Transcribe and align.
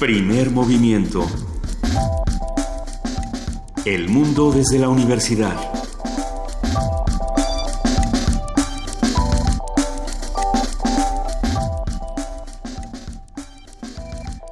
Primer 0.00 0.50
movimiento. 0.50 1.26
El 3.84 4.08
mundo 4.08 4.50
desde 4.50 4.78
la 4.78 4.88
universidad. 4.88 5.54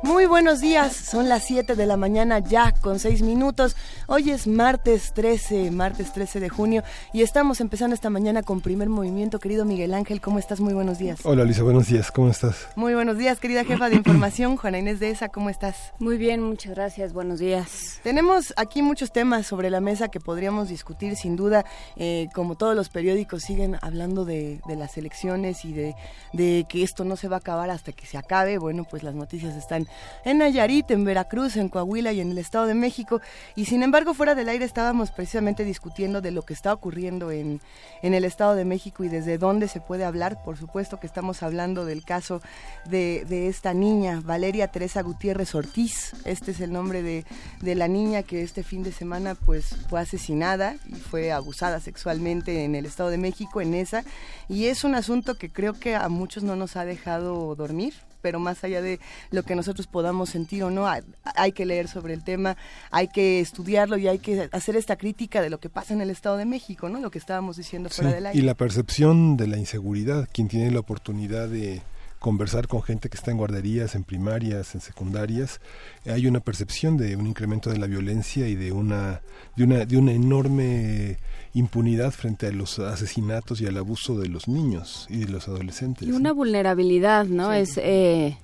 Muy 0.03 0.27
buenos 0.27 0.61
días, 0.61 0.95
son 0.95 1.31
las 1.31 1.47
7 1.47 1.77
de 1.77 1.87
la 1.87 1.97
mañana 1.97 2.41
ya 2.41 2.73
con 2.73 2.99
6 2.99 3.23
minutos. 3.23 3.75
Hoy 4.11 4.31
es 4.31 4.47
martes 4.47 5.13
13, 5.13 5.71
martes 5.71 6.15
13 6.15 6.41
de 6.41 6.49
junio 6.49 6.83
y 7.13 7.21
estamos 7.21 7.61
empezando 7.61 7.93
esta 7.93 8.09
mañana 8.09 8.43
con 8.43 8.63
primer 8.63 8.89
movimiento. 8.89 9.39
Querido 9.39 9.67
Miguel 9.67 9.93
Ángel, 9.93 10.23
¿cómo 10.23 10.39
estás? 10.39 10.61
Muy 10.61 10.73
buenos 10.73 10.97
días. 10.97 11.21
Hola 11.25 11.45
Lisa, 11.45 11.63
buenos 11.63 11.89
días, 11.89 12.11
¿cómo 12.11 12.31
estás? 12.31 12.69
Muy 12.75 12.95
buenos 12.95 13.19
días, 13.19 13.39
querida 13.39 13.65
jefa 13.65 13.91
de 13.91 13.97
información, 13.97 14.57
Juana 14.57 14.79
Inés 14.79 14.99
de 14.99 15.11
ESA, 15.11 15.29
¿cómo 15.29 15.51
estás? 15.51 15.93
Muy 15.99 16.17
bien, 16.17 16.43
muchas 16.43 16.75
gracias, 16.75 17.13
buenos 17.13 17.39
días. 17.39 18.01
Tenemos 18.03 18.55
aquí 18.57 18.81
muchos 18.81 19.13
temas 19.13 19.47
sobre 19.47 19.69
la 19.69 19.83
mesa 19.83 20.09
que 20.09 20.21
podríamos 20.21 20.71
discutir 20.71 21.15
sin 21.15 21.37
duda, 21.37 21.67
eh, 21.97 22.29
como 22.35 22.55
todos 22.55 22.75
los 22.75 22.89
periódicos 22.89 23.43
siguen 23.43 23.77
hablando 23.83 24.25
de, 24.25 24.63
de 24.67 24.77
las 24.77 24.97
elecciones 24.97 25.67
y 25.67 25.75
de, 25.75 25.95
de 26.33 26.65
que 26.67 26.83
esto 26.83 27.05
no 27.05 27.17
se 27.17 27.29
va 27.29 27.37
a 27.37 27.41
acabar 27.41 27.69
hasta 27.69 27.93
que 27.93 28.07
se 28.07 28.17
acabe. 28.17 28.57
Bueno, 28.57 28.87
pues 28.89 29.03
las 29.03 29.15
noticias 29.15 29.55
están 29.55 29.87
en 30.25 30.39
Nayarit, 30.39 30.91
en 30.93 31.05
Veracruz, 31.05 31.59
en 31.59 31.69
Coahuila 31.69 32.15
y 32.15 32.23
en 32.23 32.31
el 32.31 32.39
Estado 32.39 32.65
de 32.65 32.73
México. 32.73 33.21
Y 33.55 33.67
sin 33.67 33.83
embargo, 33.83 33.98
fuera 34.15 34.35
del 34.35 34.49
aire 34.49 34.65
estábamos 34.65 35.11
precisamente 35.11 35.65
discutiendo 35.65 36.21
de 36.21 36.31
lo 36.31 36.43
que 36.43 36.55
está 36.55 36.73
ocurriendo 36.73 37.31
en, 37.31 37.61
en 38.03 38.15
el 38.15 38.25
Estado 38.25 38.55
de 38.55 38.65
México 38.65 39.05
y 39.05 39.09
desde 39.09 39.39
dónde 39.39 39.69
se 39.69 39.81
puede 39.81 40.05
hablar. 40.05 40.43
Por 40.45 40.57
supuesto 40.57 41.01
que 41.01 41.07
estamos 41.07 41.43
hablando 41.43 41.85
del 41.85 42.05
caso 42.05 42.41
de, 42.87 43.25
de 43.29 43.49
esta 43.49 43.75
niña, 43.75 44.21
Valeria 44.25 44.69
Teresa 44.69 45.03
Gutiérrez 45.03 45.55
Ortiz. 45.55 46.15
Este 46.25 46.53
es 46.53 46.61
el 46.61 46.73
nombre 46.73 47.03
de, 47.03 47.25
de 47.61 47.75
la 47.75 47.89
niña 47.89 48.23
que 48.23 48.43
este 48.43 48.63
fin 48.63 48.83
de 48.83 48.93
semana 48.93 49.35
pues 49.35 49.77
fue 49.89 50.01
asesinada 50.01 50.77
y 50.87 50.95
fue 50.95 51.33
abusada 51.33 51.81
sexualmente 51.81 52.65
en 52.65 52.75
el 52.75 52.87
Estado 52.87 53.11
de 53.11 53.19
México, 53.19 53.61
en 53.61 53.75
esa. 53.75 54.05
Y 54.49 54.67
es 54.67 54.85
un 54.85 54.95
asunto 54.95 55.37
que 55.37 55.51
creo 55.51 55.75
que 55.75 55.97
a 55.97 56.09
muchos 56.09 56.43
no 56.43 56.57
nos 56.57 56.77
ha 56.77 56.85
dejado 56.85 57.55
dormir 57.55 57.95
pero 58.21 58.39
más 58.39 58.65
allá 58.65 58.83
de 58.83 59.01
lo 59.31 59.43
que 59.43 59.55
nosotros 59.55 59.87
podamos 59.87 60.31
sentir 60.31 60.63
o 60.63 60.71
no, 60.71 60.87
hay, 60.87 61.03
hay, 61.37 61.53
que 61.53 61.67
leer 61.67 61.89
sobre 61.89 62.15
el 62.15 62.25
tema, 62.25 62.57
hay 62.91 63.09
que 63.09 63.41
estudiarlo 63.41 63.97
y 63.99 64.09
hay 64.09 64.19
que 64.19 64.49
hacer 64.53 64.77
esta 64.77 64.97
crítica 64.97 65.43
de 65.43 65.51
lo 65.51 65.59
que 65.59 65.69
pasa 65.69 65.95
en 65.95 66.01
el 66.01 66.11
Estado 66.11 66.37
de 66.37 66.45
México, 66.45 66.89
¿no? 66.89 67.01
Lo 67.01 67.11
que 67.11 67.19
estábamos 67.19 67.57
diciendo 67.57 67.89
fuera 67.91 68.11
sí, 68.11 68.15
del 68.15 68.27
aire. 68.27 68.39
Y 68.39 68.43
la 68.43 68.55
percepción 68.55 69.37
de 69.37 69.47
la 69.47 69.59
inseguridad, 69.59 70.29
quien 70.33 70.49
tiene 70.49 70.71
la 70.71 70.81
oportunidad 70.81 71.49
de 71.49 71.83
conversar 72.19 72.67
con 72.67 72.83
gente 72.83 73.09
que 73.09 73.17
está 73.17 73.31
en 73.31 73.37
guarderías, 73.37 73.95
en 73.95 74.05
primarias, 74.05 74.75
en 74.75 74.81
secundarias, 74.81 75.61
hay 76.07 76.27
una 76.27 76.41
percepción 76.41 76.97
de 76.97 77.17
un 77.17 77.27
incremento 77.27 77.71
de 77.71 77.79
la 77.79 77.87
violencia 77.87 78.49
y 78.49 78.55
de 78.55 78.73
una 78.73 79.21
de 79.57 79.65
una 79.65 79.85
de 79.85 79.97
una 79.97 80.13
enorme 80.13 81.19
impunidad 81.55 82.13
frente 82.13 82.47
a 82.47 82.53
los 82.53 82.79
asesinatos 82.79 83.61
y 83.61 83.67
al 83.67 83.77
abuso 83.77 84.19
de 84.19 84.29
los 84.29 84.49
niños 84.49 85.07
y 85.09 85.19
de 85.19 85.29
los 85.29 85.49
adolescentes. 85.49 86.07
Y 86.07 86.13
una 86.13 86.33
vulnerabilidad, 86.33 87.27
¿no? 87.27 87.53
Sí. 87.53 87.59
Es 87.59 87.79
eh, 87.79 88.39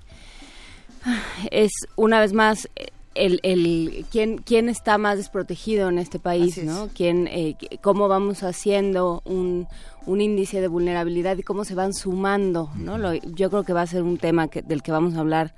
es 1.51 1.71
una 1.97 2.21
vez 2.21 2.33
más 2.33 2.69
el, 3.15 3.41
el 3.43 4.07
quién 4.11 4.39
quién 4.39 4.69
está 4.69 4.99
más 4.99 5.19
desprotegido 5.19 5.89
en 5.89 5.99
este 5.99 6.19
país, 6.19 6.63
¿no? 6.65 6.89
Quién 6.95 7.29
eh, 7.29 7.57
cómo 7.81 8.09
vamos 8.09 8.43
haciendo 8.43 9.23
un 9.25 9.69
un 10.07 10.21
índice 10.21 10.61
de 10.61 10.69
vulnerabilidad 10.69 11.37
y 11.39 11.43
cómo 11.43 11.65
se 11.65 11.75
van 11.75 11.95
sumando, 11.95 12.71
¿no? 12.77 12.99
Lo, 12.99 13.15
yo 13.15 13.51
creo 13.51 13.65
que 13.65 13.73
va 13.73 13.83
a 13.83 13.87
ser 13.87 14.03
un 14.03 14.19
tema 14.19 14.49
que, 14.49 14.63
del 14.63 14.83
que 14.83 14.93
vamos 14.93 15.15
a 15.15 15.21
hablar 15.21 15.55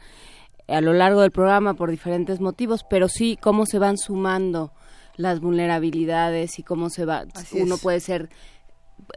a 0.69 0.81
lo 0.81 0.92
largo 0.92 1.20
del 1.20 1.31
programa 1.31 1.75
por 1.75 1.91
diferentes 1.91 2.41
motivos, 2.41 2.84
pero 2.88 3.09
sí 3.09 3.38
cómo 3.41 3.66
se 3.66 3.78
van 3.78 3.98
sumando 3.98 4.72
las 5.16 5.41
vulnerabilidades 5.41 6.59
y 6.59 6.62
cómo 6.62 6.91
se 6.91 7.04
va 7.04 7.27
Así 7.34 7.60
uno 7.60 7.77
es. 7.77 7.81
puede 7.81 8.00
ser 8.00 8.31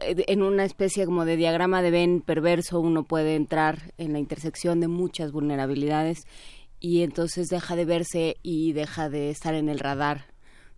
eh, 0.00 0.24
en 0.28 0.42
una 0.42 0.64
especie 0.64 1.06
como 1.06 1.24
de 1.24 1.36
diagrama 1.36 1.82
de 1.82 1.90
Venn 1.90 2.20
perverso, 2.20 2.80
uno 2.80 3.04
puede 3.04 3.36
entrar 3.36 3.92
en 3.98 4.12
la 4.12 4.18
intersección 4.18 4.80
de 4.80 4.88
muchas 4.88 5.32
vulnerabilidades 5.32 6.26
y 6.80 7.02
entonces 7.02 7.48
deja 7.48 7.76
de 7.76 7.84
verse 7.84 8.36
y 8.42 8.72
deja 8.72 9.08
de 9.10 9.30
estar 9.30 9.54
en 9.54 9.68
el 9.68 9.78
radar 9.78 10.29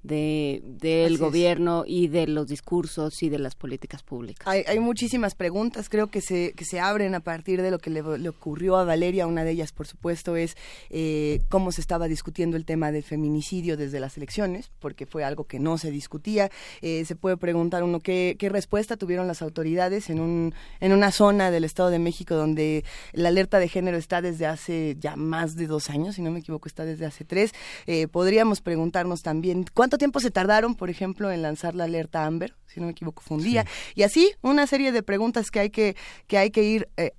de 0.02 0.62
del 0.64 1.18
gobierno 1.18 1.84
y 1.86 2.08
de 2.08 2.26
los 2.26 2.48
discursos 2.48 3.22
y 3.22 3.28
de 3.28 3.38
las 3.38 3.54
políticas 3.54 4.02
públicas. 4.02 4.46
Hay, 4.46 4.64
hay, 4.66 4.80
muchísimas 4.80 5.34
preguntas, 5.34 5.88
creo 5.88 6.10
que 6.10 6.20
se, 6.20 6.52
que 6.52 6.64
se 6.64 6.80
abren 6.80 7.14
a 7.14 7.20
partir 7.20 7.62
de 7.62 7.70
lo 7.70 7.78
que 7.78 7.90
le, 7.90 8.02
le 8.18 8.28
ocurrió 8.28 8.76
a 8.76 8.84
Valeria. 8.84 9.26
Una 9.26 9.44
de 9.44 9.52
ellas, 9.52 9.72
por 9.72 9.86
supuesto, 9.86 10.36
es 10.36 10.56
eh, 10.90 11.40
cómo 11.48 11.72
se 11.72 11.80
estaba 11.80 12.08
discutiendo 12.08 12.56
el 12.56 12.64
tema 12.64 12.92
del 12.92 13.02
feminicidio 13.02 13.76
desde 13.76 14.00
las 14.00 14.16
elecciones, 14.16 14.70
porque 14.80 15.06
fue 15.06 15.24
algo 15.24 15.44
que 15.44 15.58
no 15.58 15.78
se 15.78 15.90
discutía. 15.90 16.50
Eh, 16.80 17.04
se 17.04 17.16
puede 17.16 17.36
preguntar 17.36 17.82
uno 17.82 18.00
qué, 18.00 18.36
qué 18.38 18.48
respuesta 18.48 18.96
tuvieron 18.96 19.26
las 19.26 19.42
autoridades 19.42 20.10
en, 20.10 20.20
un, 20.20 20.54
en 20.80 20.92
una 20.92 21.10
zona 21.10 21.50
del 21.50 21.64
Estado 21.64 21.90
de 21.90 21.98
México 21.98 22.34
donde 22.34 22.84
la 23.12 23.28
alerta 23.28 23.58
de 23.58 23.68
género 23.68 23.96
está 23.96 24.22
desde 24.22 24.46
hace 24.46 24.96
ya 24.98 25.16
más 25.16 25.56
de 25.56 25.66
dos 25.66 25.90
años, 25.90 26.16
si 26.16 26.22
no 26.22 26.30
me 26.30 26.40
equivoco, 26.40 26.68
está 26.68 26.84
desde 26.84 27.06
hace 27.06 27.24
tres. 27.24 27.52
Eh, 27.86 28.08
podríamos 28.08 28.60
preguntarnos 28.60 29.22
también 29.22 29.64
cuánto 29.72 29.91
tiempo 29.98 30.20
se 30.20 30.30
tardaron, 30.30 30.74
por 30.74 30.90
ejemplo, 30.90 31.30
en 31.30 31.42
lanzar 31.42 31.74
la 31.74 31.84
alerta 31.84 32.24
Amber, 32.24 32.54
si 32.72 32.80
no 32.80 32.86
me 32.86 32.92
equivoco, 32.92 33.22
fue 33.22 33.36
un 33.36 33.44
día. 33.44 33.64
Sí. 33.64 33.92
Y 33.96 34.02
así, 34.02 34.32
una 34.42 34.66
serie 34.66 34.92
de 34.92 35.02
preguntas 35.02 35.50
que 35.50 35.60
hay 35.60 35.70
que, 35.70 35.96
que, 36.26 36.38
hay 36.38 36.50
que 36.50 36.62
ir 36.62 36.88
eh, 36.96 37.12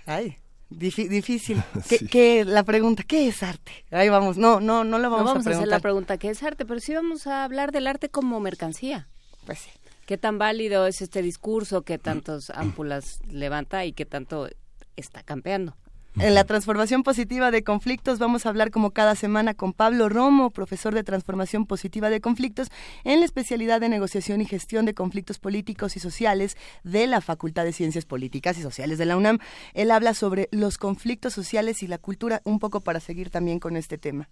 Ay, 0.07 0.37
difícil. 0.71 1.61
¿Qué, 1.87 1.97
sí. 1.99 2.07
¿Qué, 2.07 2.43
la 2.43 2.63
pregunta, 2.63 3.03
¿qué 3.03 3.27
es 3.27 3.43
arte? 3.43 3.85
Ahí 3.91 4.09
vamos, 4.09 4.37
no, 4.37 4.59
no, 4.59 4.83
no 4.83 4.97
lo 4.97 5.11
vamos, 5.11 5.25
no 5.25 5.33
vamos 5.33 5.45
a, 5.45 5.51
a 5.51 5.53
hacer 5.53 5.67
la 5.67 5.79
pregunta, 5.79 6.17
¿qué 6.17 6.31
es 6.31 6.41
arte? 6.41 6.65
Pero 6.65 6.79
sí 6.79 6.95
vamos 6.95 7.27
a 7.27 7.43
hablar 7.43 7.71
del 7.71 7.85
arte 7.85 8.09
como 8.09 8.39
mercancía. 8.39 9.07
Pues 9.45 9.59
sí. 9.59 9.69
¿Qué 10.11 10.17
tan 10.17 10.37
válido 10.37 10.87
es 10.87 11.01
este 11.01 11.21
discurso? 11.21 11.83
¿Qué 11.83 11.97
tantos 11.97 12.49
ámpulas 12.49 13.21
levanta 13.29 13.85
y 13.85 13.93
qué 13.93 14.05
tanto 14.05 14.49
está 14.95 15.23
campeando? 15.23 15.75
En 16.19 16.35
la 16.35 16.43
transformación 16.43 17.03
positiva 17.03 17.51
de 17.51 17.63
conflictos 17.63 18.19
vamos 18.19 18.45
a 18.45 18.49
hablar 18.49 18.69
como 18.69 18.91
cada 18.91 19.15
semana 19.15 19.53
con 19.53 19.71
Pablo 19.71 20.09
Romo, 20.09 20.49
profesor 20.49 20.93
de 20.93 21.05
transformación 21.05 21.65
positiva 21.65 22.09
de 22.09 22.19
conflictos 22.19 22.67
en 23.05 23.21
la 23.21 23.25
especialidad 23.25 23.79
de 23.79 23.87
negociación 23.87 24.41
y 24.41 24.45
gestión 24.45 24.85
de 24.85 24.93
conflictos 24.93 25.39
políticos 25.39 25.95
y 25.95 26.01
sociales 26.01 26.57
de 26.83 27.07
la 27.07 27.21
Facultad 27.21 27.63
de 27.63 27.71
Ciencias 27.71 28.03
Políticas 28.03 28.57
y 28.57 28.61
Sociales 28.61 28.97
de 28.97 29.05
la 29.05 29.15
UNAM. 29.15 29.39
Él 29.73 29.89
habla 29.89 30.13
sobre 30.13 30.49
los 30.51 30.77
conflictos 30.77 31.33
sociales 31.33 31.81
y 31.81 31.87
la 31.87 31.97
cultura, 31.97 32.41
un 32.43 32.59
poco 32.59 32.81
para 32.81 32.99
seguir 32.99 33.29
también 33.29 33.59
con 33.59 33.77
este 33.77 33.97
tema. 33.97 34.27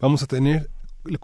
Vamos 0.00 0.22
a 0.22 0.26
tener 0.26 0.70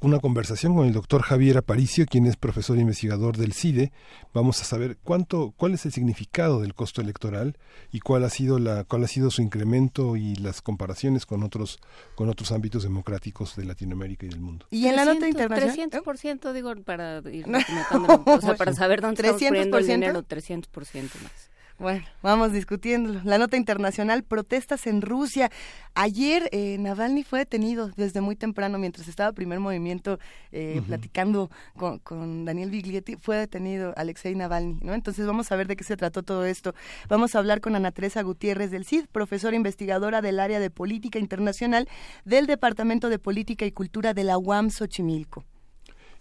una 0.03 0.21
conversación 0.21 0.75
con 0.75 0.87
el 0.87 0.93
doctor 0.93 1.23
Javier 1.23 1.59
Aparicio, 1.59 2.07
quien 2.07 2.27
es 2.27 2.37
profesor 2.37 2.77
e 2.77 2.83
investigador 2.83 3.37
del 3.37 3.53
CIDE. 3.53 3.93
Vamos 4.35 4.61
a 4.61 4.65
saber 4.65 4.99
cuánto, 5.03 5.53
cuál 5.57 5.75
es 5.75 5.87
el 5.87 5.93
significado 5.93 6.61
del 6.61 6.75
costo 6.75 7.01
electoral 7.01 7.57
y 7.91 8.01
cuál 8.01 8.25
ha 8.25 8.31
sido 8.31 8.59
la, 8.59 8.85
cuál 8.85 9.05
ha 9.05 9.09
sido 9.09 9.31
su 9.31 9.43
incremento 9.43 10.17
y 10.17 10.37
las 10.37 10.61
comparaciones 10.63 11.27
con 11.27 11.43
otros, 11.43 11.79
con 12.15 12.29
otros 12.29 12.53
ámbitos 12.53 12.83
democráticos 12.83 13.57
de 13.57 13.65
Latinoamérica 13.65 14.27
y 14.27 14.29
del 14.29 14.41
mundo. 14.41 14.67
Y 14.71 14.87
en 14.87 14.95
300, 14.95 15.07
la 15.07 15.15
nota 15.15 15.29
internacional. 15.29 15.91
300% 16.05 16.53
digo 16.53 16.75
para 16.85 17.19
ir 17.31 17.47
o 18.27 18.41
sea, 18.41 18.55
para 18.57 18.73
saber 18.75 19.01
dónde 19.01 19.33
poniendo 19.33 19.79
el 19.79 19.87
dinero, 19.87 20.23
300% 20.23 21.03
más. 21.23 21.50
Bueno, 21.81 22.05
vamos 22.23 22.53
discutiéndolo. 22.53 23.23
La 23.25 23.39
nota 23.39 23.57
internacional, 23.57 24.23
protestas 24.23 24.87
en 24.87 25.01
Rusia. 25.01 25.51
Ayer 25.95 26.47
eh, 26.53 26.77
Navalny 26.79 27.25
fue 27.25 27.39
detenido 27.39 27.91
desde 27.97 28.21
muy 28.21 28.37
temprano, 28.37 28.79
mientras 28.79 29.09
estaba 29.09 29.33
primer 29.33 29.61
movimiento 29.61 30.19
eh, 30.53 30.75
uh 30.77 30.81
-huh. 30.83 30.87
platicando 30.87 31.51
con, 31.79 31.99
con, 32.01 32.45
Daniel 32.45 32.69
Biglietti, 32.69 33.17
fue 33.17 33.39
detenido 33.39 33.95
Alexei 33.97 34.35
Navalny, 34.35 34.79
¿no? 34.83 34.93
Entonces 34.93 35.27
vamos 35.27 35.51
a 35.53 35.57
ver 35.57 35.69
de 35.69 35.77
qué 35.77 35.85
se 35.85 35.97
trató 35.97 36.23
todo 36.23 36.45
esto. 36.45 36.75
Vamos 37.09 37.35
a 37.35 37.39
hablar 37.39 37.63
con 37.63 37.75
Ana 37.75 37.93
Teresa 37.93 38.21
Gutiérrez 38.21 38.71
del 38.71 38.85
CID, 38.85 39.07
profesora 39.11 39.57
investigadora 39.57 40.21
del 40.21 40.39
área 40.39 40.61
de 40.61 40.69
política 40.69 41.19
internacional 41.19 41.89
del 42.27 42.47
Departamento 42.47 43.09
de 43.09 43.19
Política 43.19 43.65
y 43.65 43.73
Cultura 43.73 44.13
de 44.13 44.25
la 44.25 44.37
UAM 44.37 44.69
Xochimilco. 44.69 45.47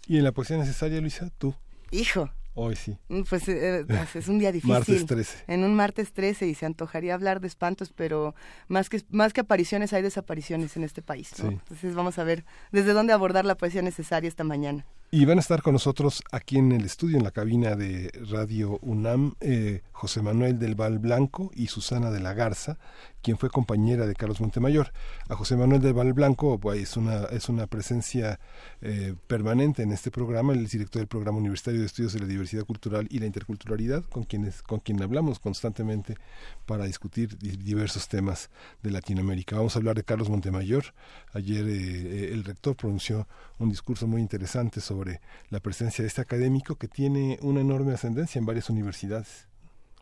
¿Y 0.08 0.16
en 0.16 0.24
la 0.24 0.32
poesía 0.32 0.56
necesaria, 0.56 1.02
Luisa? 1.02 1.28
¿Tú? 1.36 1.54
Hijo, 1.90 2.30
Hoy 2.54 2.76
sí. 2.76 2.96
Mm, 3.08 3.22
pues 3.22 3.48
eh, 3.48 3.86
es 4.14 4.28
un 4.28 4.38
día 4.38 4.52
difícil. 4.52 4.74
martes 4.74 5.06
13. 5.06 5.44
En 5.46 5.64
un 5.64 5.74
martes 5.74 6.12
13 6.12 6.46
y 6.46 6.54
se 6.54 6.66
antojaría 6.66 7.14
hablar 7.14 7.40
de 7.40 7.46
espantos, 7.46 7.92
pero 7.94 8.34
más 8.68 8.88
que, 8.88 9.02
más 9.10 9.32
que 9.32 9.40
apariciones 9.40 9.92
hay 9.92 10.02
desapariciones 10.02 10.76
en 10.76 10.84
este 10.84 11.02
país. 11.02 11.32
Entonces 11.38 11.94
vamos 11.94 12.18
a 12.18 12.24
ver 12.24 12.44
desde 12.72 12.92
dónde 12.92 13.12
abordar 13.12 13.44
la 13.44 13.56
poesía 13.56 13.82
necesaria 13.82 14.28
esta 14.28 14.44
mañana. 14.44 14.84
Y 15.12 15.24
van 15.24 15.38
a 15.38 15.40
estar 15.40 15.60
con 15.60 15.72
nosotros 15.72 16.22
aquí 16.30 16.56
en 16.56 16.70
el 16.70 16.84
estudio, 16.84 17.16
en 17.16 17.24
la 17.24 17.32
cabina 17.32 17.74
de 17.74 18.12
Radio 18.30 18.78
UNAM, 18.80 19.34
eh, 19.40 19.82
José 19.90 20.22
Manuel 20.22 20.60
del 20.60 20.76
Val 20.76 21.00
Blanco 21.00 21.50
y 21.52 21.66
Susana 21.66 22.12
de 22.12 22.20
la 22.20 22.32
Garza, 22.32 22.78
quien 23.20 23.36
fue 23.36 23.50
compañera 23.50 24.06
de 24.06 24.14
Carlos 24.14 24.40
Montemayor. 24.40 24.92
A 25.28 25.34
José 25.34 25.56
Manuel 25.56 25.82
del 25.82 25.94
Val 25.94 26.12
Blanco 26.12 26.60
pues, 26.60 26.80
es, 26.80 26.96
una, 26.96 27.24
es 27.24 27.48
una 27.48 27.66
presencia 27.66 28.38
eh, 28.82 29.16
permanente 29.26 29.82
en 29.82 29.90
este 29.90 30.12
programa, 30.12 30.52
el 30.52 30.68
director 30.68 31.00
del 31.00 31.08
Programa 31.08 31.38
Universitario 31.38 31.80
de 31.80 31.86
Estudios 31.86 32.12
de 32.12 32.20
la 32.20 32.26
Diversidad 32.26 32.64
Cultural 32.64 33.08
y 33.10 33.18
la 33.18 33.26
Interculturalidad, 33.26 34.04
con, 34.04 34.22
quienes, 34.22 34.62
con 34.62 34.78
quien 34.78 35.02
hablamos 35.02 35.40
constantemente 35.40 36.18
para 36.66 36.84
discutir 36.84 37.36
diversos 37.36 38.06
temas 38.06 38.48
de 38.80 38.92
Latinoamérica. 38.92 39.56
Vamos 39.56 39.74
a 39.74 39.80
hablar 39.80 39.96
de 39.96 40.04
Carlos 40.04 40.30
Montemayor. 40.30 40.84
Ayer 41.32 41.66
eh, 41.66 42.32
el 42.32 42.44
rector 42.44 42.76
pronunció 42.76 43.26
un 43.58 43.70
discurso 43.70 44.06
muy 44.06 44.20
interesante 44.20 44.80
sobre 44.80 44.99
la 45.50 45.60
presencia 45.60 46.02
de 46.02 46.08
este 46.08 46.20
académico 46.20 46.76
que 46.76 46.88
tiene 46.88 47.38
una 47.42 47.60
enorme 47.60 47.92
ascendencia 47.92 48.38
en 48.38 48.46
varias 48.46 48.70
universidades. 48.70 49.48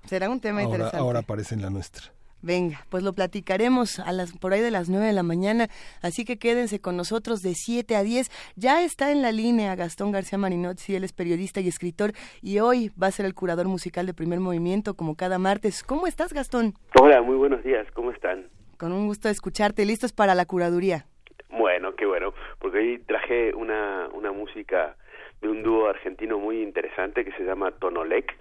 Será 0.06 0.30
un 0.30 0.40
tema 0.40 0.62
interesante. 0.62 0.98
Ahora 0.98 1.20
aparece 1.20 1.54
en 1.54 1.62
la 1.62 1.70
nuestra. 1.70 2.12
Venga, 2.40 2.84
pues 2.88 3.02
lo 3.02 3.12
platicaremos 3.14 3.98
a 3.98 4.12
las 4.12 4.32
por 4.32 4.52
ahí 4.52 4.60
de 4.60 4.70
las 4.70 4.88
nueve 4.88 5.06
de 5.06 5.12
la 5.12 5.24
mañana, 5.24 5.68
así 6.02 6.24
que 6.24 6.38
quédense 6.38 6.80
con 6.80 6.96
nosotros 6.96 7.42
de 7.42 7.54
7 7.54 7.96
a 7.96 8.04
10. 8.04 8.30
Ya 8.54 8.82
está 8.82 9.10
en 9.10 9.22
la 9.22 9.32
línea 9.32 9.74
Gastón 9.74 10.12
García 10.12 10.38
Marinozzi, 10.38 10.94
él 10.94 11.02
es 11.02 11.12
periodista 11.12 11.60
y 11.60 11.66
escritor 11.66 12.12
y 12.40 12.60
hoy 12.60 12.92
va 13.00 13.08
a 13.08 13.10
ser 13.10 13.26
el 13.26 13.34
curador 13.34 13.66
musical 13.66 14.06
de 14.06 14.14
Primer 14.14 14.38
Movimiento 14.38 14.94
como 14.94 15.16
cada 15.16 15.38
martes. 15.38 15.82
¿Cómo 15.82 16.06
estás, 16.06 16.32
Gastón? 16.32 16.74
Hola, 17.00 17.22
muy 17.22 17.36
buenos 17.36 17.64
días, 17.64 17.88
¿cómo 17.92 18.12
están? 18.12 18.46
Con 18.76 18.92
un 18.92 19.08
gusto 19.08 19.26
de 19.26 19.32
escucharte, 19.32 19.84
listos 19.84 20.12
para 20.12 20.36
la 20.36 20.46
curaduría. 20.46 21.06
Bueno, 21.50 21.94
qué 21.94 22.06
bueno, 22.06 22.34
porque 22.58 22.78
hoy 22.78 22.98
traje 23.06 23.54
una, 23.54 24.08
una 24.12 24.32
música 24.32 24.96
de 25.40 25.48
un 25.48 25.62
dúo 25.62 25.88
argentino 25.88 26.38
muy 26.38 26.62
interesante 26.62 27.24
que 27.24 27.32
se 27.32 27.44
llama 27.44 27.70
Tonolec. 27.70 28.36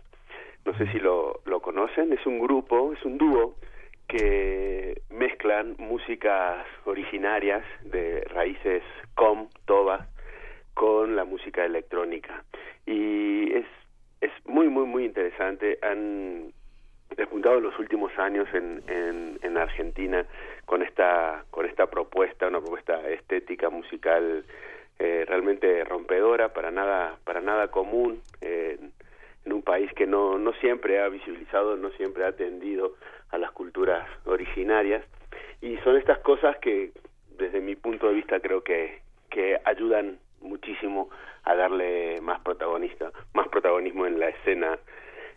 No 0.66 0.78
sé 0.78 0.92
si 0.92 1.00
lo, 1.00 1.42
lo 1.46 1.62
conocen, 1.62 2.12
es 2.12 2.26
un 2.26 2.40
grupo, 2.40 2.94
es 2.94 3.04
un 3.06 3.18
dúo 3.18 3.56
que 4.08 5.02
mezclan 5.10 5.76
músicas 5.78 6.66
originarias 6.86 7.64
de 7.84 8.22
raíces 8.30 8.84
com, 9.16 9.50
toba, 9.66 10.08
con 10.74 11.16
la 11.16 11.26
música 11.26 11.66
electrónica. 11.66 12.44
Y 12.86 13.54
es, 13.54 13.66
es 14.22 14.32
muy, 14.46 14.70
muy, 14.70 14.86
muy 14.86 15.06
interesante. 15.06 15.78
Han 15.82 16.54
despuntado 17.16 17.60
los 17.60 17.78
últimos 17.80 18.12
años 18.18 18.48
en, 18.54 18.84
en, 18.88 19.40
en, 19.42 19.58
Argentina 19.58 20.26
con 20.68 20.84
esta, 20.84 21.46
con 21.50 21.66
esta 21.66 21.88
propuesta, 21.88 22.48
una 22.48 22.60
propuesta 22.60 23.10
estética 23.10 23.72
musical 23.72 24.46
eh, 25.00 25.26
realmente 25.28 25.84
rompedora, 25.84 26.54
para 26.54 26.70
nada, 26.70 27.18
para 27.24 27.42
nada 27.42 27.70
común. 27.70 28.22
en 28.42 28.92
un 29.54 29.64
país 29.64 29.92
que 29.94 30.06
no, 30.06 30.38
no 30.38 30.52
siempre 30.60 31.00
ha 31.02 31.08
visibilizado, 31.08 31.78
no 31.78 31.90
siempre 31.92 32.26
ha 32.26 32.28
atendido 32.28 32.96
a 33.32 33.38
las 33.38 33.52
culturas 33.52 34.06
originarias 34.26 35.04
y 35.62 35.78
son 35.78 35.98
estas 35.98 36.20
cosas 36.20 36.58
que 36.58 36.92
desde 37.38 37.62
mi 37.62 37.76
punto 37.76 38.08
de 38.08 38.14
vista 38.14 38.40
creo 38.40 38.62
que, 38.64 39.00
que 39.30 39.58
ayudan 39.64 40.20
muchísimo 40.42 41.10
a 41.44 41.56
darle 41.56 42.20
más 42.22 42.42
protagonista, 42.42 43.12
más 43.34 43.48
protagonismo 43.48 44.06
en 44.06 44.20
la 44.20 44.30
escena 44.30 44.78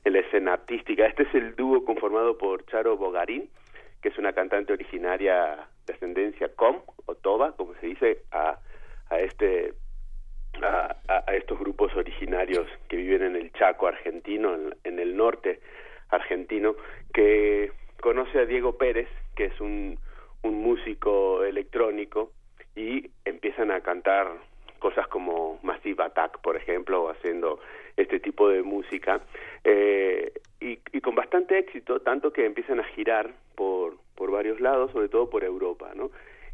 en 0.02 0.14
la 0.14 0.20
escena 0.20 0.54
artística. 0.54 1.06
Este 1.06 1.24
es 1.24 1.34
el 1.34 1.54
dúo 1.56 1.84
conformado 1.84 2.38
por 2.38 2.64
Charo 2.66 2.96
Bogarín, 2.96 3.50
que 4.00 4.08
es 4.08 4.18
una 4.18 4.32
cantante 4.32 4.72
originaria 4.72 5.68
de 5.86 5.94
ascendencia 5.94 6.48
com 6.54 6.82
o 7.06 7.14
toba, 7.14 7.52
como 7.56 7.74
se 7.74 7.86
dice, 7.86 8.22
a, 8.32 8.58
a 9.10 9.20
este 9.20 9.74
a, 10.62 10.96
a, 11.08 11.34
estos 11.34 11.58
grupos 11.58 11.94
originarios 11.94 12.66
que 12.88 12.96
viven 12.96 13.22
en 13.22 13.36
el 13.36 13.52
Chaco 13.52 13.86
argentino, 13.86 14.54
en, 14.54 14.74
en 14.84 14.98
el 14.98 15.16
norte 15.16 15.60
argentino, 16.08 16.74
que 17.14 17.72
conoce 18.00 18.40
a 18.40 18.46
Diego 18.46 18.76
Pérez, 18.76 19.08
que 19.36 19.46
es 19.46 19.60
un, 19.60 19.98
un 20.42 20.62
músico 20.62 21.44
electrónico, 21.44 22.32
y 22.74 23.10
empiezan 23.24 23.70
a 23.70 23.80
cantar 23.80 24.28
cosas 24.78 25.06
como 25.08 25.60
Massive 25.62 26.02
Attack, 26.02 26.40
por 26.40 26.56
ejemplo, 26.56 27.10
haciendo 27.10 27.60
este 28.02 28.20
tipo 28.20 28.48
de 28.48 28.62
música, 28.62 29.20
eh, 29.64 30.32
y, 30.60 30.78
y, 30.92 31.00
con 31.00 31.14
bastante 31.14 31.58
éxito, 31.58 32.00
tanto 32.00 32.32
que 32.32 32.44
empiezan 32.44 32.80
a 32.80 32.84
girar 32.84 33.34
por, 33.54 33.96
por 34.14 34.30
varios 34.30 34.60
lados, 34.60 34.92
sobre 34.92 35.08
todo 35.08 35.30
por 35.30 35.44
Europa, 35.44 35.92
¿no? 35.94 36.10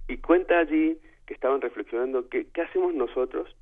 Y 0.09 0.19
cuenta 0.19 0.59
allí 0.59 0.99
que 1.27 1.35
estaban 1.35 1.61
reflexionando 1.61 2.29
que, 2.29 2.47
qué 2.53 2.63
hacemos 2.63 2.95
nosotros, 2.95 3.55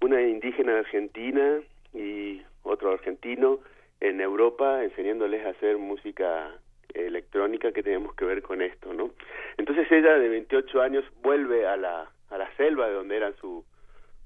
una 0.00 0.20
indígena 0.20 0.78
Argentina 0.78 1.60
y 1.94 2.42
otro 2.62 2.92
argentino 2.92 3.60
en 4.00 4.20
Europa, 4.20 4.84
enseñándoles 4.84 5.44
a 5.46 5.50
hacer 5.50 5.78
música 5.78 6.52
electrónica 6.92 7.72
que 7.72 7.82
tenemos 7.82 8.14
que 8.14 8.24
ver 8.24 8.42
con 8.42 8.62
esto, 8.62 8.92
¿no? 8.92 9.10
Entonces 9.56 9.90
ella 9.90 10.18
de 10.18 10.28
28 10.28 10.82
años 10.82 11.04
vuelve 11.22 11.66
a 11.66 11.76
la, 11.76 12.10
a 12.30 12.38
la 12.38 12.54
selva 12.56 12.88
de 12.88 12.94
donde 12.94 13.16
eran 13.16 13.34
su, 13.36 13.64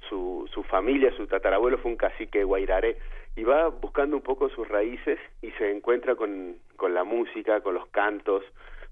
su, 0.08 0.48
su 0.52 0.62
familia, 0.64 1.12
su 1.16 1.26
tatarabuelo 1.26 1.78
fue 1.78 1.90
un 1.90 1.96
cacique 1.96 2.44
guairaré 2.44 2.98
y 3.36 3.44
va 3.44 3.68
buscando 3.68 4.16
un 4.16 4.22
poco 4.22 4.48
sus 4.48 4.66
raíces 4.68 5.18
y 5.42 5.50
se 5.52 5.70
encuentra 5.70 6.14
con, 6.16 6.56
con 6.76 6.94
la 6.94 7.04
música, 7.04 7.60
con 7.60 7.74
los 7.74 7.86
cantos, 7.88 8.44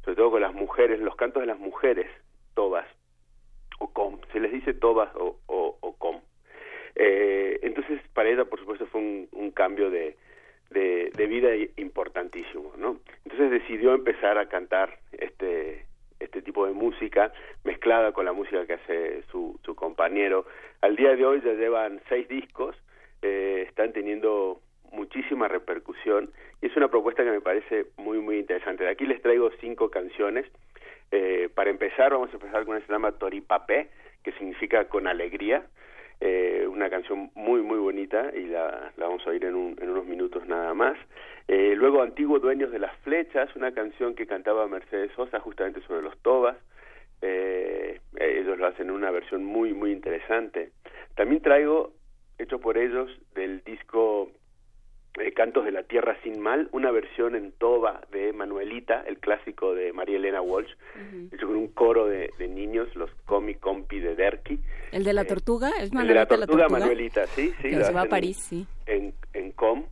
sobre 0.04 0.16
todo 0.16 0.30
con 0.32 0.42
las 0.42 0.54
mujeres, 0.54 1.00
los 1.00 1.16
cantos 1.16 1.40
de 1.42 1.46
las 1.46 1.58
mujeres, 1.58 2.06
tobas 2.54 2.86
o 3.78 3.92
com, 3.92 4.18
se 4.32 4.40
les 4.40 4.52
dice 4.52 4.74
tobas 4.74 5.14
o, 5.14 5.38
o, 5.46 5.96
com. 5.98 6.20
Eh, 6.94 7.60
entonces 7.62 8.00
para 8.12 8.28
ella 8.28 8.44
por 8.44 8.58
supuesto 8.58 8.86
fue 8.86 9.00
un, 9.00 9.28
un 9.32 9.50
cambio 9.52 9.90
de, 9.90 10.16
de, 10.70 11.10
de, 11.14 11.26
vida 11.26 11.50
importantísimo, 11.76 12.72
¿no? 12.76 12.98
Entonces 13.24 13.50
decidió 13.50 13.94
empezar 13.94 14.36
a 14.38 14.48
cantar 14.48 14.98
este 15.12 15.86
este 16.20 16.42
tipo 16.42 16.66
de 16.66 16.72
música 16.72 17.32
mezclada 17.64 18.12
con 18.12 18.24
la 18.24 18.32
música 18.32 18.66
que 18.66 18.74
hace 18.74 19.22
su, 19.30 19.58
su 19.64 19.74
compañero. 19.74 20.46
Al 20.80 20.96
día 20.96 21.14
de 21.14 21.24
hoy 21.24 21.40
ya 21.44 21.52
llevan 21.52 22.00
seis 22.08 22.28
discos, 22.28 22.76
eh, 23.22 23.64
están 23.68 23.92
teniendo 23.92 24.60
muchísima 24.92 25.48
repercusión 25.48 26.30
y 26.62 26.66
es 26.66 26.76
una 26.76 26.88
propuesta 26.88 27.22
que 27.24 27.30
me 27.30 27.40
parece 27.40 27.86
muy 27.96 28.18
muy 28.18 28.38
interesante. 28.38 28.84
De 28.84 28.90
aquí 28.90 29.06
les 29.06 29.22
traigo 29.22 29.50
cinco 29.60 29.90
canciones. 29.90 30.46
Eh, 31.10 31.48
para 31.54 31.70
empezar 31.70 32.12
vamos 32.12 32.30
a 32.30 32.34
empezar 32.34 32.64
con 32.64 32.70
una 32.70 32.80
que 32.80 32.86
se 32.86 32.92
llama 32.92 33.12
Toripapé, 33.12 33.88
que 34.22 34.32
significa 34.32 34.88
con 34.88 35.06
alegría 35.06 35.64
eh, 36.20 36.66
una 36.68 36.90
canción 36.90 37.30
muy 37.34 37.62
muy 37.62 37.78
bonita 37.78 38.30
y 38.34 38.46
la, 38.46 38.92
la 38.96 39.06
vamos 39.06 39.26
a 39.26 39.30
oír 39.30 39.44
en, 39.44 39.54
un, 39.54 39.76
en, 39.80 39.90
unos 39.90 40.06
minutos 40.06 40.46
nada 40.46 40.74
más. 40.74 40.96
Eh, 41.46 41.74
luego 41.76 42.02
Antiguos 42.02 42.42
Dueños 42.42 42.72
de 42.72 42.78
las 42.78 42.96
Flechas, 42.98 43.54
una 43.56 43.72
canción 43.72 44.14
que 44.14 44.26
cantaba 44.26 44.66
Mercedes 44.66 45.12
Sosa 45.14 45.40
justamente 45.40 45.80
sobre 45.82 46.02
los 46.02 46.18
tobas. 46.18 46.56
Eh, 47.22 48.00
ellos 48.18 48.58
lo 48.58 48.66
hacen 48.66 48.88
en 48.88 48.94
una 48.94 49.10
versión 49.10 49.44
muy 49.44 49.72
muy 49.74 49.92
interesante. 49.92 50.72
También 51.14 51.42
traigo, 51.42 51.92
hecho 52.38 52.58
por 52.60 52.78
ellos, 52.78 53.10
del 53.34 53.62
disco 53.64 54.30
eh, 55.20 55.32
Cantos 55.32 55.64
de 55.64 55.72
la 55.72 55.82
Tierra 55.82 56.16
Sin 56.22 56.40
Mal, 56.40 56.68
una 56.72 56.90
versión 56.90 57.34
en 57.34 57.52
toba 57.52 58.02
de 58.12 58.32
Manuelita, 58.32 59.04
el 59.06 59.18
clásico 59.18 59.74
de 59.74 59.92
María 59.92 60.16
Elena 60.16 60.40
Walsh, 60.40 60.70
uh 60.70 60.98
-huh. 60.98 61.34
hecho 61.34 61.46
con 61.46 61.56
un 61.56 61.68
coro 61.68 62.06
de, 62.06 62.30
de, 62.38 62.48
niños, 62.48 62.94
los 62.94 63.10
comi 63.26 63.54
compi 63.54 64.00
de 64.00 64.14
Derki. 64.14 64.60
¿El 64.92 65.04
de 65.04 65.12
la 65.12 65.24
tortuga? 65.24 65.70
¿Es 65.80 65.92
Manuelita, 65.92 66.00
el 66.00 66.08
de 66.08 66.14
la 66.14 66.26
tortuga, 66.26 66.62
la 66.62 66.68
tortuga? 66.68 66.80
Manuelita, 66.80 67.26
sí, 67.26 67.52
sí. 67.60 67.70
Que 67.70 67.84
se 67.84 67.92
va 67.92 68.02
a 68.02 68.06
París, 68.06 68.36
sí. 68.38 68.66
En, 68.86 69.14
en 69.34 69.52
com. 69.52 69.84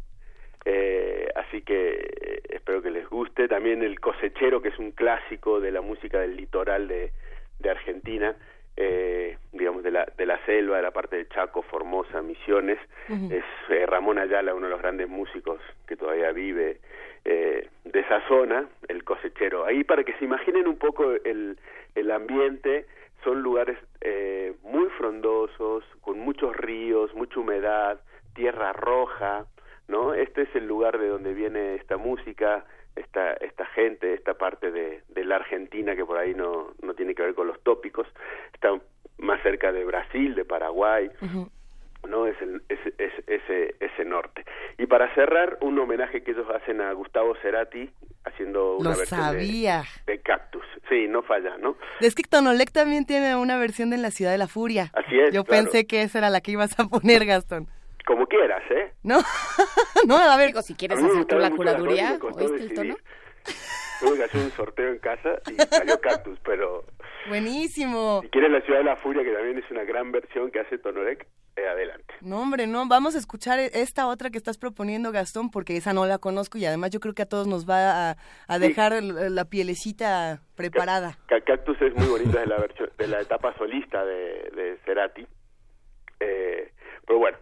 Eh, 0.64 1.28
así 1.36 1.62
que 1.62 1.90
eh, 1.90 2.40
espero 2.48 2.82
que 2.82 2.90
les 2.90 3.08
guste. 3.08 3.46
También 3.46 3.82
El 3.82 4.00
Cosechero, 4.00 4.60
que 4.60 4.70
es 4.70 4.78
un 4.78 4.90
clásico 4.90 5.60
de 5.60 5.70
la 5.70 5.80
música 5.80 6.18
del 6.18 6.36
litoral 6.36 6.88
de, 6.88 7.12
de 7.60 7.70
Argentina 7.70 8.36
eh, 8.76 9.38
digamos 9.52 9.82
de 9.82 9.90
la 9.90 10.06
de 10.16 10.26
la 10.26 10.38
selva 10.44 10.76
de 10.76 10.82
la 10.82 10.90
parte 10.90 11.16
de 11.16 11.28
Chaco 11.28 11.62
Formosa 11.62 12.22
Misiones. 12.22 12.78
Uh 13.08 13.14
-huh. 13.14 13.32
es 13.32 13.44
eh, 13.70 13.86
Ramón 13.86 14.18
Ayala 14.18 14.54
uno 14.54 14.66
de 14.66 14.72
los 14.72 14.80
grandes 14.80 15.08
músicos 15.08 15.60
que 15.86 15.96
todavía 15.96 16.32
vive 16.32 16.78
eh, 17.24 17.68
de 17.84 18.00
esa 18.00 18.20
zona 18.28 18.68
el 18.88 19.02
cosechero. 19.04 19.64
Ahí 19.64 19.84
para 19.84 20.04
que 20.04 20.12
se 20.14 20.24
imaginen 20.24 20.68
un 20.68 20.76
poco 20.76 21.12
el 21.24 21.58
el 21.94 22.10
ambiente 22.10 22.86
son 23.24 23.42
lugares 23.42 23.78
eh, 24.02 24.54
muy 24.62 24.88
frondosos 24.90 25.84
con 26.02 26.20
muchos 26.20 26.54
ríos 26.56 27.12
mucha 27.14 27.40
humedad 27.40 28.00
tierra 28.34 28.72
roja 28.72 29.46
no 29.88 30.14
este 30.14 30.42
es 30.42 30.54
el 30.54 30.66
lugar 30.66 30.98
de 30.98 31.08
donde 31.08 31.34
viene 31.34 31.74
esta 31.74 31.96
música 31.96 32.64
esta 32.96 33.34
esta 33.34 33.66
gente 33.66 34.14
esta 34.14 34.34
parte 34.34 34.70
de, 34.70 35.02
de 35.08 35.24
la 35.24 35.36
Argentina 35.36 35.94
que 35.94 36.04
por 36.04 36.18
ahí 36.18 36.34
no 36.34 36.72
no 36.82 36.94
tiene 36.94 37.14
que 37.14 37.22
ver 37.22 37.34
con 37.34 37.46
los 37.46 37.60
tópicos 37.62 38.06
está 38.52 38.70
más 39.18 39.42
cerca 39.42 39.72
de 39.72 39.84
Brasil 39.84 40.34
de 40.34 40.44
Paraguay 40.44 41.10
uh 41.20 41.24
-huh. 41.24 41.50
no 42.08 42.26
es, 42.26 42.40
el, 42.40 42.62
es, 42.68 42.78
ese, 43.26 43.74
ese 43.80 44.04
norte. 44.04 44.44
Y 44.78 44.86
para 44.86 45.12
cerrar, 45.14 45.58
un 45.60 45.78
homenaje 45.78 46.22
que 46.22 46.32
ellos 46.32 46.46
hacen 46.54 46.80
a 46.80 46.92
Gustavo 46.92 47.34
Cerati, 47.42 47.90
haciendo 48.24 48.76
una 48.76 48.90
versión 48.90 49.36
De, 50.06 50.20
Cactus. 50.20 50.64
Sí, 50.88 51.06
no 51.08 51.22
falla, 51.22 51.56
¿no? 51.58 51.76
Es 52.00 52.14
que 52.14 52.22
Tonolec 52.22 52.70
también 52.70 53.06
tiene 53.06 53.36
una 53.36 53.56
versión 53.56 53.90
de 53.90 53.96
En 53.96 54.02
la 54.02 54.10
Ciudad 54.10 54.30
de 54.30 54.38
la 54.38 54.46
Furia. 54.46 54.92
Así 54.94 55.18
es. 55.18 55.32
Yo 55.32 55.44
pensé 55.44 55.86
que 55.86 56.02
esa 56.02 56.18
era 56.18 56.30
la 56.30 56.40
que 56.40 56.52
ibas 56.52 56.78
a 56.78 56.86
poner, 56.86 57.24
Gastón. 57.24 57.68
Como 58.06 58.26
quieras, 58.28 58.62
¿eh? 58.70 58.92
No, 59.02 59.18
no, 60.06 60.16
a 60.16 60.36
ver. 60.36 60.52
si 60.62 60.74
quieres 60.74 61.02
hacer 61.02 61.24
tú 61.24 61.38
la 61.38 61.50
curaduría, 61.50 62.16
¿oíste 62.22 62.62
el 62.62 62.72
tono? 62.72 62.96
Tuve 64.00 64.16
que 64.16 64.24
hacer 64.24 64.44
un 64.44 64.50
sorteo 64.52 64.92
en 64.92 64.98
casa 64.98 65.40
y 65.50 65.54
salió 65.54 66.00
Cactus, 66.02 66.38
pero... 66.44 66.84
Buenísimo. 67.28 68.20
Si 68.22 68.28
quieres 68.28 68.52
La 68.52 68.60
Ciudad 68.60 68.80
de 68.80 68.84
la 68.84 68.96
Furia, 68.96 69.24
que 69.24 69.32
también 69.32 69.58
es 69.58 69.68
una 69.72 69.82
gran 69.82 70.12
versión 70.12 70.52
que 70.52 70.60
hace 70.60 70.78
Tonolec, 70.78 71.26
eh, 71.56 71.66
adelante. 71.66 72.14
No, 72.20 72.42
hombre, 72.42 72.68
no, 72.68 72.86
vamos 72.86 73.16
a 73.16 73.18
escuchar 73.18 73.58
esta 73.58 74.06
otra 74.06 74.30
que 74.30 74.38
estás 74.38 74.58
proponiendo, 74.58 75.10
Gastón, 75.10 75.50
porque 75.50 75.76
esa 75.76 75.92
no 75.92 76.06
la 76.06 76.18
conozco 76.18 76.58
y 76.58 76.66
además 76.66 76.90
yo 76.90 77.00
creo 77.00 77.14
que 77.14 77.22
a 77.22 77.28
todos 77.28 77.48
nos 77.48 77.68
va 77.68 78.16
a, 78.46 78.58
dejar 78.60 79.02
la 79.02 79.46
pielecita 79.46 80.42
preparada. 80.54 81.18
Cactus 81.26 81.80
es 81.82 81.94
muy 81.96 82.06
bonita 82.06 82.38
de 82.38 82.46
la, 82.46 82.58
versión, 82.58 82.90
de 82.98 83.08
la 83.08 83.20
etapa 83.20 83.52
solista 83.56 84.04
de, 84.04 84.50
de 84.54 84.78
Cerati. 84.84 85.26
Eh, 86.20 86.72
pero 87.06 87.18
bueno, 87.18 87.38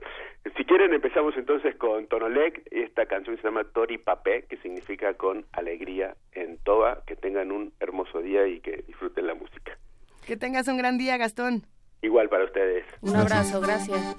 si 0.57 0.65
quieren 0.65 0.93
empezamos 0.93 1.37
entonces 1.37 1.75
con 1.77 2.07
Tonolec, 2.07 2.63
esta 2.71 3.07
canción 3.07 3.37
se 3.37 3.43
llama 3.43 3.65
Tori 3.65 3.99
Papé, 3.99 4.45
que 4.49 4.57
significa 4.59 5.15
con 5.15 5.45
alegría 5.53 6.17
en 6.33 6.59
toda, 6.59 7.03
que 7.07 7.17
tengan 7.17 7.51
un 7.51 7.73
hermoso 7.81 8.21
día 8.21 8.47
y 8.47 8.61
que 8.61 8.85
disfruten 8.87 9.27
la 9.27 9.35
música. 9.35 9.77
Que 10.27 10.37
tengas 10.37 10.69
un 10.69 10.77
gran 10.77 10.97
día, 10.97 11.17
Gastón. 11.17 11.67
Igual 12.03 12.29
para 12.29 12.45
ustedes. 12.45 12.85
Un 13.01 13.17
abrazo, 13.17 13.61
gracias. 13.61 14.17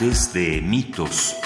De 0.00 0.62
mitos. 0.62 1.36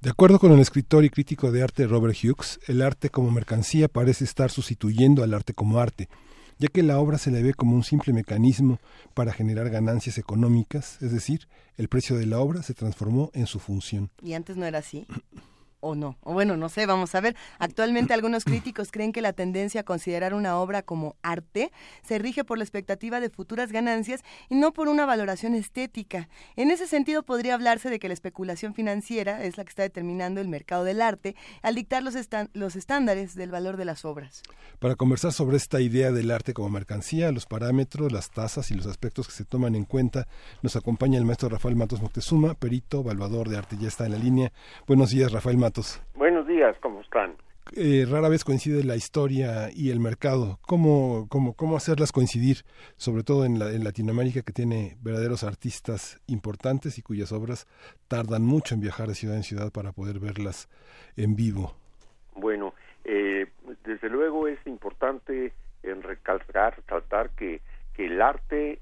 De 0.00 0.08
acuerdo 0.08 0.38
con 0.38 0.50
el 0.52 0.60
escritor 0.60 1.04
y 1.04 1.10
crítico 1.10 1.52
de 1.52 1.62
arte 1.62 1.86
Robert 1.86 2.16
Hughes, 2.16 2.58
el 2.68 2.80
arte 2.80 3.10
como 3.10 3.30
mercancía 3.30 3.88
parece 3.88 4.24
estar 4.24 4.50
sustituyendo 4.50 5.22
al 5.22 5.34
arte 5.34 5.52
como 5.52 5.78
arte, 5.78 6.08
ya 6.56 6.68
que 6.68 6.82
la 6.82 6.98
obra 7.00 7.18
se 7.18 7.30
le 7.30 7.42
ve 7.42 7.52
como 7.52 7.76
un 7.76 7.84
simple 7.84 8.14
mecanismo 8.14 8.78
para 9.12 9.34
generar 9.34 9.68
ganancias 9.68 10.16
económicas, 10.16 10.96
es 11.02 11.12
decir, 11.12 11.48
el 11.76 11.88
precio 11.88 12.16
de 12.16 12.24
la 12.24 12.38
obra 12.38 12.62
se 12.62 12.72
transformó 12.72 13.30
en 13.34 13.46
su 13.46 13.58
función. 13.58 14.10
¿Y 14.22 14.32
antes 14.32 14.56
no 14.56 14.64
era 14.64 14.78
así? 14.78 15.06
O 15.80 15.94
no. 15.94 16.16
O 16.22 16.32
bueno, 16.32 16.56
no 16.56 16.68
sé, 16.68 16.86
vamos 16.86 17.14
a 17.14 17.20
ver. 17.20 17.36
Actualmente 17.58 18.14
algunos 18.14 18.44
críticos 18.44 18.90
creen 18.90 19.12
que 19.12 19.22
la 19.22 19.32
tendencia 19.32 19.82
a 19.82 19.84
considerar 19.84 20.34
una 20.34 20.58
obra 20.58 20.82
como 20.82 21.16
arte 21.22 21.70
se 22.02 22.18
rige 22.18 22.44
por 22.44 22.58
la 22.58 22.64
expectativa 22.64 23.20
de 23.20 23.30
futuras 23.30 23.72
ganancias 23.72 24.22
y 24.48 24.56
no 24.56 24.72
por 24.72 24.88
una 24.88 25.06
valoración 25.06 25.54
estética. 25.54 26.28
En 26.56 26.70
ese 26.70 26.86
sentido 26.86 27.22
podría 27.22 27.54
hablarse 27.54 27.90
de 27.90 27.98
que 27.98 28.08
la 28.08 28.14
especulación 28.14 28.74
financiera 28.74 29.44
es 29.44 29.56
la 29.56 29.64
que 29.64 29.70
está 29.70 29.82
determinando 29.82 30.40
el 30.40 30.48
mercado 30.48 30.84
del 30.84 31.00
arte 31.00 31.36
al 31.62 31.74
dictar 31.74 32.02
los, 32.02 32.14
los 32.52 32.76
estándares 32.76 33.34
del 33.34 33.50
valor 33.50 33.76
de 33.76 33.84
las 33.84 34.04
obras. 34.04 34.42
Para 34.78 34.96
conversar 34.96 35.32
sobre 35.32 35.56
esta 35.56 35.80
idea 35.80 36.10
del 36.12 36.30
arte 36.30 36.54
como 36.54 36.70
mercancía, 36.70 37.30
los 37.32 37.46
parámetros, 37.46 38.12
las 38.12 38.30
tasas 38.30 38.70
y 38.70 38.74
los 38.74 38.86
aspectos 38.86 39.26
que 39.26 39.32
se 39.32 39.44
toman 39.44 39.74
en 39.74 39.84
cuenta, 39.84 40.26
nos 40.62 40.76
acompaña 40.76 41.18
el 41.18 41.24
maestro 41.24 41.48
Rafael 41.48 41.76
Matos 41.76 42.02
Moctezuma, 42.02 42.54
perito, 42.54 43.00
evaluador 43.00 43.48
de 43.48 43.58
arte, 43.58 43.76
ya 43.80 43.88
está 43.88 44.06
en 44.06 44.12
la 44.12 44.18
línea. 44.18 44.52
Buenos 44.86 45.10
días, 45.10 45.32
Rafael 45.32 45.56
Matos. 45.56 45.67
Buenos 46.14 46.46
días, 46.46 46.76
¿cómo 46.80 47.00
están? 47.00 47.36
eh, 47.76 48.06
rara 48.08 48.28
vez 48.28 48.44
coincide 48.44 48.84
la 48.84 48.96
historia 48.96 49.68
y 49.74 49.90
el 49.90 50.00
mercado. 50.00 50.58
¿Cómo, 50.62 51.26
cómo, 51.28 51.54
cómo 51.54 51.76
hacerlas 51.76 52.12
coincidir, 52.12 52.58
sobre 52.96 53.22
todo 53.22 53.44
en, 53.44 53.58
la, 53.58 53.70
en 53.70 53.84
Latinoamérica, 53.84 54.42
que 54.42 54.52
tiene 54.52 54.96
verdaderos 55.02 55.44
artistas 55.44 56.20
importantes 56.26 56.98
y 56.98 57.02
cuyas 57.02 57.32
obras 57.32 57.66
tardan 58.08 58.42
mucho 58.42 58.74
en 58.74 58.80
viajar 58.80 59.08
de 59.08 59.14
ciudad 59.14 59.36
en 59.36 59.42
ciudad 59.42 59.72
para 59.72 59.92
poder 59.92 60.18
verlas 60.18 60.68
en 61.16 61.36
vivo? 61.36 61.74
Bueno, 62.34 62.74
eh, 63.04 63.46
desde 63.84 64.08
luego 64.08 64.48
es 64.48 64.58
importante 64.66 65.52
en 65.82 66.02
recalcar, 66.02 66.76
resaltar 66.76 67.30
que, 67.30 67.60
que 67.94 68.06
el 68.06 68.22
arte 68.22 68.80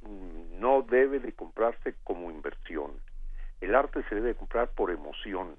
no 0.59 0.83
debe 0.83 1.19
de 1.21 1.33
comprarse 1.33 1.95
como 2.05 2.31
inversión. 2.31 2.93
El 3.61 3.75
arte 3.75 4.03
se 4.09 4.15
debe 4.15 4.35
comprar 4.35 4.69
por 4.69 4.91
emoción, 4.91 5.57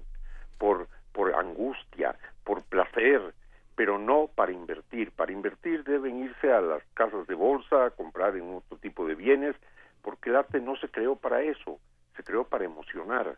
por, 0.58 0.88
por 1.18 1.34
angustia, 1.34 2.14
por 2.44 2.62
placer, 2.62 3.34
pero 3.74 3.98
no 3.98 4.30
para 4.32 4.52
invertir. 4.52 5.10
Para 5.10 5.32
invertir 5.32 5.82
deben 5.82 6.22
irse 6.22 6.52
a 6.52 6.60
las 6.60 6.80
casas 6.94 7.26
de 7.26 7.34
bolsa, 7.34 7.86
a 7.86 7.90
comprar 7.90 8.36
en 8.36 8.54
otro 8.54 8.78
tipo 8.78 9.04
de 9.04 9.16
bienes, 9.16 9.56
porque 10.00 10.30
el 10.30 10.36
arte 10.36 10.60
no 10.60 10.76
se 10.76 10.88
creó 10.88 11.16
para 11.16 11.42
eso, 11.42 11.80
se 12.16 12.22
creó 12.22 12.44
para 12.44 12.66
emocionar. 12.66 13.36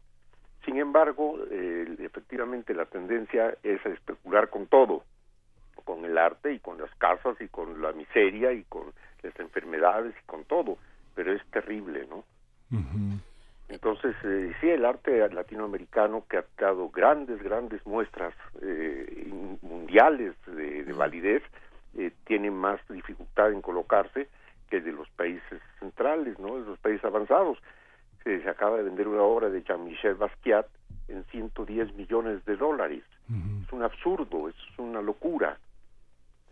Sin 0.66 0.76
embargo, 0.76 1.38
eh, 1.50 1.96
efectivamente 2.00 2.74
la 2.74 2.84
tendencia 2.84 3.56
es 3.62 3.80
a 3.86 3.88
especular 3.88 4.50
con 4.50 4.66
todo, 4.66 5.02
con 5.86 6.04
el 6.04 6.18
arte 6.18 6.52
y 6.52 6.58
con 6.58 6.76
las 6.78 6.94
casas 6.96 7.40
y 7.40 7.48
con 7.48 7.80
la 7.80 7.92
miseria 7.92 8.52
y 8.52 8.64
con 8.64 8.92
las 9.22 9.40
enfermedades 9.40 10.14
y 10.22 10.26
con 10.26 10.44
todo, 10.44 10.76
pero 11.14 11.32
es 11.32 11.42
terrible, 11.46 12.06
¿no? 12.10 12.24
Entonces, 13.70 14.16
eh, 14.24 14.52
sí, 14.60 14.68
el 14.68 14.84
arte 14.84 15.28
latinoamericano 15.28 16.24
que 16.28 16.38
ha 16.38 16.44
dado 16.58 16.90
grandes, 16.90 17.40
grandes 17.40 17.84
muestras 17.86 18.34
eh, 18.60 19.32
mundiales 19.62 20.34
de, 20.46 20.92
validez, 20.92 21.42
eh, 21.96 22.10
tiene 22.26 22.50
más 22.50 22.80
dificultad 22.88 23.52
en 23.52 23.62
colocarse 23.62 24.28
que 24.68 24.80
de 24.80 24.92
los 24.92 25.08
países 25.10 25.62
centrales, 25.78 26.38
¿no? 26.40 26.56
De 26.56 26.66
los 26.66 26.78
países 26.80 27.04
avanzados. 27.04 27.58
Se, 28.24 28.48
acaba 28.48 28.76
de 28.76 28.82
vender 28.82 29.06
una 29.06 29.22
obra 29.22 29.48
de 29.48 29.62
Jean-Michel 29.62 30.16
Basquiat 30.16 30.66
en 31.08 31.24
110 31.26 31.94
millones 31.94 32.44
de 32.44 32.56
dólares. 32.56 33.04
Es 33.64 33.72
un 33.72 33.84
absurdo, 33.84 34.48
es 34.48 34.56
una 34.76 35.00
locura. 35.00 35.56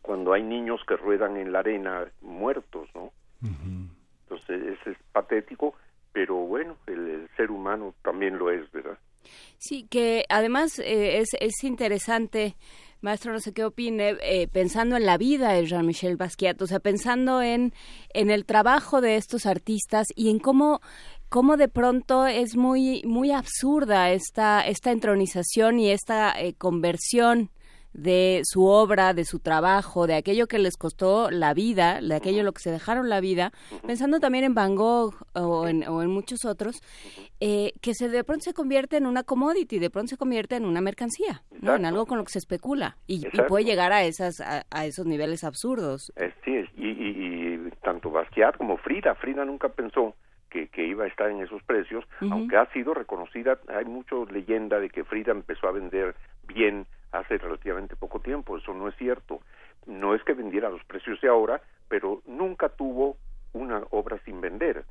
Cuando 0.00 0.32
hay 0.32 0.44
niños 0.44 0.80
que 0.86 0.96
ruedan 0.96 1.36
en 1.36 1.50
la 1.50 1.58
arena 1.58 2.06
muertos, 2.22 2.88
¿no? 2.94 3.10
Entonces, 3.42 4.78
es 4.86 4.96
patético 5.12 5.74
pero 6.18 6.34
bueno, 6.34 6.76
el, 6.88 7.28
ser 7.36 7.48
humano 7.52 7.94
también 8.02 8.38
lo 8.38 8.50
es, 8.50 8.68
¿verdad? 8.72 8.98
Sí, 9.58 9.86
que 9.88 10.24
además 10.28 10.80
eh, 10.80 11.18
es, 11.18 11.28
es 11.38 11.62
interesante 11.62 12.56
maestro, 13.00 13.32
no 13.32 13.38
sé 13.38 13.52
qué 13.52 13.64
opine, 13.64 14.16
eh, 14.20 14.48
pensando 14.48 14.96
en 14.96 15.06
la 15.06 15.16
vida 15.16 15.52
de 15.52 15.64
Jean-Michel 15.64 16.16
Basquiat, 16.16 16.60
o 16.60 16.66
sea, 16.66 16.80
pensando 16.80 17.40
en, 17.40 17.72
en 18.14 18.30
el 18.30 18.46
trabajo 18.46 19.00
de 19.00 19.14
estos 19.14 19.46
artistas 19.46 20.08
y 20.16 20.30
en 20.30 20.40
cómo 20.40 20.80
cómo 21.28 21.56
de 21.56 21.68
pronto 21.68 22.26
es 22.26 22.56
muy 22.56 23.02
muy 23.04 23.30
absurda 23.30 24.10
esta 24.10 24.66
esta 24.66 24.90
entronización 24.90 25.78
y 25.78 25.92
esta 25.92 26.32
eh, 26.32 26.54
conversión 26.54 27.50
de 27.92 28.42
su 28.44 28.66
obra, 28.66 29.14
de 29.14 29.24
su 29.24 29.40
trabajo, 29.40 30.06
de 30.06 30.14
aquello 30.14 30.46
que 30.46 30.58
les 30.58 30.76
costó 30.76 31.30
la 31.30 31.54
vida, 31.54 32.00
de 32.00 32.14
aquello 32.14 32.42
lo 32.42 32.52
que 32.52 32.60
se 32.60 32.70
dejaron 32.70 33.08
la 33.08 33.20
vida, 33.20 33.52
pensando 33.86 34.20
también 34.20 34.44
en 34.44 34.54
Van 34.54 34.76
Gogh 34.76 35.14
o 35.34 35.66
en, 35.66 35.86
o 35.88 36.02
en 36.02 36.10
muchos 36.10 36.44
otros, 36.44 36.80
eh, 37.40 37.72
que 37.80 37.94
se 37.94 38.08
de 38.08 38.24
pronto 38.24 38.44
se 38.44 38.54
convierte 38.54 38.96
en 38.96 39.06
una 39.06 39.22
commodity, 39.22 39.78
de 39.78 39.90
pronto 39.90 40.10
se 40.10 40.16
convierte 40.16 40.56
en 40.56 40.64
una 40.64 40.80
mercancía, 40.80 41.42
¿no? 41.60 41.74
en 41.74 41.84
algo 41.84 42.06
con 42.06 42.18
lo 42.18 42.24
que 42.24 42.32
se 42.32 42.38
especula 42.38 42.96
y, 43.06 43.26
puede 43.48 43.64
llegar 43.64 43.92
a 43.92 44.02
esas 44.02 44.40
a, 44.40 44.86
esos 44.86 45.06
niveles 45.06 45.44
absurdos. 45.44 46.12
sí, 46.44 46.64
y, 46.76 46.88
y, 46.88 47.70
tanto 47.82 48.10
Basquiat 48.10 48.56
como 48.56 48.76
Frida, 48.76 49.14
Frida 49.14 49.44
nunca 49.44 49.68
pensó 49.70 50.14
que, 50.50 50.68
que, 50.68 50.86
iba 50.86 51.04
a 51.04 51.08
estar 51.08 51.30
en 51.30 51.40
esos 51.40 51.62
precios, 51.62 52.04
aunque 52.30 52.56
ha 52.56 52.66
sido 52.72 52.94
reconocida, 52.94 53.58
hay 53.68 53.84
mucha 53.84 54.16
leyenda 54.30 54.80
de 54.80 54.90
que 54.90 55.04
Frida 55.04 55.32
empezó 55.32 55.68
a 55.68 55.72
vender 55.72 56.14
bien 56.46 56.86
hace 57.12 57.38
relativamente 57.38 57.96
poco 57.96 58.20
tiempo, 58.20 58.56
eso 58.56 58.74
no 58.74 58.88
es 58.88 58.96
cierto. 58.96 59.40
No 59.86 60.14
es 60.14 60.22
que 60.24 60.34
vendiera 60.34 60.68
a 60.68 60.70
los 60.70 60.84
precios 60.84 61.20
de 61.20 61.28
ahora, 61.28 61.60
pero 61.88 62.22
nunca 62.26 62.68
tuvo 62.68 63.16
una 63.52 63.82
obra 63.90 64.18
sin 64.24 64.40
vender. 64.40 64.84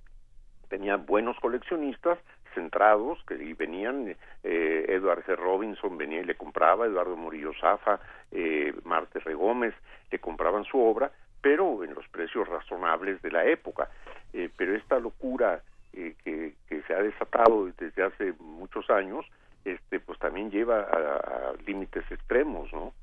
Tenía 0.69 0.97
buenos 0.97 1.37
coleccionistas 1.39 2.17
centrados 2.53 3.23
que 3.27 3.35
venían, 3.53 4.15
eh, 4.43 4.85
Edward 4.89 5.23
G. 5.25 5.35
Robinson 5.35 5.97
venía 5.97 6.21
y 6.21 6.25
le 6.25 6.35
compraba, 6.35 6.87
Eduardo 6.87 7.15
Murillo 7.15 7.51
Zafa, 7.61 7.99
eh, 8.31 8.73
Marte 8.83 9.19
Regómez, 9.19 9.75
le 10.11 10.19
compraban 10.19 10.63
su 10.65 10.79
obra, 10.79 11.11
pero 11.41 11.83
en 11.83 11.93
los 11.93 12.07
precios 12.07 12.47
razonables 12.47 13.21
de 13.21 13.31
la 13.31 13.45
época. 13.45 13.89
Eh, 14.33 14.49
pero 14.57 14.75
esta 14.75 14.99
locura 14.99 15.61
eh, 15.93 16.15
que, 16.23 16.55
que 16.67 16.81
se 16.83 16.93
ha 16.93 17.01
desatado 17.01 17.67
desde 17.77 18.03
hace 18.03 18.33
muchos 18.39 18.89
años, 18.89 19.25
este 19.65 19.99
pues 19.99 20.19
también 20.19 20.49
lleva 20.49 20.81
a, 20.81 21.53
límites 21.65 22.03
extremos, 22.11 22.71
¿no? 22.73 22.93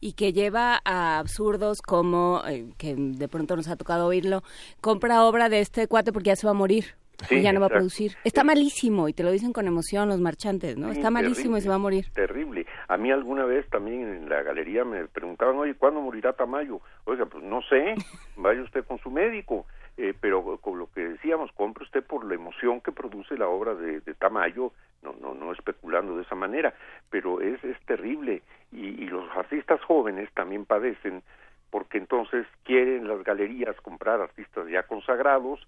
Y 0.00 0.14
que 0.14 0.32
lleva 0.32 0.80
a 0.84 1.18
absurdos 1.18 1.80
como, 1.82 2.42
eh, 2.46 2.66
que 2.78 2.94
de 2.96 3.28
pronto 3.28 3.56
nos 3.56 3.68
ha 3.68 3.76
tocado 3.76 4.06
oírlo, 4.06 4.42
compra 4.80 5.24
obra 5.24 5.48
de 5.48 5.60
este 5.60 5.86
cuate 5.86 6.12
porque 6.12 6.28
ya 6.28 6.36
se 6.36 6.46
va 6.46 6.52
a 6.52 6.54
morir. 6.54 6.94
y 7.30 7.40
ya 7.40 7.52
no 7.52 7.60
va 7.60 7.66
a 7.66 7.70
producir. 7.70 8.16
Está 8.24 8.42
malísimo 8.42 9.08
y 9.08 9.12
te 9.12 9.22
lo 9.22 9.30
dicen 9.30 9.52
con 9.52 9.68
emoción 9.68 10.08
los 10.08 10.20
marchantes, 10.20 10.76
¿no? 10.76 10.90
Está 10.90 11.10
malísimo 11.10 11.56
y 11.56 11.60
se 11.60 11.68
va 11.68 11.76
a 11.76 11.78
morir. 11.78 12.06
Terrible. 12.12 12.66
A 12.88 12.96
mí 12.96 13.12
alguna 13.12 13.44
vez 13.44 13.68
también 13.68 14.00
en 14.02 14.28
la 14.28 14.42
galería 14.42 14.84
me 14.84 15.06
preguntaban, 15.06 15.56
oye, 15.56 15.74
¿cuándo 15.74 16.00
morirá 16.00 16.32
Tamayo? 16.32 16.80
Oiga, 17.04 17.26
pues 17.26 17.44
no 17.44 17.62
sé, 17.62 17.94
vaya 18.36 18.62
usted 18.62 18.84
con 18.84 18.98
su 18.98 19.10
médico. 19.10 19.66
Eh, 19.98 20.14
pero 20.18 20.56
con 20.58 20.78
lo 20.78 20.90
que 20.90 21.02
decíamos, 21.02 21.52
compre 21.52 21.84
usted 21.84 22.02
por 22.02 22.24
la 22.24 22.34
emoción 22.34 22.80
que 22.80 22.92
produce 22.92 23.36
la 23.36 23.48
obra 23.48 23.74
de, 23.74 24.00
de 24.00 24.14
Tamayo, 24.14 24.72
no, 25.02 25.14
no, 25.20 25.34
no 25.34 25.52
especulando 25.52 26.16
de 26.16 26.22
esa 26.22 26.34
manera, 26.34 26.74
pero 27.10 27.40
es, 27.40 27.62
es 27.64 27.78
terrible. 27.86 28.42
Y, 28.70 28.86
y 29.02 29.06
los 29.06 29.28
artistas 29.36 29.80
jóvenes 29.82 30.30
también 30.34 30.64
padecen 30.64 31.22
porque 31.70 31.98
entonces 31.98 32.46
quieren 32.64 33.08
las 33.08 33.22
galerías 33.24 33.74
comprar 33.80 34.20
artistas 34.20 34.68
ya 34.68 34.82
consagrados 34.84 35.60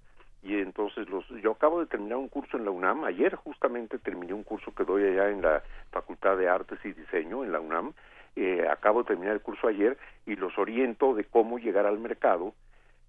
y 0.43 0.59
entonces 0.59 1.09
los 1.09 1.27
yo 1.43 1.53
acabo 1.53 1.81
de 1.81 1.87
terminar 1.87 2.19
un 2.19 2.29
curso 2.29 2.59
en 2.59 2.67
la 2.67 2.71
UNAM 2.71 3.05
ayer 3.05 3.35
justamente 3.37 3.99
terminé 3.99 4.35
un 4.35 4.43
curso 4.43 4.75
que 4.75 4.85
doy 4.85 5.05
allá 5.05 5.31
en 5.31 5.41
la 5.41 5.63
Facultad 5.91 6.37
de 6.37 6.47
Artes 6.47 6.79
y 6.85 6.93
Diseño 6.93 7.43
en 7.43 7.53
la 7.53 7.61
UNAM 7.61 7.95
eh, 8.37 8.67
acabo 8.69 9.03
de 9.03 9.09
terminar 9.09 9.33
el 9.33 9.41
curso 9.41 9.69
ayer 9.69 9.97
y 10.27 10.37
los 10.37 10.59
oriento 10.59 11.15
de 11.15 11.25
cómo 11.25 11.59
llegar 11.59 11.87
al 11.87 11.99
mercado 11.99 12.53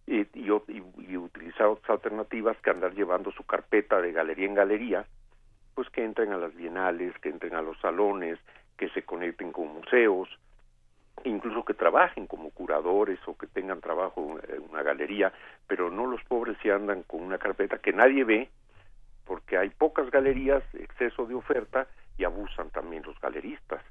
y, 0.08 0.28
y, 0.36 1.18
utilizar 1.18 1.66
otras 1.68 1.90
alternativas 1.90 2.58
que 2.62 2.70
andar 2.70 2.94
llevando 2.94 3.32
su 3.32 3.44
carpeta 3.44 4.00
de 4.02 4.12
galería 4.12 4.46
en 4.46 4.54
galería, 4.54 5.06
pues 5.76 5.90
que 5.90 6.04
entren 6.04 6.32
a 6.32 6.38
las 6.38 6.56
bienales, 6.56 7.14
que 7.20 7.30
entren 7.30 7.54
a 7.54 7.62
los 7.62 7.78
salones, 7.80 8.40
que 8.78 8.90
se 8.90 9.04
conecten 9.04 9.52
con 9.52 9.68
museos, 9.74 10.30
incluso 11.24 11.64
que 11.64 11.74
trabajen 11.74 12.28
como 12.28 12.50
curadores 12.50 13.20
o 13.28 13.38
que 13.38 13.48
tengan 13.48 13.82
trabajo 13.82 14.40
en 14.48 14.64
una 14.70 14.84
galería, 14.84 15.34
pero 15.68 15.92
no 15.92 16.08
los 16.08 16.24
pobres 16.24 16.58
si 16.62 16.70
andan 16.70 17.04
con 17.04 17.22
una 17.22 17.38
carpeta 17.38 17.78
que 17.78 17.94
nadie 17.94 18.24
ve, 18.24 18.50
porque 19.26 19.58
hay 19.58 19.70
pocas 19.70 20.10
galerías, 20.10 20.64
exceso 20.76 21.26
de 21.26 21.36
oferta 21.36 21.88
y 22.18 22.24
abusan 22.24 22.70
también 22.70 23.04
los 23.04 23.20
galeristas. 23.20 23.82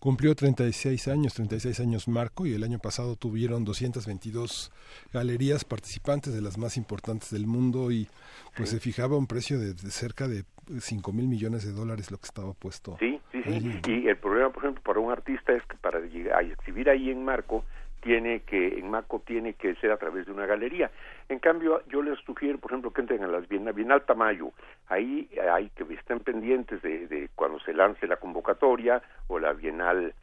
Cumplió 0.00 0.34
36 0.34 1.08
años, 1.08 1.34
36 1.34 1.78
años 1.80 2.08
Marco, 2.08 2.46
y 2.46 2.54
el 2.54 2.64
año 2.64 2.78
pasado 2.78 3.16
tuvieron 3.16 3.66
222 3.66 4.72
galerías 5.12 5.66
participantes 5.66 6.32
de 6.32 6.40
las 6.40 6.56
más 6.56 6.78
importantes 6.78 7.30
del 7.30 7.46
mundo 7.46 7.92
y 7.92 8.08
pues 8.56 8.70
se 8.70 8.80
fijaba 8.80 9.18
un 9.18 9.26
precio 9.26 9.60
de, 9.60 9.74
cerca 9.74 10.26
de 10.26 10.44
5 10.80 11.12
mil 11.12 11.28
millones 11.28 11.66
de 11.66 11.72
dólares 11.72 12.10
lo 12.10 12.16
que 12.16 12.24
estaba 12.24 12.54
puesto. 12.54 12.96
Sí, 12.98 13.20
sí, 13.30 13.42
sí. 13.44 13.80
Y 13.86 14.08
el 14.08 14.16
problema, 14.16 14.50
por 14.50 14.64
ejemplo, 14.64 14.82
para 14.82 15.00
un 15.00 15.12
artista 15.12 15.52
es 15.52 15.62
que 15.66 15.76
para 15.76 16.00
llegar 16.00 16.38
a 16.38 16.42
exhibir 16.46 16.88
ahí 16.88 17.10
en 17.10 17.22
Marco 17.22 17.62
tiene 18.00 18.40
que, 18.40 18.78
en 18.78 18.90
Marco 18.90 19.22
tiene 19.24 19.54
que 19.54 19.74
ser 19.76 19.92
a 19.92 19.96
través 19.96 20.26
de 20.26 20.32
una 20.32 20.46
galería. 20.46 20.90
En 21.28 21.38
cambio, 21.38 21.82
yo 21.88 22.02
les 22.02 22.18
sugiero, 22.20 22.58
por 22.58 22.72
ejemplo, 22.72 22.92
que 22.92 23.00
entren 23.02 23.22
a 23.22 23.28
las 23.28 23.48
Bienal, 23.48 23.74
Bienal 23.74 24.02
Tamayo. 24.02 24.52
Ahí 24.88 25.28
hay 25.52 25.70
que 25.70 25.84
estén 25.94 26.20
pendientes 26.20 26.82
de, 26.82 27.06
de 27.06 27.28
cuando 27.34 27.60
se 27.60 27.72
lance 27.72 28.06
la 28.06 28.16
convocatoria 28.16 29.02
o 29.28 29.38
la 29.38 29.52
Bienal 29.52 30.14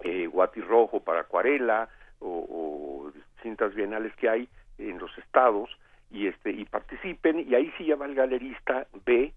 eh, 0.00 0.26
Guati 0.26 0.60
Rojo 0.60 1.00
para 1.00 1.20
acuarela 1.20 1.88
o, 2.20 3.06
o 3.06 3.10
distintas 3.10 3.74
bienales 3.74 4.14
que 4.16 4.28
hay 4.28 4.48
en 4.78 4.98
los 4.98 5.16
estados 5.18 5.70
y 6.10 6.26
este 6.26 6.50
y 6.50 6.64
participen 6.64 7.46
y 7.48 7.54
ahí 7.54 7.72
sí 7.76 7.86
ya 7.86 7.96
va 7.96 8.06
el 8.06 8.14
galerista 8.14 8.86
ve 9.04 9.32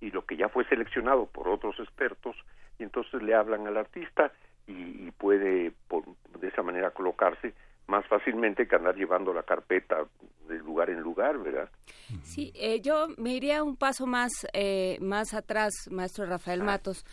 y 0.00 0.10
lo 0.10 0.24
que 0.24 0.36
ya 0.36 0.48
fue 0.48 0.64
seleccionado 0.66 1.26
por 1.26 1.48
otros 1.48 1.78
expertos 1.80 2.36
y 2.78 2.82
entonces 2.82 3.22
le 3.22 3.34
hablan 3.34 3.66
al 3.66 3.76
artista 3.76 4.32
y, 4.66 5.10
puede 5.12 5.72
de 6.40 6.48
esa 6.48 6.62
manera 6.62 6.90
colocarse 6.90 7.54
más 7.86 8.06
fácilmente 8.08 8.66
que 8.66 8.76
andar 8.76 8.94
llevando 8.94 9.32
la 9.32 9.42
carpeta 9.42 10.04
de 10.48 10.58
lugar 10.58 10.90
en 10.90 11.00
lugar, 11.00 11.38
¿verdad? 11.38 11.70
Sí, 12.22 12.52
eh, 12.54 12.80
yo 12.80 13.08
me 13.16 13.34
iría 13.34 13.62
un 13.62 13.76
paso 13.76 14.06
más, 14.06 14.30
eh, 14.52 14.98
más 15.00 15.32
atrás, 15.32 15.72
maestro 15.90 16.26
Rafael 16.26 16.62
Matos. 16.62 17.04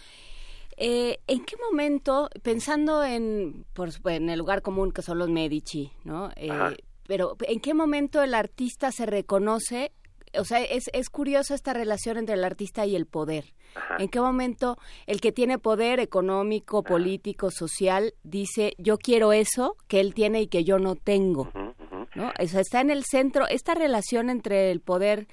Eh, 0.78 1.20
¿En 1.28 1.46
qué 1.46 1.56
momento, 1.58 2.30
pensando 2.44 3.04
en, 3.04 3.66
por, 3.74 3.90
en 4.06 4.30
el 4.30 4.40
lugar 4.40 4.62
común 4.62 4.92
que 4.92 5.02
son 5.02 5.20
los 5.20 5.30
Medici, 5.30 5.92
¿no? 6.04 6.32
Eh, 6.36 6.50
pero 7.08 7.36
¿en 7.42 7.60
qué 7.60 7.74
momento 7.74 8.24
el 8.24 8.34
artista 8.34 8.92
se 8.92 9.06
reconoce? 9.06 9.92
O 10.38 10.46
sea, 10.46 10.60
es, 10.62 10.90
es 10.94 11.10
curioso 11.10 11.54
esta 11.54 11.74
relación 11.74 12.18
entre 12.18 12.36
el 12.36 12.44
artista 12.44 12.86
y 12.86 12.96
el 12.96 13.06
poder. 13.06 13.54
¿En 14.00 14.10
qué 14.10 14.20
momento 14.20 14.78
el 15.08 15.22
que 15.22 15.32
tiene 15.32 15.58
poder 15.58 16.00
económico, 16.00 16.84
político, 16.84 17.52
social, 17.52 18.14
dice, 18.24 18.74
yo 18.78 18.98
quiero 18.98 19.32
eso 19.32 19.78
que 19.88 20.00
él 20.00 20.14
tiene 20.14 20.42
y 20.42 20.48
que 20.48 20.64
yo 20.64 20.78
no 20.78 20.96
tengo? 20.96 21.50
¿no? 22.16 22.32
O 22.38 22.48
sea, 22.48 22.62
está 22.62 22.82
en 22.82 22.90
el 22.90 23.04
centro, 23.06 23.48
esta 23.48 23.74
relación 23.74 24.30
entre 24.30 24.72
el 24.72 24.82
poder 24.82 25.28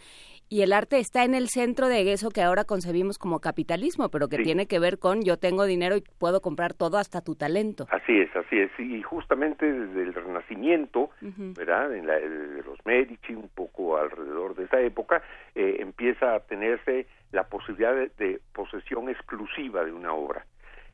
y 0.49 0.63
el 0.63 0.73
arte 0.73 0.99
está 0.99 1.25
en 1.25 1.35
el 1.35 1.49
centro 1.49 1.89
de 1.89 2.13
eso 2.13 2.31
que 2.31 2.43
ahora 2.43 2.65
concebimos 2.65 3.19
como 3.19 3.41
capitalismo, 3.41 4.09
pero 4.09 4.29
que 4.29 4.39
tiene 4.39 4.67
que 4.67 4.79
ver 4.79 4.99
con 4.99 5.23
yo 5.23 5.39
tengo 5.39 5.65
dinero 5.65 5.97
y 5.97 6.05
puedo 6.19 6.41
comprar 6.41 6.75
todo 6.75 6.99
hasta 6.99 7.21
tu 7.21 7.35
talento. 7.35 7.87
Así 7.91 8.19
es, 8.19 8.35
así 8.35 8.59
es. 8.59 8.71
Y 8.79 9.03
justamente 9.03 9.71
desde 9.71 10.03
el 10.03 10.15
Renacimiento, 10.15 11.11
¿verdad? 11.21 11.95
En 11.95 12.07
la, 12.07 12.15
de 12.15 12.63
los 12.63 12.79
Medici, 12.85 13.35
un 13.35 13.49
poco 13.49 13.99
alrededor 13.99 14.55
de 14.55 14.65
esa 14.65 14.81
época, 14.81 15.23
eh, 15.55 15.77
empieza 15.81 16.35
a 16.35 16.41
tenerse 16.41 17.07
la 17.33 17.45
posibilidad 17.45 17.95
de 17.95 18.41
posesión 18.53 19.09
exclusiva 19.09 19.85
de 19.85 19.93
una 19.93 20.13
obra. 20.13 20.45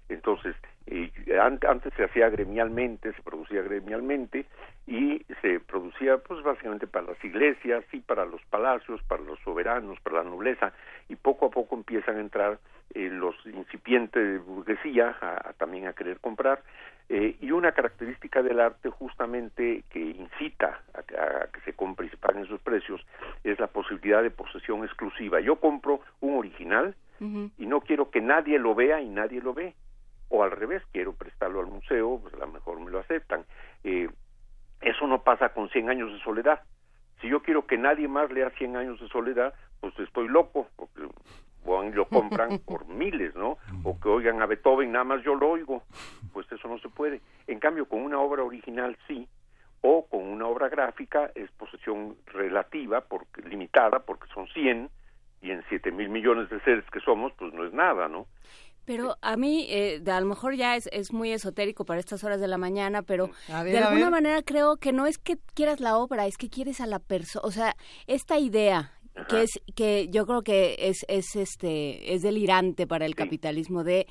Entonces, 0.09 0.55
eh, 0.87 1.11
antes 1.41 1.93
se 1.95 2.05
hacía 2.05 2.29
gremialmente, 2.29 3.13
se 3.15 3.23
producía 3.23 3.63
gremialmente 3.63 4.45
y 4.87 5.25
se 5.41 5.61
producía 5.61 6.19
pues 6.19 6.43
básicamente 6.43 6.87
para 6.87 7.07
las 7.07 7.25
iglesias 7.25 7.85
y 7.93 8.01
para 8.01 8.27
los 8.27 8.43
palacios, 8.51 9.03
para 9.05 9.23
los 9.23 9.39
soberanos, 9.41 9.99
para 10.01 10.23
la 10.23 10.25
nobleza 10.25 10.73
y 11.09 11.17
poco 11.17 11.47
a 11.47 11.51
poco 11.51 11.75
empiezan 11.75 12.19
a 12.19 12.21
entrar 12.21 12.59
eh, 12.93 13.09
los 13.11 13.35
incipientes 13.47 14.23
de 14.23 14.39
burguesía 14.39 15.17
a, 15.23 15.55
también 15.55 15.87
a 15.87 15.95
querer 15.95 16.21
comprar 16.21 16.63
eh, 17.09 17.37
y 17.41 17.51
una 17.51 17.73
característica 17.73 18.43
del 18.43 18.61
arte 18.61 18.91
justamente 18.91 19.85
que 19.89 20.01
incita 20.01 20.83
a, 20.93 21.03
que 21.03 21.61
se 21.65 21.73
compre 21.73 22.07
y 22.07 22.11
se 22.11 22.19
paguen 22.19 22.47
sus 22.47 22.61
precios 22.61 23.01
es 23.43 23.59
la 23.59 23.69
posibilidad 23.69 24.23
de 24.23 24.31
posesión 24.31 24.85
exclusiva. 24.85 25.41
Yo 25.41 25.57
compro 25.57 26.01
un 26.21 26.39
original 26.39 26.95
y 27.57 27.65
no 27.65 27.81
quiero 27.81 28.11
que 28.11 28.21
nadie 28.21 28.59
lo 28.59 28.75
vea 28.75 29.01
y 29.01 29.09
nadie 29.09 29.41
lo 29.41 29.55
ve 29.55 29.73
o 30.29 30.43
al 30.43 30.51
revés, 30.51 30.83
quiero 30.93 31.13
prestarlo 31.13 31.61
al 31.61 31.67
museo, 31.67 32.19
pues 32.21 32.35
a 32.35 32.39
lo 32.39 32.49
mejor 32.49 32.81
me 32.81 32.91
lo 32.91 32.99
aceptan. 32.99 33.45
Eh, 33.83 34.09
eso 34.81 35.07
no 35.07 35.23
pasa 35.23 35.51
con 35.51 35.69
100 35.71 35.91
años 35.91 36.13
de 36.13 36.19
soledad. 36.21 36.61
Si 37.21 37.29
yo 37.29 37.43
quiero 37.43 37.67
que 37.67 37.79
nadie 37.79 38.09
más 38.09 38.31
lea 38.31 38.51
100 38.51 38.77
años 38.77 39.01
de 39.01 39.09
soledad, 39.09 39.55
pues 39.81 39.99
estoy 39.99 40.29
loco, 40.29 40.69
porque 40.77 41.03
lo 41.95 42.07
compran 42.07 42.59
por 42.67 42.87
miles, 42.87 43.35
¿no? 43.35 43.59
O 43.83 43.99
que 43.99 44.09
oigan 44.09 44.43
a 44.43 44.47
Beethoven, 44.47 44.93
nada 44.93 45.05
más 45.05 45.23
yo 45.23 45.35
lo 45.35 45.51
oigo, 45.51 45.83
pues 46.33 46.51
eso 46.51 46.69
no 46.69 46.79
se 46.79 46.89
puede. 46.89 47.21
En 47.47 47.61
cambio, 47.61 47.87
con 47.87 48.03
una 48.03 48.21
obra 48.21 48.43
original 48.43 48.97
sí, 49.07 49.29
o 49.81 50.07
con 50.07 50.23
una 50.23 50.47
obra 50.47 50.69
gráfica 50.69 51.31
es 51.35 51.51
posesión 51.53 52.17
relativa, 52.27 53.03
porque, 53.03 53.43
limitada, 53.43 54.01
porque 54.01 54.27
son 54.33 54.47
100, 54.49 54.91
y 55.43 55.51
en 55.51 55.63
7 55.69 55.91
mil 55.93 56.09
millones 56.09 56.49
de 56.49 56.61
seres 56.61 56.85
que 56.91 57.01
somos, 57.01 57.33
pues 57.35 57.53
no 57.53 57.67
es 57.67 57.73
nada, 57.73 58.09
¿no? 58.09 58.27
Pero 58.85 59.17
a 59.23 59.37
mí, 59.37 59.67
eh, 59.69 60.03
a 60.07 60.21
lo 60.21 60.27
mejor 60.27 60.57
ya 60.57 60.77
es, 60.77 60.89
es, 60.93 61.13
muy 61.13 61.33
esotérico 61.33 61.85
para 61.85 62.01
estas 62.01 62.23
horas 62.25 62.41
de 62.41 62.49
la 62.49 62.59
mañana, 62.59 63.03
pero 63.03 63.31
de 63.49 63.79
alguna 63.79 64.11
manera 64.11 64.43
creo 64.43 64.77
que 64.77 64.93
no 64.93 65.07
es 65.07 65.19
que 65.19 65.39
quieras 65.55 65.81
la 65.81 65.97
obra, 65.97 66.27
es 66.27 66.37
que 66.37 66.51
quieres 66.51 66.81
a 66.81 66.87
la 66.87 66.99
persona, 66.99 67.47
o 67.47 67.51
sea, 67.51 67.77
esta 68.07 68.39
idea 68.39 68.93
que 69.29 69.43
es 69.43 69.61
que 69.77 70.09
yo 70.11 70.27
creo 70.27 70.43
que 70.43 70.77
es 70.79 71.05
es 71.09 71.37
este 71.37 72.15
es 72.15 72.23
delirante 72.23 72.87
para 72.87 73.07
el 73.07 73.15
capitalismo 73.15 73.85
de 73.85 74.07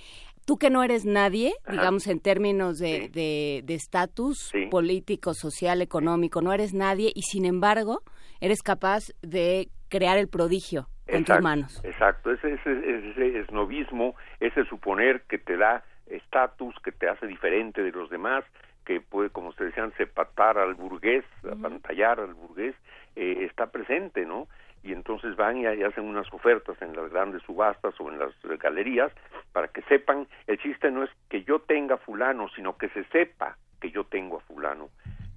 tú 0.45 0.57
que 0.57 0.69
no 0.69 0.81
eres 0.81 1.03
nadie, 1.03 1.53
digamos 1.69 2.07
en 2.07 2.19
términos 2.19 2.79
de 2.79 3.63
estatus 3.67 4.51
político, 4.71 5.33
social, 5.33 5.81
económico, 5.81 6.41
no 6.41 6.53
eres 6.53 6.73
nadie 6.73 7.11
y 7.13 7.23
sin 7.23 7.45
embargo 7.45 8.01
eres 8.39 8.61
capaz 8.61 9.11
de 9.21 9.69
crear 9.89 10.17
el 10.17 10.29
prodigio 10.29 10.89
con 11.09 11.23
tus 11.23 11.41
manos. 11.41 11.81
Exacto, 11.83 12.31
ese, 12.31 12.53
ese, 12.53 13.09
ese 13.11 13.39
esnovismo, 13.39 14.15
ese 14.39 14.65
suponer 14.65 15.21
que 15.23 15.37
te 15.37 15.57
da 15.57 15.83
estatus, 16.07 16.75
que 16.83 16.91
te 16.91 17.09
hace 17.09 17.27
diferente 17.27 17.81
de 17.83 17.91
los 17.91 18.09
demás, 18.09 18.43
que 18.85 19.01
puede, 19.01 19.29
como 19.29 19.49
ustedes 19.49 19.71
decían, 19.71 19.93
sepatar 19.97 20.57
al 20.57 20.75
burgués, 20.75 21.23
apantallar 21.49 22.19
al 22.19 22.33
burgués, 22.33 22.75
eh, 23.15 23.45
está 23.49 23.67
presente, 23.67 24.25
¿no? 24.25 24.47
Y 24.83 24.91
entonces 24.91 25.35
van 25.37 25.57
y, 25.57 25.65
hacen 25.65 26.03
unas 26.03 26.31
ofertas 26.33 26.81
en 26.81 26.93
las 26.95 27.09
grandes 27.09 27.41
subastas 27.43 27.93
o 27.99 28.11
en 28.11 28.19
las 28.19 28.33
galerías 28.59 29.11
para 29.53 29.69
que 29.69 29.81
sepan, 29.83 30.27
el 30.47 30.57
chiste 30.57 30.91
no 30.91 31.03
es 31.03 31.09
que 31.29 31.43
yo 31.43 31.59
tenga 31.59 31.97
fulano, 31.97 32.49
sino 32.49 32.77
que 32.77 32.89
se 32.89 33.05
sepa 33.05 33.57
que 33.79 33.91
yo 33.91 34.03
tengo 34.03 34.37
a 34.37 34.41
fulano. 34.41 34.89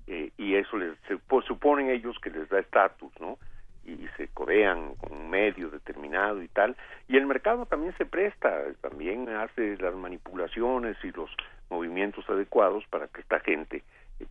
Eh, 0.08 0.30
y 0.36 0.54
eso 0.54 0.76
les 0.76 0.96
se, 1.08 1.16
pues, 1.16 1.44
suponen 1.46 1.90
ellos 1.90 2.16
que 2.20 2.30
les 2.30 2.48
da 2.48 2.58
estatus, 2.58 3.12
¿no? 3.20 3.38
Y 3.86 4.08
se 4.16 4.28
codean 4.28 4.94
con 4.96 5.12
un 5.12 5.30
medio 5.30 5.70
determinado 5.70 6.42
y 6.42 6.48
tal. 6.48 6.76
Y 7.08 7.16
el 7.16 7.26
mercado 7.26 7.66
también 7.66 7.94
se 7.96 8.04
presta, 8.04 8.62
también 8.80 9.28
hace 9.28 9.76
las 9.78 9.94
manipulaciones 9.94 10.96
y 11.04 11.12
los 11.12 11.30
movimientos 11.70 12.28
adecuados 12.28 12.84
para 12.90 13.08
que 13.08 13.20
esta 13.20 13.40
gente 13.40 13.82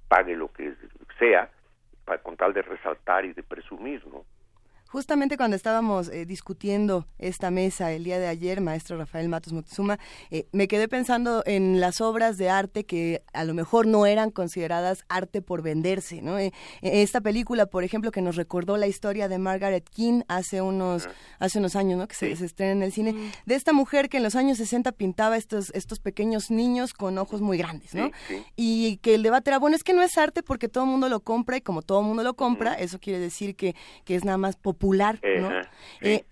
pague 0.07 0.35
lo 0.35 0.51
que 0.51 0.73
sea, 1.19 1.49
para, 2.03 2.21
con 2.21 2.35
tal 2.35 2.53
de 2.53 2.61
resaltar 2.61 3.25
y 3.25 3.33
de 3.33 3.43
presumir, 3.43 4.05
¿no? 4.07 4.23
Justamente 4.87 5.35
cuando 5.35 5.55
estábamos 5.55 6.09
eh, 6.09 6.25
discutiendo 6.25 7.07
esta 7.17 7.49
mesa 7.49 7.91
el 7.91 8.03
día 8.03 8.19
de 8.19 8.27
ayer, 8.27 8.61
maestro 8.61 8.97
Rafael 8.97 9.27
Matos 9.27 9.51
Moctezuma, 9.51 9.97
eh, 10.29 10.47
me 10.51 10.67
quedé 10.67 10.87
pensando 10.87 11.41
en 11.45 11.79
las 11.79 12.01
obras 12.01 12.37
de 12.37 12.49
arte 12.49 12.85
que 12.85 13.23
a 13.33 13.43
lo 13.45 13.55
mejor 13.55 13.87
no 13.87 14.05
eran 14.05 14.29
consideradas 14.29 15.03
arte 15.09 15.41
por 15.41 15.63
venderse, 15.63 16.21
¿no? 16.21 16.37
Eh, 16.37 16.53
esta 16.81 17.19
película, 17.19 17.65
por 17.65 17.83
ejemplo, 17.83 18.11
que 18.11 18.21
nos 18.21 18.35
recordó 18.35 18.77
la 18.77 18.85
historia 18.85 19.27
de 19.27 19.39
Margaret 19.39 19.89
King 19.89 20.21
hace 20.27 20.61
unos 20.61 21.09
hace 21.39 21.57
unos 21.59 21.75
años, 21.75 21.97
¿no? 21.97 22.07
Que 22.07 22.15
se, 22.15 22.31
estrena 22.31 22.73
en 22.73 22.83
el 22.83 22.91
cine, 22.91 23.13
mm. 23.13 23.31
de 23.47 23.55
esta 23.55 23.73
mujer 23.73 24.07
que 24.07 24.17
en 24.17 24.23
los 24.23 24.35
años 24.35 24.59
60 24.59 24.91
pintaba 24.91 25.35
estos 25.35 25.71
estos 25.71 25.99
pequeños 25.99 26.51
niños 26.51 26.93
con 26.93 27.17
ojos 27.17 27.41
muy 27.41 27.57
grandes, 27.57 27.95
¿no? 27.95 28.11
Y 28.55 28.97
que 28.97 29.15
el 29.15 29.23
debate 29.23 29.49
era, 29.49 29.57
bueno, 29.57 29.75
es 29.75 29.83
que 29.83 29.93
no 29.93 30.03
es 30.03 30.15
arte 30.17 30.43
porque 30.43 30.69
todo 30.69 30.83
el 30.83 30.91
mundo 30.91 31.09
lo 31.09 31.21
compra 31.21 31.57
y 31.57 31.61
como 31.61 31.81
todo 31.81 32.01
el 32.01 32.05
mundo 32.05 32.21
lo 32.23 32.35
compra, 32.35 32.75
eso 32.75 32.99
quiere 32.99 33.19
decir 33.19 33.55
que, 33.55 33.75
que 34.03 34.15
es 34.15 34.23
nada 34.23 34.37
más 34.37 34.55
popular 34.55 34.74
popular, 34.75 35.19
¿no? 35.39 35.51
Eh, 36.01 36.25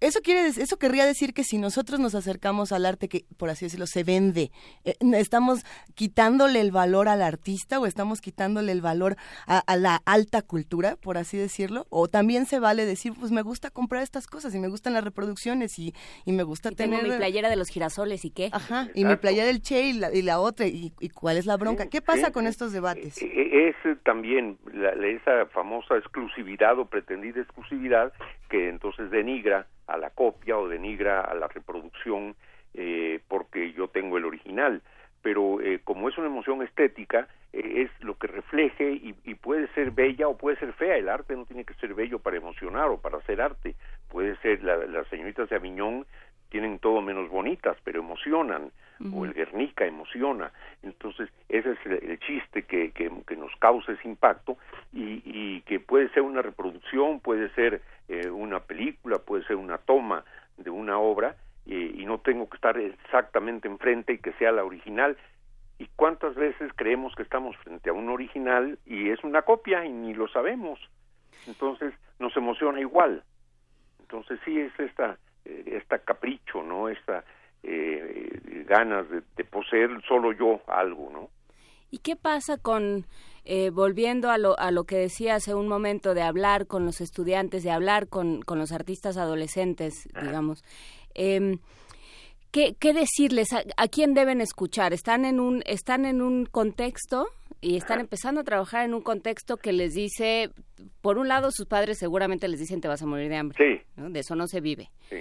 eso 0.00 0.20
quiere 0.22 0.46
eso 0.46 0.78
querría 0.78 1.06
decir 1.06 1.32
que 1.32 1.44
si 1.44 1.58
nosotros 1.58 2.00
nos 2.00 2.14
acercamos 2.14 2.72
al 2.72 2.86
arte 2.86 3.08
que 3.08 3.24
por 3.36 3.50
así 3.50 3.66
decirlo 3.66 3.86
se 3.86 4.04
vende, 4.04 4.50
eh, 4.84 4.94
estamos 5.14 5.64
quitándole 5.94 6.60
el 6.60 6.70
valor 6.72 7.08
al 7.08 7.22
artista 7.22 7.78
o 7.78 7.86
estamos 7.86 8.20
quitándole 8.20 8.72
el 8.72 8.80
valor 8.80 9.16
a, 9.46 9.62
la 9.76 10.00
alta 10.06 10.42
cultura, 10.42 10.96
por 10.96 11.18
así 11.18 11.36
decirlo, 11.36 11.86
o 11.90 12.08
también 12.08 12.46
se 12.46 12.60
vale 12.60 12.84
decir, 12.86 13.12
pues 13.18 13.32
me 13.32 13.42
gusta 13.42 13.70
comprar 13.70 14.02
estas 14.02 14.26
cosas 14.26 14.54
y 14.54 14.58
me 14.58 14.68
gustan 14.68 14.92
las 14.92 15.04
reproducciones 15.04 15.78
y, 15.78 15.94
y 16.24 16.32
me 16.32 16.42
gusta 16.42 16.70
tener 16.70 17.02
mi 17.02 17.10
playera 17.10 17.48
de 17.48 17.56
los 17.56 17.68
girasoles 17.68 18.24
y 18.24 18.30
qué. 18.30 18.50
Ajá, 18.52 18.88
y 18.94 19.04
mi 19.04 19.16
playera 19.16 19.46
del 19.46 19.62
Che 19.62 19.82
y 19.82 20.22
la, 20.22 20.40
otra 20.40 20.66
y, 20.66 20.92
cuál 21.14 21.36
es 21.36 21.46
la 21.46 21.56
bronca. 21.56 21.88
¿Qué 21.88 22.00
pasa 22.00 22.32
con 22.32 22.46
estos 22.46 22.72
debates? 22.72 23.20
E, 23.22 23.26
e, 23.26 23.68
es 23.68 24.02
también 24.02 24.58
esa 25.02 25.46
famosa 25.46 25.96
exclusividad 25.96 26.78
o 26.78 26.86
pretendida 26.86 27.40
exclusividad 27.40 28.12
que 28.48 28.68
entonces 28.68 29.10
denigra 29.10 29.66
a 29.86 29.96
la 29.96 30.10
copia 30.10 30.58
o 30.58 30.68
denigra 30.68 31.20
a 31.20 31.34
la 31.34 31.48
reproducción 31.48 32.34
eh, 32.74 33.20
porque 33.28 33.72
yo 33.72 33.88
tengo 33.88 34.18
el 34.18 34.24
original 34.24 34.82
pero 35.24 35.58
eh, 35.62 35.80
como 35.82 36.10
es 36.10 36.18
una 36.18 36.26
emoción 36.26 36.62
estética, 36.62 37.28
eh, 37.54 37.88
es 37.88 38.04
lo 38.04 38.18
que 38.18 38.26
refleje 38.26 38.92
y, 38.92 39.14
y, 39.24 39.34
puede 39.34 39.68
ser 39.68 39.90
bella 39.90 40.28
o 40.28 40.36
puede 40.36 40.58
ser 40.58 40.74
fea. 40.74 40.98
El 40.98 41.08
arte 41.08 41.34
no 41.34 41.46
tiene 41.46 41.64
que 41.64 41.72
ser 41.74 41.94
bello 41.94 42.18
para 42.18 42.36
emocionar 42.36 42.88
o 42.88 43.00
para 43.00 43.16
hacer 43.16 43.40
arte. 43.40 43.74
Puede 44.10 44.36
ser, 44.42 44.62
las 44.62 45.08
señoritas 45.08 45.48
de 45.48 45.56
Aviñón 45.56 46.04
tienen 46.50 46.78
todo 46.78 47.00
menos 47.00 47.30
bonitas, 47.30 47.74
pero 47.84 48.00
emocionan, 48.00 48.70
o 49.12 49.24
el 49.24 49.34
Guernica 49.34 49.86
emociona. 49.86 50.52
Entonces, 50.82 51.28
ese 51.48 51.72
es 51.72 51.78
el, 51.86 52.18
chiste 52.20 52.62
que, 52.62 52.92
que, 52.92 53.10
que, 53.26 53.36
nos 53.36 53.54
causa 53.56 53.92
ese 53.92 54.08
impacto 54.08 54.56
y, 54.92 55.22
y, 55.24 55.60
que 55.62 55.80
puede 55.80 56.08
ser 56.10 56.22
una 56.22 56.42
reproducción, 56.42 57.20
puede 57.20 57.50
ser 57.50 57.82
eh, 58.08 58.30
una 58.30 58.60
película, 58.60 59.18
puede 59.18 59.44
ser 59.44 59.56
una 59.56 59.78
toma 59.78 60.24
de 60.56 60.70
una 60.70 60.98
obra, 60.98 61.36
y, 61.66 62.04
no 62.04 62.18
tengo 62.18 62.48
que 62.48 62.56
estar 62.56 62.76
exactamente 62.78 63.68
enfrente 63.68 64.12
y 64.12 64.18
que 64.18 64.32
sea 64.34 64.52
la 64.52 64.64
original. 64.64 65.16
¿Y 65.78 65.88
cuántas 65.96 66.34
veces 66.34 66.70
creemos 66.76 67.14
que 67.14 67.22
estamos 67.22 67.56
frente 67.58 67.90
a 67.90 67.92
un 67.92 68.08
original 68.08 68.78
y 68.86 69.10
es 69.10 69.24
una 69.24 69.42
copia 69.42 69.84
y 69.84 69.92
ni 69.92 70.14
lo 70.14 70.28
sabemos? 70.28 70.78
Entonces 71.46 71.94
nos 72.18 72.36
emociona 72.36 72.80
igual. 72.80 73.24
Entonces 74.00 74.38
sí 74.44 74.60
es 74.60 74.78
esta, 74.78 75.18
eh, 75.44 75.64
esta 75.66 75.98
capricho, 75.98 76.62
¿no? 76.62 76.88
Esta 76.88 77.24
eh, 77.64 78.64
ganas 78.68 79.06
de, 79.10 79.44
poseer 79.44 79.90
solo 80.06 80.32
yo 80.32 80.60
algo, 80.66 81.10
¿no? 81.12 81.30
¿Y 81.90 81.98
qué 81.98 82.16
pasa 82.16 82.58
con, 82.58 83.06
eh, 83.44 83.70
volviendo 83.70 84.30
a 84.30 84.38
lo, 84.38 84.58
a 84.58 84.70
lo 84.70 84.84
que 84.84 84.96
decía 84.96 85.36
hace 85.36 85.54
un 85.54 85.68
momento, 85.68 86.14
de 86.14 86.22
hablar 86.22 86.66
con 86.66 86.84
los 86.84 87.00
estudiantes, 87.00 87.62
de 87.62 87.70
hablar 87.70 88.08
con, 88.08 88.42
con 88.42 88.58
los 88.58 88.72
artistas 88.72 89.16
adolescentes, 89.16 90.08
digamos? 90.20 90.64
Eh, 91.14 91.58
¿qué, 92.50 92.74
qué 92.78 92.92
decirles? 92.92 93.48
¿A, 93.52 93.88
quién 93.88 94.14
deben 94.14 94.40
escuchar? 94.40 94.92
¿Están 94.92 95.24
en 95.24 95.40
un, 95.40 95.62
están 95.66 96.04
en 96.04 96.22
un 96.22 96.46
contexto 96.46 97.26
y 97.60 97.76
están 97.76 97.98
empezando 97.98 98.42
a 98.42 98.44
trabajar 98.44 98.84
en 98.84 98.94
un 98.94 99.02
contexto 99.02 99.56
que 99.56 99.72
les 99.72 99.94
dice, 99.94 100.50
por 101.00 101.18
un 101.18 101.28
lado, 101.28 101.50
sus 101.50 101.66
padres 101.66 101.98
seguramente 101.98 102.46
les 102.46 102.60
dicen 102.60 102.80
te 102.80 102.88
vas 102.88 103.02
a 103.02 103.06
morir 103.06 103.28
de 103.28 103.36
hambre. 103.36 103.58
Sí. 103.58 103.82
De 103.96 104.20
eso 104.20 104.36
no 104.36 104.46
se 104.46 104.60
vive. 104.60 104.90
Sí. 105.08 105.16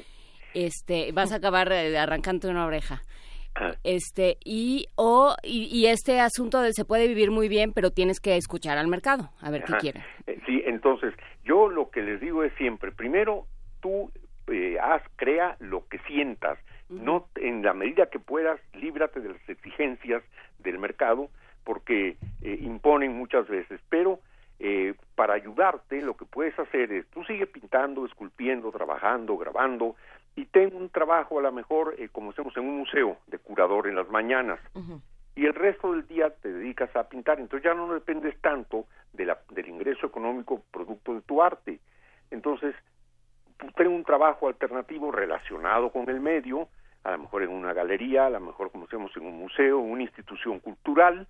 Este, 0.53 1.11
vas 1.11 1.31
a 1.31 1.37
acabar 1.37 1.71
eh, 1.71 1.97
arrancando 1.97 2.49
una 2.49 2.65
oreja. 2.65 3.01
Ah. 3.55 3.73
Este, 3.83 4.37
y, 4.43 4.87
o, 4.95 5.35
y, 5.43 5.85
este 5.85 6.19
asunto 6.19 6.61
de 6.61 6.73
se 6.73 6.85
puede 6.85 7.07
vivir 7.07 7.29
muy 7.29 7.47
bien, 7.47 7.71
pero 7.71 7.91
tienes 7.91 8.19
que 8.19 8.35
escuchar 8.35 8.79
al 8.79 8.87
mercado, 8.87 9.29
a 9.41 9.51
ver 9.51 9.63
qué 9.63 9.73
quiere. 9.73 10.03
Eh, 10.25 10.39
sí, 10.45 10.63
entonces, 10.65 11.13
yo 11.43 11.69
lo 11.69 11.91
que 11.91 12.01
les 12.01 12.19
digo 12.19 12.43
es 12.43 12.51
siempre, 12.55 12.91
primero, 12.91 13.45
tú 13.79 14.11
eh, 14.47 14.77
haz, 14.81 15.03
crea 15.15 15.55
lo 15.59 15.87
que 15.87 15.99
sientas, 15.99 16.57
no 16.89 17.27
en 17.35 17.63
la 17.63 17.73
medida 17.73 18.07
que 18.07 18.19
puedas, 18.19 18.59
líbrate 18.73 19.19
de 19.19 19.29
las 19.29 19.49
exigencias 19.49 20.23
del 20.59 20.79
mercado, 20.79 21.29
porque 21.63 22.17
eh, 22.41 22.57
imponen 22.61 23.13
muchas 23.13 23.47
veces, 23.47 23.79
pero 23.89 24.19
eh, 24.59 24.93
para 25.15 25.33
ayudarte 25.33 26.01
lo 26.01 26.15
que 26.15 26.25
puedes 26.25 26.57
hacer 26.59 26.91
es, 26.91 27.07
tú 27.07 27.23
sigue 27.23 27.47
pintando, 27.47 28.05
esculpiendo, 28.05 28.71
trabajando, 28.71 29.37
grabando, 29.37 29.95
y 30.35 30.45
ten 30.45 30.75
un 30.75 30.89
trabajo 30.89 31.39
a 31.39 31.43
lo 31.43 31.51
mejor, 31.51 31.95
eh, 31.97 32.09
como 32.11 32.31
hacemos 32.31 32.55
en 32.57 32.63
un 32.63 32.77
museo, 32.79 33.17
de 33.27 33.37
curador 33.37 33.87
en 33.87 33.95
las 33.95 34.09
mañanas, 34.09 34.59
y 35.35 35.45
el 35.45 35.53
resto 35.53 35.91
del 35.91 36.07
día 36.07 36.29
te 36.29 36.51
dedicas 36.51 36.95
a 36.95 37.07
pintar, 37.09 37.39
entonces 37.39 37.63
ya 37.63 37.73
no 37.73 37.91
dependes 37.93 38.39
tanto 38.41 38.85
de 39.13 39.25
la, 39.25 39.39
del 39.49 39.67
ingreso 39.67 40.05
económico 40.05 40.63
producto 40.71 41.13
de 41.13 41.21
tu 41.21 41.41
arte. 41.41 41.79
Entonces, 42.31 42.75
ten 43.75 43.87
un 43.87 44.03
trabajo 44.03 44.47
alternativo 44.47 45.11
relacionado 45.11 45.91
con 45.91 46.09
el 46.09 46.19
medio, 46.19 46.67
a 47.03 47.11
lo 47.11 47.19
mejor 47.19 47.43
en 47.43 47.49
una 47.49 47.73
galería, 47.73 48.27
a 48.27 48.29
lo 48.29 48.39
mejor 48.39 48.71
como 48.71 48.85
hacemos 48.85 49.15
en 49.17 49.25
un 49.25 49.37
museo, 49.37 49.79
en 49.79 49.91
una 49.91 50.03
institución 50.03 50.59
cultural, 50.59 51.27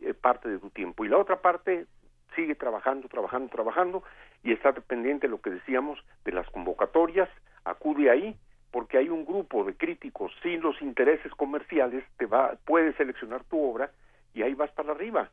eh, 0.00 0.14
parte 0.14 0.48
de 0.48 0.58
tu 0.58 0.70
tiempo. 0.70 1.04
Y 1.04 1.08
la 1.08 1.18
otra 1.18 1.40
parte 1.40 1.86
sigue 2.34 2.54
trabajando, 2.54 3.08
trabajando, 3.08 3.48
trabajando 3.48 4.02
y 4.42 4.52
está 4.52 4.72
dependiente 4.72 5.26
de 5.26 5.30
lo 5.30 5.40
que 5.40 5.50
decíamos 5.50 5.98
de 6.24 6.32
las 6.32 6.48
convocatorias, 6.50 7.28
acude 7.66 8.10
ahí 8.10 8.36
porque 8.70 8.98
hay 8.98 9.08
un 9.08 9.24
grupo 9.24 9.64
de 9.64 9.74
críticos 9.74 10.32
sin 10.42 10.60
los 10.60 10.80
intereses 10.82 11.32
comerciales, 11.32 12.04
te 12.18 12.26
va, 12.26 12.56
puede 12.64 12.92
seleccionar 12.94 13.44
tu 13.44 13.58
obra 13.58 13.90
y 14.34 14.42
ahí 14.42 14.54
vas 14.54 14.70
para 14.72 14.92
arriba. 14.92 15.30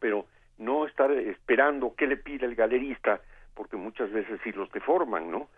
Pero 0.00 0.26
no 0.58 0.86
estar 0.86 1.10
esperando 1.10 1.94
qué 1.96 2.06
le 2.06 2.16
pide 2.16 2.46
el 2.46 2.54
galerista, 2.54 3.20
porque 3.54 3.76
muchas 3.76 4.10
veces 4.10 4.40
sí 4.42 4.52
los 4.52 4.70
deforman, 4.72 5.30
¿no? 5.30 5.48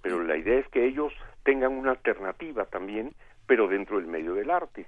Pero 0.00 0.22
la 0.22 0.36
idea 0.36 0.60
es 0.60 0.68
que 0.68 0.86
ellos 0.86 1.12
tengan 1.42 1.72
una 1.72 1.90
alternativa 1.90 2.64
también, 2.66 3.14
pero 3.46 3.68
dentro 3.68 3.98
del 3.98 4.06
medio 4.06 4.34
del 4.34 4.50
arte. 4.50 4.86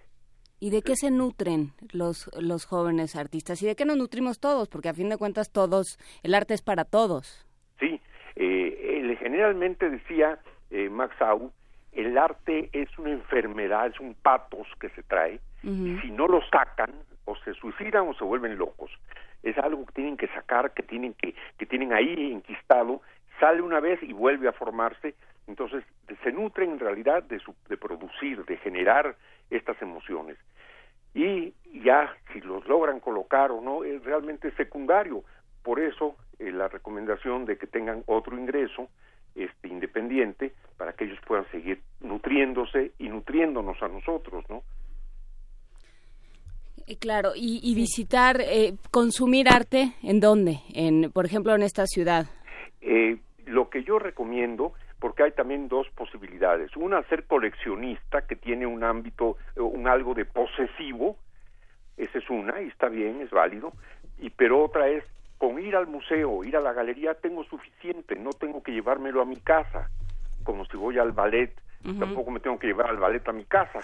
¿Y 0.61 0.71
de 0.71 0.83
qué 0.83 0.95
se 0.95 1.11
nutren 1.11 1.73
los, 1.93 2.31
los 2.39 2.65
jóvenes 2.65 3.17
artistas? 3.17 3.63
¿Y 3.63 3.67
de 3.67 3.75
qué 3.75 3.85
nos 3.85 3.97
nutrimos 3.97 4.41
todos? 4.41 4.69
Porque 4.69 4.91
a 4.91 4.95
fin 4.95 5.09
de 5.09 5.17
cuentas 5.17 5.51
todos, 5.51 5.99
el 6.23 6.35
arte 6.35 6.55
es 6.55 6.63
para 6.63 6.85
todos. 6.85 7.47
Sí, 7.81 8.01
generalmente 9.31 9.89
decía 9.89 10.41
eh, 10.71 10.89
Max 10.89 11.15
Au, 11.23 11.53
el 11.93 12.19
arte 12.19 12.69
es 12.73 12.89
una 12.99 13.11
enfermedad, 13.11 13.87
es 13.87 14.01
un 14.01 14.15
patos 14.15 14.67
que 14.81 14.89
se 14.91 15.05
trae, 15.05 15.41
y 15.63 15.99
si 16.01 16.11
no 16.11 16.27
lo 16.27 16.41
sacan, 16.49 16.91
o 17.27 17.37
se 17.37 17.55
suicidan 17.55 18.09
o 18.09 18.15
se 18.15 18.25
vuelven 18.25 18.59
locos. 18.59 18.91
Es 19.43 19.57
algo 19.59 19.87
que 19.87 19.93
tienen 19.93 20.17
que 20.17 20.27
sacar, 20.29 20.73
que 20.73 20.83
tienen 20.83 21.15
que, 21.15 21.35
que 21.59 21.67
tienen 21.67 21.93
ahí 21.93 22.33
enquistado, 22.33 23.03
sale 23.39 23.63
una 23.63 23.79
vez 23.79 24.03
y 24.03 24.13
vuelve 24.13 24.49
a 24.49 24.53
formarse, 24.53 25.15
entonces 25.47 25.85
se 26.25 26.33
nutren 26.33 26.73
en 26.73 26.79
realidad 26.81 27.23
de, 27.23 27.39
su, 27.39 27.55
de 27.69 27.77
producir, 27.77 28.45
de 28.47 28.57
generar 28.57 29.15
estas 29.51 29.81
emociones. 29.81 30.39
Y 31.15 31.55
ya 31.85 32.13
si 32.33 32.41
los 32.41 32.67
logran 32.67 33.01
colocar 33.01 33.53
o 33.53 33.61
no 33.61 33.85
es 33.85 34.03
realmente 34.03 34.51
secundario. 34.53 35.23
Por 35.63 35.79
eso 35.79 36.17
eh, 36.39 36.51
la 36.51 36.69
recomendación 36.69 37.45
de 37.45 37.59
que 37.59 37.67
tengan 37.67 38.03
otro 38.07 38.39
ingreso 38.39 38.89
este 39.45 39.69
independiente 39.69 40.53
para 40.77 40.93
que 40.93 41.05
ellos 41.05 41.19
puedan 41.27 41.51
seguir 41.51 41.81
nutriéndose 42.01 42.93
y 42.99 43.09
nutriéndonos 43.09 43.83
a 43.83 43.89
nosotros, 43.89 44.45
¿no? 44.49 44.63
Eh, 46.87 46.97
claro, 46.97 47.33
y, 47.37 47.75
visitar, 47.75 48.41
eh, 48.41 48.75
consumir 48.91 49.49
arte, 49.49 49.95
¿en 50.03 50.21
dónde? 50.21 50.61
En, 50.75 51.13
por 51.13 51.27
ejemplo, 51.27 51.55
en 51.55 51.63
esta 51.63 51.87
ciudad. 51.87 52.27
lo 53.47 53.69
que 53.69 53.83
yo 53.83 53.99
recomiendo 53.99 54.75
porque 55.01 55.23
hay 55.23 55.33
también 55.33 55.69
dos 55.69 55.89
posibilidades. 55.97 56.77
Una, 56.77 57.03
ser 57.05 57.25
coleccionista, 57.25 58.27
que 58.27 58.37
tiene 58.37 58.67
un 58.67 58.85
ámbito, 58.85 59.39
eh, 59.57 59.61
un 59.61 59.89
algo 59.89 60.15
de 60.15 60.27
posesivo, 60.27 61.17
esa 61.97 62.19
es 62.19 62.31
una, 62.31 62.61
y 62.63 62.69
está 62.69 62.89
bien, 62.89 63.23
es 63.23 63.31
válido, 63.31 63.73
y 64.19 64.31
pero 64.31 64.63
otra 64.63 64.89
es, 64.89 65.03
con 65.41 65.59
ir 65.59 65.75
al 65.75 65.87
museo, 65.87 66.45
ir 66.45 66.55
a 66.55 66.61
la 66.61 66.75
galería, 66.75 67.15
tengo 67.15 67.43
suficiente, 67.45 68.15
no 68.15 68.35
tengo 68.35 68.63
que 68.63 68.73
llevármelo 68.73 69.23
a 69.23 69.25
mi 69.25 69.37
casa, 69.37 69.89
como 70.45 70.67
si 70.67 70.77
voy 70.77 70.99
al 70.99 71.13
ballet, 71.13 71.51
tampoco 71.99 72.31
me 72.31 72.41
tengo 72.41 72.59
que 72.59 72.67
llevar 72.67 72.91
al 72.91 72.99
ballet 72.99 73.27
a 73.27 73.33
mi 73.33 73.47
casa, 73.47 73.81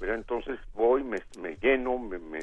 pero 0.00 0.14
entonces 0.14 0.58
voy, 0.74 1.04
me, 1.04 1.20
lleno, 1.62 1.96
me, 1.96 2.18
me, 2.18 2.40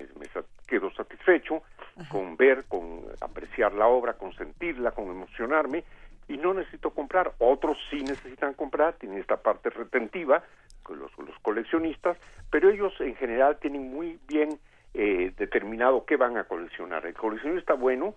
quedo 0.65 0.89
satisfecho 0.93 1.62
con 2.07 2.38
ver, 2.38 2.63
con 2.69 3.01
apreciar 3.19 3.73
la 3.73 3.88
obra, 3.88 4.13
con 4.13 4.33
sentirla, 4.33 4.91
con 4.91 5.10
emocionarme, 5.10 5.83
y 6.29 6.38
no 6.38 6.53
necesito 6.53 6.91
comprar. 6.91 7.33
Otros 7.39 7.77
sí 7.89 8.01
necesitan 8.01 8.53
comprar, 8.53 8.93
tienen 8.93 9.19
esta 9.19 9.36
parte 9.36 9.71
retentiva, 9.71 10.41
los, 10.88 11.12
los 11.17 11.38
coleccionistas, 11.41 12.17
pero 12.49 12.69
ellos 12.69 12.93
en 13.01 13.15
general 13.17 13.57
tienen 13.60 13.91
muy 13.91 14.17
bien 14.25 14.57
eh, 14.93 15.34
determinado 15.38 16.06
qué 16.06 16.17
van 16.17 16.38
a 16.38 16.45
coleccionar. 16.45 17.06
El 17.06 17.13
coleccionista 17.13 17.73
bueno 17.73 18.15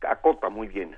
acota 0.00 0.48
muy 0.48 0.68
bien, 0.68 0.96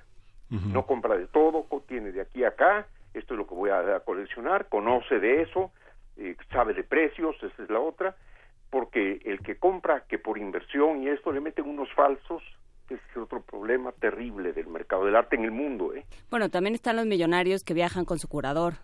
no 0.51 0.87
compra 0.87 1.17
de 1.17 1.27
todo, 1.27 1.67
tiene 1.87 2.13
de 2.13 2.23
aquí 2.23 2.45
a 2.45 2.49
acá, 2.49 2.87
esto 3.15 3.35
es 3.35 3.39
lo 3.39 3.47
que 3.47 3.55
voy 3.55 3.71
a, 3.71 4.01
coleccionar, 4.01 4.69
conoce 4.69 5.21
de 5.21 5.43
eso, 5.43 5.73
eh, 6.17 6.37
sabe 6.51 6.75
de 6.75 6.85
precios, 6.85 7.37
esa 7.43 7.63
es 7.63 7.71
la 7.71 7.81
otra, 7.81 8.17
porque 8.71 9.21
el 9.25 9.41
que 9.41 9.57
compra 9.57 10.05
que 10.09 10.19
por 10.19 10.39
inversión 10.39 11.03
y 11.03 11.09
esto 11.09 11.33
le 11.33 11.41
meten 11.41 11.67
unos 11.67 11.93
falsos 11.95 12.43
ese 12.89 13.03
es 13.11 13.17
otro 13.19 13.43
problema 13.43 13.93
terrible 13.93 14.53
del 14.53 14.67
mercado 14.67 15.05
del 15.05 15.17
arte 15.17 15.37
en 15.37 15.45
el 15.45 15.51
mundo. 15.51 15.95
¿eh? 15.95 16.05
Bueno, 16.31 16.49
también 16.49 16.75
están 16.75 16.97
los 16.97 17.07
millonarios 17.07 17.63
que 17.63 17.75
viajan 17.75 18.05
con 18.05 18.19
su 18.19 18.29
curador. 18.29 18.75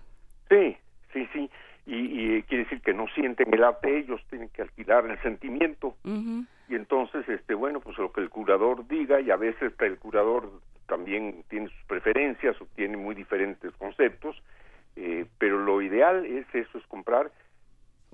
Sí, 0.50 0.76
sí, 1.12 1.26
sí. 1.32 1.50
Y, 1.86 2.42
quiere 2.44 2.64
decir 2.64 2.80
que 2.80 2.94
no 2.94 3.06
sienten 3.08 3.52
el 3.52 3.62
arte, 3.62 3.98
ellos 3.98 4.20
tienen 4.30 4.48
que 4.48 4.62
alquilar 4.62 5.04
el 5.06 5.20
sentimiento. 5.22 5.96
Y 6.68 6.74
entonces, 6.74 7.28
este, 7.28 7.54
bueno, 7.54 7.80
pues 7.80 7.98
lo 7.98 8.10
que 8.12 8.20
el 8.20 8.30
curador 8.30 8.88
diga, 8.88 9.20
y 9.20 9.30
a 9.30 9.36
veces 9.36 9.72
el 9.78 9.98
curador 9.98 10.50
también 10.86 11.44
tiene 11.48 11.68
sus 11.68 11.84
preferencias 11.86 12.60
o 12.60 12.66
tiene 12.74 12.96
muy 12.96 13.14
diferentes 13.14 13.72
conceptos, 13.74 14.42
eh, 14.96 15.26
pero 15.38 15.58
lo 15.58 15.82
ideal 15.82 16.24
es 16.24 16.46
eso, 16.54 16.78
es 16.78 16.86
comprar 16.86 17.30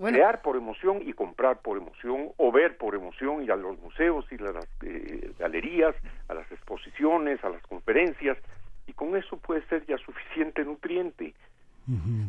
Crear 0.09 0.41
por 0.41 0.57
emoción 0.57 1.03
y 1.05 1.13
comprar 1.13 1.61
por 1.61 1.77
emoción, 1.77 2.31
o 2.39 2.51
ver 2.51 2.79
por 2.79 2.95
emoción, 2.95 3.43
ir 3.43 3.53
a 3.53 3.57
los 3.57 3.79
museos, 3.81 4.25
ir 4.33 4.43
a 4.43 4.53
las 4.53 4.67
eh, 4.83 5.33
galerías, 5.39 5.95
a 6.29 6.35
las 6.35 6.51
exposiciones, 6.51 7.43
a 7.45 7.51
las 7.51 7.63
conferencias, 7.67 8.39
y 8.87 8.95
con 8.95 9.15
eso 9.15 9.37
puede 9.37 9.63
ser 9.67 9.85
ya 9.85 9.99
suficiente 9.99 10.65
nutriente. 10.65 11.35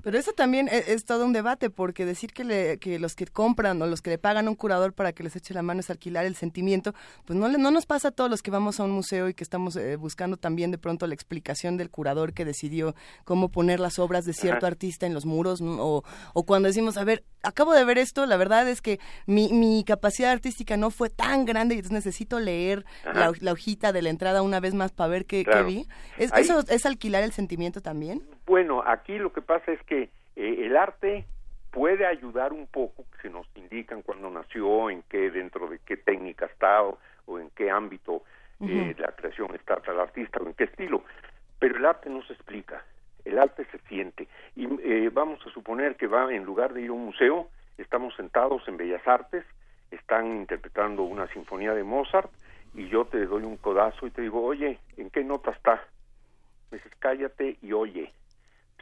Pero 0.03 0.17
eso 0.17 0.31
también 0.33 0.67
e, 0.67 0.83
es, 0.87 1.05
todo 1.05 1.25
un 1.25 1.33
debate, 1.33 1.69
porque 1.69 2.05
decir 2.05 2.33
que, 2.33 2.43
le, 2.43 2.77
que 2.79 2.99
los 2.99 3.15
que 3.15 3.27
compran 3.27 3.81
o 3.81 3.87
los 3.87 4.01
que 4.01 4.09
le 4.09 4.17
pagan 4.17 4.47
a 4.47 4.49
un 4.49 4.55
curador 4.55 4.93
para 4.93 5.13
que 5.13 5.23
les 5.23 5.35
eche 5.35 5.53
la 5.53 5.61
mano 5.61 5.79
es 5.79 5.89
alquilar 5.89 6.25
el 6.25 6.35
sentimiento, 6.35 6.93
pues 7.25 7.37
no, 7.37 7.47
no 7.49 7.71
nos 7.71 7.85
pasa 7.85 8.09
a 8.09 8.11
todos 8.11 8.29
los 8.29 8.41
que 8.41 8.51
vamos 8.51 8.79
a 8.79 8.83
un 8.83 8.91
museo 8.91 9.29
y 9.29 9.33
que 9.33 9.43
estamos 9.43 9.75
eh, 9.75 9.95
buscando 9.95 10.37
también 10.37 10.71
de 10.71 10.77
pronto 10.77 11.07
la 11.07 11.13
explicación 11.13 11.77
del 11.77 11.89
curador 11.89 12.33
que 12.33 12.45
decidió 12.45 12.95
cómo 13.25 13.49
poner 13.49 13.79
las 13.79 13.99
obras 13.99 14.25
de 14.25 14.33
cierto 14.33 14.65
artista 14.65 15.05
en 15.05 15.13
los 15.13 15.25
muros, 15.25 15.61
o, 15.61 16.03
o 16.33 16.45
cuando 16.45 16.67
decimos, 16.67 16.97
a 16.97 17.03
ver, 17.03 17.23
acabo 17.43 17.73
de 17.73 17.83
ver 17.83 17.97
esto, 17.97 18.25
la 18.25 18.37
verdad 18.37 18.67
es 18.67 18.81
que 18.81 18.99
mi, 19.25 19.51
mi 19.53 19.83
capacidad 19.83 20.31
artística 20.31 20.77
no 20.77 20.91
fue 20.91 21.09
tan 21.09 21.45
grande 21.45 21.75
y 21.75 21.79
entonces 21.79 22.05
necesito 22.05 22.39
leer 22.39 22.85
la, 23.13 23.51
hojita 23.51 23.91
de 23.91 24.01
la 24.01 24.09
entrada 24.09 24.41
una 24.41 24.59
vez 24.59 24.73
más 24.73 24.91
para 24.91 25.09
ver 25.09 25.25
qué, 25.25 25.43
vi. 25.65 25.87
¿Es, 26.17 26.31
¿Eso 26.33 26.59
es 26.67 26.85
alquilar 26.85 27.23
el 27.23 27.31
sentimiento 27.31 27.81
también? 27.81 28.23
Bueno, 28.45 28.83
aquí 28.85 29.17
lo 29.17 29.31
que 29.31 29.41
pasa 29.51 29.73
es 29.73 29.83
que 29.83 30.03
eh, 30.37 30.65
el 30.65 30.77
arte 30.77 31.25
puede 31.71 32.05
ayudar 32.05 32.53
un 32.53 32.67
poco, 32.67 33.03
se 33.21 33.29
nos 33.29 33.45
indican 33.55 34.01
cuando 34.01 34.29
nació, 34.29 34.89
en 34.89 35.03
qué, 35.09 35.29
dentro 35.29 35.67
de 35.67 35.79
qué 35.79 35.97
técnica 35.97 36.45
está 36.45 36.83
o, 36.83 36.97
en 37.37 37.49
qué 37.49 37.69
ámbito 37.69 38.23
eh, 38.61 38.95
la 38.97 39.11
creación 39.13 39.53
está 39.55 39.81
el 39.85 39.99
artista 39.99 40.39
o 40.39 40.47
en 40.47 40.53
qué 40.53 40.65
estilo, 40.65 41.03
pero 41.59 41.75
el 41.75 41.85
arte 41.85 42.09
no 42.09 42.23
se 42.23 42.31
explica, 42.31 42.85
el 43.25 43.39
arte 43.39 43.65
se 43.71 43.79
siente. 43.89 44.29
Y 44.55 44.67
eh, 44.83 45.09
vamos 45.11 45.45
a 45.45 45.49
suponer 45.49 45.97
que 45.97 46.07
va, 46.07 46.33
en 46.33 46.45
lugar 46.45 46.73
de 46.73 46.83
ir 46.83 46.89
a 46.89 46.93
un 46.93 47.05
museo, 47.07 47.49
estamos 47.77 48.15
sentados 48.15 48.65
en 48.69 48.77
Bellas 48.77 49.05
Artes, 49.05 49.43
están 49.91 50.27
interpretando 50.27 51.03
una 51.03 51.27
sinfonía 51.27 51.73
de 51.73 51.83
Mozart, 51.83 52.31
y 52.73 52.87
yo 52.87 53.03
te 53.03 53.25
doy 53.25 53.43
un 53.43 53.57
codazo 53.57 54.07
y 54.07 54.11
te 54.11 54.21
digo, 54.21 54.45
oye, 54.45 54.79
¿en 54.95 55.09
qué 55.09 55.25
nota 55.25 55.51
está? 55.51 55.83
Me 56.69 56.77
dices, 56.77 56.93
cállate 56.99 57.57
y 57.61 57.73
oye. 57.73 58.13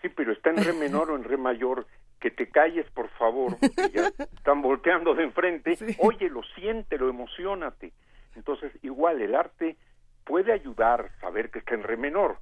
Sí, 0.01 0.09
pero 0.09 0.31
está 0.31 0.49
en 0.51 0.63
re 0.63 0.73
menor 0.73 1.12
o 1.12 1.15
en 1.15 1.23
re 1.23 1.38
mayor. 1.38 1.85
que 2.19 2.31
te 2.31 2.49
calles, 2.49 2.85
por 2.91 3.07
favor, 3.12 3.55
porque 3.59 3.91
ya 3.93 4.07
están 4.35 4.62
volteando 4.62 5.13
de 5.15 5.23
enfrente, 5.23 5.77
oye, 5.99 6.29
lo 6.29 6.43
siente, 6.55 6.97
lo 6.97 7.09
emocionate. 7.09 7.93
Entonces, 8.35 8.71
igual 8.81 9.21
el 9.21 9.35
arte 9.35 9.77
puede 10.25 10.51
ayudar, 10.51 11.12
saber 11.21 11.49
que 11.49 11.59
está 11.59 11.75
en 11.75 11.83
re 11.83 11.95
menor, 11.95 12.38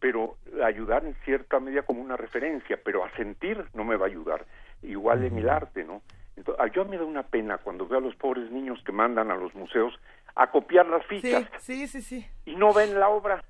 pero 0.00 0.36
ayudar 0.64 1.04
en 1.04 1.14
cierta 1.24 1.60
medida 1.60 1.82
como 1.82 2.02
una 2.02 2.16
referencia, 2.16 2.80
pero 2.84 3.04
a 3.04 3.10
sentir 3.16 3.64
no 3.74 3.84
me 3.84 3.96
va 3.96 4.06
a 4.06 4.08
ayudar. 4.08 4.44
Igual 4.82 5.24
en 5.24 5.38
el 5.38 5.48
arte, 5.48 5.84
¿no? 5.84 6.02
Entonces, 6.36 6.72
yo 6.74 6.84
me 6.84 6.98
da 6.98 7.04
una 7.04 7.22
pena 7.22 7.58
cuando 7.58 7.86
veo 7.86 7.98
a 7.98 8.02
los 8.02 8.16
pobres 8.16 8.50
niños 8.50 8.82
que 8.84 8.90
mandan 8.90 9.30
a 9.30 9.36
los 9.36 9.54
museos 9.54 9.94
a 10.34 10.50
copiar 10.50 10.86
las 10.86 11.06
fichas. 11.06 11.48
Sí, 11.60 11.86
sí, 11.86 12.02
sí, 12.02 12.26
Y 12.44 12.56
no 12.56 12.72
ven 12.72 12.98
la 12.98 13.08
obra. 13.08 13.44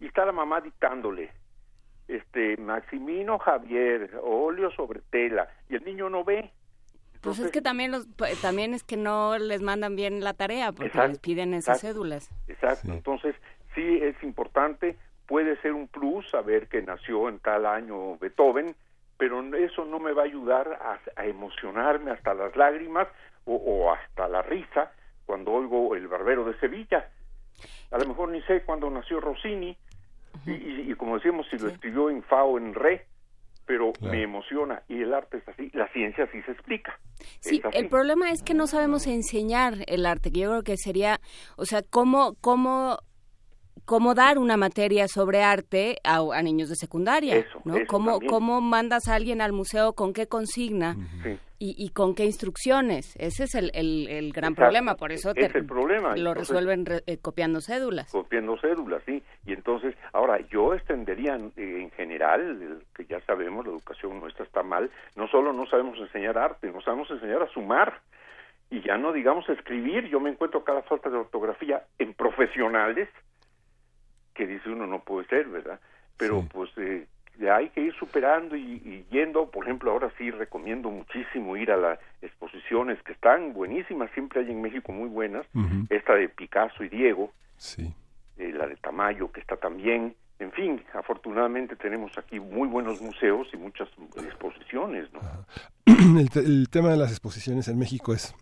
Y 0.00 0.06
está 0.06 0.24
la 0.24 0.32
mamá 0.32 0.62
dictándole. 0.62 1.30
Este, 2.10 2.56
Maximino 2.56 3.38
Javier, 3.38 4.18
óleo 4.22 4.72
sobre 4.72 5.00
tela. 5.10 5.48
Y 5.68 5.76
el 5.76 5.84
niño 5.84 6.10
no 6.10 6.24
ve. 6.24 6.50
pues 7.20 7.38
es 7.38 7.52
que 7.52 7.62
también 7.62 7.92
los, 7.92 8.08
también 8.42 8.74
es 8.74 8.82
que 8.82 8.96
no 8.96 9.38
les 9.38 9.62
mandan 9.62 9.94
bien 9.94 10.24
la 10.24 10.34
tarea 10.34 10.72
porque 10.72 10.98
les 11.06 11.20
piden 11.20 11.54
esas 11.54 11.80
cédulas. 11.80 12.30
Exacto. 12.48 12.92
Entonces, 12.92 13.36
sí 13.74 14.00
es 14.02 14.20
importante, 14.24 14.96
puede 15.26 15.56
ser 15.60 15.72
un 15.72 15.86
plus 15.86 16.28
saber 16.30 16.66
que 16.66 16.82
nació 16.82 17.28
en 17.28 17.38
tal 17.38 17.64
año 17.64 18.18
Beethoven, 18.18 18.74
pero 19.16 19.40
eso 19.54 19.84
no 19.84 20.00
me 20.00 20.12
va 20.12 20.22
a 20.22 20.24
ayudar 20.24 20.98
a, 21.14 21.26
emocionarme 21.26 22.10
hasta 22.10 22.34
las 22.34 22.56
lágrimas 22.56 23.06
o, 23.44 23.92
hasta 23.92 24.26
la 24.28 24.42
risa 24.42 24.90
cuando 25.26 25.52
oigo 25.52 25.94
El 25.94 26.08
Barbero 26.08 26.44
de 26.44 26.58
Sevilla. 26.58 27.08
A 27.92 27.98
lo 27.98 28.06
mejor 28.06 28.30
ni 28.30 28.42
sé 28.42 28.62
cuándo 28.62 28.90
nació 28.90 29.20
Rossini, 29.20 29.76
y, 30.46 30.94
como 30.94 31.16
decíamos, 31.16 31.46
si 31.50 31.58
lo 31.58 31.68
escribió 31.68 32.10
en 32.10 32.22
Fa 32.22 32.44
o 32.44 32.58
en 32.58 32.74
Re, 32.74 33.06
pero 33.66 33.92
me 34.00 34.22
emociona. 34.22 34.82
Y 34.88 35.02
el 35.02 35.14
arte 35.14 35.38
es 35.38 35.48
así, 35.48 35.70
la 35.74 35.86
ciencia 35.92 36.28
sí 36.32 36.42
se 36.42 36.52
explica. 36.52 36.98
Sí, 37.40 37.62
el 37.72 37.88
problema 37.88 38.30
es 38.30 38.42
que 38.42 38.54
no 38.54 38.66
sabemos 38.66 39.06
enseñar 39.06 39.74
el 39.86 40.06
arte, 40.06 40.32
que 40.32 40.40
yo 40.40 40.50
creo 40.50 40.62
que 40.62 40.76
sería, 40.76 41.20
o 41.56 41.64
sea, 41.64 41.82
cómo, 41.82 42.34
cómo 42.40 42.98
cómo 43.90 44.14
dar 44.14 44.38
una 44.38 44.56
materia 44.56 45.08
sobre 45.08 45.42
arte 45.42 45.96
a, 46.04 46.20
niños 46.42 46.68
de 46.68 46.76
secundaria, 46.76 47.44
¿no? 47.64 47.74
¿Cómo, 47.88 48.20
¿Cómo 48.20 48.60
mandas 48.60 49.08
a 49.08 49.16
alguien 49.16 49.40
al 49.40 49.52
museo 49.52 49.94
con 49.94 50.12
qué 50.12 50.28
consigna 50.28 50.94
y, 51.58 51.90
con 51.90 52.14
qué 52.14 52.24
instrucciones? 52.24 53.16
Ese 53.18 53.44
es 53.44 53.54
el, 53.56 53.72
el, 53.74 54.32
gran 54.32 54.54
problema, 54.54 54.94
por 54.94 55.10
eso 55.10 55.32
el 55.34 55.66
problema. 55.66 56.14
lo 56.14 56.34
resuelven 56.34 56.84
eh, 57.04 57.18
copiando 57.20 57.60
cédulas. 57.60 58.12
Copiando 58.12 58.56
cédulas, 58.58 59.02
sí. 59.06 59.24
Y 59.44 59.54
entonces, 59.54 59.96
ahora, 60.12 60.38
yo 60.52 60.72
extendería 60.72 61.34
eh, 61.56 61.80
en 61.82 61.90
general, 61.90 62.84
que 62.94 63.06
ya 63.06 63.20
sabemos, 63.22 63.66
la 63.66 63.72
educación 63.72 64.20
nuestra 64.20 64.44
está 64.44 64.62
mal, 64.62 64.88
no 65.16 65.26
solo 65.26 65.52
no 65.52 65.66
sabemos 65.66 65.98
enseñar 65.98 66.38
arte, 66.38 66.70
no 66.70 66.80
sabemos 66.80 67.10
enseñar 67.10 67.42
a 67.42 67.48
sumar 67.48 68.00
y 68.70 68.82
ya 68.82 68.96
no 68.96 69.12
digamos 69.12 69.48
escribir, 69.48 70.08
yo 70.08 70.20
me 70.20 70.30
encuentro 70.30 70.62
cada 70.62 70.82
falta 70.82 71.10
de 71.10 71.16
ortografía 71.16 71.82
en 71.98 72.14
profesionales 72.14 73.08
que 74.40 74.46
dice 74.46 74.70
uno 74.70 74.86
no 74.86 75.00
puede 75.00 75.26
ser, 75.26 75.48
¿verdad? 75.48 75.78
Pero 76.16 76.46
pues 76.50 76.70
eh, 76.78 77.06
hay 77.52 77.68
que 77.68 77.82
ir 77.82 77.94
superando 77.94 78.56
y, 78.56 79.04
yendo, 79.10 79.50
por 79.50 79.66
ejemplo, 79.66 79.90
ahora 79.90 80.10
sí 80.16 80.30
recomiendo 80.30 80.88
muchísimo 80.88 81.58
ir 81.58 81.70
a 81.70 81.76
las 81.76 81.98
exposiciones 82.22 83.02
que 83.02 83.12
están 83.12 83.52
buenísimas, 83.52 84.10
siempre 84.14 84.40
hay 84.40 84.50
en 84.50 84.62
México 84.62 84.92
muy 84.92 85.10
buenas, 85.10 85.46
esta 85.90 86.14
de 86.14 86.30
Picasso 86.30 86.82
y 86.82 86.88
Diego, 86.88 87.32
sí. 87.58 87.94
Eh, 88.38 88.50
la 88.54 88.66
de 88.66 88.76
Tamayo 88.76 89.30
que 89.30 89.40
está 89.40 89.58
también, 89.58 90.14
en 90.38 90.52
fin, 90.52 90.82
afortunadamente 90.94 91.76
tenemos 91.76 92.16
aquí 92.16 92.40
muy 92.40 92.66
buenos 92.66 93.02
museos 93.02 93.46
y 93.52 93.58
muchas 93.58 93.90
exposiciones, 94.24 95.12
¿no? 95.12 95.20
El, 96.18 96.30
el 96.34 96.70
tema 96.70 96.88
de 96.88 96.96
las 96.96 97.10
exposiciones 97.10 97.68
en 97.68 97.78
México 97.78 98.14
es 98.14 98.34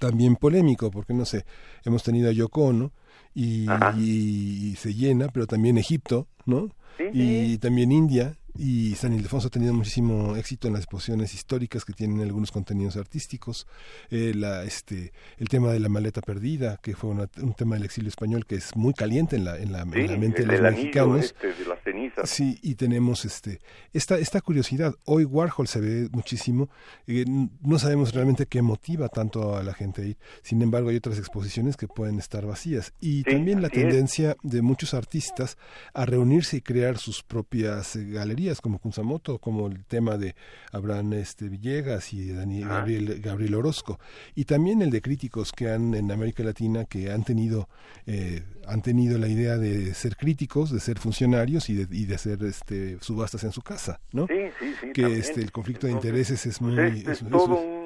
también 0.00 0.34
polémico, 0.34 0.90
porque 0.90 1.14
no 1.14 1.24
sé, 1.24 1.44
hemos 1.84 2.02
tenido 2.02 2.28
a 2.28 2.32
Yoko 2.32 2.72
¿no? 2.72 2.90
Y, 3.34 4.74
se 4.76 4.94
llena, 4.94 5.28
pero 5.28 5.46
también 5.46 5.78
Egipto, 5.78 6.28
¿no? 6.44 6.68
y 7.12 7.58
también 7.58 7.90
India, 7.90 8.36
y 8.54 8.94
San 8.96 9.14
Ildefonso 9.14 9.48
ha 9.48 9.50
tenido 9.50 9.72
muchísimo 9.72 10.36
éxito 10.36 10.68
en 10.68 10.74
las 10.74 10.82
exposiciones 10.82 11.32
históricas 11.34 11.84
que 11.84 11.92
tienen 11.92 12.20
algunos 12.20 12.52
contenidos 12.52 12.96
artísticos. 12.96 13.66
Eh, 14.10 14.32
la, 14.34 14.64
este 14.64 15.12
el 15.38 15.48
tema 15.48 15.72
de 15.72 15.80
la 15.80 15.88
maleta 15.88 16.20
perdida 16.20 16.78
que 16.82 16.94
fue 16.94 17.10
un 17.10 17.54
tema 17.54 17.76
del 17.76 17.84
exilio 17.84 18.08
español 18.08 18.44
que 18.46 18.56
es 18.56 18.76
muy 18.76 18.92
caliente 18.92 19.36
en 19.36 19.44
la 19.44 19.58
en 19.58 19.72
la, 19.72 19.84
mente 19.84 20.44
de 20.44 20.58
los 20.58 20.60
mexicanos. 20.60 21.24
este, 21.24 21.54
de 21.54 21.66
las 21.66 21.82
cenizas. 21.82 22.28
sí 22.28 22.58
y 22.62 22.74
tenemos 22.74 23.24
este 23.24 23.60
esta 23.92 24.18
esta 24.18 24.40
curiosidad. 24.40 24.94
Hoy 25.04 25.24
Warhol 25.24 25.66
se 25.66 25.80
ve 25.80 26.08
muchísimo. 26.12 26.68
Eh, 27.06 27.24
no 27.26 27.78
sabemos 27.78 28.12
realmente 28.12 28.46
qué 28.46 28.60
motiva 28.60 29.08
tanto 29.08 29.56
a 29.56 29.62
la 29.62 29.72
gente 29.72 30.02
ahí 30.02 30.16
sin 30.42 30.60
embargo 30.60 30.90
hay 30.90 30.96
otras 30.96 31.18
exposiciones 31.18 31.76
que 31.76 31.88
pueden 31.88 32.18
estar 32.18 32.44
vacías. 32.44 32.92
Y 33.00 33.22
también 33.22 33.62
la 33.62 33.70
tendencia 33.70 34.36
de 34.42 34.60
muchos 34.60 34.92
artistas 34.92 35.56
a 35.94 36.04
reunirse 36.04 36.58
y 36.58 36.60
crear 36.60 36.98
sus 36.98 37.22
propias 37.22 37.96
eh, 37.96 38.04
galerías 38.10 38.41
como 38.60 38.78
Kunsamoto, 38.78 39.38
como 39.38 39.66
el 39.66 39.84
tema 39.84 40.16
de 40.16 40.34
Abraham 40.72 41.14
este, 41.14 41.48
Villegas 41.48 42.12
y 42.12 42.32
Daniel, 42.32 42.68
Gabriel, 42.68 43.20
Gabriel 43.20 43.54
Orozco, 43.54 43.98
y 44.34 44.44
también 44.44 44.82
el 44.82 44.90
de 44.90 45.00
críticos 45.00 45.52
que 45.52 45.70
han 45.70 45.94
en 45.94 46.10
América 46.10 46.42
Latina 46.42 46.84
que 46.84 47.10
han 47.10 47.24
tenido 47.24 47.68
eh, 48.06 48.42
han 48.66 48.82
tenido 48.82 49.18
la 49.18 49.28
idea 49.28 49.58
de 49.58 49.92
ser 49.94 50.16
críticos, 50.16 50.70
de 50.70 50.80
ser 50.80 50.98
funcionarios 50.98 51.68
y 51.68 51.74
de, 51.74 51.96
y 51.96 52.04
de 52.04 52.14
hacer 52.14 52.42
este, 52.44 52.98
subastas 53.00 53.44
en 53.44 53.52
su 53.52 53.62
casa, 53.62 54.00
¿no? 54.12 54.26
Sí, 54.26 54.34
sí, 54.58 54.74
sí. 54.80 54.92
Que 54.92 55.18
este, 55.18 55.40
el 55.40 55.50
conflicto 55.50 55.86
de 55.86 55.92
intereses 55.92 56.46
es 56.46 56.60
muy... 56.60 57.04
es, 57.06 57.20
todo 57.28 57.81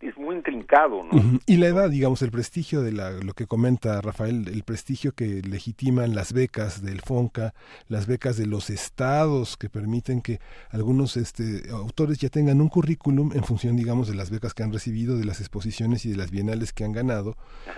es 0.00 0.16
muy 0.18 0.36
intrincado, 0.36 1.02
¿no? 1.04 1.40
Y 1.46 1.56
la 1.56 1.66
edad, 1.66 1.90
digamos, 1.90 2.22
el 2.22 2.30
prestigio 2.30 2.82
de 2.82 2.92
la, 2.92 3.10
lo 3.10 3.34
que 3.34 3.46
comenta 3.46 4.00
Rafael, 4.00 4.48
el 4.48 4.62
prestigio 4.62 5.12
que 5.12 5.42
legitiman 5.42 6.14
las 6.14 6.32
becas 6.32 6.82
del 6.82 7.00
FONCA, 7.00 7.54
las 7.88 8.06
becas 8.06 8.36
de 8.36 8.46
los 8.46 8.70
estados 8.70 9.56
que 9.56 9.68
permiten 9.68 10.20
que 10.20 10.40
algunos 10.70 11.16
este, 11.16 11.70
autores 11.70 12.18
ya 12.18 12.28
tengan 12.28 12.60
un 12.60 12.68
currículum 12.68 13.32
en 13.34 13.44
función, 13.44 13.76
digamos, 13.76 14.08
de 14.08 14.14
las 14.14 14.30
becas 14.30 14.54
que 14.54 14.62
han 14.62 14.72
recibido, 14.72 15.16
de 15.16 15.24
las 15.24 15.40
exposiciones 15.40 16.04
y 16.06 16.10
de 16.10 16.16
las 16.16 16.30
bienales 16.30 16.72
que 16.72 16.84
han 16.84 16.92
ganado, 16.92 17.36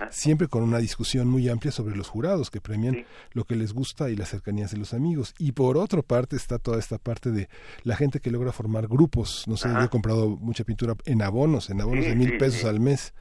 siempre 0.09 0.47
con 0.47 0.63
una 0.63 0.79
discusión 0.79 1.27
muy 1.27 1.49
amplia 1.49 1.71
sobre 1.71 1.95
los 1.95 2.09
jurados 2.09 2.49
que 2.49 2.61
premian 2.61 3.05
lo 3.31 3.43
que 3.43 3.55
les 3.55 3.73
gusta 3.73 4.09
y 4.09 4.15
las 4.15 4.29
cercanías 4.29 4.71
de 4.71 4.77
los 4.77 4.93
amigos. 4.93 5.33
Y 5.37 5.51
por 5.51 5.77
otra 5.77 6.01
parte 6.01 6.35
está 6.35 6.59
toda 6.59 6.79
esta 6.79 6.97
parte 6.97 7.31
de 7.31 7.49
la 7.83 7.95
gente 7.95 8.19
que 8.19 8.31
logra 8.31 8.51
formar 8.51 8.87
grupos. 8.87 9.43
No 9.47 9.57
sé, 9.57 9.69
yo 9.69 9.81
he 9.81 9.89
comprado 9.89 10.29
mucha 10.29 10.63
pintura 10.63 10.95
en 11.05 11.21
abonos, 11.27 11.69
en 11.69 11.81
abonos 11.81 12.05
de 12.05 12.15
mil 12.15 12.37
pesos 12.37 12.65
al 12.65 12.79
mes. 12.79 13.13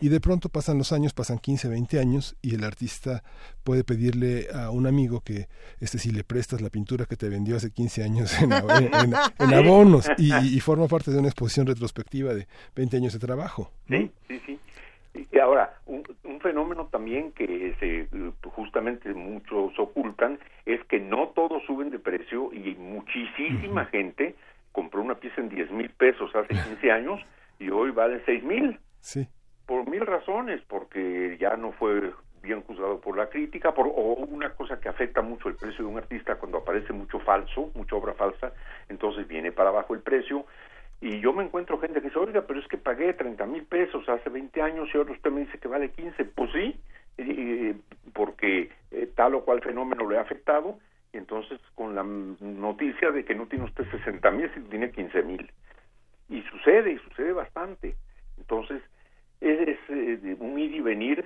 Y 0.00 0.08
de 0.08 0.20
pronto 0.20 0.48
pasan 0.48 0.78
los 0.78 0.92
años, 0.92 1.12
pasan 1.12 1.38
15, 1.38 1.68
20 1.68 1.98
años 1.98 2.36
y 2.42 2.54
el 2.54 2.64
artista 2.64 3.22
puede 3.64 3.84
pedirle 3.84 4.46
a 4.54 4.70
un 4.70 4.86
amigo 4.86 5.20
que 5.20 5.46
este 5.80 5.98
si 5.98 6.10
le 6.10 6.24
prestas 6.24 6.60
la 6.60 6.70
pintura 6.70 7.06
que 7.06 7.16
te 7.16 7.28
vendió 7.28 7.56
hace 7.56 7.70
15 7.70 8.02
años 8.02 8.42
en, 8.42 8.52
abonos 9.54 10.10
y, 10.16 10.60
forma 10.60 10.88
parte 10.88 11.10
de 11.10 11.18
una 11.18 11.28
exposición 11.28 11.66
retrospectiva 11.66 12.32
de 12.32 12.46
20 12.74 12.96
años 12.96 13.12
de 13.12 13.18
trabajo. 13.18 13.70
Sí, 13.88 14.10
sí, 14.28 14.40
sí. 14.46 14.58
Y 15.30 15.38
ahora, 15.38 15.74
un, 15.86 16.02
fenómeno 16.40 16.88
también 16.92 17.32
que 17.32 17.74
se, 17.80 18.06
justamente 18.50 19.14
muchos 19.14 19.78
ocultan 19.78 20.38
es 20.66 20.84
que 20.84 21.00
no 21.00 21.28
todos 21.28 21.62
suben 21.64 21.88
de 21.88 21.98
precio 21.98 22.52
y 22.52 22.74
muchísima 22.74 23.86
gente 23.86 24.34
compró 24.72 25.00
una 25.00 25.14
pieza 25.14 25.40
en 25.40 25.48
10 25.48 25.70
mil 25.70 25.88
pesos 25.88 26.30
hace 26.34 26.52
15 26.52 26.92
años 26.92 27.20
y 27.58 27.70
hoy 27.70 27.90
vale 27.90 28.22
seis 28.24 28.42
mil. 28.42 28.78
Sí. 29.00 29.28
Por 29.66 29.88
mil 29.88 30.04
razones, 30.04 30.60
porque 30.68 31.36
ya 31.40 31.56
no 31.56 31.72
fue 31.72 32.12
bien 32.44 32.62
juzgado 32.62 33.00
por 33.00 33.16
la 33.16 33.28
crítica, 33.28 33.72
por, 33.72 33.86
o 33.86 34.14
una 34.28 34.50
cosa 34.50 34.78
que 34.78 34.88
afecta 34.88 35.22
mucho 35.22 35.48
el 35.48 35.56
precio 35.56 35.84
de 35.84 35.90
un 35.90 35.98
artista 35.98 36.36
cuando 36.36 36.58
aparece 36.58 36.92
mucho 36.92 37.18
falso, 37.20 37.70
mucha 37.74 37.96
obra 37.96 38.12
falsa, 38.14 38.52
entonces 38.88 39.26
viene 39.26 39.50
para 39.50 39.70
abajo 39.70 39.94
el 39.94 40.00
precio. 40.00 40.46
Y 41.00 41.20
yo 41.20 41.32
me 41.32 41.44
encuentro 41.44 41.80
gente 41.80 42.00
que 42.00 42.08
dice, 42.08 42.18
oiga, 42.18 42.42
pero 42.46 42.60
es 42.60 42.68
que 42.68 42.78
pagué 42.78 43.12
30 43.12 43.44
mil 43.46 43.64
pesos 43.64 44.08
hace 44.08 44.30
20 44.30 44.62
años 44.62 44.88
y 44.92 44.96
ahora 44.96 45.12
usted 45.12 45.30
me 45.30 45.40
dice 45.40 45.58
que 45.58 45.68
vale 45.68 45.90
15. 45.90 46.24
Pues 46.26 46.50
sí, 46.52 46.80
porque 48.12 48.70
eh, 48.90 49.10
tal 49.14 49.34
o 49.34 49.44
cual 49.44 49.60
fenómeno 49.60 50.08
le 50.08 50.18
ha 50.18 50.22
afectado, 50.22 50.78
entonces 51.12 51.60
con 51.74 51.94
la 51.94 52.04
noticia 52.04 53.10
de 53.10 53.24
que 53.24 53.34
no 53.34 53.46
tiene 53.46 53.64
usted 53.64 53.84
60 53.90 54.30
mil, 54.30 54.50
sino 54.54 54.68
tiene 54.68 54.90
15 54.90 55.22
mil 55.22 55.50
y 56.28 56.42
sucede, 56.42 56.92
y 56.92 56.98
sucede 56.98 57.32
bastante. 57.32 57.96
Entonces, 58.38 58.82
es, 59.40 59.78
eh, 59.88 60.36
un 60.38 60.58
ir 60.58 60.74
y 60.74 60.80
venir 60.80 61.24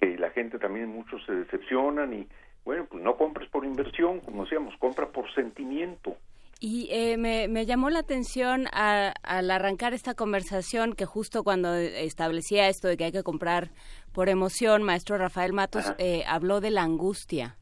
que 0.00 0.16
la 0.18 0.30
gente 0.30 0.58
también 0.58 0.88
muchos 0.88 1.24
se 1.24 1.32
decepcionan 1.32 2.12
y, 2.12 2.26
bueno, 2.64 2.86
pues 2.86 3.02
no 3.02 3.16
compres 3.16 3.48
por 3.50 3.64
inversión, 3.64 4.20
como 4.20 4.44
decíamos, 4.44 4.74
compra 4.78 5.08
por 5.08 5.32
sentimiento. 5.34 6.16
Y 6.58 6.88
eh, 6.90 7.18
me, 7.18 7.48
me, 7.48 7.66
llamó 7.66 7.90
la 7.90 7.98
atención 7.98 8.66
al 8.72 9.50
arrancar 9.50 9.92
esta 9.92 10.14
conversación 10.14 10.94
que 10.94 11.04
justo 11.04 11.44
cuando 11.44 11.74
establecía 11.74 12.68
esto 12.68 12.88
de 12.88 12.96
que 12.96 13.04
hay 13.04 13.12
que 13.12 13.22
comprar 13.22 13.70
por 14.12 14.30
emoción, 14.30 14.82
maestro 14.82 15.18
Rafael 15.18 15.52
Matos 15.52 15.92
eh, 15.98 16.24
habló 16.26 16.60
de 16.60 16.70
la 16.70 16.82
angustia. 16.82 17.56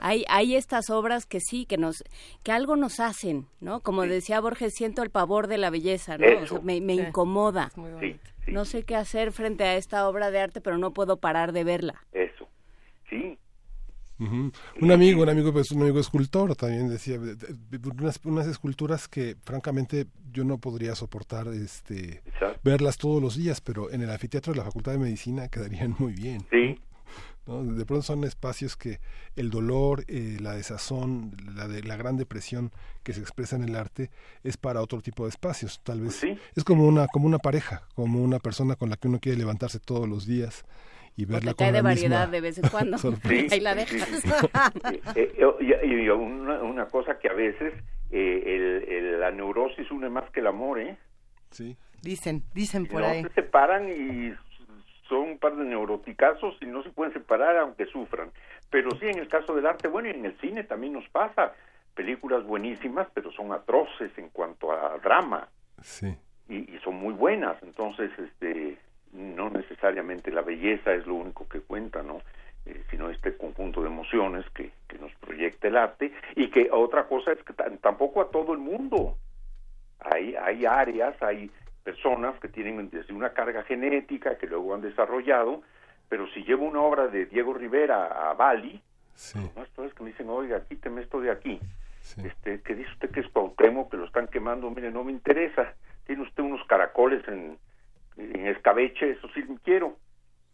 Hay, 0.00 0.24
hay 0.28 0.56
estas 0.56 0.90
obras 0.90 1.26
que 1.26 1.40
sí, 1.40 1.66
que 1.66 1.78
nos, 1.78 2.04
que 2.42 2.52
algo 2.52 2.76
nos 2.76 3.00
hacen, 3.00 3.46
¿no? 3.60 3.80
Como 3.80 4.02
decía 4.02 4.40
Borges, 4.40 4.74
siento 4.74 5.02
el 5.02 5.10
pavor 5.10 5.46
de 5.46 5.58
la 5.58 5.70
belleza, 5.70 6.18
¿no? 6.18 6.26
O 6.42 6.46
sea, 6.46 6.60
me, 6.60 6.80
me 6.80 6.94
incomoda. 6.94 7.70
No 8.46 8.64
sé 8.64 8.82
qué 8.82 8.96
hacer 8.96 9.32
frente 9.32 9.64
a 9.64 9.76
esta 9.76 10.08
obra 10.08 10.30
de 10.30 10.40
arte, 10.40 10.60
pero 10.60 10.78
no 10.78 10.92
puedo 10.92 11.16
parar 11.18 11.52
de 11.52 11.64
verla. 11.64 12.04
Eso, 12.12 12.48
sí. 13.08 13.38
Un 14.18 14.92
amigo, 14.92 15.22
un 15.22 15.28
amigo, 15.28 15.52
pues, 15.52 15.70
un 15.72 15.82
amigo 15.82 15.98
escultor 15.98 16.54
también 16.54 16.88
decía 16.88 17.18
unas, 17.18 18.20
unas 18.24 18.46
esculturas 18.46 19.08
que 19.08 19.36
francamente 19.44 20.06
yo 20.30 20.44
no 20.44 20.58
podría 20.58 20.94
soportar 20.94 21.48
este 21.48 22.22
verlas 22.62 22.96
todos 22.96 23.20
los 23.20 23.36
días, 23.36 23.60
pero 23.60 23.90
en 23.90 24.02
el 24.02 24.10
anfiteatro 24.10 24.52
de 24.52 24.58
la 24.58 24.64
Facultad 24.64 24.92
de 24.92 24.98
Medicina 24.98 25.48
quedarían 25.48 25.96
muy 25.98 26.12
bien. 26.12 26.42
Sí, 26.50 26.78
de 27.46 27.84
pronto 27.84 28.02
son 28.02 28.24
espacios 28.24 28.76
que 28.76 29.00
el 29.36 29.50
dolor, 29.50 30.04
eh, 30.08 30.38
la 30.40 30.54
desazón, 30.54 31.32
la, 31.54 31.68
de, 31.68 31.82
la 31.82 31.96
gran 31.96 32.16
depresión 32.16 32.70
que 33.02 33.12
se 33.12 33.20
expresa 33.20 33.56
en 33.56 33.64
el 33.64 33.76
arte 33.76 34.10
es 34.42 34.56
para 34.56 34.80
otro 34.80 35.00
tipo 35.02 35.24
de 35.24 35.30
espacios. 35.30 35.80
Tal 35.82 36.00
vez 36.00 36.24
es 36.24 36.64
como 36.64 36.86
una, 36.86 37.06
como 37.08 37.26
una 37.26 37.38
pareja, 37.38 37.82
como 37.94 38.22
una 38.22 38.38
persona 38.38 38.76
con 38.76 38.88
la 38.88 38.96
que 38.96 39.08
uno 39.08 39.18
quiere 39.20 39.38
levantarse 39.38 39.78
todos 39.78 40.08
los 40.08 40.26
días 40.26 40.64
y 41.16 41.26
verla 41.26 41.52
con 41.52 41.66
cae 41.66 41.72
de 41.72 41.82
variedad 41.82 42.28
de 42.28 42.40
vez 42.40 42.58
en 42.58 42.68
cuando. 42.68 42.96
Ahí 43.50 43.60
la 43.60 43.74
dejas. 43.74 44.08
Eh, 45.14 45.32
eh, 45.36 45.84
y, 45.84 46.08
una, 46.08 46.86
cosa 46.86 47.18
que 47.18 47.28
a 47.28 47.34
veces 47.34 47.74
el, 48.10 49.20
la 49.20 49.30
neurosis 49.30 49.90
une 49.90 50.08
más 50.08 50.30
que 50.30 50.40
el 50.40 50.46
amor, 50.46 50.80
¿eh? 50.80 50.96
Sí. 51.50 51.76
Dicen, 52.02 52.42
dicen 52.54 52.86
por 52.86 53.00
no 53.00 53.06
ahí. 53.06 53.22
se 53.22 53.30
separan 53.30 53.88
y 53.88 54.34
son 55.14 55.30
un 55.30 55.38
par 55.38 55.54
de 55.54 55.64
neuroticazos 55.64 56.56
y 56.60 56.66
no 56.66 56.82
se 56.82 56.90
pueden 56.90 57.12
separar 57.12 57.56
aunque 57.56 57.86
sufran. 57.86 58.30
Pero 58.70 58.90
sí, 58.98 59.06
en 59.06 59.18
el 59.18 59.28
caso 59.28 59.54
del 59.54 59.66
arte, 59.66 59.86
bueno, 59.86 60.08
y 60.08 60.12
en 60.12 60.24
el 60.24 60.36
cine 60.40 60.64
también 60.64 60.94
nos 60.94 61.08
pasa. 61.08 61.54
Películas 61.94 62.44
buenísimas, 62.44 63.06
pero 63.14 63.30
son 63.30 63.52
atroces 63.52 64.10
en 64.18 64.30
cuanto 64.30 64.72
a 64.72 64.98
drama. 64.98 65.48
Sí. 65.80 66.16
Y, 66.48 66.66
son 66.82 66.96
muy 66.96 67.14
buenas. 67.14 67.62
Entonces, 67.62 68.10
este, 68.18 68.76
no 69.12 69.50
necesariamente 69.50 70.32
la 70.32 70.42
belleza 70.42 70.92
es 70.92 71.06
lo 71.06 71.14
único 71.14 71.48
que 71.48 71.60
cuenta, 71.60 72.02
¿no? 72.02 72.20
Eh, 72.66 72.82
sino 72.90 73.10
este 73.10 73.36
conjunto 73.36 73.82
de 73.82 73.88
emociones 73.88 74.44
que, 74.50 74.72
que 74.88 74.98
nos 74.98 75.14
proyecta 75.14 75.68
el 75.68 75.76
arte. 75.76 76.12
Y 76.34 76.48
que 76.50 76.68
otra 76.72 77.06
cosa 77.06 77.30
es 77.30 77.42
que 77.44 77.52
tampoco 77.52 78.20
a 78.20 78.30
todo 78.30 78.52
el 78.52 78.58
mundo. 78.58 79.16
Hay, 80.00 80.34
hay 80.34 80.66
áreas, 80.66 81.22
hay 81.22 81.48
personas 81.84 82.38
que 82.40 82.48
tienen 82.48 82.90
desde 82.90 83.12
una 83.12 83.32
carga 83.32 83.62
genética 83.62 84.36
que 84.38 84.46
luego 84.46 84.74
han 84.74 84.80
desarrollado, 84.80 85.62
pero 86.08 86.26
si 86.28 86.42
llevo 86.42 86.64
una 86.64 86.80
obra 86.80 87.08
de 87.08 87.26
Diego 87.26 87.54
Rivera 87.54 88.30
a 88.30 88.34
Bali, 88.34 88.82
sí. 89.14 89.38
no 89.54 89.84
es 89.84 89.94
que 89.94 90.02
me 90.02 90.10
dicen, 90.10 90.28
oiga, 90.30 90.64
quíteme 90.66 91.02
esto 91.02 91.20
de 91.20 91.30
aquí, 91.30 91.60
este, 92.22 92.60
que 92.62 92.74
dice 92.74 92.90
usted 92.92 93.10
que 93.10 93.20
es 93.20 93.28
Cuauhtémoc, 93.28 93.90
que 93.90 93.96
lo 93.96 94.06
están 94.06 94.28
quemando, 94.28 94.70
mire, 94.70 94.90
no 94.90 95.04
me 95.04 95.12
interesa, 95.12 95.74
tiene 96.06 96.22
usted 96.22 96.42
unos 96.42 96.66
caracoles 96.66 97.26
en, 97.28 97.58
en 98.16 98.46
escabeche, 98.46 99.10
eso 99.12 99.28
sí 99.34 99.44
quiero. 99.62 99.96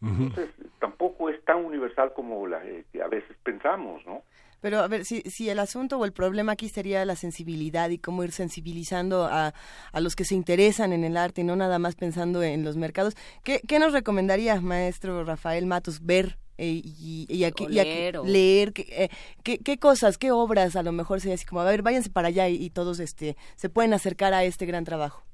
Entonces, 0.03 0.49
tampoco 0.79 1.29
es 1.29 1.45
tan 1.45 1.63
universal 1.63 2.15
como 2.15 2.47
la, 2.47 2.65
eh, 2.65 2.87
a 3.05 3.09
veces 3.09 3.37
pensamos, 3.43 4.05
¿no? 4.07 4.23
Pero 4.61 4.81
a 4.81 4.89
ver, 4.89 5.05
si, 5.05 5.23
si 5.23 5.49
el 5.49 5.59
asunto 5.59 5.99
o 5.99 6.05
el 6.05 6.13
problema 6.13 6.53
aquí 6.53 6.69
sería 6.69 7.05
la 7.05 7.17
sensibilidad 7.17 7.91
y 7.91 7.99
cómo 7.99 8.25
ir 8.25 8.33
sensibilizando 8.33 9.25
a, 9.25 9.55
a 9.93 10.01
los 10.01 10.17
que 10.17 10.25
se 10.25 10.35
interesan 10.35 10.93
en 10.93 11.05
el 11.05 11.17
arte 11.17 11.41
y 11.41 11.45
no 11.45 11.57
nada 11.57 11.79
más 11.79 11.95
pensando 11.95 12.43
en 12.43 12.65
los 12.65 12.77
mercados, 12.77 13.15
¿qué, 13.43 13.61
qué 13.67 13.79
nos 13.79 13.93
recomendaría, 13.93 14.61
maestro 14.61 15.25
Rafael 15.25 15.67
Matos, 15.67 16.05
ver 16.05 16.39
eh, 16.63 16.83
y, 16.85 17.27
y, 17.31 17.45
aquí, 17.45 17.67
leer, 17.69 18.19
leer 18.23 18.75
eh, 18.77 19.09
¿qué, 19.43 19.57
qué, 19.61 19.79
cosas, 19.79 20.19
qué 20.19 20.31
obras 20.31 20.77
a 20.77 20.83
lo 20.83 20.93
mejor 20.93 21.19
sería 21.19 21.37
así 21.37 21.47
como, 21.47 21.63
a 21.63 21.65
ver, 21.65 21.81
váyanse 21.81 22.11
para 22.11 22.29
allá 22.29 22.51
y, 22.51 22.69
todos 22.69 23.01
este 23.01 23.39
se 23.57 23.71
pueden 23.71 23.95
acercar 23.95 24.35
a 24.35 24.45
este 24.45 24.67
gran 24.67 24.85
trabajo? 24.85 25.25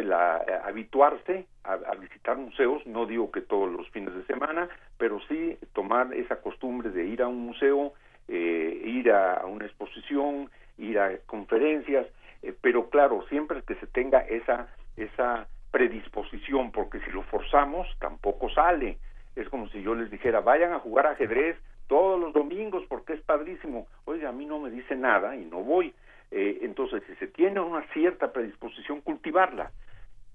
Ir 0.00 0.04
haciéndose 0.04 0.04
la, 0.04 0.36
habituarse 0.64 1.46
a, 1.64 1.94
visitar 1.96 2.36
museos, 2.36 2.86
no 2.86 3.06
digo 3.06 3.30
que 3.30 3.40
todos 3.40 3.70
los 3.70 3.88
fines 3.90 4.14
de 4.14 4.24
semana, 4.24 4.68
pero 4.96 5.20
sí 5.28 5.56
tomar 5.72 6.12
esa 6.14 6.40
costumbre 6.40 6.90
de 6.90 7.06
ir 7.06 7.22
a 7.22 7.28
un 7.28 7.40
museo, 7.40 7.92
eh, 8.28 8.82
ir 8.84 9.10
a, 9.10 9.44
una 9.46 9.66
exposición, 9.66 10.50
ir 10.78 10.98
a 10.98 11.18
conferencias, 11.26 12.06
eh, 12.42 12.54
pero 12.60 12.88
claro, 12.88 13.24
siempre 13.28 13.62
que 13.62 13.74
se 13.76 13.86
tenga 13.86 14.20
esa, 14.20 14.68
esa 14.96 15.46
predisposición, 15.70 16.72
porque 16.72 17.00
si 17.00 17.10
lo 17.10 17.22
forzamos 17.24 17.86
tampoco 17.98 18.48
sale. 18.50 18.98
Es 19.36 19.48
como 19.48 19.68
si 19.68 19.82
yo 19.82 19.94
les 19.94 20.10
dijera, 20.10 20.40
vayan 20.40 20.72
a 20.72 20.80
jugar 20.80 21.06
ajedrez 21.06 21.56
todos 21.86 22.18
los 22.20 22.32
domingos 22.32 22.84
porque 22.88 23.14
es 23.14 23.20
padrísimo. 23.20 23.86
Oye, 24.04 24.26
a 24.26 24.32
mí 24.32 24.46
no 24.46 24.58
me 24.58 24.70
dice 24.70 24.96
nada 24.96 25.36
y 25.36 25.44
no 25.44 25.62
voy. 25.62 25.94
Eh, 26.30 26.58
entonces, 26.62 27.02
si 27.06 27.14
se 27.16 27.26
tiene 27.26 27.60
una 27.60 27.82
cierta 27.92 28.32
predisposición, 28.32 29.00
cultivarla, 29.00 29.70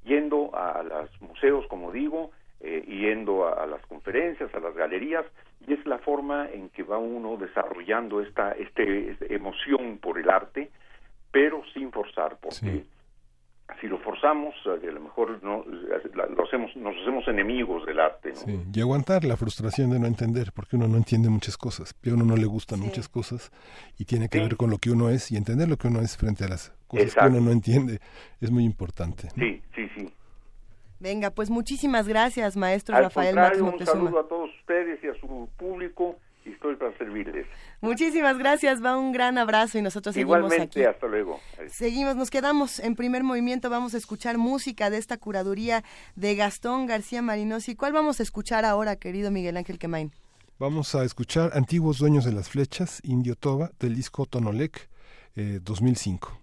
yendo 0.04 0.52
a 0.54 0.84
los 0.84 1.22
museos, 1.22 1.66
como 1.68 1.92
digo, 1.92 2.32
eh, 2.60 2.84
yendo 2.88 3.48
a, 3.48 3.66
las 3.68 3.86
conferencias, 3.88 4.54
a 4.54 4.60
las 4.60 4.74
galerías, 4.76 5.26
y 5.68 5.74
es 5.74 5.86
la 5.86 5.98
forma 6.00 6.50
en 6.52 6.70
que 6.70 6.84
va 6.84 6.98
uno 6.98 7.38
desarrollando 7.38 8.22
esta, 8.22 8.52
este, 8.54 9.18
emoción 9.34 9.98
por 9.98 10.20
el 10.20 10.30
arte, 10.30 10.70
pero 11.32 11.64
sin 11.74 11.92
forzar, 11.92 12.38
porque 12.42 12.84
si 13.80 13.88
lo 13.88 13.98
forzamos, 14.00 14.54
a 14.66 14.76
lo 14.86 15.00
mejor 15.00 15.42
no, 15.44 15.64
lo 15.66 16.44
hacemos, 16.44 16.76
nos 16.76 16.96
hacemos 16.98 17.28
enemigos 17.28 17.86
del 17.86 18.00
arte. 18.00 18.36
Sí, 18.36 18.60
y 18.74 18.82
aguantar 18.82 19.24
la 19.24 19.38
frustración 19.38 19.92
de 19.92 20.00
no 20.00 20.08
entender, 20.08 20.52
porque 20.54 20.76
uno 20.76 20.88
no 20.88 20.98
entiende 20.98 21.30
muchas 21.30 21.58
cosas, 21.58 21.94
a 21.94 22.10
uno 22.14 22.26
no 22.26 22.36
le 22.36 22.46
gustan 22.46 22.80
muchas 22.80 23.08
cosas 23.10 23.52
y 23.98 24.06
tiene 24.06 24.30
que 24.30 24.40
ver 24.40 24.56
con 24.58 24.70
lo 24.70 24.78
que 24.78 24.92
uno 24.92 25.10
es 25.10 25.32
y 25.32 25.38
entender 25.38 25.68
lo 25.70 25.78
que 25.78 25.88
uno 25.88 26.02
es 26.02 26.18
frente 26.18 26.46
a 26.46 26.50
las 26.50 26.74
cosas 26.88 27.16
que 27.16 27.28
uno 27.28 27.42
no 27.42 27.52
entiende 27.52 28.00
es 28.42 28.52
muy 28.52 28.64
importante. 28.64 29.30
Sí, 29.36 29.62
sí, 29.76 29.90
sí. 29.96 30.14
Venga, 31.00 31.32
pues 31.32 31.50
muchísimas 31.50 32.08
gracias, 32.08 32.56
maestro 32.56 32.96
Al 32.96 33.04
Rafael 33.04 33.38
Un 33.62 33.86
saludo 33.86 34.20
a 34.20 34.28
todos 34.28 34.50
ustedes 34.62 35.04
y 35.04 35.08
a 35.08 35.14
su 35.16 35.50
público 35.58 36.18
y 36.46 36.52
estoy 36.52 36.76
para 36.76 36.98
servirles. 36.98 37.46
Muchísimas 37.82 38.38
gracias, 38.38 38.84
va 38.84 38.98
un 38.98 39.12
gran 39.12 39.38
abrazo 39.38 39.78
y 39.78 39.82
nosotros 39.82 40.16
Igualmente, 40.18 40.56
seguimos 40.56 40.76
aquí. 40.76 40.84
hasta 40.84 41.08
luego. 41.08 41.40
Seguimos, 41.68 42.16
nos 42.16 42.30
quedamos 42.30 42.80
en 42.80 42.96
primer 42.96 43.24
movimiento, 43.24 43.70
vamos 43.70 43.94
a 43.94 43.98
escuchar 43.98 44.38
música 44.38 44.90
de 44.90 44.98
esta 44.98 45.18
curaduría 45.18 45.84
de 46.16 46.36
Gastón 46.36 46.86
García 46.86 47.22
Marinosi. 47.22 47.76
¿Cuál 47.76 47.94
vamos 47.94 48.20
a 48.20 48.24
escuchar 48.24 48.66
ahora, 48.66 48.96
querido 48.96 49.32
Miguel 49.32 49.58
Ángel 49.58 49.80
Quemain? 49.80 50.12
Vamos 50.60 50.96
a 50.96 51.04
escuchar 51.04 51.52
Antiguos 51.56 51.98
Dueños 51.98 52.26
de 52.26 52.32
las 52.32 52.50
Flechas, 52.50 53.02
Indio 53.04 53.36
Toba, 53.36 53.72
del 53.80 53.96
disco 53.96 54.26
Tonolec, 54.26 54.88
eh, 55.36 55.60
2005. 55.62 56.43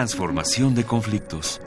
Transformación 0.00 0.74
de 0.74 0.84
conflictos. 0.84 1.60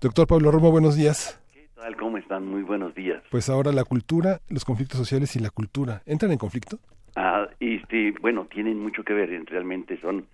Doctor 0.00 0.26
Pablo 0.26 0.50
Romo, 0.50 0.72
buenos 0.72 0.96
días. 0.96 1.40
¿Qué 1.54 1.68
tal? 1.76 1.96
¿Cómo 1.96 2.18
están? 2.18 2.44
Muy 2.44 2.64
buenos 2.64 2.96
días. 2.96 3.22
Pues 3.30 3.48
ahora 3.48 3.70
la 3.70 3.84
cultura, 3.84 4.40
los 4.48 4.64
conflictos 4.64 4.98
sociales 4.98 5.36
y 5.36 5.38
la 5.38 5.50
cultura, 5.50 6.02
¿entran 6.04 6.32
en 6.32 6.38
conflicto? 6.38 6.80
Ah, 7.14 7.46
este, 7.60 8.12
bueno, 8.20 8.46
tienen 8.46 8.80
mucho 8.80 9.04
que 9.04 9.12
ver, 9.12 9.30
realmente 9.46 10.00
son... 10.00 10.26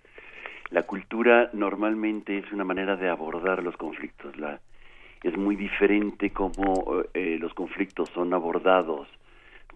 La 0.71 0.81
cultura 0.81 1.51
normalmente 1.53 2.39
es 2.39 2.51
una 2.51 2.63
manera 2.63 2.95
de 2.95 3.07
abordar 3.07 3.61
los 3.61 3.77
conflictos. 3.77 4.35
La, 4.35 4.61
es 5.21 5.37
muy 5.37 5.55
diferente 5.55 6.31
cómo 6.31 7.03
eh, 7.13 7.37
los 7.39 7.53
conflictos 7.53 8.09
son 8.15 8.33
abordados 8.33 9.07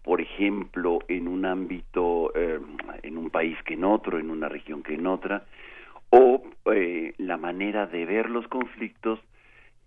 por 0.09 0.21
ejemplo, 0.21 0.97
en 1.07 1.27
un 1.27 1.45
ámbito, 1.45 2.31
eh, 2.33 2.59
en 3.03 3.15
un 3.15 3.29
país 3.29 3.55
que 3.63 3.75
en 3.75 3.83
otro, 3.83 4.17
en 4.17 4.31
una 4.31 4.49
región 4.49 4.81
que 4.81 4.95
en 4.95 5.05
otra, 5.05 5.43
o 6.09 6.41
eh, 6.73 7.13
la 7.19 7.37
manera 7.37 7.85
de 7.85 8.07
ver 8.07 8.27
los 8.27 8.47
conflictos 8.47 9.19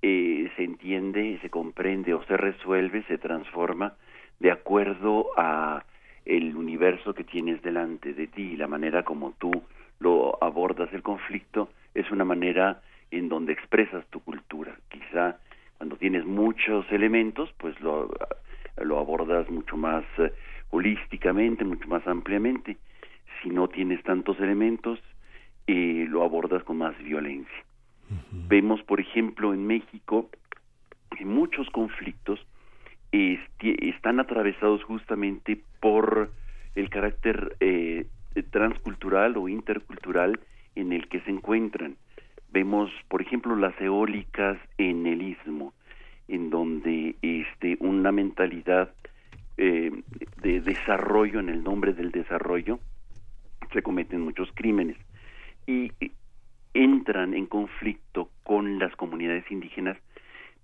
eh, 0.00 0.48
se 0.54 0.62
entiende, 0.62 1.40
se 1.42 1.50
comprende 1.50 2.14
o 2.14 2.22
se 2.26 2.36
resuelve, 2.36 3.02
se 3.08 3.18
transforma 3.18 3.94
de 4.38 4.52
acuerdo 4.52 5.26
a 5.36 5.84
el 6.24 6.54
universo 6.54 7.14
que 7.14 7.24
tienes 7.24 7.60
delante 7.60 8.14
de 8.14 8.28
ti 8.28 8.56
la 8.56 8.68
manera 8.68 9.02
como 9.02 9.32
tú 9.40 9.50
lo 9.98 10.38
abordas 10.40 10.92
el 10.92 11.02
conflicto 11.02 11.68
es 11.94 12.08
una 12.12 12.24
manera 12.24 12.80
en 13.10 13.28
donde 13.28 13.54
expresas 13.54 14.06
tu 14.10 14.20
cultura. 14.20 14.76
Quizá 14.88 15.38
cuando 15.78 15.96
tienes 15.96 16.24
muchos 16.24 16.86
elementos, 16.92 17.52
pues 17.58 17.74
lo 17.80 18.08
lo 18.80 18.98
abordas 18.98 19.48
mucho 19.50 19.76
más 19.76 20.04
eh, 20.18 20.32
holísticamente, 20.70 21.64
mucho 21.64 21.88
más 21.88 22.06
ampliamente. 22.06 22.76
Si 23.42 23.50
no 23.50 23.68
tienes 23.68 24.02
tantos 24.02 24.38
elementos, 24.40 24.98
eh, 25.66 26.06
lo 26.08 26.22
abordas 26.22 26.62
con 26.64 26.78
más 26.78 26.96
violencia. 26.98 27.64
Vemos, 28.30 28.82
por 28.82 29.00
ejemplo, 29.00 29.54
en 29.54 29.66
México 29.66 30.28
que 31.16 31.24
muchos 31.24 31.68
conflictos 31.70 32.44
están 33.10 34.20
atravesados 34.20 34.82
justamente 34.84 35.60
por 35.80 36.30
el 36.74 36.90
carácter 36.90 37.56
eh, 37.60 38.06
transcultural 38.50 39.36
o 39.36 39.48
intercultural 39.48 40.40
en 40.74 40.92
el 40.92 41.08
que 41.08 41.20
se 41.20 41.30
encuentran. 41.30 41.96
Vemos, 42.50 42.90
por 43.08 43.22
ejemplo, 43.22 43.56
las 43.56 43.78
eólicas 43.80 44.58
en 44.78 45.06
el 45.06 45.22
istmo, 45.22 45.72
en 46.32 46.48
donde 46.48 47.14
este, 47.20 47.76
una 47.80 48.10
mentalidad 48.10 48.90
eh, 49.58 49.90
de 50.40 50.60
desarrollo, 50.62 51.40
en 51.40 51.50
el 51.50 51.62
nombre 51.62 51.92
del 51.92 52.10
desarrollo, 52.10 52.78
se 53.70 53.82
cometen 53.82 54.22
muchos 54.22 54.50
crímenes. 54.54 54.96
Y 55.66 55.92
entran 56.72 57.34
en 57.34 57.44
conflicto 57.44 58.30
con 58.44 58.78
las 58.78 58.96
comunidades 58.96 59.44
indígenas 59.50 59.98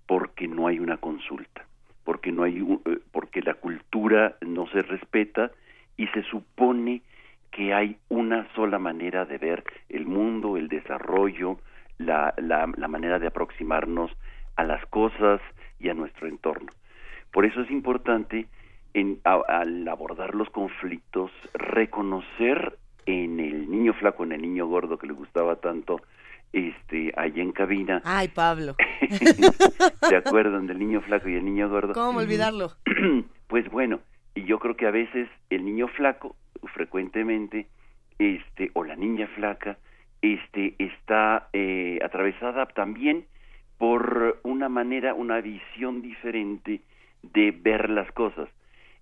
porque 0.07 0.47
no 0.47 0.65
hay 0.65 0.79
una 0.79 0.97
consulta, 0.97 1.67
porque 2.03 2.31
no 2.31 2.41
hay 2.41 2.57
eh, 2.57 2.99
porque 3.11 3.43
la 3.43 3.53
cultura 3.53 4.37
no 4.41 4.65
se 4.69 4.81
respeta 4.81 5.51
y 5.97 6.07
se 6.07 6.23
supone 6.23 7.03
que 7.51 7.75
hay 7.75 7.97
una 8.09 8.51
sola 8.55 8.79
manera 8.79 9.25
de 9.25 9.37
ver 9.37 9.63
el 9.89 10.07
mundo, 10.07 10.57
el 10.57 10.67
desarrollo, 10.67 11.59
la, 11.99 12.33
la, 12.37 12.67
la 12.75 12.87
manera 12.87 13.19
de 13.19 13.27
aproximarnos 13.27 14.11
a 14.55 14.63
las 14.63 14.83
cosas 14.87 15.41
y 15.79 15.89
a 15.89 15.93
nuestro 15.93 16.27
entorno. 16.27 16.71
Por 17.31 17.45
eso 17.45 17.61
es 17.61 17.71
importante 17.71 18.47
en, 18.93 19.19
al 19.23 19.87
abordar 19.87 20.35
los 20.35 20.49
conflictos 20.49 21.31
reconocer 21.53 22.77
en 23.05 23.39
el 23.39 23.69
niño 23.69 23.93
flaco, 23.93 24.23
en 24.23 24.33
el 24.33 24.41
niño 24.41 24.67
gordo 24.67 24.97
que 24.97 25.07
le 25.07 25.13
gustaba 25.13 25.55
tanto, 25.57 26.01
este, 26.53 27.13
allá 27.15 27.41
en 27.41 27.51
cabina. 27.51 28.01
Ay, 28.05 28.27
Pablo. 28.29 28.75
¿Se 30.09 30.15
acuerdan 30.15 30.67
del 30.67 30.79
niño 30.79 31.01
flaco 31.01 31.29
y 31.29 31.35
el 31.35 31.45
niño 31.45 31.69
gordo? 31.69 31.93
¿Cómo 31.93 32.19
olvidarlo? 32.19 32.71
pues 33.47 33.69
bueno, 33.69 33.99
y 34.35 34.43
yo 34.43 34.59
creo 34.59 34.75
que 34.75 34.87
a 34.87 34.91
veces 34.91 35.29
el 35.49 35.65
niño 35.65 35.87
flaco, 35.87 36.35
frecuentemente, 36.73 37.67
este, 38.17 38.71
o 38.73 38.83
la 38.83 38.95
niña 38.95 39.27
flaca, 39.35 39.77
este, 40.21 40.75
está 40.79 41.49
eh, 41.53 41.99
atravesada 42.03 42.65
también 42.67 43.25
por 43.77 44.39
una 44.43 44.67
manera, 44.67 45.13
una 45.13 45.39
visión 45.39 46.01
diferente 46.01 46.81
de 47.33 47.51
ver 47.51 47.89
las 47.89 48.11
cosas 48.11 48.49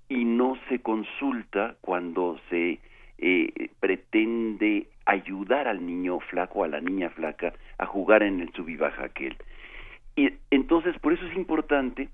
y 0.10 0.26
no 0.26 0.58
se 0.70 0.80
consulta 0.80 1.76
cuando 1.82 2.40
se 2.50 2.80
eh, 3.18 3.70
pretende 3.80 4.88
ayudar 5.06 5.68
al 5.68 5.86
niño 5.86 6.20
flaco, 6.20 6.64
a 6.64 6.68
la 6.68 6.82
niña 6.82 7.10
flaca, 7.10 7.54
a 7.78 7.86
jugar 7.86 8.24
en 8.24 8.42
el 8.42 8.52
sub 8.54 8.68
aquel. 8.84 9.36
Y 10.16 10.34
entonces, 10.52 10.98
por 11.00 11.14
eso 11.14 11.26
es 11.26 11.36
importante 11.36 12.10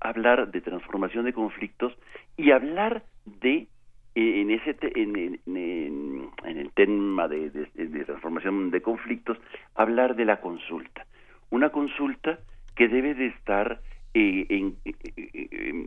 hablar 0.00 0.50
de 0.50 0.60
transformación 0.60 1.24
de 1.24 1.32
conflictos 1.32 1.96
y 2.36 2.50
hablar 2.50 3.04
de 3.24 3.66
eh, 4.14 4.40
en 4.40 4.50
ese 4.50 4.76
en, 4.80 5.40
en, 5.46 6.30
el 6.44 6.70
tema 6.72 7.28
de, 7.28 7.50
de, 7.50 8.04
transformación 8.04 8.70
de 8.70 8.80
conflictos 8.80 9.38
hablar 9.74 10.14
de 10.16 10.24
la 10.24 10.40
consulta 10.40 11.06
una 11.50 11.70
consulta 11.70 12.38
que 12.74 12.88
debe 12.88 13.14
de 13.14 13.26
estar 13.26 13.80
eh, 14.14 14.72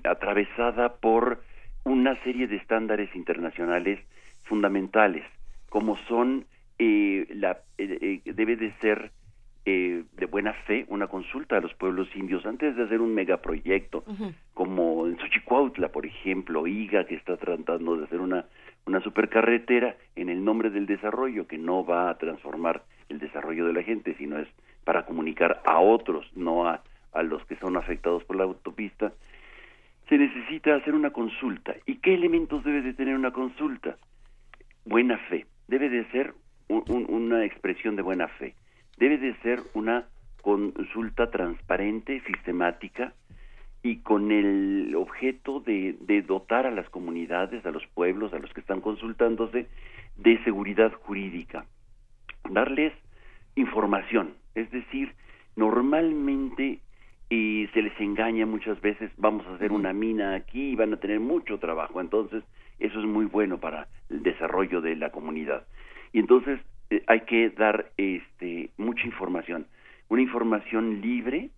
atravesada 0.04 0.96
por 0.96 1.42
una 1.84 2.22
serie 2.24 2.48
de 2.48 2.58
estándares 2.58 3.16
internacionales 3.16 4.00
fundamentales, 4.44 5.24
como 5.70 5.98
son 6.08 6.46
la 6.78 7.58
debe 7.80 8.56
de 8.56 8.72
ser 8.82 9.12
de 9.66 10.26
buena 10.30 10.54
fe 10.54 10.86
una 10.90 11.08
consulta 11.08 11.58
a 11.58 11.62
los 11.62 11.74
pueblos 11.74 12.08
indios 12.16 12.46
antes 12.46 12.76
de 12.76 12.84
hacer 12.84 13.02
un 13.02 13.16
megaproyecto 13.16 14.04
como 14.54 15.08
en 15.08 15.18
Xochicuautla, 15.18 15.90
por 15.90 16.06
ejemplo, 16.06 16.68
IGA 16.68 17.06
que 17.06 17.16
está 17.16 17.36
tratando 17.38 17.98
de 17.98 18.06
hacer 18.06 18.20
una 18.20 18.46
una 18.88 19.02
supercarretera 19.02 19.96
en 20.16 20.30
el 20.30 20.44
nombre 20.44 20.70
del 20.70 20.86
desarrollo 20.86 21.46
que 21.46 21.58
no 21.58 21.86
va 21.86 22.10
a 22.10 22.18
transformar 22.18 22.84
el 23.10 23.20
desarrollo 23.20 23.66
de 23.68 23.74
la 23.74 23.84
gente, 23.84 24.16
sino 24.18 24.40
es 24.40 24.48
para 24.84 25.06
comunicar 25.06 25.62
a 25.66 25.80
otros, 25.80 26.26
no 26.36 26.68
a, 26.68 26.82
a 27.14 27.24
los 27.24 27.44
que 27.46 27.56
son 27.58 27.78
afectados 27.78 28.24
por 28.24 28.36
la 28.36 28.44
autopista, 28.44 29.14
se 30.10 30.18
necesita 30.18 30.76
hacer 30.76 30.94
una 30.94 31.12
consulta. 31.12 31.76
¿Y 31.86 31.98
qué 31.98 32.14
elementos 32.14 32.64
debe 32.64 32.82
de 32.82 32.94
tener 32.94 33.16
una 33.16 33.32
consulta? 33.32 33.98
Buena 34.86 35.18
fe. 35.30 35.46
Debe 35.68 35.90
de 35.90 36.06
ser 36.12 36.34
una 36.70 37.46
expresión 37.46 37.96
de 37.96 38.02
buena 38.02 38.28
fe. 38.28 38.56
Debe 38.98 39.18
de 39.18 39.36
ser 39.42 39.60
una 39.74 40.06
consulta 40.42 41.30
transparente, 41.30 42.22
sistemática, 42.22 43.14
y 43.84 43.98
con 43.98 44.32
el 44.32 44.94
objeto 44.96 45.60
de, 45.60 45.96
dotar 46.28 46.66
a 46.66 46.72
las 46.72 46.90
comunidades, 46.90 47.66
a 47.66 47.72
los 47.72 47.86
pueblos, 47.88 48.34
a 48.34 48.40
los 48.40 48.52
que 48.54 48.62
están 48.62 48.82
consultándose, 48.82 49.68
de 50.18 50.44
seguridad 50.44 50.92
jurídica, 50.94 51.66
darles 52.50 52.92
información, 53.56 54.34
es 54.56 54.70
decir, 54.72 55.14
normalmente 55.56 56.80
eh, 57.30 57.70
se 57.74 57.82
les 57.82 58.00
engaña 58.00 58.46
muchas 58.46 58.80
veces, 58.82 59.12
vamos 59.18 59.46
a 59.48 59.56
hacer 59.56 59.72
una 59.72 59.94
mina 59.94 60.36
aquí 60.36 60.72
y 60.72 60.76
van 60.76 60.94
a 60.94 60.98
tener 60.98 61.20
mucho 61.20 61.60
trabajo, 61.60 62.00
entonces 62.00 62.44
eso 62.80 63.00
es 63.00 63.06
muy 63.06 63.26
bueno 63.26 63.60
para 63.60 63.88
el 64.10 64.24
desarrollo 64.24 64.82
de 64.82 64.96
la 64.96 65.12
comunidad. 65.12 65.66
Y 66.14 66.20
entonces 66.20 66.60
eh, 66.90 67.04
hay 67.08 67.22
que 67.22 67.50
dar 67.50 67.92
este, 67.98 68.70
mucha 68.78 69.06
información, 69.06 69.66
una 70.10 70.22
información 70.22 71.02
libre, 71.02 71.50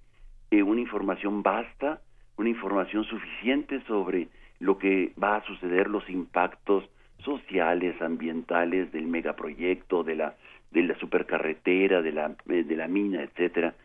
eh, 0.51 0.63
una 0.63 0.82
información 0.82 1.43
vasta, 1.43 2.01
una 2.38 2.49
información 2.49 3.03
suficiente 3.03 3.82
sobre 3.86 4.30
lo 4.59 4.78
que 4.78 5.13
va 5.22 5.38
a 5.38 5.45
suceder, 5.45 5.88
los 5.88 6.09
impactos 6.09 6.89
sociales, 7.20 8.01
ambientales 8.01 8.91
del 8.91 9.07
megaproyecto, 9.07 10.03
de 10.03 10.15
la 10.15 10.36
de 10.72 10.84
la 10.84 10.95
supercarretera, 10.99 12.01
de 12.01 12.11
la 12.11 12.36
eh, 12.47 12.63
de 12.63 12.76
la 12.76 12.88
mina, 12.88 13.22
etcétera. 13.22 13.76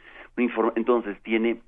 Entonces 0.77 1.21
tiene 1.23 1.59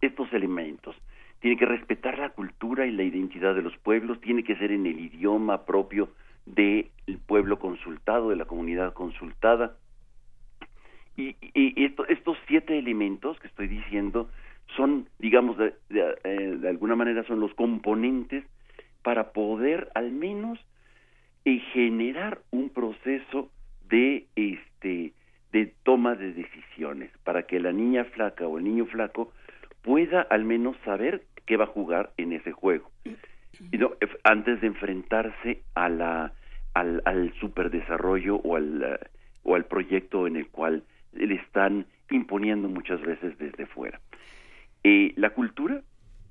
estos 0.00 0.32
elementos. 0.32 0.96
Tiene 1.40 1.56
que 1.56 1.66
respetar 1.66 2.18
la 2.18 2.30
cultura 2.30 2.86
y 2.86 2.92
la 2.92 3.02
identidad 3.02 3.54
de 3.54 3.62
los 3.62 3.76
pueblos, 3.78 4.20
tiene 4.20 4.44
que 4.44 4.56
ser 4.56 4.72
en 4.72 4.86
el 4.86 5.00
idioma 5.00 5.64
propio 5.64 6.10
del 6.46 6.90
pueblo 7.26 7.58
consultado, 7.58 8.30
de 8.30 8.36
la 8.36 8.44
comunidad 8.44 8.92
consultada. 8.92 9.76
Y, 11.16 11.36
y 11.54 11.84
estos 11.84 12.38
siete 12.46 12.78
elementos 12.78 13.38
que 13.40 13.48
estoy 13.48 13.68
diciendo 13.68 14.30
son, 14.76 15.08
digamos, 15.18 15.56
de, 15.58 15.74
eh, 15.90 16.56
de, 16.58 16.68
alguna 16.68 16.96
manera 16.96 17.24
son 17.24 17.40
los 17.40 17.52
componentes 17.54 18.44
para 19.02 19.32
poder 19.32 19.90
al 19.94 20.12
menos 20.12 20.58
eh, 21.44 21.60
generar 21.72 22.40
un 22.50 22.70
proceso 22.70 23.50
de 23.88 24.26
este 24.36 25.12
de 25.52 25.74
toma 25.82 26.14
de 26.14 26.32
decisiones 26.32 27.10
para 27.24 27.42
que 27.42 27.58
la 27.58 27.72
niña 27.72 28.04
flaca 28.04 28.46
o 28.46 28.58
el 28.58 28.64
niño 28.64 28.86
flaco 28.86 29.32
pueda 29.82 30.22
al 30.22 30.44
menos 30.44 30.76
saber 30.84 31.22
qué 31.46 31.56
va 31.56 31.64
a 31.64 31.68
jugar 31.68 32.12
en 32.16 32.32
ese 32.32 32.52
juego 32.52 32.90
y 33.72 33.78
no, 33.78 33.92
antes 34.24 34.60
de 34.60 34.66
enfrentarse 34.66 35.62
a 35.74 35.88
la 35.88 36.32
al, 36.72 37.02
al 37.04 37.32
superdesarrollo 37.40 38.36
o 38.36 38.56
al 38.56 39.00
o 39.42 39.54
al 39.54 39.64
proyecto 39.64 40.26
en 40.26 40.36
el 40.36 40.48
cual 40.48 40.84
le 41.12 41.34
están 41.34 41.86
imponiendo 42.10 42.68
muchas 42.68 43.00
veces 43.00 43.36
desde 43.38 43.66
fuera. 43.66 44.00
Eh, 44.84 45.12
la 45.16 45.30
cultura 45.30 45.82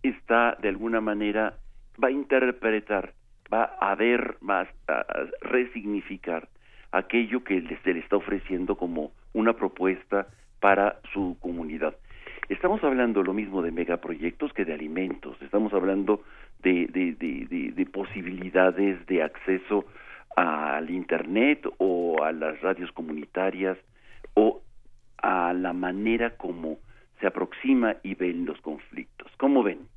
está 0.04 0.58
de 0.62 0.70
alguna 0.70 1.02
manera, 1.02 1.56
va 2.02 2.10
a 2.10 2.12
interpretar, 2.12 3.14
va 3.52 3.64
a 3.64 3.96
ver, 3.96 4.38
va 4.48 4.68
a 4.88 5.06
resignificar 5.42 6.48
aquello 6.92 7.44
que 7.44 7.62
se 7.84 7.94
le 7.94 8.00
está 8.00 8.16
ofreciendo 8.16 8.76
como 8.76 9.12
una 9.34 9.54
propuesta 9.54 10.28
para 10.60 11.00
su 11.14 11.38
comunidad. 11.40 11.96
Estamos 12.50 12.84
hablando 12.84 13.22
lo 13.22 13.34
mismo 13.34 13.62
de 13.62 13.72
megaproyectos 13.72 14.52
que 14.54 14.66
de 14.66 14.74
alimentos, 14.74 15.40
estamos 15.42 15.72
hablando 15.74 16.24
de, 16.64 16.88
de, 16.88 17.14
de, 17.14 17.72
de 17.72 17.86
posibilidades 17.86 19.06
de 19.06 19.22
acceso 19.22 19.86
al 20.36 20.90
Internet 20.90 21.68
o 21.78 22.24
a 22.24 22.32
las 22.32 22.60
radios 22.62 22.92
comunitarias 22.92 23.78
o 24.34 24.62
a 25.18 25.54
la 25.54 25.74
manera 25.74 26.38
como 26.38 26.80
se 27.20 27.28
aproxima 27.28 27.98
y 28.04 28.16
ven 28.16 28.46
los 28.46 28.60
conflictos. 28.62 29.32
¿Cómo 29.38 29.62
ven? 29.62 29.88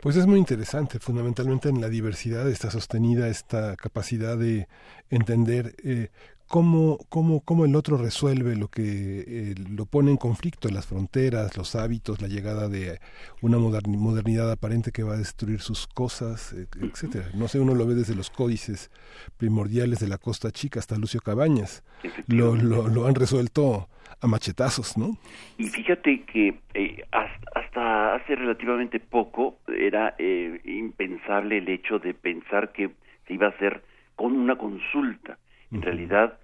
Pues 0.00 0.16
es 0.16 0.28
muy 0.28 0.38
interesante, 0.38 1.00
fundamentalmente 1.00 1.68
en 1.68 1.80
la 1.80 1.88
diversidad 1.88 2.48
está 2.48 2.70
sostenida 2.70 3.26
esta 3.26 3.74
capacidad 3.74 4.38
de 4.38 4.68
entender 5.10 5.74
eh, 5.82 6.10
cómo, 6.48 6.98
cómo, 7.08 7.40
cómo 7.40 7.64
el 7.64 7.76
otro 7.76 7.96
resuelve 7.96 8.56
lo 8.56 8.68
que 8.68 8.82
eh, 8.82 9.54
lo 9.70 9.86
pone 9.86 10.10
en 10.10 10.16
conflicto, 10.16 10.68
las 10.68 10.86
fronteras, 10.86 11.56
los 11.56 11.76
hábitos, 11.76 12.20
la 12.20 12.28
llegada 12.28 12.68
de 12.68 12.98
una 13.42 13.58
modernidad 13.58 14.50
aparente 14.50 14.90
que 14.90 15.02
va 15.02 15.14
a 15.14 15.18
destruir 15.18 15.60
sus 15.60 15.86
cosas, 15.86 16.54
etcétera. 16.80 17.26
No 17.34 17.48
sé, 17.48 17.60
uno 17.60 17.74
lo 17.74 17.86
ve 17.86 17.94
desde 17.94 18.14
los 18.14 18.30
códices 18.30 18.90
primordiales 19.36 20.00
de 20.00 20.08
la 20.08 20.18
Costa 20.18 20.50
Chica 20.50 20.80
hasta 20.80 20.96
Lucio 20.96 21.20
Cabañas. 21.20 21.84
Lo, 22.26 22.56
lo, 22.56 22.88
lo 22.88 23.06
han 23.06 23.14
resuelto 23.14 23.88
a 24.20 24.26
machetazos, 24.26 24.96
¿no? 24.96 25.16
Y 25.58 25.64
fíjate 25.64 26.22
que 26.24 26.60
eh, 26.74 27.04
hasta, 27.12 28.14
hace 28.14 28.34
relativamente 28.34 29.00
poco 29.00 29.58
era 29.68 30.14
eh, 30.18 30.60
impensable 30.64 31.58
el 31.58 31.68
hecho 31.68 31.98
de 31.98 32.14
pensar 32.14 32.72
que 32.72 32.90
se 33.26 33.34
iba 33.34 33.46
a 33.46 33.50
hacer 33.50 33.82
con 34.16 34.32
una 34.32 34.56
consulta. 34.56 35.38
En 35.72 35.82
realidad 35.82 36.38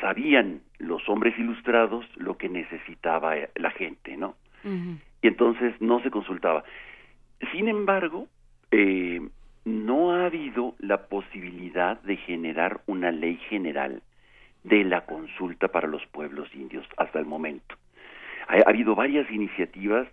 sabían 0.00 0.60
los 0.78 1.08
hombres 1.08 1.38
ilustrados 1.38 2.04
lo 2.16 2.36
que 2.36 2.48
necesitaba 2.48 3.36
eh, 3.36 3.50
la 3.54 3.70
gente, 3.70 4.16
¿no? 4.16 4.34
Y 5.22 5.28
entonces 5.28 5.80
no 5.80 6.02
se 6.02 6.10
consultaba. 6.10 6.64
Sin 7.52 7.68
embargo, 7.68 8.26
no 9.64 10.12
ha 10.12 10.26
habido 10.26 10.74
la 10.78 11.06
posibilidad 11.08 12.00
de 12.02 12.16
generar 12.16 12.80
una 12.86 13.12
ley 13.12 13.36
general 13.48 14.02
de 14.66 14.84
la 14.84 15.06
consulta 15.06 15.68
para 15.68 15.88
los 15.88 16.04
pueblos 16.06 16.48
indios 16.54 16.86
hasta 16.96 17.18
el 17.18 17.26
momento. 17.26 17.76
Ha, 18.48 18.68
habido 18.68 18.94
varias 18.94 19.30
iniciativas, 19.30 20.08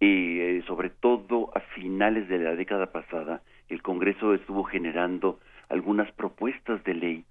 eh, 0.00 0.62
sobre 0.66 0.90
todo 0.90 1.50
a 1.54 1.60
finales 1.60 2.28
de 2.28 2.38
la 2.38 2.56
década 2.56 2.86
pasada, 2.86 3.42
el 3.68 3.82
Congreso 3.82 4.34
estuvo 4.34 4.64
generando 4.64 5.38
algunas 5.68 6.10
propuestas 6.12 6.82
de 6.84 6.94
ley 6.94 7.24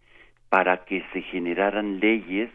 para 0.51 0.83
que 0.83 1.01
se 1.13 1.21
generaran 1.21 2.01
leyes 2.01 2.51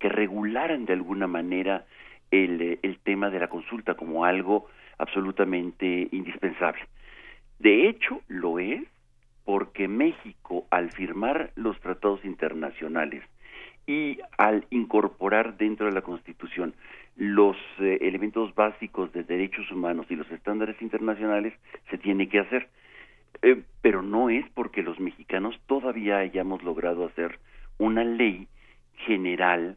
que 0.00 0.08
regularan 0.08 0.84
de 0.84 0.94
alguna 0.94 1.28
manera 1.28 1.84
el, 2.32 2.80
el 2.82 2.98
tema 2.98 3.30
de 3.30 3.38
la 3.38 3.46
consulta 3.46 3.94
como 3.94 4.24
algo 4.24 4.66
absolutamente 4.98 6.08
indispensable. 6.10 6.82
De 7.60 7.88
hecho, 7.88 8.20
lo 8.26 8.58
es 8.58 8.82
porque 9.44 9.86
México, 9.86 10.66
al 10.70 10.90
firmar 10.90 11.52
los 11.54 11.78
tratados 11.80 12.24
internacionales 12.24 13.22
y 13.86 14.18
al 14.38 14.66
incorporar 14.70 15.56
dentro 15.56 15.86
de 15.86 15.92
la 15.92 16.02
Constitución 16.02 16.74
los 17.14 17.56
eh, 17.78 17.98
elementos 18.00 18.56
básicos 18.56 19.12
de 19.12 19.22
derechos 19.22 19.70
humanos 19.70 20.06
y 20.10 20.16
los 20.16 20.28
estándares 20.32 20.82
internacionales, 20.82 21.54
se 21.90 21.96
tiene 21.96 22.28
que 22.28 22.40
hacer. 22.40 22.68
Eh, 23.46 23.62
pero 23.80 24.02
no 24.02 24.28
es 24.28 24.44
porque 24.54 24.82
los 24.82 24.98
mexicanos 24.98 25.54
todavía 25.68 26.18
hayamos 26.18 26.64
logrado 26.64 27.06
hacer 27.06 27.38
una 27.78 28.02
ley 28.02 28.48
general 29.06 29.76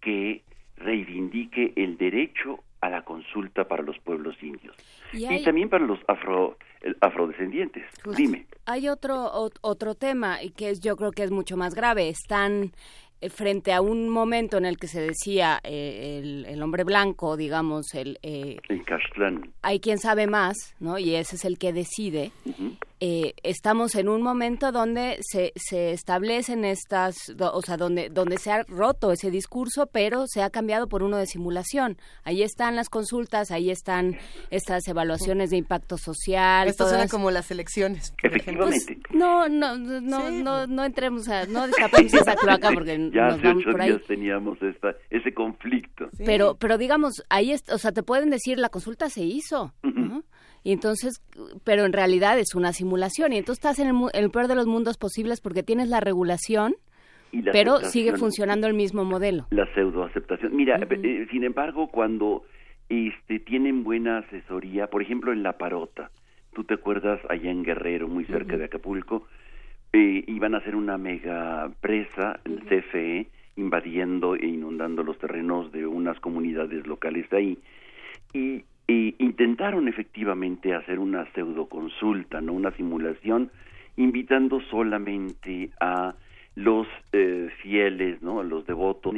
que 0.00 0.42
reivindique 0.76 1.72
el 1.76 1.96
derecho 1.96 2.64
a 2.80 2.90
la 2.90 3.02
consulta 3.02 3.68
para 3.68 3.84
los 3.84 3.96
pueblos 4.00 4.34
indios 4.42 4.74
y, 5.12 5.44
también 5.44 5.68
para 5.68 5.86
los 5.86 6.00
afro 6.08 6.58
afrodescendientes. 7.00 7.84
Dime. 8.16 8.46
Hay 8.66 8.88
otro 8.88 9.30
otro 9.60 9.94
tema 9.94 10.42
y 10.42 10.50
que 10.50 10.70
es, 10.70 10.80
yo 10.80 10.96
creo 10.96 11.12
que 11.12 11.22
es 11.22 11.30
mucho 11.30 11.56
más 11.56 11.76
grave. 11.76 12.08
Están 12.08 12.72
eh, 13.24 13.30
frente 13.30 13.72
a 13.72 13.80
un 13.80 14.08
momento 14.08 14.58
en 14.58 14.66
el 14.66 14.76
que 14.76 14.86
se 14.86 15.00
decía 15.00 15.58
eh, 15.64 16.44
el, 16.46 16.62
hombre 16.62 16.84
blanco, 16.84 17.36
digamos, 17.36 17.94
el... 17.94 18.18
Eh, 18.22 18.58
hay 19.62 19.80
quien 19.80 19.98
sabe 19.98 20.26
más, 20.26 20.74
¿no? 20.78 20.98
Y 20.98 21.14
ese 21.14 21.36
es 21.36 21.44
el 21.46 21.56
que 21.58 21.72
decide. 21.72 22.32
Eh, 23.00 23.34
estamos 23.42 23.94
en 23.96 24.08
un 24.08 24.22
momento 24.22 24.72
donde 24.72 25.18
se, 25.20 25.52
se 25.56 25.92
establecen 25.92 26.64
estas, 26.64 27.16
o 27.38 27.60
sea, 27.62 27.76
donde, 27.76 28.08
donde 28.08 28.38
se 28.38 28.52
ha 28.52 28.62
roto 28.62 29.12
ese 29.12 29.30
discurso, 29.30 29.88
pero 29.92 30.26
se 30.26 30.42
ha 30.42 30.50
cambiado 30.50 30.88
por 30.88 31.02
uno 31.02 31.16
de 31.16 31.26
simulación. 31.26 31.98
Ahí 32.22 32.42
están 32.42 32.76
las 32.76 32.88
consultas, 32.88 33.50
ahí 33.50 33.70
están 33.70 34.16
estas 34.50 34.86
evaluaciones 34.88 35.50
de 35.50 35.56
impacto 35.56 35.98
social. 35.98 36.68
Esto 36.68 36.88
suena 36.88 37.08
como 37.08 37.30
las 37.30 37.50
elecciones. 37.50 38.14
Efectivamente. 38.22 38.98
Pues, 39.02 39.14
no, 39.18 39.48
no, 39.48 39.76
no, 39.76 40.30
no, 40.30 40.66
no 40.66 40.84
entremos 40.84 41.28
a, 41.28 41.46
no 41.46 41.66
destapemos 41.66 42.14
esa 42.14 42.36
cloaca 42.36 42.70
porque 42.72 43.10
ya 43.12 43.28
nos 43.28 43.42
vamos 43.42 43.64
por 43.64 43.80
ahí. 43.80 43.90
días 43.90 44.02
teníamos 44.06 44.62
esta, 44.62 44.94
ese 45.10 45.34
conflicto. 45.34 46.08
Pero, 46.24 46.56
pero 46.56 46.78
digamos, 46.78 47.24
ahí, 47.28 47.52
es, 47.52 47.64
o 47.70 47.78
sea, 47.78 47.92
te 47.92 48.02
pueden 48.02 48.30
decir 48.30 48.58
la 48.58 48.68
consulta 48.68 49.10
se 49.10 49.22
hizo. 49.22 49.72
Y 50.64 50.72
entonces, 50.72 51.22
pero 51.62 51.84
en 51.84 51.92
realidad 51.92 52.38
es 52.38 52.54
una 52.54 52.72
simulación 52.72 53.34
y 53.34 53.36
entonces 53.36 53.62
estás 53.62 53.78
en 53.78 53.94
el, 54.14 54.30
peor 54.30 54.48
de 54.48 54.54
los 54.54 54.66
mundos 54.66 54.96
posibles 54.96 55.42
porque 55.42 55.62
tienes 55.62 55.88
la 55.88 56.00
regulación, 56.00 56.74
pero 57.52 57.80
sigue 57.80 58.16
funcionando 58.16 58.66
el 58.66 58.72
mismo 58.72 59.04
modelo. 59.04 59.46
La 59.50 59.66
pseudoaceptación. 59.74 60.56
Mira, 60.56 60.78
eh, 60.78 61.26
sin 61.30 61.44
embargo, 61.44 61.88
cuando 61.88 62.44
este 62.88 63.40
tienen 63.40 63.84
buena 63.84 64.18
asesoría, 64.18 64.86
por 64.86 65.02
ejemplo, 65.02 65.32
en 65.32 65.42
La 65.42 65.58
Parota, 65.58 66.10
tú 66.54 66.64
te 66.64 66.74
acuerdas 66.74 67.20
allá 67.28 67.50
en 67.50 67.62
Guerrero, 67.62 68.08
muy 68.08 68.24
cerca 68.24 68.56
de 68.56 68.64
Acapulco, 68.64 69.26
eh, 69.92 70.24
iban 70.26 70.54
a 70.54 70.58
hacer 70.58 70.76
una 70.76 70.96
mega 70.96 71.70
presa, 71.82 72.40
el 72.44 72.62
CFE, 72.62 73.28
invadiendo 73.56 74.34
e 74.34 74.46
inundando 74.46 75.02
los 75.02 75.18
terrenos 75.18 75.70
de 75.72 75.86
unas 75.86 76.18
comunidades 76.20 76.86
locales 76.86 77.28
de 77.28 77.36
ahí. 77.36 77.58
Y 78.32 78.64
e 78.86 79.14
intentaron 79.18 79.88
efectivamente 79.88 80.74
hacer 80.74 80.98
una 80.98 81.24
pseudoconsulta, 81.32 82.40
no 82.40 82.52
una 82.52 82.70
simulación, 82.72 83.50
invitando 83.96 84.60
solamente 84.62 85.70
a 85.80 86.14
los 86.54 86.86
eh, 87.12 87.48
fieles, 87.62 88.22
no, 88.22 88.40
a 88.40 88.44
los 88.44 88.66
devotos, 88.66 89.14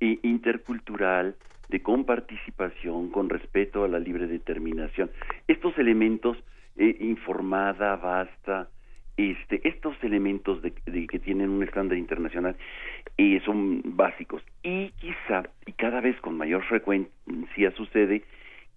e 0.00 0.18
intercultural, 0.22 1.36
de 1.68 1.80
comparticipación, 1.80 3.10
con 3.10 3.30
respeto 3.30 3.84
a 3.84 3.88
la 3.88 3.98
libre 3.98 4.26
determinación. 4.26 5.10
Estos 5.48 5.78
elementos, 5.78 6.36
eh, 6.76 6.96
informada, 7.00 7.96
basta, 7.96 8.68
este, 9.16 9.66
estos 9.66 9.94
elementos 10.02 10.60
de, 10.62 10.72
que 11.06 11.18
tienen 11.18 11.50
un 11.50 11.62
estándar 11.62 11.96
internacional 11.98 12.56
eh, 13.16 13.40
son 13.44 13.82
básicos. 13.84 14.42
Y 14.62 14.90
quizá, 15.00 15.44
y 15.66 15.72
cada 15.72 16.00
vez 16.00 16.20
con 16.20 16.36
mayor 16.36 16.64
frecuencia 16.64 17.70
sucede, 17.76 18.24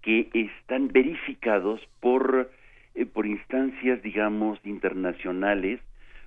que 0.06 0.28
están 0.34 0.86
verificados 0.92 1.80
por, 1.98 2.48
eh, 2.94 3.06
por 3.06 3.26
instancias, 3.26 4.00
digamos, 4.04 4.56
internacionales 4.64 5.80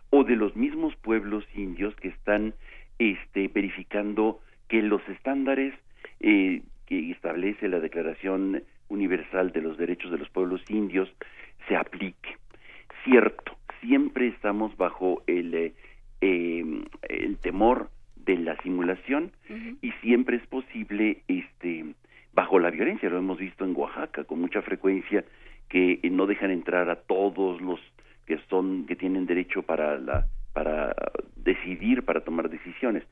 o 0.09 0.25
de 0.25 0.35
los 0.35 0.53
mismos 0.57 0.93
pueblos 0.97 1.45
indios 1.55 1.95
que 1.95 2.09
están 2.09 2.53
este, 2.99 3.47
verificando 3.47 4.41
que 4.67 4.81
los 4.81 5.01
estándares 5.07 5.73
eh, 6.19 6.61
que 6.87 7.11
establece 7.11 7.69
la 7.69 7.79
Declaración 7.79 8.63
Universal 8.89 9.53
de 9.53 9.61
los 9.61 9.77
Derechos 9.77 10.11
de 10.11 10.17
los 10.17 10.29
Pueblos 10.29 10.61
Indios 10.67 11.09
se 11.69 11.77
aplique. 11.77 12.35
Cierto, 13.05 13.57
siempre 13.79 14.27
estamos 14.27 14.75
bajo 14.75 15.23
el, 15.25 15.55
eh, 15.55 15.73
em, 16.19 16.83
el 17.07 17.37
temor 17.37 17.89
de 18.25 18.39
la 18.39 18.61
simulación 18.61 19.31
y 19.81 19.91
siempre 20.01 20.35
es 20.35 20.45
posible 20.47 21.21
este 21.29 21.85
bajo 22.33 22.59
la 22.59 22.69
violencia. 22.71 23.09
Lo 23.09 23.17
hemos 23.17 23.37
visto 23.37 23.65
en 23.65 23.75
Oaxaca 23.75 24.23
con 24.23 24.39
mucha 24.39 24.61
frecuencia 24.61 25.23
que 25.67 25.99
no 26.11 26.25
dejan 26.25 26.51
entrar 26.51 26.89
a 26.89 26.95
todos 26.95 27.61
los 27.61 27.79
que 28.25 28.39
son 28.49 28.85
que 28.85 28.95
tienen 28.95 29.25
derecho 29.25 29.63
para 29.63 29.97
la 29.97 30.27
para 30.53 30.95
decidir, 31.35 32.03
para 32.03 32.21
tomar 32.21 32.49
decisiones. 32.49 33.03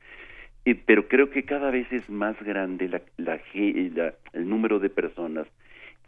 Eh, 0.66 0.76
pero 0.76 1.08
creo 1.08 1.30
que 1.30 1.44
cada 1.44 1.72
vez 1.72 1.92
es 1.92 2.10
más 2.10 2.36
grande 2.42 2.90
la, 2.90 3.02
la, 3.18 3.40
el 4.34 4.50
número 4.50 4.80
de 4.80 4.90
personas, 4.90 5.48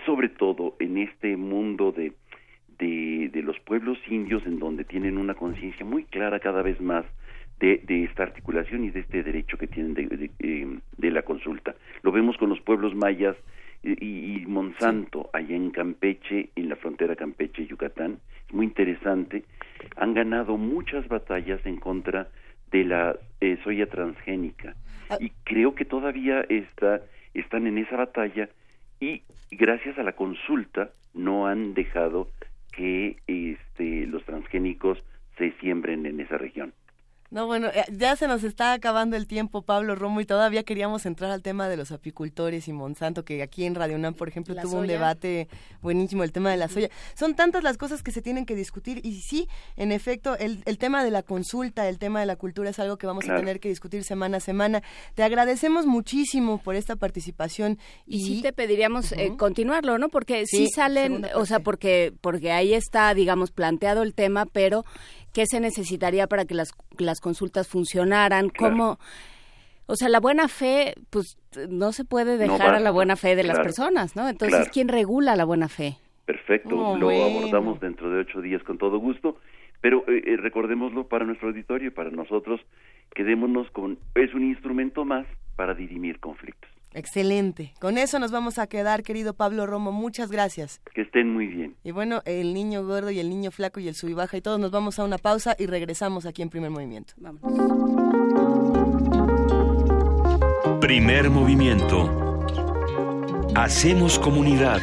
sobre 0.06 0.30
todo 0.30 0.76
en 0.80 0.98
este 0.98 1.38
mundo 1.38 1.92
de, 1.92 2.14
de, 2.78 3.30
de 3.32 3.42
los 3.42 3.60
pueblos 3.60 3.98
indios, 4.08 4.46
en 4.46 4.60
donde 4.60 4.84
tienen 4.84 5.18
una 5.18 5.36
conciencia 5.36 5.86
muy 5.86 6.04
clara 6.04 6.40
cada 6.40 6.62
vez 6.62 6.82
más 6.82 7.06
de, 7.60 7.82
de, 7.86 8.06
esta 8.06 8.24
articulación 8.24 8.86
y 8.86 8.90
de 8.90 9.02
este 9.02 9.24
derecho 9.24 9.58
que 9.58 9.68
tienen 9.68 9.94
de, 9.94 10.08
de, 10.08 10.80
de 10.98 11.12
la 11.12 11.24
consulta. 11.24 11.76
Lo 12.04 12.12
vemos 12.12 12.38
con 12.38 12.50
los 12.50 12.62
pueblos 12.62 12.96
mayas 12.96 13.36
y, 13.84 14.44
Monsanto, 14.48 15.30
allá 15.34 15.56
en 15.56 15.72
Campeche, 15.72 16.50
en 16.56 16.70
la 16.70 16.76
frontera 16.76 17.16
Campeche-Yucatán. 17.16 18.20
Es 18.48 18.54
muy 18.54 18.66
interesante. 18.66 19.44
Han 19.96 20.14
ganado 20.14 20.58
muchas 20.58 21.08
batallas 21.08 21.66
en 21.66 21.78
contra 21.78 22.28
de 22.72 22.84
la 22.84 23.16
eh, 23.40 23.58
soya 23.64 23.88
transgénica. 23.88 24.76
Ah. 25.10 25.18
Y 25.20 25.32
creo 25.44 25.76
que 25.76 25.86
todavía 25.86 26.42
está, 26.50 27.02
están 27.34 27.68
en 27.68 27.78
esa 27.78 27.96
batalla 27.96 28.50
y 29.00 29.24
gracias 29.52 29.98
a 29.98 30.04
la 30.04 30.14
consulta 30.14 30.92
no 31.14 31.48
han 31.48 31.74
dejado 31.74 32.30
que 32.72 33.18
este, 33.28 34.06
los 34.08 34.24
transgénicos 34.26 35.04
se 35.38 35.52
siembren 35.60 36.06
en 36.06 36.20
esa 36.20 36.38
región. 36.38 36.74
No, 37.32 37.46
bueno, 37.46 37.68
eh, 37.68 37.86
ya 37.92 38.16
se 38.16 38.28
nos 38.28 38.44
está 38.44 38.74
acabando 38.74 39.16
el 39.16 39.28
tiempo, 39.28 39.62
Pablo 39.62 39.96
Romo, 39.96 40.20
y 40.20 40.26
todavía 40.26 40.64
queríamos 40.64 41.06
entrar 41.06 41.30
al 41.30 41.44
tema 41.44 41.70
de 41.70 41.78
los 41.78 41.92
apicultores 41.92 42.68
y 42.68 42.74
Monsanto, 42.74 43.24
que 43.24 43.44
aquí 43.44 43.66
en 43.66 43.76
Radio 43.76 43.98
UNAM, 43.98 44.16
por 44.16 44.28
ejemplo, 44.28 44.56
tuvo 44.56 44.80
un 44.80 44.88
debate 44.88 45.48
buenísimo, 45.82 46.24
el 46.24 46.32
tema 46.32 46.50
de 46.50 46.58
la 46.58 46.68
soya. 46.68 46.90
Son 47.16 47.36
tantas 47.36 47.64
las 47.64 47.78
cosas 47.78 48.02
que 48.02 48.12
se 48.12 48.24
tienen 48.24 48.48
que 48.48 48.56
discutir, 48.56 49.02
y 49.06 49.22
sí, 49.22 49.48
en 49.78 49.92
efecto, 49.92 50.36
el, 50.38 50.64
el 50.66 50.80
tema 50.80 51.04
de 51.04 51.12
la 51.12 51.22
consulta, 51.22 51.88
el 51.88 52.00
tema 52.00 52.20
de 52.20 52.26
la 52.26 52.36
cultura 52.36 52.72
es 52.72 52.80
algo 52.80 52.98
que 52.98 53.06
vamos 53.06 53.30
a 53.30 53.36
tener 53.36 53.60
que 53.60 53.70
discutir 53.70 54.04
semana 54.04 54.38
a 54.38 54.40
semana. 54.40 54.82
Te 55.14 55.22
agradecemos 55.22 55.86
muchísimo 55.86 56.58
por 56.58 56.76
esta 56.76 56.96
participación. 56.96 57.78
Y, 58.08 58.26
sí 58.26 58.42
te 58.42 58.54
pediríamos 58.54 59.12
eh, 59.12 59.34
continuarlo, 59.38 59.98
¿no? 59.98 60.10
Porque 60.10 60.46
sí, 60.48 60.68
salen, 60.74 61.28
o 61.36 61.46
sea, 61.46 61.60
porque, 61.60 62.12
porque 62.22 62.52
ahí 62.52 62.74
está, 62.74 63.14
digamos, 63.14 63.52
planteado 63.52 64.02
el 64.02 64.14
tema, 64.14 64.46
pero 64.46 64.84
qué 65.34 65.46
se 65.46 65.60
necesitaría 65.60 66.28
para 66.28 66.46
que 66.46 66.56
las, 66.56 66.72
las 66.98 67.20
consultas 67.20 67.68
funcionaran, 67.68 68.50
cómo... 68.50 69.00
O 69.92 69.96
sea, 69.96 70.08
la 70.08 70.20
buena 70.20 70.48
fe, 70.48 70.94
pues 71.10 71.40
no 71.68 71.92
se 71.94 72.06
puede 72.06 72.38
dejar 72.38 72.76
a 72.76 72.80
la 72.80 72.92
buena 72.92 73.16
fe 73.16 73.36
de 73.36 73.44
las 73.44 73.60
personas, 73.60 74.16
¿no? 74.16 74.30
Entonces, 74.30 74.70
¿quién 74.70 74.88
regula 74.88 75.36
la 75.36 75.46
buena 75.46 75.68
fe? 75.68 75.98
Perfecto, 76.26 76.78
oh, 76.78 76.96
lo 76.96 77.10
abordamos 77.10 77.80
dentro 77.80 78.12
de 78.12 78.20
ocho 78.20 78.40
días 78.40 78.62
con 78.62 78.78
todo 78.78 79.00
gusto, 79.00 79.38
pero 79.82 80.04
eh, 80.08 80.22
eh, 80.28 80.38
recordémoslo 80.38 81.08
para 81.08 81.26
nuestro 81.26 81.48
auditorio 81.48 81.88
y 81.88 81.92
para 81.92 82.12
nosotros, 82.12 82.62
quedémonos 83.16 83.72
con, 83.72 83.98
es 84.14 84.32
un 84.36 84.44
instrumento 84.44 85.06
más 85.06 85.26
para 85.56 85.74
dirimir 85.74 86.20
conflictos. 86.20 86.70
Excelente. 86.94 87.74
Con 87.80 87.98
eso 87.98 88.20
nos 88.20 88.32
vamos 88.32 88.58
a 88.58 88.68
quedar, 88.68 89.04
querido 89.04 89.34
Pablo 89.34 89.66
Romo. 89.66 89.92
Muchas 89.92 90.32
gracias. 90.32 90.82
Que 90.94 91.02
estén 91.02 91.32
muy 91.34 91.48
bien. 91.48 91.76
Y 91.84 91.92
bueno, 91.92 92.22
el 92.26 92.54
niño 92.54 92.86
gordo 92.86 93.12
y 93.12 93.20
el 93.20 93.30
niño 93.30 93.52
flaco 93.52 93.80
y 93.80 93.88
el 93.88 93.96
sub 93.96 94.10
y 94.10 94.14
baja 94.14 94.38
y 94.38 94.42
todos 94.42 94.60
nos 94.60 94.72
vamos 94.72 95.00
a 95.00 95.04
una 95.04 95.18
pausa 95.18 95.56
y 95.58 95.66
regresamos 95.66 96.26
aquí 96.26 96.42
en 96.42 96.50
Primer 96.50 96.72
Movimiento. 96.72 97.14
Vamos. 97.18 97.42
Primer 100.82 101.30
Movimiento. 101.30 102.46
Hacemos 103.56 104.18
comunidad. 104.18 104.82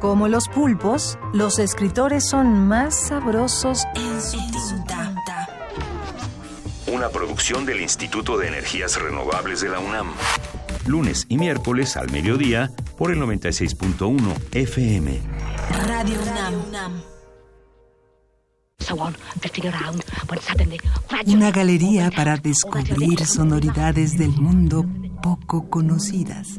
Como 0.00 0.28
los 0.28 0.48
pulpos, 0.48 1.18
los 1.32 1.58
escritores 1.58 2.28
son 2.28 2.68
más 2.68 3.08
sabrosos 3.08 3.84
en 3.94 4.20
su 4.20 4.38
tinta. 4.84 5.48
Una 6.86 7.08
producción 7.08 7.64
del 7.64 7.80
Instituto 7.80 8.36
de 8.36 8.48
Energías 8.48 9.00
Renovables 9.00 9.62
de 9.62 9.70
la 9.70 9.78
UNAM. 9.78 10.12
Lunes 10.86 11.24
y 11.30 11.38
miércoles 11.38 11.96
al 11.96 12.10
mediodía 12.10 12.70
por 12.98 13.10
el 13.10 13.18
96.1 13.20 14.18
FM. 14.52 15.20
Radio 15.86 16.18
UNAM. 16.68 17.02
Una 21.26 21.50
galería 21.50 22.10
para 22.10 22.36
descubrir 22.36 23.26
sonoridades 23.26 24.16
del 24.18 24.30
mundo 24.30 24.84
poco 25.22 25.68
conocidas. 25.70 26.58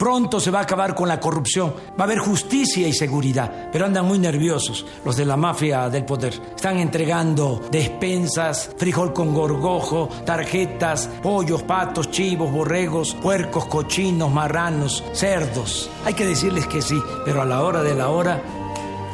Pronto 0.00 0.40
se 0.40 0.50
va 0.50 0.60
a 0.60 0.62
acabar 0.62 0.94
con 0.94 1.08
la 1.08 1.20
corrupción, 1.20 1.74
va 1.90 1.94
a 1.98 2.02
haber 2.04 2.20
justicia 2.20 2.88
y 2.88 2.92
seguridad, 2.94 3.68
pero 3.70 3.84
andan 3.84 4.06
muy 4.06 4.18
nerviosos 4.18 4.86
los 5.04 5.14
de 5.14 5.26
la 5.26 5.36
mafia 5.36 5.90
del 5.90 6.06
poder. 6.06 6.32
Están 6.56 6.78
entregando 6.78 7.60
despensas, 7.70 8.70
frijol 8.78 9.12
con 9.12 9.34
gorgojo, 9.34 10.08
tarjetas, 10.24 11.06
pollos, 11.22 11.64
patos, 11.64 12.10
chivos, 12.10 12.50
borregos, 12.50 13.14
puercos, 13.20 13.66
cochinos, 13.66 14.32
marranos, 14.32 15.04
cerdos. 15.12 15.90
Hay 16.06 16.14
que 16.14 16.24
decirles 16.24 16.66
que 16.66 16.80
sí, 16.80 16.98
pero 17.26 17.42
a 17.42 17.44
la 17.44 17.62
hora 17.62 17.82
de 17.82 17.94
la 17.94 18.08
hora, 18.08 18.42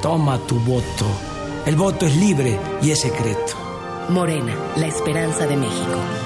toma 0.01 0.39
tu 0.47 0.55
voto. 0.61 1.07
El 1.67 1.75
voto 1.75 2.07
es 2.07 2.15
libre 2.15 2.61
y 2.81 2.93
es 2.93 3.01
secreto. 3.01 3.55
Morena, 4.09 4.55
la 4.77 4.87
esperanza 4.87 5.49
de 5.49 5.57
México. 5.57 6.26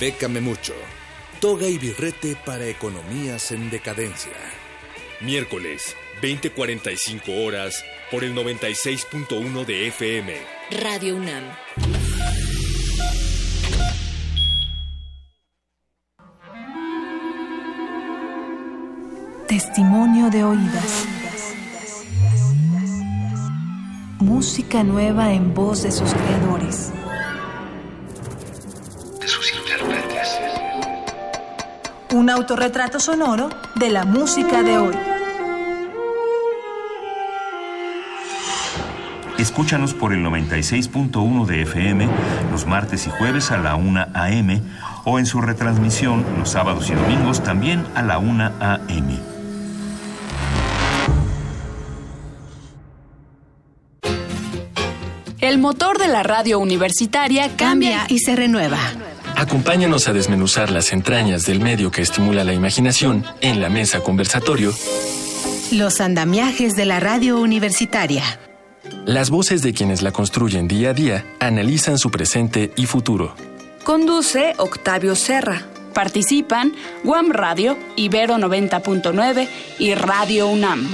Bécame 0.00 0.40
mucho. 0.40 0.74
Toga 1.40 1.66
y 1.66 1.76
birrete 1.76 2.36
para 2.44 2.66
economías 2.66 3.50
en 3.50 3.68
decadencia. 3.68 4.32
Miércoles, 5.20 5.96
20:45 6.22 7.44
horas, 7.44 7.84
por 8.10 8.22
el 8.22 8.32
96.1 8.32 9.64
de 9.64 9.88
FM. 9.88 10.36
Radio 10.70 11.16
UNAM. 11.16 11.44
Testimonio 19.48 20.30
de 20.30 20.44
oídas. 20.44 21.06
Música 24.20 24.84
nueva 24.84 25.32
en 25.32 25.54
voz 25.54 25.82
de 25.82 25.90
sus 25.90 26.12
creadores. 26.12 26.92
Un 32.18 32.30
autorretrato 32.30 32.98
sonoro 32.98 33.48
de 33.76 33.90
la 33.90 34.04
música 34.04 34.64
de 34.64 34.76
hoy. 34.76 34.96
Escúchanos 39.38 39.94
por 39.94 40.12
el 40.12 40.24
96.1 40.24 41.46
de 41.46 41.62
FM 41.62 42.08
los 42.50 42.66
martes 42.66 43.06
y 43.06 43.10
jueves 43.10 43.52
a 43.52 43.58
la 43.58 43.76
1 43.76 44.06
a.m. 44.14 44.60
o 45.04 45.20
en 45.20 45.26
su 45.26 45.40
retransmisión 45.40 46.26
los 46.36 46.50
sábados 46.50 46.90
y 46.90 46.94
domingos 46.94 47.40
también 47.40 47.86
a 47.94 48.02
la 48.02 48.18
1 48.18 48.50
a.m. 48.58 49.20
El 55.38 55.58
motor 55.58 55.98
de 55.98 56.08
la 56.08 56.24
radio 56.24 56.58
universitaria 56.58 57.56
cambia 57.56 58.06
y 58.08 58.18
se 58.18 58.34
renueva. 58.34 59.07
Acompáñanos 59.38 60.08
a 60.08 60.12
desmenuzar 60.12 60.68
las 60.70 60.92
entrañas 60.92 61.46
del 61.46 61.60
medio 61.60 61.92
que 61.92 62.02
estimula 62.02 62.42
la 62.42 62.54
imaginación 62.54 63.24
en 63.40 63.60
la 63.60 63.70
mesa 63.70 64.00
conversatorio. 64.00 64.74
Los 65.70 66.00
andamiajes 66.00 66.74
de 66.74 66.84
la 66.84 66.98
radio 66.98 67.38
universitaria. 67.38 68.24
Las 69.06 69.30
voces 69.30 69.62
de 69.62 69.72
quienes 69.72 70.02
la 70.02 70.10
construyen 70.10 70.66
día 70.66 70.90
a 70.90 70.92
día 70.92 71.24
analizan 71.38 71.98
su 71.98 72.10
presente 72.10 72.72
y 72.74 72.86
futuro. 72.86 73.36
Conduce 73.84 74.54
Octavio 74.56 75.14
Serra. 75.14 75.62
Participan 75.94 76.72
Guam 77.04 77.30
Radio, 77.30 77.78
Ibero 77.94 78.38
90.9 78.38 79.48
y 79.78 79.94
Radio 79.94 80.48
UNAM. 80.48 80.92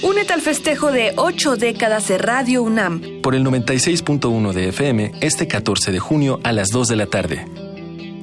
Únete 0.00 0.32
al 0.32 0.40
festejo 0.40 0.92
de 0.92 1.12
ocho 1.16 1.56
décadas 1.56 2.06
de 2.06 2.18
Radio 2.18 2.62
UNAM. 2.62 3.20
Por 3.20 3.34
el 3.34 3.44
96.1 3.44 4.52
de 4.52 4.68
FM, 4.68 5.12
este 5.20 5.48
14 5.48 5.90
de 5.90 5.98
junio 5.98 6.38
a 6.44 6.52
las 6.52 6.68
2 6.68 6.86
de 6.86 6.96
la 6.96 7.06
tarde. 7.06 7.44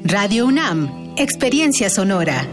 Radio 0.05 0.45
UNAM, 0.45 1.13
experiencia 1.17 1.89
sonora. 1.89 2.47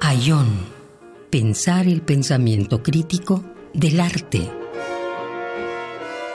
Ayón, 0.00 0.46
pensar 1.30 1.88
el 1.88 2.02
pensamiento 2.02 2.80
crítico 2.80 3.42
del 3.74 3.98
arte. 3.98 4.48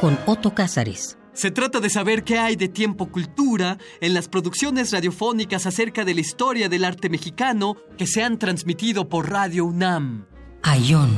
Con 0.01 0.19
Otto 0.25 0.53
Cázares. 0.53 1.16
Se 1.37 1.51
trata 1.51 1.79
de 1.79 1.91
saber 1.91 2.23
qué 2.23 2.39
hay 2.39 2.55
de 2.55 2.67
tiempo 2.67 3.11
cultura 3.11 3.77
en 4.01 4.15
las 4.15 4.27
producciones 4.27 4.91
radiofónicas 4.91 5.67
acerca 5.67 6.03
de 6.03 6.15
la 6.15 6.21
historia 6.21 6.67
del 6.67 6.83
arte 6.83 7.11
mexicano 7.11 7.77
que 7.95 8.07
se 8.07 8.23
han 8.23 8.39
transmitido 8.39 9.07
por 9.07 9.29
Radio 9.29 9.65
UNAM. 9.65 10.25
Ayón. 10.63 11.11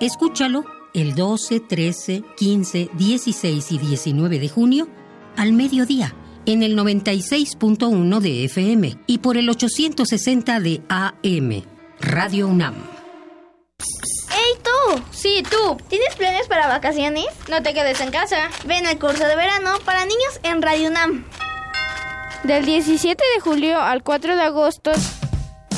Escúchalo 0.00 0.64
el 0.94 1.14
12, 1.14 1.60
13, 1.60 2.24
15, 2.34 2.90
16 2.96 3.72
y 3.72 3.78
19 3.78 4.38
de 4.38 4.48
junio 4.48 4.88
al 5.36 5.52
mediodía 5.52 6.14
en 6.46 6.62
el 6.62 6.74
96.1 6.74 8.20
de 8.20 8.44
FM 8.46 8.96
y 9.06 9.18
por 9.18 9.36
el 9.36 9.50
860 9.50 10.60
de 10.60 10.80
AM. 10.88 11.62
Radio 12.00 12.48
UNAM. 12.48 12.74
¡Hey 14.30 14.62
tú! 14.62 15.02
Sí, 15.10 15.42
tú. 15.48 15.76
¿Tienes 15.88 16.14
planes 16.16 16.46
para 16.48 16.68
vacaciones? 16.68 17.26
No 17.48 17.62
te 17.62 17.74
quedes 17.74 18.00
en 18.00 18.10
casa. 18.10 18.50
Ven 18.64 18.86
al 18.86 18.98
curso 18.98 19.26
de 19.26 19.36
verano 19.36 19.78
para 19.84 20.04
niños 20.04 20.40
en 20.42 20.62
Radio 20.62 20.88
UNAM. 20.88 21.24
Del 22.44 22.64
17 22.64 23.22
de 23.34 23.40
julio 23.40 23.80
al 23.80 24.02
4 24.02 24.36
de 24.36 24.42
agosto. 24.42 24.92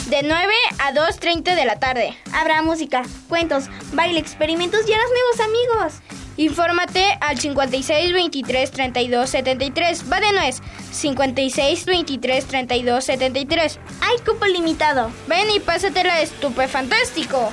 De 0.09 0.23
9 0.23 0.53
a 0.79 0.93
2.30 0.93 1.55
de 1.55 1.65
la 1.65 1.79
tarde. 1.79 2.17
Habrá 2.33 2.63
música, 2.63 3.03
cuentos, 3.29 3.65
baile, 3.93 4.19
experimentos 4.19 4.81
y 4.89 4.93
harás 4.93 5.07
nuevos 5.11 5.41
amigos. 5.41 6.03
Infórmate 6.37 7.05
al 7.21 7.39
56 7.39 8.13
23 8.13 8.71
32 8.71 9.31
73. 9.31 10.11
Va 10.11 10.21
de 10.21 10.33
nuez. 10.33 10.61
56 10.91 11.85
23 11.85 12.47
32 12.47 13.05
73. 13.05 13.79
Hay 14.01 14.19
cupo 14.25 14.47
limitado. 14.47 15.11
Ven 15.27 15.51
y 15.51 15.61
pásatela 15.61 16.21
estupefantástico. 16.23 17.53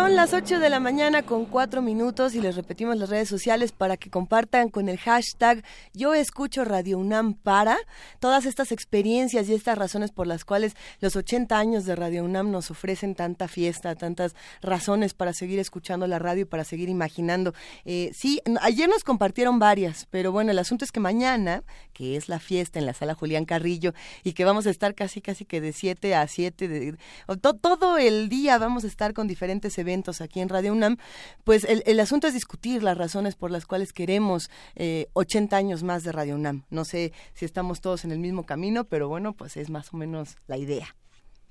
Son 0.00 0.16
las 0.16 0.32
8 0.32 0.60
de 0.60 0.70
la 0.70 0.80
mañana 0.80 1.22
con 1.24 1.44
4 1.44 1.82
minutos 1.82 2.34
y 2.34 2.40
les 2.40 2.56
repetimos 2.56 2.96
las 2.96 3.10
redes 3.10 3.28
sociales 3.28 3.70
para 3.70 3.98
que 3.98 4.08
compartan 4.08 4.70
con 4.70 4.88
el 4.88 4.96
hashtag 4.96 5.62
Yo 5.92 6.14
escucho 6.14 6.64
Radio 6.64 6.96
UNAM 6.96 7.34
para 7.34 7.76
todas 8.18 8.46
estas 8.46 8.72
experiencias 8.72 9.46
y 9.46 9.52
estas 9.52 9.76
razones 9.76 10.10
por 10.10 10.26
las 10.26 10.46
cuales 10.46 10.74
los 11.00 11.16
80 11.16 11.58
años 11.58 11.84
de 11.84 11.96
Radio 11.96 12.24
UNAM 12.24 12.50
nos 12.50 12.70
ofrecen 12.70 13.14
tanta 13.14 13.46
fiesta, 13.46 13.94
tantas 13.94 14.34
razones 14.62 15.12
para 15.12 15.34
seguir 15.34 15.58
escuchando 15.58 16.06
la 16.06 16.18
radio 16.18 16.42
y 16.42 16.46
para 16.46 16.64
seguir 16.64 16.88
imaginando. 16.88 17.52
Eh, 17.84 18.10
sí, 18.14 18.40
ayer 18.62 18.88
nos 18.88 19.04
compartieron 19.04 19.58
varias, 19.58 20.06
pero 20.10 20.32
bueno, 20.32 20.50
el 20.50 20.58
asunto 20.58 20.86
es 20.86 20.92
que 20.92 21.00
mañana, 21.00 21.62
que 21.92 22.16
es 22.16 22.30
la 22.30 22.38
fiesta 22.38 22.78
en 22.78 22.86
la 22.86 22.94
sala 22.94 23.12
Julián 23.12 23.44
Carrillo 23.44 23.92
y 24.24 24.32
que 24.32 24.46
vamos 24.46 24.66
a 24.66 24.70
estar 24.70 24.94
casi 24.94 25.20
casi 25.20 25.44
que 25.44 25.60
de 25.60 25.74
7 25.74 26.14
a 26.14 26.26
7, 26.26 26.68
de, 26.68 26.96
to, 27.42 27.52
todo 27.52 27.98
el 27.98 28.30
día 28.30 28.56
vamos 28.56 28.84
a 28.84 28.86
estar 28.86 29.12
con 29.12 29.28
diferentes 29.28 29.76
eventos 29.76 29.89
aquí 30.20 30.40
en 30.40 30.48
Radio 30.48 30.72
UNAM, 30.72 30.96
pues 31.44 31.64
el, 31.64 31.82
el 31.86 32.00
asunto 32.00 32.26
es 32.26 32.34
discutir 32.34 32.82
las 32.82 32.96
razones 32.96 33.34
por 33.34 33.50
las 33.50 33.66
cuales 33.66 33.92
queremos 33.92 34.50
eh, 34.76 35.08
80 35.14 35.56
años 35.56 35.82
más 35.82 36.04
de 36.04 36.12
Radio 36.12 36.36
UNAM. 36.36 36.64
No 36.70 36.84
sé 36.84 37.12
si 37.34 37.44
estamos 37.44 37.80
todos 37.80 38.04
en 38.04 38.12
el 38.12 38.18
mismo 38.18 38.46
camino, 38.46 38.84
pero 38.84 39.08
bueno, 39.08 39.32
pues 39.32 39.56
es 39.56 39.68
más 39.68 39.92
o 39.92 39.96
menos 39.96 40.36
la 40.46 40.56
idea. 40.56 40.94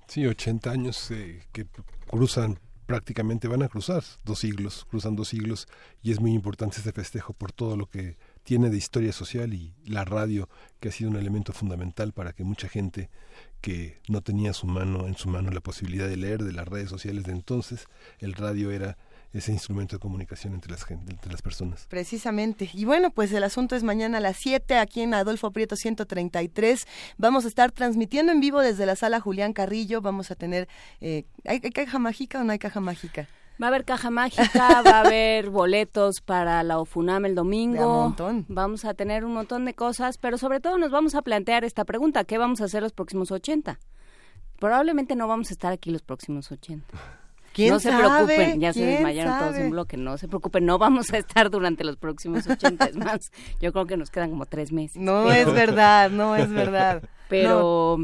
Sí, 0.07 0.25
80 0.25 0.71
años 0.71 1.11
eh, 1.11 1.43
que 1.51 1.67
cruzan 2.07 2.59
prácticamente 2.85 3.47
van 3.47 3.61
a 3.61 3.67
cruzar 3.67 4.03
dos 4.25 4.39
siglos, 4.39 4.87
cruzan 4.89 5.15
dos 5.15 5.27
siglos 5.27 5.67
y 6.01 6.11
es 6.11 6.19
muy 6.19 6.33
importante 6.33 6.77
este 6.77 6.91
festejo 6.91 7.33
por 7.33 7.51
todo 7.51 7.77
lo 7.77 7.85
que 7.85 8.17
tiene 8.41 8.71
de 8.71 8.77
historia 8.77 9.13
social 9.13 9.53
y 9.53 9.75
la 9.85 10.05
radio 10.05 10.49
que 10.79 10.89
ha 10.89 10.91
sido 10.91 11.11
un 11.11 11.17
elemento 11.17 11.53
fundamental 11.53 12.13
para 12.13 12.33
que 12.33 12.43
mucha 12.43 12.67
gente 12.67 13.11
que 13.61 13.99
no 14.07 14.21
tenía 14.21 14.53
su 14.53 14.67
mano 14.67 15.07
en 15.07 15.15
su 15.15 15.29
mano 15.29 15.51
la 15.51 15.61
posibilidad 15.61 16.07
de 16.07 16.17
leer 16.17 16.43
de 16.43 16.53
las 16.53 16.67
redes 16.67 16.89
sociales 16.89 17.25
de 17.25 17.31
entonces, 17.31 17.87
el 18.19 18.33
radio 18.33 18.71
era 18.71 18.97
ese 19.33 19.51
instrumento 19.51 19.95
de 19.95 19.99
comunicación 19.99 20.53
entre 20.53 20.71
las, 20.71 21.41
personas. 21.41 21.85
Precisamente. 21.87 22.69
Y 22.73 22.85
bueno, 22.85 23.11
pues 23.11 23.31
el 23.31 23.43
asunto 23.43 23.75
es 23.75 23.83
mañana 23.83 24.17
a 24.17 24.21
las 24.21 24.37
7 24.37 24.77
aquí 24.77 25.01
en 25.01 25.13
Adolfo 25.13 25.51
Prieto 25.51 25.75
133. 25.75 26.87
Vamos 27.17 27.45
a 27.45 27.47
estar 27.47 27.71
transmitiendo 27.71 28.31
en 28.31 28.39
vivo 28.39 28.59
desde 28.59 28.85
la 28.85 28.95
sala 28.95 29.19
Julián 29.19 29.53
Carrillo. 29.53 30.01
Vamos 30.01 30.31
a 30.31 30.35
tener... 30.35 30.67
Eh, 30.99 31.25
¿hay, 31.45 31.59
caja 31.59 31.99
mágica 31.99 32.41
o 32.41 32.43
no 32.43 32.53
hay 32.53 32.59
caja 32.59 32.79
mágica? 32.79 33.27
Va 33.61 33.67
a 33.67 33.69
haber 33.69 33.85
caja 33.85 34.09
mágica, 34.09 34.81
va 34.85 34.97
a 34.97 34.99
haber 35.01 35.49
boletos 35.49 36.21
para 36.21 36.63
la 36.63 36.79
OFUNAM 36.79 37.25
el 37.25 37.35
domingo. 37.35 37.85
un 37.85 38.03
montón. 38.03 38.45
Vamos 38.47 38.85
a 38.85 38.93
tener 38.93 39.25
un 39.25 39.33
montón 39.33 39.65
de 39.65 39.73
cosas, 39.73 40.17
pero 40.17 40.37
sobre 40.37 40.59
todo 40.59 40.77
nos 40.77 40.91
vamos 40.91 41.15
a 41.15 41.21
plantear 41.21 41.63
esta 41.63 41.85
pregunta, 41.85 42.23
¿qué 42.23 42.37
vamos 42.37 42.61
a 42.61 42.65
hacer 42.65 42.83
los 42.83 42.93
próximos 42.93 43.31
80? 43.31 43.79
Probablemente 44.59 45.15
no 45.15 45.27
vamos 45.27 45.49
a 45.49 45.53
estar 45.53 45.71
aquí 45.71 45.91
los 45.91 46.01
próximos 46.01 46.51
80 46.51 46.97
no 47.67 47.79
se 47.79 47.91
preocupen, 47.91 48.59
ya 48.59 48.73
se 48.73 48.85
desmayaron 48.85 49.39
todos 49.39 49.55
en 49.55 49.69
bloque, 49.71 49.97
no 49.97 50.17
se 50.17 50.27
preocupen, 50.27 50.65
no 50.65 50.77
vamos 50.77 51.11
a 51.11 51.17
estar 51.17 51.49
durante 51.49 51.83
los 51.83 51.97
próximos 51.97 52.47
80, 52.47 52.85
es 52.85 52.95
más, 52.95 53.31
yo 53.59 53.73
creo 53.73 53.85
que 53.85 53.97
nos 53.97 54.09
quedan 54.09 54.29
como 54.29 54.45
tres 54.45 54.71
meses. 54.71 55.01
No 55.01 55.31
es 55.31 55.51
verdad, 55.51 56.09
no 56.09 56.35
es 56.35 56.49
verdad. 56.49 57.03
Pero, 57.27 57.97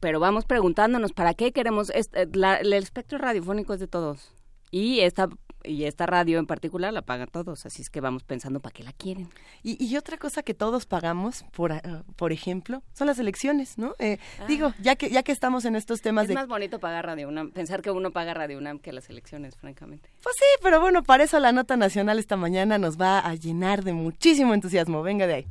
pero 0.00 0.20
vamos 0.20 0.44
preguntándonos, 0.44 1.12
¿para 1.12 1.34
qué 1.34 1.52
queremos? 1.52 1.90
Este, 1.90 2.28
el 2.32 2.72
espectro 2.72 3.18
radiofónico 3.18 3.74
es 3.74 3.80
de 3.80 3.86
todos. 3.86 4.32
Y 4.70 5.00
esta 5.00 5.28
y 5.64 5.84
esta 5.84 6.06
radio 6.06 6.38
en 6.38 6.46
particular 6.46 6.92
la 6.92 7.02
pagan 7.02 7.28
todos, 7.30 7.66
así 7.66 7.82
es 7.82 7.90
que 7.90 8.00
vamos 8.00 8.22
pensando 8.24 8.60
para 8.60 8.72
qué 8.72 8.82
la 8.82 8.92
quieren. 8.92 9.28
Y, 9.62 9.96
otra 9.96 10.16
cosa 10.16 10.42
que 10.42 10.54
todos 10.54 10.86
pagamos, 10.86 11.44
por, 11.52 11.72
ah, 11.72 12.02
por 12.16 12.32
ejemplo, 12.32 12.82
son 12.94 13.06
las 13.06 13.18
elecciones, 13.18 13.76
¿no? 13.76 13.94
Eh, 13.98 14.18
ah. 14.40 14.46
Digo, 14.46 14.72
ya 14.80 14.96
que 14.96 15.10
ya 15.10 15.22
que 15.22 15.32
estamos 15.32 15.64
en 15.64 15.76
estos 15.76 16.00
temas 16.00 16.24
es 16.24 16.28
de... 16.28 16.34
más 16.34 16.48
bonito 16.48 16.80
pagar 16.80 17.04
Radio 17.04 17.28
UNAM, 17.28 17.50
pensar 17.50 17.82
que 17.82 17.90
uno 17.90 18.10
paga 18.10 18.32
Radio 18.32 18.58
UNAM 18.58 18.78
que 18.78 18.92
las 18.92 19.10
elecciones, 19.10 19.56
francamente. 19.56 20.08
Pues 20.22 20.34
sí, 20.38 20.46
pero 20.62 20.80
bueno, 20.80 21.02
para 21.02 21.24
eso 21.24 21.38
la 21.40 21.52
nota 21.52 21.76
nacional 21.76 22.18
esta 22.18 22.36
mañana 22.36 22.78
nos 22.78 22.98
va 22.98 23.18
a 23.18 23.34
llenar 23.34 23.84
de 23.84 23.92
muchísimo 23.92 24.54
entusiasmo. 24.54 25.02
Venga 25.02 25.26
de 25.26 25.34
ahí. 25.34 25.46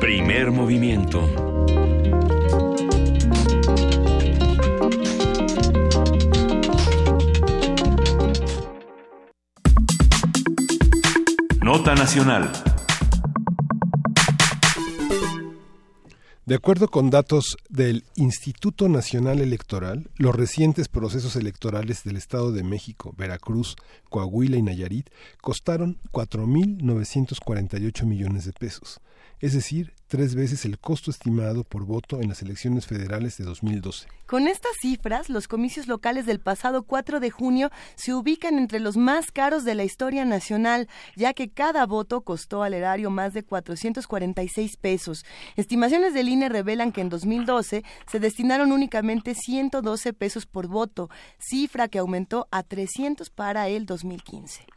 Primer 0.00 0.52
movimiento 0.52 1.28
Nota 11.66 11.96
Nacional. 11.96 12.52
De 16.44 16.54
acuerdo 16.54 16.86
con 16.86 17.10
datos 17.10 17.56
del 17.68 18.04
Instituto 18.14 18.88
Nacional 18.88 19.40
Electoral, 19.40 20.08
los 20.14 20.36
recientes 20.36 20.86
procesos 20.86 21.34
electorales 21.34 22.04
del 22.04 22.18
Estado 22.18 22.52
de 22.52 22.62
México, 22.62 23.12
Veracruz, 23.18 23.74
Coahuila 24.10 24.56
y 24.56 24.62
Nayarit 24.62 25.10
costaron 25.40 25.98
4.948 26.12 28.04
millones 28.04 28.44
de 28.44 28.52
pesos, 28.52 29.00
es 29.40 29.52
decir, 29.52 29.92
tres 30.08 30.34
veces 30.34 30.64
el 30.64 30.78
costo 30.78 31.10
estimado 31.10 31.64
por 31.64 31.84
voto 31.84 32.20
en 32.20 32.28
las 32.28 32.42
elecciones 32.42 32.86
federales 32.86 33.36
de 33.38 33.44
2012. 33.44 34.08
Con 34.26 34.48
estas 34.48 34.72
cifras, 34.80 35.28
los 35.28 35.48
comicios 35.48 35.86
locales 35.86 36.26
del 36.26 36.40
pasado 36.40 36.82
4 36.82 37.20
de 37.20 37.30
junio 37.30 37.70
se 37.94 38.12
ubican 38.12 38.58
entre 38.58 38.80
los 38.80 38.96
más 38.96 39.30
caros 39.30 39.64
de 39.64 39.74
la 39.74 39.84
historia 39.84 40.24
nacional, 40.24 40.88
ya 41.14 41.32
que 41.32 41.48
cada 41.48 41.86
voto 41.86 42.22
costó 42.22 42.62
al 42.62 42.74
erario 42.74 43.10
más 43.10 43.34
de 43.34 43.44
446 43.44 44.76
pesos. 44.78 45.24
Estimaciones 45.56 46.14
del 46.14 46.28
INE 46.28 46.48
revelan 46.48 46.92
que 46.92 47.02
en 47.02 47.08
2012 47.08 47.84
se 48.10 48.20
destinaron 48.20 48.72
únicamente 48.72 49.34
112 49.34 50.12
pesos 50.12 50.46
por 50.46 50.66
voto, 50.66 51.08
cifra 51.38 51.88
que 51.88 51.98
aumentó 51.98 52.48
a 52.50 52.62
300 52.62 53.30
para 53.30 53.68
el 53.68 53.86
2015. 53.86 54.75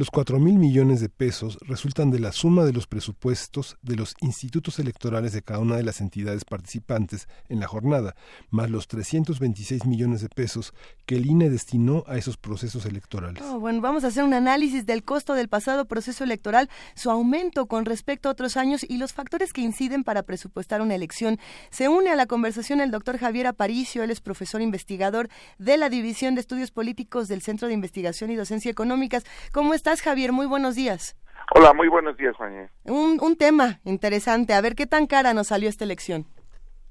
Los 0.00 0.10
cuatro 0.10 0.38
mil 0.38 0.58
millones 0.58 1.02
de 1.02 1.10
pesos 1.10 1.58
resultan 1.60 2.10
de 2.10 2.20
la 2.20 2.32
suma 2.32 2.64
de 2.64 2.72
los 2.72 2.86
presupuestos 2.86 3.76
de 3.82 3.96
los 3.96 4.14
institutos 4.22 4.78
electorales 4.78 5.34
de 5.34 5.42
cada 5.42 5.60
una 5.60 5.76
de 5.76 5.82
las 5.82 6.00
entidades 6.00 6.46
participantes 6.46 7.28
en 7.50 7.60
la 7.60 7.66
jornada, 7.68 8.14
más 8.48 8.70
los 8.70 8.88
326 8.88 9.84
millones 9.84 10.22
de 10.22 10.30
pesos 10.30 10.72
que 11.04 11.16
el 11.16 11.26
INE 11.26 11.50
destinó 11.50 12.02
a 12.06 12.16
esos 12.16 12.38
procesos 12.38 12.86
electorales. 12.86 13.42
Oh, 13.44 13.60
bueno, 13.60 13.82
vamos 13.82 14.04
a 14.04 14.06
hacer 14.06 14.24
un 14.24 14.32
análisis 14.32 14.86
del 14.86 15.04
costo 15.04 15.34
del 15.34 15.48
pasado 15.48 15.84
proceso 15.84 16.24
electoral, 16.24 16.70
su 16.94 17.10
aumento 17.10 17.66
con 17.66 17.84
respecto 17.84 18.30
a 18.30 18.32
otros 18.32 18.56
años 18.56 18.86
y 18.88 18.96
los 18.96 19.12
factores 19.12 19.52
que 19.52 19.60
inciden 19.60 20.02
para 20.02 20.22
presupuestar 20.22 20.80
una 20.80 20.94
elección. 20.94 21.38
Se 21.68 21.88
une 21.88 22.08
a 22.08 22.16
la 22.16 22.24
conversación 22.24 22.80
el 22.80 22.90
doctor 22.90 23.18
Javier 23.18 23.48
Aparicio, 23.48 24.02
él 24.02 24.10
es 24.10 24.22
profesor 24.22 24.62
investigador 24.62 25.28
de 25.58 25.76
la 25.76 25.90
División 25.90 26.36
de 26.36 26.40
Estudios 26.40 26.70
Políticos 26.70 27.28
del 27.28 27.42
Centro 27.42 27.68
de 27.68 27.74
Investigación 27.74 28.30
y 28.30 28.36
Docencia 28.36 28.70
Económicas. 28.70 29.24
¿Cómo 29.52 29.74
está? 29.74 29.89
Javier? 29.98 30.30
Muy 30.30 30.46
buenos 30.46 30.76
días. 30.76 31.16
Hola, 31.52 31.72
muy 31.72 31.88
buenos 31.88 32.16
días, 32.16 32.36
Juan. 32.36 32.70
Un, 32.84 33.18
un 33.20 33.36
tema 33.36 33.80
interesante. 33.84 34.54
A 34.54 34.60
ver, 34.60 34.76
¿qué 34.76 34.86
tan 34.86 35.08
cara 35.08 35.34
nos 35.34 35.48
salió 35.48 35.68
esta 35.68 35.84
elección? 35.84 36.26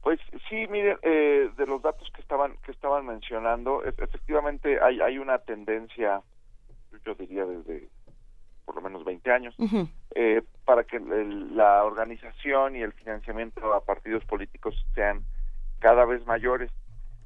Pues 0.02 0.20
sí, 0.50 0.68
mire, 0.70 0.98
eh, 1.04 1.50
de 1.56 1.66
los 1.66 1.82
datos 1.82 2.10
que 2.14 2.22
estaban 2.22 2.56
que 2.66 2.72
estaban 2.72 3.06
mencionando, 3.06 3.84
efectivamente 3.84 4.80
hay, 4.82 5.00
hay 5.00 5.18
una 5.18 5.40
tendencia, 5.40 6.22
yo 7.06 7.16
diría 7.16 7.46
desde 7.46 7.88
por 8.66 8.76
lo 8.76 8.82
menos 8.82 9.04
20 9.04 9.32
años, 9.32 9.56
eh, 10.14 10.44
para 10.64 10.84
que 10.84 11.00
la 11.00 11.84
organización 11.84 12.76
y 12.76 12.82
el 12.82 12.94
financiamiento 12.94 13.74
a 13.74 13.84
partidos 13.84 14.24
políticos 14.26 14.76
sean 14.94 15.24
cada 15.80 16.06
vez 16.06 16.24
mayores. 16.28 16.72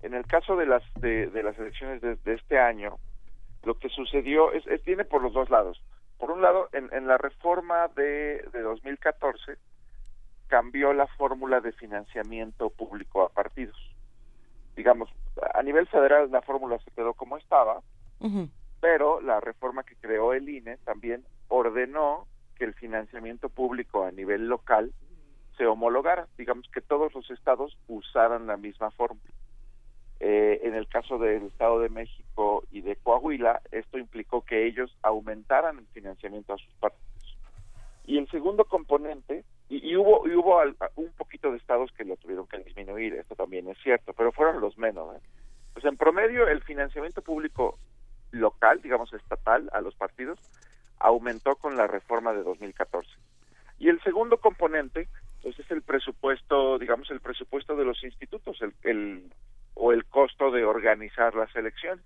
En 0.04 0.14
el 0.14 0.26
caso 0.26 0.56
de 0.56 0.66
las 0.66 0.84
de, 0.96 1.30
las 1.44 1.58
elecciones 1.60 2.02
de, 2.02 2.18
este 2.34 2.60
año, 2.60 2.98
lo 3.64 3.76
que 3.76 3.90
sucedió 3.90 4.52
es, 4.52 4.66
es, 4.68 4.84
viene 4.84 5.06
por 5.06 5.22
los 5.22 5.34
dos 5.34 5.50
lados. 5.50 5.82
Por 6.18 6.32
un 6.32 6.42
lado, 6.42 6.70
en, 6.74 6.90
en 6.94 7.08
la 7.08 7.18
reforma 7.18 7.88
de, 7.90 8.46
de 8.54 8.62
2014 8.62 9.58
cambió 10.48 10.94
la 10.94 11.08
fórmula 11.08 11.62
de 11.62 11.72
financiamiento 11.72 12.70
público 12.70 13.24
a 13.24 13.30
partidos. 13.30 13.78
Digamos, 14.76 15.10
a 15.54 15.64
nivel 15.64 15.88
federal 15.88 16.32
la 16.32 16.42
fórmula 16.42 16.78
se 16.80 16.92
quedó 16.92 17.14
como 17.14 17.38
estaba, 17.38 17.82
pero 18.80 19.20
la 19.20 19.40
reforma 19.40 19.84
que 19.84 19.96
creó 19.96 20.34
el 20.34 20.48
INE 20.48 20.78
también 20.78 21.26
ordenó 21.48 22.28
que 22.56 22.66
el 22.66 22.74
financiamiento 22.74 23.50
público 23.50 24.06
a 24.06 24.12
nivel 24.12 24.48
local 24.48 24.94
se 25.58 25.66
homologara, 25.66 26.28
digamos 26.38 26.68
que 26.70 26.82
todos 26.82 27.14
los 27.14 27.30
estados 27.32 27.78
usaran 27.88 28.48
la 28.48 28.58
misma 28.58 28.92
fórmula. 28.92 29.34
Eh, 30.26 30.62
en 30.66 30.74
el 30.74 30.88
caso 30.88 31.18
del 31.18 31.44
Estado 31.48 31.82
de 31.82 31.90
México 31.90 32.64
y 32.72 32.80
de 32.80 32.96
Coahuila, 32.96 33.62
esto 33.74 33.98
implicó 33.98 34.40
que 34.40 34.66
ellos 34.66 34.96
aumentaran 35.02 35.80
el 35.80 35.86
financiamiento 35.88 36.54
a 36.54 36.58
sus 36.58 36.74
partidos. 36.76 37.38
Y 38.06 38.18
el 38.18 38.30
segundo 38.30 38.64
componente, 38.64 39.44
y, 39.68 39.98
hubo, 39.98 40.26
y 40.26 40.34
hubo 40.34 40.62
un 40.96 41.12
poquito 41.18 41.52
de 41.52 41.58
estados 41.58 41.92
que 41.92 42.06
lo 42.06 42.16
tuvieron 42.16 42.48
que 42.48 42.60
disminuir, 42.60 43.16
esto 43.16 43.36
también 43.36 43.68
es 43.68 43.78
cierto, 43.84 44.14
pero 44.14 44.32
fueron 44.32 44.62
los 44.62 44.78
menos. 44.78 45.14
¿eh? 45.14 45.20
Pues 45.74 45.84
en 45.84 45.98
promedio 45.98 46.48
el 46.48 46.64
financiamiento 46.64 47.22
público 47.22 47.78
local, 48.32 48.82
digamos 48.82 49.12
estatal, 49.12 49.70
a 49.74 49.82
los 49.82 49.94
partidos, 49.96 50.40
aumentó 51.00 51.58
con 51.58 51.76
la 51.76 51.88
reforma 51.88 52.32
de 52.32 52.44
2014. 52.44 53.10
Y 53.78 53.90
el 53.90 54.02
segundo 54.04 54.38
componente, 54.38 55.10
pues 55.42 55.60
es 55.60 55.70
el 55.70 55.82
presupuesto, 55.82 56.80
digamos, 56.80 57.12
el 57.12 57.20
presupuesto 57.20 57.76
de 57.76 57.84
los 57.84 58.02
institutos, 58.06 58.62
el, 58.62 58.74
el 58.84 59.30
o 59.76 59.92
el 59.92 60.06
costo 60.06 60.52
de 60.52 60.66
organizar 60.66 61.36
las 61.36 61.54
elecciones. 61.56 62.04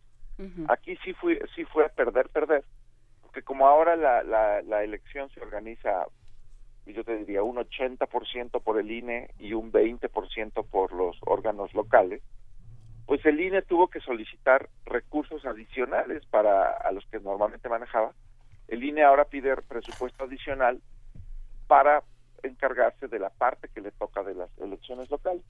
Aquí 0.68 0.98
sí 1.04 1.14
fue, 1.14 1.42
sí 1.56 1.66
fue 1.66 1.86
a 1.86 1.90
perder, 1.90 2.30
perder, 2.30 2.64
porque 3.24 3.42
como 3.42 3.68
ahora 3.68 3.96
la, 3.96 4.22
la, 4.24 4.62
la 4.62 4.84
elección 4.84 5.30
se 5.32 5.42
organiza, 5.42 6.06
yo 6.86 7.04
te 7.04 7.18
diría, 7.18 7.42
un 7.42 7.58
80% 7.58 8.62
por 8.62 8.80
el 8.80 8.92
INE 8.92 9.32
y 9.40 9.54
un 9.54 9.72
20% 9.72 10.66
por 10.70 10.94
los 10.94 11.18
órganos 11.22 11.74
locales, 11.74 12.22
pues 13.08 13.26
el 13.26 13.40
INE 13.40 13.64
tuvo 13.64 13.88
que 13.88 14.02
solicitar 14.02 14.70
recursos 14.86 15.44
adicionales 15.46 16.26
para 16.28 16.72
a 16.72 16.92
los 16.92 17.06
que 17.08 17.20
normalmente 17.20 17.70
manejaba. 17.70 18.14
El 18.68 18.84
INE 18.84 19.04
ahora 19.04 19.26
pide 19.26 19.56
presupuesto 19.64 20.26
adicional 20.26 20.82
para 21.68 22.04
encargarse 22.44 23.08
de 23.08 23.20
la 23.20 23.30
parte 23.30 23.70
que 23.74 23.82
le 23.82 23.92
toca 23.92 24.24
de 24.24 24.36
las 24.36 24.50
elecciones 24.60 25.10
locales. 25.10 25.42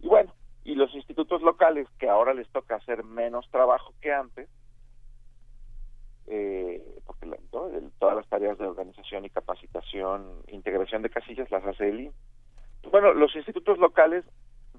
Y 0.00 0.06
bueno, 0.06 0.32
y 0.64 0.74
los 0.74 0.94
institutos 0.94 1.42
locales 1.42 1.88
que 1.98 2.08
ahora 2.08 2.34
les 2.34 2.48
toca 2.50 2.76
hacer 2.76 3.04
menos 3.04 3.48
trabajo 3.50 3.94
que 4.00 4.12
antes 4.12 4.48
eh, 6.28 6.80
porque 7.04 7.26
todas 7.50 8.16
las 8.16 8.28
tareas 8.28 8.56
de 8.58 8.66
organización 8.66 9.24
y 9.24 9.30
capacitación 9.30 10.42
integración 10.48 11.02
de 11.02 11.10
casillas 11.10 11.50
las 11.50 11.64
hace 11.64 11.88
el 11.88 12.00
INE 12.00 12.12
bueno 12.90 13.12
los 13.12 13.34
institutos 13.34 13.78
locales 13.78 14.24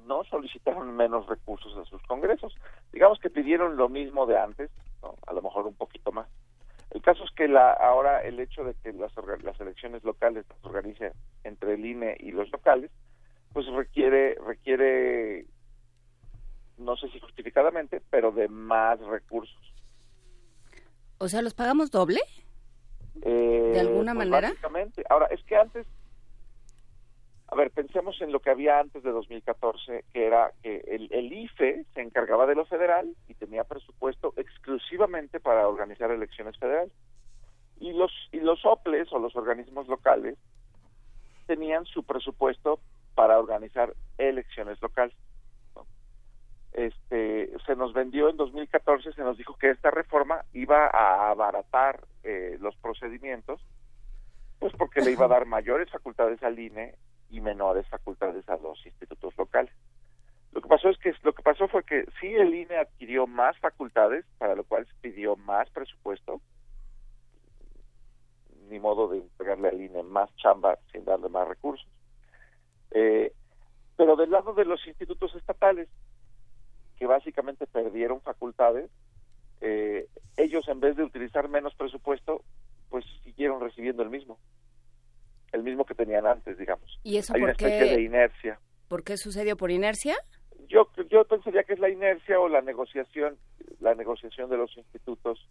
no 0.05 0.23
solicitaron 0.25 0.95
menos 0.95 1.27
recursos 1.27 1.75
a 1.77 1.86
sus 1.86 2.01
congresos. 2.03 2.55
Digamos 2.91 3.19
que 3.19 3.29
pidieron 3.29 3.77
lo 3.77 3.89
mismo 3.89 4.25
de 4.25 4.38
antes 4.38 4.71
a 5.27 5.34
lo 5.34 5.41
mejor 5.41 5.67
un 5.67 5.75
poquito 5.75 6.11
más. 6.11 6.27
El 6.91 7.01
caso 7.01 7.23
es 7.23 7.31
que 7.31 7.47
la, 7.47 7.71
ahora 7.73 8.23
el 8.23 8.39
hecho 8.39 8.63
de 8.63 8.75
que 8.75 8.93
las, 8.93 9.11
las 9.43 9.59
elecciones 9.59 10.03
locales 10.03 10.45
se 10.45 10.67
organicen 10.67 11.11
entre 11.43 11.73
el 11.73 11.86
INE 11.86 12.15
y 12.19 12.31
los 12.31 12.51
locales, 12.51 12.91
pues 13.51 13.67
requiere, 13.67 14.36
requiere, 14.45 15.45
no 16.78 16.95
sé 16.97 17.09
si 17.09 17.19
justificadamente, 17.19 18.01
pero 18.09 18.32
de 18.32 18.47
más 18.47 18.99
recursos. 18.99 19.74
O 21.17 21.28
sea, 21.28 21.41
¿los 21.41 21.53
pagamos 21.53 21.91
doble? 21.91 22.19
Eh, 23.21 23.71
¿De 23.74 23.80
alguna 23.80 24.13
pues 24.13 24.28
manera? 24.28 24.49
Básicamente. 24.49 25.03
Ahora, 25.09 25.28
es 25.28 25.43
que 25.43 25.55
antes, 25.55 25.88
a 27.47 27.55
ver, 27.55 27.71
pensemos 27.71 28.19
en 28.21 28.32
lo 28.32 28.41
que 28.41 28.49
había 28.49 28.80
antes 28.80 29.03
de 29.03 29.11
2014, 29.11 30.05
que 30.11 30.26
era 30.26 30.51
que 30.61 30.78
el, 30.88 31.07
el 31.11 31.32
IFE 31.32 31.86
se 31.93 32.01
encargaba 32.01 32.45
de 32.45 32.55
lo 32.55 32.65
federal 32.65 33.15
y 33.28 33.36
tenía 33.36 33.63
presupuesto 33.63 34.34
exclusivamente 34.36 35.39
para 35.39 35.67
organizar 35.67 36.11
elecciones 36.11 36.57
federales. 36.57 36.91
Y 37.80 37.93
los, 37.93 38.11
y 38.32 38.39
los 38.39 38.65
OPLES 38.65 39.11
o 39.13 39.19
los 39.19 39.36
organismos 39.36 39.88
locales 39.88 40.38
tenían 41.45 41.86
su 41.86 42.03
presupuesto 42.03 42.80
para 43.15 43.39
organizar 43.39 43.93
elecciones 44.17 44.82
locales. 44.82 45.15
Este, 46.74 47.51
se 47.65 47.76
nos 47.76 47.93
vendió 47.93 48.30
en 48.30 48.38
2014, 48.38 49.13
se 49.13 49.21
nos 49.21 49.38
dijo 49.38 49.55
que 49.57 49.69
esta 49.69 49.91
reforma 49.91 50.43
iba 50.53 50.88
a 50.88 51.30
abaratar 51.30 52.03
eh, 52.24 52.57
los 52.59 52.76
procedimientos, 52.78 53.61
pues 54.59 54.74
porque 54.74 55.01
le 55.01 55.11
iba 55.11 55.26
a 55.26 55.30
dar 55.30 55.45
mayores 55.45 55.91
facultades 55.91 56.41
al 56.41 56.57
INE 56.57 56.95
y 57.30 57.41
menores 57.41 57.88
facultades 57.89 58.47
a 58.49 58.57
los 58.57 58.84
institutos 58.86 59.38
locales. 59.38 59.74
Lo 60.51 60.61
que 60.61 60.67
pasó 60.67 60.89
es 60.89 60.97
que 60.97 61.13
lo 61.24 61.34
que 61.34 61.43
pasó 61.43 61.67
fue 61.67 61.84
que 61.84 62.05
sí 62.19 62.28
el 62.28 62.53
INE 62.53 62.78
adquirió 62.78 63.28
más 63.28 63.57
facultades, 63.59 64.26
para 64.38 64.55
lo 64.55 64.63
cual 64.63 64.86
se 64.88 64.93
pidió 65.01 65.36
más 65.36 65.69
presupuesto, 65.71 66.41
ni 68.69 68.80
modo 68.80 69.07
de 69.09 69.19
entregarle 69.19 69.69
al 69.69 69.82
INE 69.82 70.03
más 70.03 70.36
chamba 70.38 70.80
sin 70.91 71.05
darle 71.05 71.30
más 71.30 71.47
recursos. 71.47 71.88
Eh, 72.91 73.32
pero 73.95 74.15
del 74.15 74.32
lado 74.32 74.53
de 74.53 74.65
los 74.65 74.86
institutos 74.88 75.36
estatales, 75.36 75.88
que 77.03 77.07
básicamente 77.07 77.67
perdieron 77.67 78.21
facultades, 78.21 78.89
eh, 79.59 80.07
ellos 80.37 80.65
en 80.69 80.79
vez 80.79 80.95
de 80.95 81.03
utilizar 81.03 81.49
menos 81.49 81.75
presupuesto, 81.75 82.45
pues 82.89 83.03
siguieron 83.25 83.59
recibiendo 83.59 84.03
el 84.03 84.09
mismo, 84.09 84.39
el 85.51 85.63
mismo 85.63 85.83
que 85.83 85.95
tenían 85.95 86.25
antes, 86.25 86.57
digamos. 86.57 86.97
¿Y 87.03 87.17
eso 87.17 87.33
Hay 87.33 87.41
por 87.41 87.49
una 87.49 87.51
especie 87.51 87.97
de 87.97 88.01
inercia. 88.03 88.57
¿Por 88.87 89.03
qué 89.03 89.17
sucedió? 89.17 89.57
¿Por 89.57 89.69
inercia? 89.69 90.15
Yo 90.69 90.87
yo 91.09 91.25
pensaría 91.25 91.65
que 91.65 91.73
es 91.73 91.79
la 91.79 91.89
inercia 91.89 92.39
o 92.39 92.47
la 92.47 92.61
negociación, 92.61 93.35
la 93.81 93.95
negociación 93.95 94.49
de 94.49 94.55
los 94.55 94.77
institutos 94.77 95.49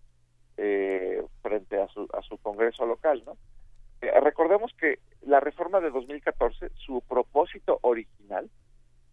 eh, 0.56 1.22
frente 1.42 1.78
a 1.78 1.86
su 1.88 2.08
a 2.14 2.22
su 2.22 2.38
Congreso 2.38 2.86
local, 2.86 3.22
¿no? 3.26 3.36
Eh, 4.00 4.10
recordemos 4.22 4.72
que 4.80 5.00
la 5.20 5.38
reforma 5.38 5.80
de 5.80 5.90
2014, 5.90 6.70
su 6.76 7.02
propósito 7.02 7.78
original 7.82 8.48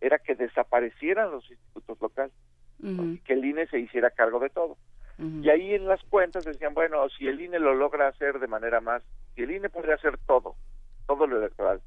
era 0.02 0.20
que 0.20 0.36
desaparecieran 0.36 1.32
los 1.32 1.50
institutos 1.50 2.00
locales, 2.02 2.34
Ujú, 2.82 3.20
que 3.26 3.34
el 3.34 3.44
INE 3.44 3.68
se 3.68 3.80
hiciera 3.80 4.10
cargo 4.10 4.40
de 4.40 4.50
todo. 4.50 4.78
Y 5.42 5.50
ahí 5.50 5.74
en 5.74 5.86
las 5.86 6.02
cuentas 6.06 6.46
decían, 6.46 6.74
bueno, 6.74 7.10
si 7.10 7.28
el 7.28 7.42
INE 7.42 7.60
lo 7.60 7.74
logra 7.74 8.08
hacer 8.08 8.40
de 8.40 8.48
manera 8.48 8.80
más, 8.80 9.04
si 9.36 9.44
el 9.44 9.52
INE 9.52 9.70
puede 9.70 9.94
hacer 9.94 10.18
todo, 10.26 10.56
todo 11.08 11.28
lo 11.28 11.40
electoral, 11.40 11.82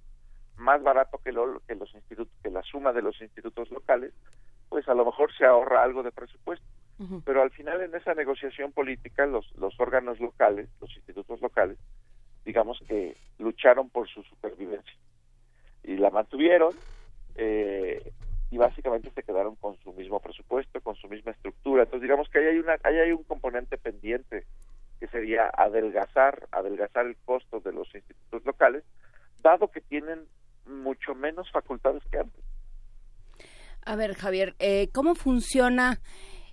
más 0.59 0.83
barato 0.83 1.19
que, 1.25 1.33
lo, 1.33 1.61
que 1.67 1.75
los 1.75 1.95
institutos, 1.95 2.33
que 2.43 2.51
la 2.51 2.63
suma 2.63 2.93
de 2.93 3.01
los 3.01 3.19
institutos 3.23 3.71
locales, 3.71 4.13
pues 4.69 4.87
a 4.87 4.95
lo 4.95 5.07
mejor 5.07 5.33
se 5.35 5.47
ahorra 5.47 5.83
algo 5.83 6.03
de 6.03 6.13
presupuesto. 6.13 6.67
Pero 7.25 7.43
al 7.43 7.51
final 7.51 7.81
en 7.81 7.95
esa 7.97 8.15
negociación 8.15 8.71
política 8.71 9.27
los, 9.27 9.51
los 9.57 9.75
órganos 9.81 10.21
locales, 10.21 10.69
los 10.81 10.95
institutos 10.95 11.41
locales, 11.41 11.77
digamos 12.45 12.79
que 12.87 13.17
lucharon 13.39 13.91
por 13.91 14.09
su 14.09 14.23
supervivencia. 14.23 14.95
Y 15.83 15.97
la 15.97 16.11
mantuvieron 16.11 16.79
eh, 17.37 18.13
y 18.51 18.59
básicamente 18.59 19.11
se 19.15 19.23
quedaron 19.23 19.57
con 19.57 19.79
su 19.79 19.93
mismo 19.93 20.21
presupuesto, 20.21 20.81
con 20.83 20.95
su 20.97 21.09
misma 21.09 21.33
estructura. 21.33 21.85
Entonces 21.85 22.03
digamos 22.03 22.29
que 22.29 22.39
ahí 22.39 22.47
hay 22.47 22.59
una, 22.59 22.77
ahí 22.83 22.99
hay 22.99 23.13
un 23.13 23.25
componente 23.25 23.79
pendiente 23.79 24.45
que 25.01 25.09
sería 25.09 25.51
adelgazar, 25.57 26.47
adelgazar 26.53 27.07
el 27.07 27.17
costo 27.25 27.61
de 27.61 27.73
los 27.73 27.93
institutos 27.95 28.45
locales, 28.45 28.85
dado 29.43 29.69
que 29.69 29.81
tienen 29.81 30.21
mucho 30.67 31.15
menos 31.15 31.51
facultades 31.51 32.03
que 32.11 32.19
antes. 32.19 32.45
A 33.85 33.97
ver, 33.97 34.15
Javier, 34.15 34.55
eh, 34.59 34.91
¿cómo 34.93 35.15
funciona 35.15 36.01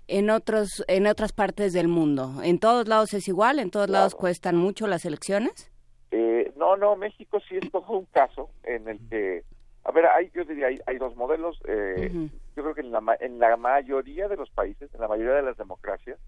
en 0.08 0.30
otros 0.30 0.84
en 0.88 1.06
otras 1.06 1.34
partes 1.34 1.74
del 1.74 1.88
mundo? 1.88 2.42
¿En 2.44 2.60
todos 2.60 2.88
lados 2.88 3.14
es 3.14 3.28
igual? 3.28 3.60
¿En 3.60 3.70
todos 3.70 3.90
lados 3.90 4.16
cuestan 4.16 4.56
mucho 4.56 4.88
las 4.88 5.06
elecciones? 5.06 5.72
Eh, 6.12 6.52
no, 6.56 6.76
no, 6.76 6.96
México 6.96 7.40
sí 7.48 7.58
es 7.58 7.72
todo 7.72 7.92
un 7.92 8.06
caso 8.06 8.50
en 8.64 8.88
el 8.88 9.00
que, 9.10 9.44
a 9.84 9.92
ver, 9.92 10.06
hay, 10.08 10.30
yo 10.34 10.44
diría, 10.46 10.68
hay, 10.68 10.80
hay 10.86 10.98
dos 10.98 11.16
modelos. 11.16 11.60
eh, 11.66 12.10
Yo 12.56 12.64
creo 12.64 12.76
que 12.76 12.82
en 12.82 12.92
la, 12.92 13.02
en 13.20 13.40
la 13.40 13.56
mayoría 13.58 14.28
de 14.28 14.36
los 14.36 14.50
países, 14.52 14.94
en 14.94 15.02
la 15.02 15.08
mayoría 15.08 15.34
de 15.36 15.44
las 15.44 15.58
democracias, 15.58 16.20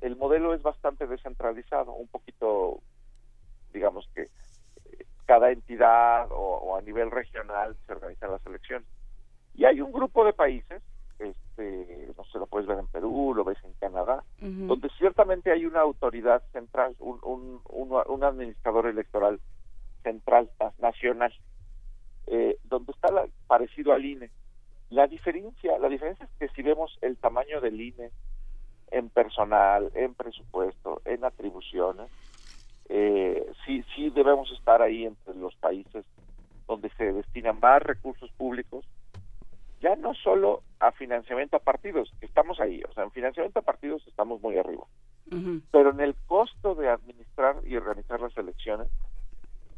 el 0.00 0.16
modelo 0.16 0.54
es 0.54 0.62
bastante 0.62 1.06
descentralizado, 1.06 1.92
un 1.92 2.08
poquito, 2.08 2.80
digamos 3.72 4.08
que 4.14 4.28
cada 5.26 5.50
entidad 5.50 6.30
o, 6.30 6.36
o 6.36 6.76
a 6.76 6.82
nivel 6.82 7.10
regional 7.10 7.76
se 7.86 7.92
organizan 7.92 8.30
las 8.32 8.46
elecciones. 8.46 8.86
Y 9.54 9.64
hay 9.64 9.80
un 9.80 9.90
grupo 9.92 10.24
de 10.24 10.32
países, 10.32 10.82
este, 11.18 12.12
no 12.16 12.24
sé, 12.24 12.38
lo 12.38 12.46
puedes 12.46 12.66
ver 12.66 12.78
en 12.78 12.86
Perú, 12.88 13.32
lo 13.34 13.42
ves 13.44 13.58
en 13.64 13.72
Canadá, 13.74 14.22
donde 14.68 14.88
ciertamente 14.98 15.50
hay 15.50 15.64
una 15.66 15.80
autoridad 15.80 16.42
central, 16.52 16.94
un, 16.98 17.18
un, 17.22 17.60
un, 17.68 18.02
un 18.06 18.24
administrador 18.24 18.86
electoral 18.86 19.40
central, 20.02 20.50
na- 20.60 20.72
nacional, 20.78 21.34
eh, 22.26 22.58
donde 22.64 22.92
está 22.92 23.10
la- 23.10 23.28
parecido 23.46 23.92
al 23.92 24.04
INE. 24.04 24.30
La 24.90 25.06
diferencia, 25.06 25.78
la 25.78 25.88
diferencia 25.88 26.24
es 26.26 26.30
que 26.38 26.54
si 26.54 26.62
vemos 26.62 26.96
el 27.02 27.16
tamaño 27.16 27.60
del 27.60 27.80
INE 27.80 28.10
en 28.90 29.08
personal, 29.10 29.90
en 29.94 30.14
presupuesto, 30.14 31.02
en 31.04 31.24
atribuciones, 31.24 32.08
eh, 32.88 33.44
sí, 33.64 33.84
sí 33.94 34.10
debemos 34.10 34.50
estar 34.52 34.80
ahí 34.82 35.04
entre 35.04 35.34
los 35.34 35.54
países 35.56 36.04
donde 36.68 36.88
se 36.90 37.12
destinan 37.12 37.58
más 37.60 37.82
recursos 37.82 38.30
públicos, 38.36 38.84
ya 39.80 39.94
no 39.96 40.14
solo 40.14 40.62
a 40.80 40.92
financiamiento 40.92 41.56
a 41.56 41.60
partidos, 41.60 42.12
estamos 42.20 42.60
ahí, 42.60 42.82
o 42.88 42.92
sea, 42.92 43.04
en 43.04 43.10
financiamiento 43.10 43.58
a 43.58 43.62
partidos 43.62 44.06
estamos 44.06 44.40
muy 44.40 44.56
arriba, 44.56 44.84
pero 45.72 45.90
en 45.90 46.00
el 46.00 46.14
costo 46.26 46.74
de 46.76 46.88
administrar 46.88 47.56
y 47.64 47.76
organizar 47.76 48.20
las 48.20 48.36
elecciones 48.36 48.88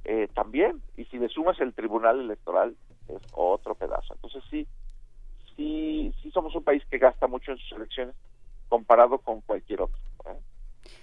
eh, 0.05 0.29
también, 0.35 0.83
y 0.97 1.05
si 1.07 1.19
le 1.19 1.29
sumas 1.29 1.59
el 1.61 1.75
tribunal 1.75 2.21
electoral 2.21 2.77
es 3.09 3.21
otro 3.33 3.75
pedazo. 3.75 4.15
Entonces 4.15 4.43
sí, 4.51 4.67
sí, 5.57 6.15
sí 6.23 6.31
somos 6.31 6.55
un 6.55 6.65
país 6.65 6.83
que 6.91 6.99
gasta 6.99 7.27
mucho 7.27 7.53
en 7.53 7.59
sus 7.59 7.73
elecciones 7.79 8.15
comparado 8.69 9.19
con 9.19 9.41
cualquier 9.43 9.83
otro, 9.83 9.99
¿eh? 10.27 10.37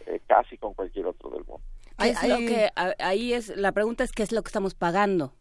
Eh, 0.08 0.22
casi 0.28 0.58
con 0.58 0.74
cualquier 0.74 1.08
otro 1.08 1.30
del 1.32 1.44
mundo. 1.46 1.62
¿Qué 1.98 2.10
es 2.10 2.24
lo 2.28 2.38
que, 2.38 2.70
a- 2.76 2.94
ahí 3.00 3.34
es, 3.34 3.56
la 3.56 3.72
pregunta 3.72 4.04
es 4.04 4.12
qué 4.12 4.22
es 4.24 4.32
lo 4.32 4.44
que 4.44 4.48
estamos 4.50 4.76
pagando. 4.76 5.34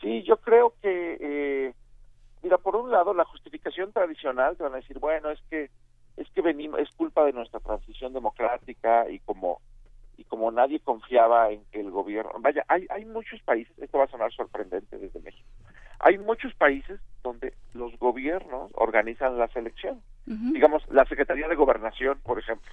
Sí, 0.00 0.22
yo 0.22 0.38
creo 0.38 0.74
que, 0.80 1.18
eh, 1.20 1.74
mira, 2.42 2.56
por 2.58 2.76
un 2.76 2.90
lado, 2.90 3.12
la 3.12 3.24
justificación 3.26 3.92
tradicional 3.92 4.56
te 4.56 4.62
van 4.62 4.72
a 4.72 4.76
decir, 4.76 4.98
bueno, 4.98 5.30
es 5.30 5.40
que 5.50 5.70
es 6.16 6.28
que 6.30 6.40
venimos, 6.42 6.80
es 6.80 6.90
culpa 6.96 7.24
de 7.24 7.32
nuestra 7.32 7.60
transición 7.60 8.12
democrática 8.12 9.08
y 9.10 9.20
como 9.20 9.60
y 10.20 10.24
como 10.24 10.50
nadie 10.50 10.80
confiaba 10.80 11.50
en 11.50 11.64
que 11.72 11.80
el 11.80 11.90
gobierno, 11.90 12.32
vaya, 12.40 12.62
hay 12.68 12.86
hay 12.90 13.06
muchos 13.06 13.40
países, 13.40 13.72
esto 13.78 13.96
va 13.96 14.04
a 14.04 14.08
sonar 14.08 14.30
sorprendente 14.32 14.98
desde 14.98 15.18
México, 15.20 15.48
hay 15.98 16.18
muchos 16.18 16.54
países 16.54 17.00
donde 17.22 17.54
los 17.72 17.98
gobiernos 17.98 18.70
organizan 18.74 19.38
las 19.38 19.54
elecciones, 19.56 20.04
digamos, 20.26 20.86
la 20.90 21.06
Secretaría 21.06 21.48
de 21.48 21.54
Gobernación, 21.54 22.20
por 22.22 22.38
ejemplo, 22.38 22.70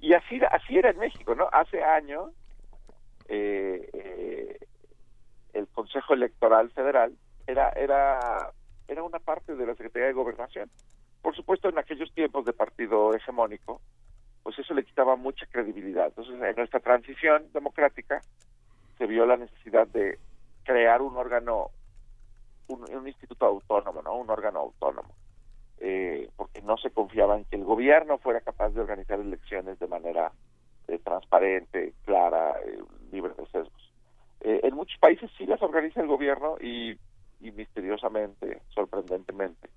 y 0.00 0.14
así 0.14 0.40
así 0.50 0.78
era 0.78 0.90
en 0.90 0.98
México, 0.98 1.34
¿no? 1.34 1.46
Hace 1.52 1.84
años 1.84 2.30
eh, 3.28 3.90
eh, 3.92 4.58
el 5.52 5.68
Consejo 5.68 6.14
Electoral 6.14 6.70
Federal 6.70 7.12
era 7.46 7.68
era 7.76 8.50
era 8.88 9.02
una 9.02 9.18
parte 9.18 9.56
de 9.56 9.66
la 9.66 9.74
Secretaría 9.74 10.08
de 10.08 10.14
Gobernación. 10.14 10.70
Por 11.20 11.36
supuesto, 11.36 11.68
en 11.68 11.78
aquellos 11.78 12.10
tiempos 12.14 12.46
de 12.46 12.54
partido 12.54 13.14
hegemónico, 13.14 13.82
pues 14.42 14.58
eso 14.58 14.74
le 14.74 14.84
quitaba 14.84 15.16
mucha 15.16 15.46
credibilidad. 15.46 16.06
Entonces, 16.06 16.34
en 16.34 16.56
nuestra 16.56 16.80
transición 16.80 17.44
democrática 17.52 18.20
se 18.98 19.06
vio 19.06 19.26
la 19.26 19.36
necesidad 19.36 19.86
de 19.88 20.18
crear 20.64 21.02
un 21.02 21.16
órgano, 21.16 21.70
un, 22.68 22.84
un 22.94 23.08
instituto 23.08 23.46
autónomo, 23.46 24.02
¿no? 24.02 24.16
Un 24.16 24.30
órgano 24.30 24.60
autónomo, 24.60 25.14
eh, 25.78 26.28
porque 26.36 26.62
no 26.62 26.76
se 26.76 26.90
confiaba 26.90 27.36
en 27.36 27.44
que 27.44 27.56
el 27.56 27.64
gobierno 27.64 28.18
fuera 28.18 28.40
capaz 28.40 28.70
de 28.70 28.80
organizar 28.80 29.18
elecciones 29.18 29.78
de 29.78 29.86
manera 29.86 30.32
eh, 30.88 30.98
transparente, 30.98 31.94
clara, 32.04 32.56
eh, 32.64 32.78
libre 33.10 33.34
de 33.36 33.46
sesgos. 33.46 33.92
Eh, 34.40 34.60
en 34.64 34.74
muchos 34.74 34.98
países 34.98 35.30
sí 35.38 35.46
las 35.46 35.62
organiza 35.62 36.00
el 36.00 36.08
gobierno 36.08 36.56
y, 36.60 36.98
y 37.40 37.52
misteriosamente, 37.52 38.60
sorprendentemente, 38.70 39.68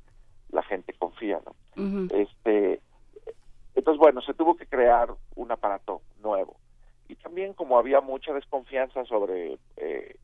la 0.49 0.63
gente 0.63 0.93
confía, 0.93 1.39
¿no? 1.45 1.55
Este, 2.11 2.79
entonces, 3.75 3.99
bueno, 3.99 4.21
se 4.21 4.33
tuvo 4.33 4.55
que 4.55 4.65
crear 4.65 5.09
un 5.35 5.51
aparato 5.51 6.01
nuevo. 6.21 6.57
y 7.07 7.15
también 7.15 7.53
como 7.53 7.77
había 7.77 8.01
mucha 8.01 8.33
desconfianza 8.33 9.05
sobre 9.05 9.59
eh, 9.77 10.15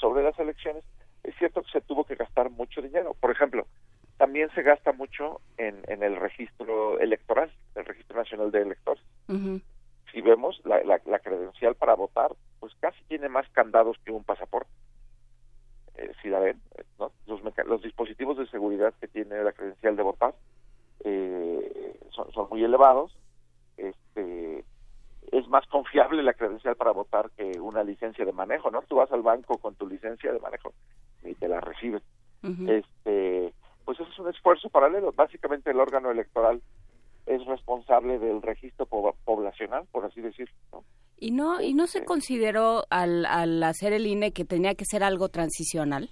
sobre 0.00 0.22
las 0.22 0.38
elecciones, 0.38 0.82
es 1.22 1.34
cierto 1.36 1.62
que 1.62 1.70
se 1.70 1.80
tuvo 1.82 2.04
que 2.04 2.14
gastar 2.14 2.50
mucho 2.50 2.80
dinero. 2.80 3.14
Por 3.20 3.30
ejemplo, 3.30 3.66
también 4.16 4.50
se 4.54 4.62
gasta 4.62 4.92
mucho 4.92 5.40
en, 5.58 5.82
en 5.88 6.02
el 6.02 6.16
registro 6.16 6.98
electoral, 6.98 7.52
el 7.74 7.84
registro 7.84 8.16
nacional 8.16 8.50
de 8.50 8.62
electores. 8.62 9.02
Si 10.12 10.20
vemos 10.22 10.60
la, 10.64 10.82
la, 10.82 11.18
credencial 11.20 11.76
para 11.76 11.94
votar, 11.94 12.32
pues 12.58 12.74
casi 12.80 13.02
tiene 13.04 13.28
más 13.28 13.48
candados 13.50 13.96
que 14.04 14.10
un 14.10 14.24
pasaporte. 14.24 14.70
Eh, 15.96 16.12
si 16.20 16.28
la 16.28 16.40
ven, 16.40 16.60
¿no? 16.98 17.12
los, 17.26 17.40
los 17.66 17.82
dispositivos 17.82 18.36
de 18.38 18.48
seguridad 18.48 18.92
que 19.00 19.06
tiene 19.06 19.42
la 19.44 19.52
credencial 19.52 19.94
de 19.94 20.02
votar 20.02 20.34
eh, 21.04 21.98
son, 22.10 22.30
son 22.32 22.48
muy 22.50 22.62
elevados. 22.64 23.16
Este, 23.76 24.64
es 25.32 25.48
más 25.48 25.66
confiable 25.68 26.22
la 26.22 26.34
credencial 26.34 26.76
para 26.76 26.92
votar 26.92 27.30
que 27.36 27.60
una 27.60 27.84
licencia 27.84 28.24
de 28.24 28.32
manejo, 28.32 28.70
¿no? 28.70 28.82
Tú 28.82 28.96
vas 28.96 29.10
al 29.12 29.22
banco 29.22 29.58
con 29.58 29.74
tu 29.74 29.86
licencia 29.86 30.32
de 30.32 30.40
manejo 30.40 30.72
y 31.22 31.34
te 31.34 31.48
la 31.48 31.60
reciben. 31.60 32.02
Este, 32.42 33.52
pues 33.84 34.00
eso 34.00 34.10
es 34.10 34.18
un 34.18 34.28
esfuerzo 34.30 34.70
paralelo. 34.70 35.12
Básicamente 35.12 35.70
el 35.70 35.80
órgano 35.80 36.10
electoral 36.10 36.62
es 37.26 37.44
responsable 37.46 38.18
del 38.18 38.40
registro 38.42 38.86
poblacional, 38.86 39.86
por 39.92 40.04
así 40.04 40.20
decirlo, 40.20 40.54
¿no? 40.72 40.84
¿Y 41.22 41.32
no, 41.32 41.60
y 41.60 41.74
no 41.74 41.86
se 41.86 41.98
este 41.98 42.06
consideró 42.06 42.84
al, 42.88 43.26
al 43.26 43.62
hacer 43.62 43.92
el 43.92 44.06
INE 44.06 44.32
que 44.32 44.46
tenía 44.46 44.74
que 44.74 44.86
ser 44.86 45.04
algo 45.04 45.28
transicional? 45.28 46.08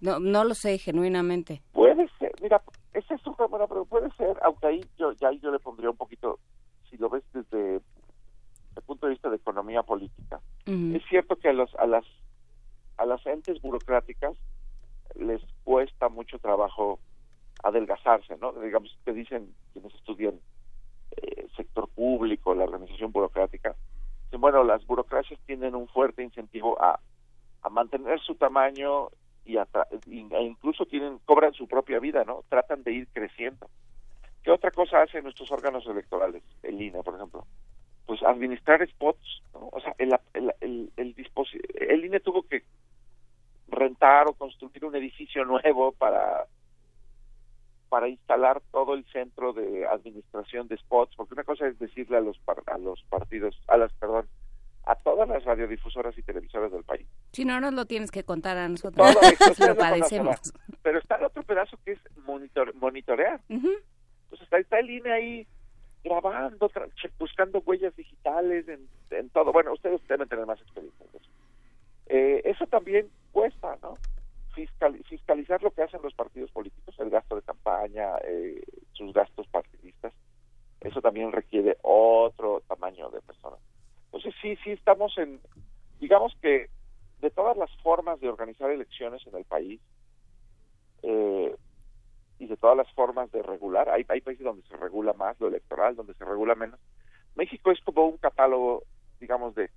No, 0.00 0.18
no 0.18 0.44
lo 0.44 0.54
sé, 0.54 0.78
genuinamente. 0.78 1.60
Puede 1.72 2.08
ser, 2.18 2.32
mira, 2.40 2.62
buena 3.44 3.66
pero 3.66 3.84
puede 3.84 4.10
ser, 4.12 4.38
aunque 4.42 4.66
ahí 4.66 4.80
yo, 4.98 5.12
ya 5.12 5.30
yo 5.32 5.50
le 5.50 5.58
pondría 5.58 5.90
un 5.90 5.96
poquito, 5.96 6.38
si 6.88 6.96
lo 6.96 7.10
ves 7.10 7.22
desde 7.32 7.76
el 7.76 8.82
punto 8.86 9.06
de 9.06 9.12
vista 9.12 9.28
de 9.28 9.36
economía 9.36 9.82
política. 9.82 10.40
Es 10.66 11.02
cierto 11.08 11.36
que 11.36 11.48
a, 11.48 11.52
los, 11.52 11.74
a, 11.76 11.86
las, 11.86 12.04
a 12.96 13.06
las 13.06 13.24
entes 13.26 13.60
burocráticas 13.62 14.36
les 15.14 15.42
cuesta 15.64 16.08
mucho 16.08 16.38
trabajo 16.38 16.98
adelgazarse, 17.62 18.36
¿no? 18.38 18.52
Digamos, 18.52 18.98
que 19.04 19.12
dicen 19.12 19.54
quienes 19.72 19.94
estudian 19.94 20.40
eh, 21.16 21.46
sector 21.56 21.88
público, 21.88 22.54
la 22.54 22.64
organización 22.64 23.12
burocrática, 23.12 23.76
bueno, 24.38 24.64
las 24.64 24.84
burocracias 24.86 25.40
tienen 25.46 25.74
un 25.74 25.88
fuerte 25.88 26.22
incentivo 26.22 26.80
a, 26.82 27.00
a 27.62 27.68
mantener 27.68 28.20
su 28.20 28.34
tamaño 28.34 29.08
y 29.46 29.56
e 29.56 30.42
incluso 30.42 30.86
tienen 30.86 31.18
cobran 31.24 31.52
su 31.54 31.66
propia 31.68 31.98
vida, 32.00 32.24
¿no? 32.24 32.44
Tratan 32.48 32.82
de 32.82 32.92
ir 32.92 33.08
creciendo. 33.12 33.68
¿Qué 34.42 34.50
otra 34.50 34.70
cosa 34.70 35.02
hacen 35.02 35.24
nuestros 35.24 35.50
órganos 35.50 35.86
electorales? 35.86 36.42
El 36.62 36.80
INE, 36.80 37.02
por 37.02 37.14
ejemplo 37.14 37.46
pues 38.06 38.22
administrar 38.22 38.88
spots, 38.88 39.42
o 39.52 39.80
sea, 39.80 39.94
el, 39.98 40.16
el, 40.32 40.54
el, 40.60 40.92
el, 40.96 42.04
INE 42.04 42.20
tuvo 42.20 42.42
que 42.44 42.62
rentar 43.68 44.28
o 44.28 44.34
construir 44.34 44.84
un 44.84 44.94
edificio 44.94 45.44
nuevo 45.44 45.92
para 45.92 46.46
para 47.88 48.08
instalar 48.08 48.60
todo 48.72 48.94
el 48.94 49.04
centro 49.06 49.52
de 49.52 49.86
administración 49.86 50.66
de 50.66 50.76
spots, 50.76 51.14
porque 51.16 51.34
una 51.34 51.44
cosa 51.44 51.68
es 51.68 51.78
decirle 51.78 52.16
a 52.16 52.20
los 52.20 52.38
a 52.66 52.78
los 52.78 53.02
partidos, 53.04 53.60
a 53.68 53.76
las 53.76 53.92
perdón, 53.94 54.26
a 54.86 54.94
todas 54.94 55.28
las 55.28 55.44
radiodifusoras 55.44 56.16
y 56.16 56.22
televisoras 56.22 56.70
del 56.70 56.84
país. 56.84 57.06
Si 57.32 57.44
no 57.44 57.60
nos 57.60 57.74
lo 57.74 57.86
tienes 57.86 58.10
que 58.10 58.24
contar 58.24 58.56
a 58.56 58.68
nosotros, 58.68 59.06
lo 59.58 59.76
padecemos. 59.76 60.52
Pero 60.82 60.98
está 60.98 61.16
el 61.16 61.24
otro 61.24 61.42
pedazo 61.42 61.76
que 61.84 61.92
es 61.92 61.98
monitor, 62.24 62.74
monitorear. 62.76 63.40
Pues 63.48 64.40
está, 64.40 64.58
está 64.58 64.78
el 64.78 64.90
INE 64.90 65.12
ahí 65.12 65.46
grabando, 66.04 66.70
buscando 67.18 67.58
huellas 67.66 67.94
digitales 67.96 68.66
en, 68.68 69.28
todo. 69.30 69.52
Bueno, 69.52 69.72
ustedes 69.72 70.00
deben 70.06 70.28
tener 70.28 70.46
más 70.46 70.60
experiencia 70.60 71.04
eso. 71.12 71.30
Eh, 72.06 72.42
eso 72.44 72.66
también 72.66 73.08
cuesta, 73.32 73.76
¿no? 73.82 73.98
fiscalizar 74.54 75.62
lo 75.62 75.70
que 75.70 75.82
hacen 75.82 76.00
los 76.02 76.14
partidos 76.14 76.50
políticos, 76.50 76.94
el 76.98 77.10
gasto 77.10 77.36
de 77.36 77.42
campaña, 77.42 78.16
eh, 78.24 78.62
sus 78.92 79.12
gastos 79.12 79.46
partidistas, 79.48 80.14
eso 80.80 81.02
también 81.02 81.30
requiere 81.30 81.76
otro 81.82 82.62
tamaño 82.66 83.10
de 83.10 83.20
personas. 83.20 83.60
Entonces 84.06 84.34
sí, 84.40 84.56
sí 84.64 84.70
estamos 84.70 85.16
en, 85.18 85.40
digamos 86.00 86.36
que 86.40 86.68
de 87.20 87.30
todas 87.30 87.56
las 87.56 87.70
formas 87.82 88.20
de 88.20 88.28
organizar 88.28 88.70
elecciones 88.70 89.26
en 89.26 89.36
el 89.36 89.44
país, 89.44 89.80
eh, 91.02 91.54
y 92.38 92.46
de 92.46 92.56
todas 92.56 92.76
las 92.76 92.90
formas 92.92 93.30
de 93.32 93.42
regular. 93.42 93.88
Hay, 93.88 94.04
hay 94.08 94.20
países 94.20 94.44
donde 94.44 94.66
se 94.68 94.76
regula 94.76 95.12
más 95.14 95.38
lo 95.40 95.48
electoral, 95.48 95.96
donde 95.96 96.14
se 96.14 96.24
regula 96.24 96.54
menos. 96.54 96.78
México 97.34 97.70
es 97.70 97.80
como 97.80 98.06
un 98.06 98.18
catálogo, 98.18 98.84
digamos, 99.20 99.54
de, 99.54 99.70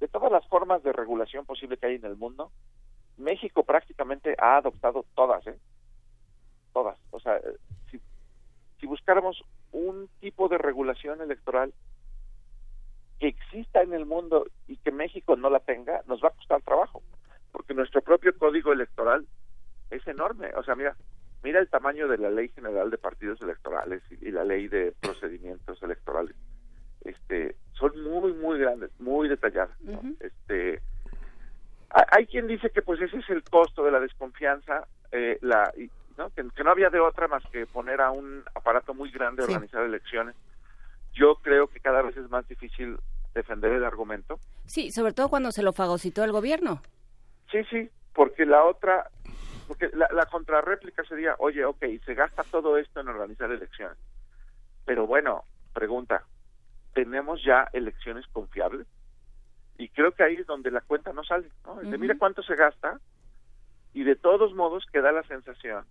de 0.00 0.08
todas 0.08 0.32
las 0.32 0.46
formas 0.46 0.82
de 0.82 0.92
regulación 0.92 1.44
posible 1.44 1.76
que 1.76 1.86
hay 1.86 1.94
en 1.96 2.04
el 2.04 2.16
mundo. 2.16 2.50
México 3.18 3.62
prácticamente 3.62 4.34
ha 4.38 4.56
adoptado 4.56 5.04
todas, 5.14 5.46
¿eh? 5.46 5.58
Todas. 6.72 6.98
O 7.10 7.20
sea, 7.20 7.40
si, 7.90 8.00
si 8.80 8.86
buscáramos 8.86 9.42
un 9.72 10.08
tipo 10.20 10.48
de 10.48 10.58
regulación 10.58 11.20
electoral 11.20 11.74
que 13.22 13.28
exista 13.28 13.82
en 13.82 13.94
el 13.94 14.04
mundo 14.04 14.46
y 14.66 14.76
que 14.78 14.90
México 14.90 15.36
no 15.36 15.48
la 15.48 15.60
tenga, 15.60 16.02
nos 16.08 16.20
va 16.22 16.28
a 16.28 16.32
costar 16.32 16.60
trabajo, 16.62 17.02
porque 17.52 17.72
nuestro 17.72 18.02
propio 18.02 18.36
código 18.36 18.72
electoral 18.72 19.26
es 19.90 20.04
enorme. 20.08 20.50
O 20.56 20.64
sea, 20.64 20.74
mira, 20.74 20.96
Mira 21.42 21.58
el 21.58 21.68
tamaño 21.68 22.06
de 22.06 22.18
la 22.18 22.30
Ley 22.30 22.48
General 22.48 22.88
de 22.90 22.98
Partidos 22.98 23.40
Electorales 23.42 24.02
y, 24.20 24.30
la 24.30 24.44
Ley 24.44 24.68
de 24.68 24.92
Procedimientos 25.00 25.82
Electorales. 25.82 26.36
Este, 27.00 27.56
son 27.72 28.00
muy 28.00 28.32
muy 28.32 28.60
grandes, 28.60 28.90
muy 29.00 29.28
detalladas. 29.28 29.76
Este, 30.20 30.80
hay 31.90 32.26
quien 32.26 32.46
dice 32.46 32.70
que 32.70 32.82
pues 32.82 33.00
ese 33.00 33.18
es 33.18 33.28
el 33.28 33.42
costo 33.42 33.84
de 33.84 33.90
la 33.90 33.98
desconfianza, 33.98 34.86
eh, 35.10 35.38
la, 35.40 35.72
¿no? 36.16 36.30
Que, 36.30 36.44
no 36.44 36.70
había 36.70 36.90
de 36.90 37.00
otra 37.00 37.26
más 37.26 37.42
que 37.50 37.66
poner 37.66 38.00
a 38.00 38.12
un 38.12 38.44
aparato 38.54 38.94
muy 38.94 39.10
grande 39.10 39.42
a 39.42 39.46
organizar 39.46 39.82
elecciones. 39.82 40.36
Yo 41.12 41.34
creo 41.42 41.66
que 41.66 41.80
cada 41.80 42.02
vez 42.02 42.16
es 42.16 42.30
más 42.30 42.46
difícil 42.46 42.98
defender 43.34 43.72
el 43.72 43.84
argumento. 43.84 44.38
Sí, 44.66 44.90
sobre 44.90 45.12
todo 45.12 45.28
cuando 45.28 45.52
se 45.52 45.62
lo 45.62 45.72
fagocitó 45.72 46.24
el 46.24 46.32
gobierno. 46.32 46.82
Sí, 47.50 47.64
sí, 47.70 47.90
porque 48.14 48.46
la 48.46 48.64
otra, 48.64 49.10
porque 49.68 49.90
la, 49.94 50.08
la 50.12 50.26
contrarréplica 50.26 51.04
sería, 51.04 51.34
oye, 51.38 51.64
ok, 51.64 51.84
se 52.04 52.14
gasta 52.14 52.44
todo 52.44 52.76
esto 52.78 53.00
en 53.00 53.08
organizar 53.08 53.50
elecciones. 53.50 53.98
Pero 54.84 55.06
bueno, 55.06 55.44
pregunta, 55.72 56.24
¿tenemos 56.94 57.42
ya 57.44 57.68
elecciones 57.72 58.26
confiables? 58.28 58.86
Y 59.78 59.88
creo 59.88 60.12
que 60.12 60.22
ahí 60.22 60.34
es 60.36 60.46
donde 60.46 60.70
la 60.70 60.80
cuenta 60.80 61.12
no 61.12 61.24
sale, 61.24 61.48
¿no? 61.64 61.76
De 61.76 61.98
mira 61.98 62.16
cuánto 62.18 62.42
se 62.42 62.54
gasta 62.54 63.00
y 63.94 64.04
de 64.04 64.16
todos 64.16 64.54
modos 64.54 64.86
queda 64.92 65.12
la 65.12 65.22
sensación 65.24 65.84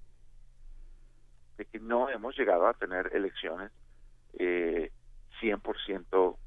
de 1.58 1.66
que 1.66 1.80
no 1.80 2.10
hemos 2.10 2.38
llegado 2.38 2.68
a 2.68 2.74
tener 2.74 3.12
elecciones 3.14 3.72
eh, 4.34 4.92
100% 5.42 6.38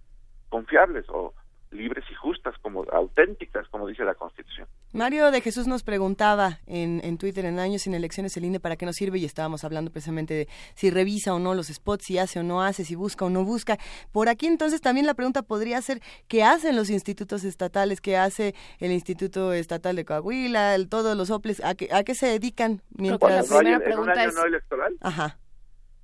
confiables 0.55 1.05
o 1.09 1.35
libres 1.73 2.05
y 2.09 2.15
justas, 2.15 2.55
como 2.63 2.85
auténticas, 2.93 3.67
como 3.71 3.89
dice 3.89 4.05
la 4.05 4.15
Constitución. 4.15 4.69
Mario 4.93 5.33
de 5.33 5.41
Jesús 5.41 5.67
nos 5.67 5.83
preguntaba 5.83 6.61
en, 6.69 7.01
en 7.03 7.19
Twitter, 7.19 7.45
en 7.45 7.59
años 7.59 7.83
sin 7.83 7.93
elecciones, 7.93 8.37
el 8.37 8.45
INE 8.45 8.61
para 8.61 8.77
qué 8.77 8.87
nos 8.87 8.95
sirve 8.95 9.19
y 9.19 9.25
estábamos 9.25 9.65
hablando 9.65 9.91
precisamente 9.91 10.33
de 10.33 10.49
si 10.77 10.91
revisa 10.91 11.35
o 11.35 11.41
no 11.41 11.55
los 11.55 11.67
spots, 11.67 12.05
si 12.05 12.19
hace 12.19 12.39
o 12.39 12.45
no 12.45 12.63
hace, 12.63 12.85
si 12.85 12.95
busca 12.95 13.25
o 13.25 13.31
no 13.31 13.43
busca. 13.43 13.79
Por 14.13 14.29
aquí 14.29 14.47
entonces 14.47 14.81
también 14.81 15.07
la 15.09 15.15
pregunta 15.15 15.43
podría 15.43 15.83
ser, 15.83 15.99
¿qué 16.29 16.45
hacen 16.45 16.77
los 16.77 16.89
institutos 16.89 17.43
estatales? 17.43 18.01
¿Qué 18.01 18.17
hace 18.17 18.55
el 18.79 18.93
Instituto 18.93 19.53
Estatal 19.53 19.97
de 19.97 20.05
Coahuila? 20.05 20.77
todos 20.89 21.17
los 21.17 21.33
OPLES, 21.33 21.65
¿a 21.65 21.75
qué, 21.75 21.89
¿a 21.93 22.05
qué 22.05 22.15
se 22.15 22.29
dedican? 22.29 22.81
Mientras... 22.97 23.51
no 23.51 23.61
en 23.61 23.99
un 23.99 24.09
año 24.09 24.31
no 24.31 24.45
electoral, 24.45 24.95
Ajá. 25.01 25.37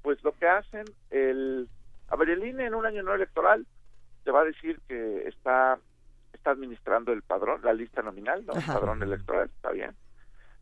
pues 0.03 0.21
lo 0.25 0.33
que 0.33 0.49
hacen, 0.49 0.87
el... 1.11 1.69
A 2.09 2.17
ver, 2.17 2.31
el 2.31 2.45
INE 2.45 2.67
en 2.67 2.75
un 2.75 2.85
año 2.85 3.05
no 3.05 3.15
electoral 3.15 3.65
te 4.31 4.33
va 4.33 4.43
a 4.43 4.45
decir 4.45 4.79
que 4.87 5.27
está 5.27 5.77
está 6.33 6.53
administrando 6.53 7.13
el 7.13 7.23
padrón, 7.23 7.63
la 7.65 7.73
lista 7.73 8.01
nominal, 8.01 8.47
¿no? 8.47 8.53
El 8.53 8.65
padrón 8.65 9.03
electoral, 9.03 9.51
está 9.53 9.73
bien. 9.73 9.91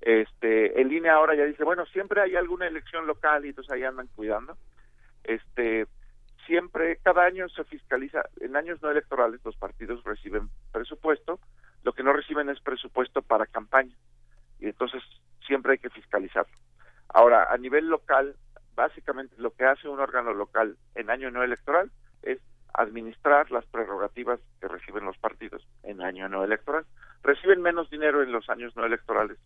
Este, 0.01 0.81
el 0.81 0.91
INE 0.91 1.11
ahora 1.11 1.35
ya 1.35 1.45
dice, 1.45 1.65
bueno, 1.65 1.85
siempre 1.85 2.23
hay 2.23 2.35
alguna 2.35 2.67
elección 2.67 3.07
local 3.07 3.45
y 3.45 3.51
entonces 3.51 3.71
ahí 3.71 3.85
andan 3.85 4.09
cuidando. 4.17 4.57
Este, 5.23 5.87
siempre, 6.47 6.97
cada 7.03 7.25
año 7.25 7.47
se 7.51 7.63
fiscaliza, 7.65 8.23
en 8.41 8.57
años 8.57 8.81
no 8.81 8.91
electorales 8.91 9.45
los 9.45 9.57
partidos 9.57 10.03
reciben 10.03 10.49
presupuesto, 10.73 11.39
lo 11.83 11.93
que 11.93 12.03
no 12.03 12.15
reciben 12.15 12.49
es 12.49 12.61
presupuesto 12.61 13.21
para 13.21 13.45
campaña. 13.45 13.95
Y 14.61 14.69
entonces 14.69 15.03
siempre 15.47 15.73
hay 15.73 15.79
que 15.79 15.91
fiscalizarlo. 15.91 16.57
Ahora, 17.11 17.53
a 17.53 17.59
nivel 17.59 17.87
local, 17.89 18.35
básicamente 18.75 19.35
lo 19.37 19.51
que 19.51 19.67
hace 19.67 19.89
un 19.89 20.01
órgano 20.01 20.33
local 20.33 20.79
en 20.95 21.11
año 21.11 21.31
no 21.31 21.43
electoral 21.43 21.91
es 22.23 22.41
administrar 22.75 23.51
las 23.51 23.65
prerrogativas 23.67 24.41
que 24.61 24.69
reciben 24.69 25.05
los 25.05 25.19
partidos 25.19 25.67
en 25.83 26.03
año 26.03 26.29
no 26.29 26.45
electoral. 26.45 26.85
Reciben 27.23 27.63
menos 27.63 27.91
dinero 27.91 28.23
en 28.23 28.33
los 28.33 28.49
años 28.49 28.75
no 28.77 28.85
electorales 28.85 29.39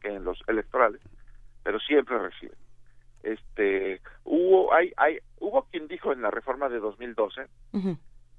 que 0.00 0.08
en 0.08 0.24
los 0.24 0.42
electorales, 0.48 1.00
pero 1.62 1.78
siempre 1.80 2.18
reciben. 2.18 2.58
Este, 3.22 4.00
hubo 4.24 4.74
hay 4.74 4.92
hay 4.96 5.18
hubo 5.38 5.62
quien 5.70 5.86
dijo 5.86 6.12
en 6.12 6.22
la 6.22 6.30
reforma 6.30 6.68
de 6.68 6.80
2012 6.80 7.46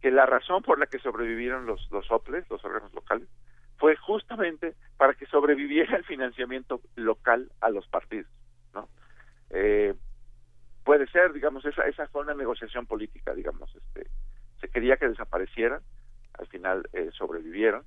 que 0.02 0.12
la 0.12 0.26
razón 0.26 0.62
por 0.62 0.78
la 0.78 0.88
que 0.88 1.00
sobrevivieron 1.00 1.66
los, 1.66 1.90
los 1.90 2.12
OPLES, 2.12 2.50
los 2.50 2.64
órganos 2.66 2.94
locales, 2.94 3.30
fue 3.78 3.96
justamente 3.96 4.76
para 4.98 5.14
que 5.14 5.26
sobreviviera 5.28 5.96
el 5.96 6.04
financiamiento 6.04 6.82
local 6.96 7.50
a 7.62 7.70
los 7.70 7.88
partidos, 7.88 8.30
¿no? 8.74 8.90
Eh, 9.50 9.94
puede 10.84 11.08
ser, 11.08 11.34
digamos, 11.34 11.66
esa, 11.66 11.84
esa 11.88 12.08
fue 12.08 12.22
una 12.22 12.34
negociación 12.34 12.86
política, 12.86 13.34
digamos, 13.34 13.74
este, 13.76 14.10
se 14.60 14.68
quería 14.70 14.98
que 14.98 15.08
desaparecieran, 15.08 15.82
al 16.34 16.48
final 16.48 16.88
eh, 16.94 17.10
sobrevivieron, 17.14 17.84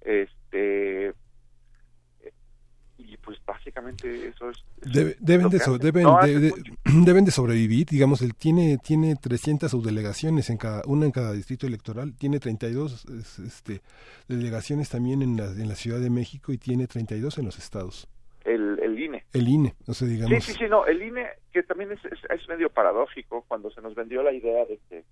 este, 0.00 1.14
y 2.96 3.16
pues 3.18 3.38
básicamente 3.44 4.28
eso 4.28 4.50
es... 4.50 4.64
deben, 5.20 5.48
de 5.48 5.58
deben, 5.80 6.04
deben 7.04 7.24
de 7.24 7.30
sobrevivir, 7.30 7.86
digamos, 7.86 8.22
él 8.22 8.34
tiene, 8.34 8.78
tiene 8.78 9.16
300 9.16 9.70
subdelegaciones, 9.70 10.50
en 10.50 10.58
cada, 10.58 10.82
una 10.86 11.06
en 11.06 11.12
cada 11.12 11.32
distrito 11.32 11.66
electoral, 11.66 12.14
tiene 12.16 12.38
32 12.38 13.06
este, 13.44 13.80
delegaciones 14.28 14.90
también 14.90 15.22
en 15.22 15.36
la, 15.36 15.46
en 15.46 15.68
la 15.68 15.74
Ciudad 15.74 16.00
de 16.00 16.10
México 16.10 16.52
y 16.52 16.58
tiene 16.58 16.86
32 16.86 17.38
en 17.38 17.44
los 17.44 17.58
estados. 17.58 18.08
El, 18.44 18.78
el 18.82 18.98
INE. 18.98 19.19
El 19.32 19.48
INE, 19.48 19.74
o 19.86 19.94
sea, 19.94 20.08
digamos... 20.08 20.44
Sí, 20.44 20.52
sí, 20.52 20.58
sí, 20.58 20.68
no, 20.68 20.86
el 20.86 21.02
INE, 21.02 21.28
que 21.52 21.62
también 21.62 21.92
es, 21.92 22.00
es, 22.04 22.48
medio 22.48 22.68
paradójico 22.70 23.44
cuando 23.46 23.70
se 23.70 23.80
nos 23.80 23.94
vendió 23.94 24.22
la 24.22 24.32
idea 24.32 24.64
de 24.64 24.80
que, 24.88 25.04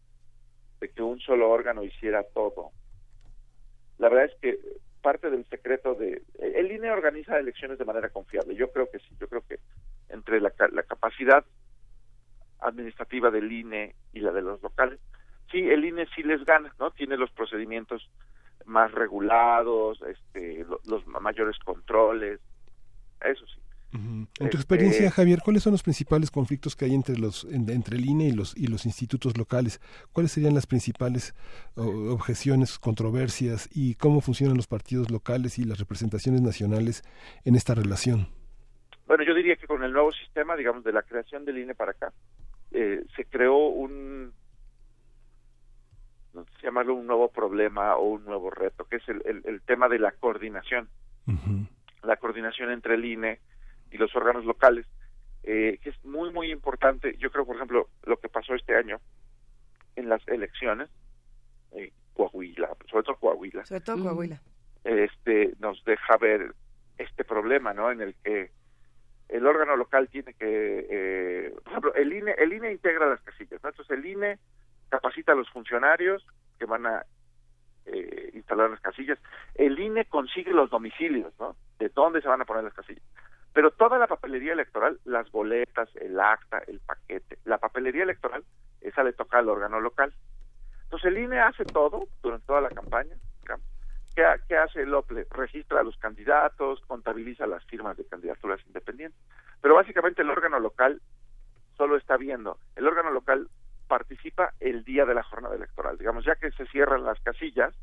de 0.81 0.89
que 0.89 1.03
un 1.03 1.21
solo 1.21 1.49
órgano 1.51 1.85
hiciera 1.85 2.25
todo. 2.35 2.73
La 3.99 4.09
verdad 4.09 4.25
es 4.27 4.41
que 4.41 4.59
parte 5.01 5.31
del 5.31 5.45
secreto 5.49 5.95
de 5.95 6.23
el 6.39 6.73
INE 6.73 6.91
organiza 6.91 7.39
elecciones 7.39 7.79
de 7.79 7.85
manera 7.85 8.09
confiable 8.11 8.55
yo 8.55 8.71
creo 8.73 8.91
que 8.91 8.99
sí 8.99 9.17
yo 9.21 9.29
creo 9.29 9.43
que 9.49 9.59
entre 10.09 10.41
la, 10.41 10.53
la 10.73 10.83
capacidad 10.83 11.45
administrativa 12.61 13.31
del 13.31 13.51
INE 13.51 13.95
y 14.13 14.21
la 14.21 14.33
de 14.33 14.43
los 14.43 14.61
locales 14.63 14.99
sí 15.51 15.59
el 15.59 15.85
INE 15.85 16.07
sí 16.15 16.23
les 16.23 16.45
gana 16.45 16.75
no 16.79 16.91
tiene 16.91 17.17
los 17.17 17.31
procedimientos 17.31 18.11
más 18.65 18.91
regulados 18.93 20.03
este 20.03 20.67
los 20.87 21.07
mayores 21.07 21.59
controles 21.61 22.41
eso 23.21 23.47
sí 23.47 23.61
en 23.93 24.29
tu 24.37 24.45
este, 24.45 24.57
experiencia, 24.57 25.11
Javier, 25.11 25.41
¿cuáles 25.43 25.63
son 25.63 25.73
los 25.73 25.83
principales 25.83 26.31
conflictos 26.31 26.77
que 26.77 26.85
hay 26.85 26.95
entre 26.95 27.17
los 27.17 27.45
entre 27.45 27.97
el 27.97 28.05
INE 28.05 28.29
y 28.29 28.33
los 28.33 28.57
y 28.57 28.67
los 28.67 28.85
institutos 28.85 29.39
locales? 29.39 29.81
¿Cuáles 30.13 30.33
serían 30.33 30.55
las 30.55 30.67
principales 30.67 31.35
objeciones, 31.75 32.79
controversias 32.79 33.69
y 33.73 33.95
cómo 33.95 34.21
funcionan 34.21 34.57
los 34.57 34.67
partidos 34.67 35.11
locales 35.11 35.59
y 35.59 35.65
las 35.65 35.79
representaciones 35.79 36.43
nacionales 36.43 37.03
en 37.45 37.57
esta 37.57 37.75
relación? 37.75 38.29
Bueno, 39.07 39.25
yo 39.25 39.35
diría 39.35 39.57
que 39.57 39.67
con 39.67 39.83
el 39.83 39.93
nuevo 39.93 40.13
sistema, 40.13 40.55
digamos, 40.55 40.85
de 40.85 40.93
la 40.93 41.03
creación 41.03 41.47
del 41.47 41.59
INE 41.59 41.75
para 41.75 41.93
acá, 41.93 42.13
eh, 42.73 43.03
se 43.17 43.25
creó 43.25 43.69
un 43.69 44.33
no 46.35 46.45
sé 46.45 46.51
llamarlo 46.63 46.95
un 46.95 47.07
nuevo 47.07 47.29
problema 47.29 47.97
o 47.97 48.11
un 48.11 48.25
nuevo 48.25 48.51
reto, 48.51 48.85
que 48.85 48.97
es 48.97 49.09
el, 49.09 49.23
el, 49.45 49.61
tema 49.63 49.89
de 49.89 49.99
la 49.99 50.13
coordinación. 50.13 50.89
La 52.03 52.17
coordinación 52.17 52.71
entre 52.71 52.95
el 52.95 53.05
INE 53.05 53.41
y 53.91 53.99
los 53.99 54.15
órganos 54.15 54.45
locales, 54.45 54.87
eh, 55.45 55.79
que 55.83 55.91
es 55.91 56.05
muy, 56.05 56.33
muy 56.33 56.51
importante. 56.51 57.17
Yo 57.19 57.31
creo, 57.31 57.47
por 57.47 57.57
ejemplo, 57.57 57.89
lo 58.05 58.17
que 58.19 58.29
pasó 58.29 58.55
este 58.55 58.77
año 58.77 58.99
en 59.97 60.09
las 60.09 60.27
elecciones, 60.29 60.89
eh, 61.73 61.93
Coahuila, 62.15 62.69
sobre 62.91 63.05
todo 63.05 63.17
Coahuila. 63.17 63.65
Sobre 63.65 63.81
todo 63.81 64.03
Coahuila. 64.03 64.41
Este, 64.85 65.55
nos 65.59 65.83
deja 65.85 66.17
ver 66.17 66.55
este 66.99 67.25
problema, 67.25 67.73
¿no? 67.73 67.91
En 67.91 68.01
el 68.01 68.15
que 68.23 68.51
el 69.29 69.47
órgano 69.47 69.77
local 69.77 70.09
tiene 70.09 70.35
que, 70.35 70.87
eh, 70.91 71.55
por 71.63 71.69
ejemplo, 71.69 71.95
el 71.95 72.13
INE, 72.13 72.33
el 72.39 72.53
INE 72.53 72.73
integra 72.73 73.09
las 73.09 73.21
casillas, 73.21 73.63
¿no? 73.63 73.69
Entonces 73.69 73.99
el 73.99 74.07
INE 74.07 74.39
capacita 74.89 75.33
a 75.33 75.35
los 75.37 75.49
funcionarios 75.51 76.27
que 76.59 76.65
van 76.65 76.87
a 76.87 77.05
eh, 77.87 78.31
instalar 78.35 78.71
las 78.71 78.81
casillas. 78.81 79.19
El 79.55 79.79
INE 79.79 80.07
consigue 80.07 80.53
los 80.53 80.71
domicilios, 80.71 81.33
¿no? 81.39 81.57
De 81.79 81.89
dónde 81.91 82.23
se 82.23 82.29
van 82.29 82.41
a 82.41 82.45
poner 82.45 82.65
las 82.65 82.75
casillas. 82.75 83.03
Pero 83.59 83.73
toda 83.73 83.99
la 83.99 84.07
papelería 84.07 84.53
electoral, 84.53 85.01
las 85.05 85.33
boletas, 85.33 85.89
el 85.97 86.21
acta, 86.21 86.63
el 86.69 86.79
paquete, 86.79 87.41
la 87.45 87.59
papelería 87.59 88.05
electoral, 88.05 88.45
esa 88.81 89.03
le 89.03 89.13
toca 89.13 89.41
al 89.41 89.49
órgano 89.49 89.81
local. 89.81 90.15
Entonces 90.85 91.09
el 91.09 91.19
INE 91.19 91.41
hace 91.41 91.65
todo 91.65 92.07
durante 92.23 92.47
toda 92.47 92.61
la 92.61 92.69
campaña. 92.69 93.17
¿Qué, 94.15 94.57
hace 94.57 94.83
el 94.83 94.95
OPLE? 94.95 95.27
Registra 95.33 95.81
a 95.81 95.83
los 95.83 95.97
candidatos, 95.97 96.81
contabiliza 96.87 97.49
las 97.49 97.65
firmas 97.65 97.97
de 97.97 98.07
candidaturas 98.07 98.65
independientes. 98.65 99.21
Pero 99.61 99.75
básicamente 99.75 100.23
el 100.23 100.31
órgano 100.31 100.61
local 100.61 101.03
solo 101.77 101.97
está 101.97 102.17
viendo. 102.17 102.61
El 102.77 102.87
órgano 102.87 103.11
local 103.11 103.49
participa 103.89 104.55
el 104.61 104.85
día 104.85 105.05
de 105.05 105.15
la 105.15 105.25
jornada 105.25 105.57
electoral. 105.57 105.99
Digamos, 105.99 106.25
ya 106.25 106.37
que 106.37 106.53
se 106.53 106.67
cierran 106.67 107.03
las 107.03 107.19
casillas, 107.23 107.75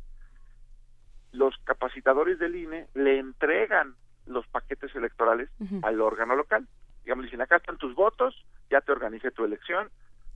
los 1.33 1.53
capacitadores 1.65 2.39
del 2.39 2.55
INE 2.55 2.87
le 2.93 3.19
entregan 3.19 3.97
los 4.25 4.47
paquetes 4.47 4.95
electorales 4.95 5.49
al 5.83 6.01
órgano 6.01 6.35
local. 6.35 6.67
Digamos, 7.03 7.25
dicen, 7.25 7.41
acá 7.41 7.57
están 7.57 7.77
tus 7.77 7.93
votos, 7.93 8.45
ya 8.69 8.81
te 8.81 8.91
organicé 8.91 9.31
tu 9.31 9.45
elección, 9.45 9.89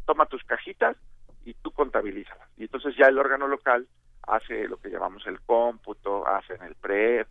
toma 0.06 0.28
tus 0.28 0.44
cajitas 0.44 0.98
y 1.46 1.54
tú 1.56 1.72
contabilízalas. 1.72 2.48
Y 2.58 2.64
entonces 2.64 2.96
ya 2.96 3.08
el 3.08 3.18
órgano 3.18 3.48
local 3.48 3.88
hace 4.24 4.68
lo 4.68 4.78
que 4.78 4.90
llamamos 4.90 5.26
el 5.28 5.42
cómputo, 5.42 6.28
hacen 6.28 6.62
el 6.62 6.76
PREP, 6.76 7.28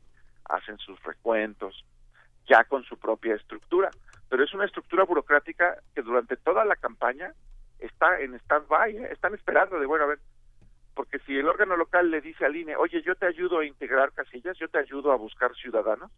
hacen 0.47 0.78
sus 0.78 1.01
recuentos, 1.05 1.85
ya 2.48 2.64
con 2.64 2.82
su 2.85 2.98
propia 2.98 3.35
estructura. 3.35 3.90
Pero 4.28 4.44
es 4.44 4.52
una 4.52 4.64
estructura 4.64 5.05
burocrática 5.05 5.78
que 5.94 6.02
durante 6.02 6.36
toda 6.36 6.64
la 6.64 6.76
campaña 6.76 7.32
está 7.78 8.20
en 8.20 8.35
stand-by, 8.35 8.97
¿eh? 8.97 9.09
están 9.12 9.35
esperando 9.35 9.78
de, 9.78 9.86
bueno, 9.86 10.05
a 10.05 10.09
ver, 10.09 10.18
porque 10.94 11.20
si 11.20 11.36
el 11.36 11.47
órgano 11.47 11.76
local 11.76 12.10
le 12.10 12.20
dice 12.20 12.44
al 12.44 12.56
INE, 12.56 12.74
oye, 12.76 13.02
yo 13.02 13.14
te 13.14 13.26
ayudo 13.26 13.60
a 13.60 13.64
integrar 13.64 14.12
casillas, 14.12 14.59
yo 14.59 14.68
te 14.68 14.78
ayudo 14.78 15.12
a 15.12 15.16
buscar 15.16 15.55
ciudadanos, 15.55 16.10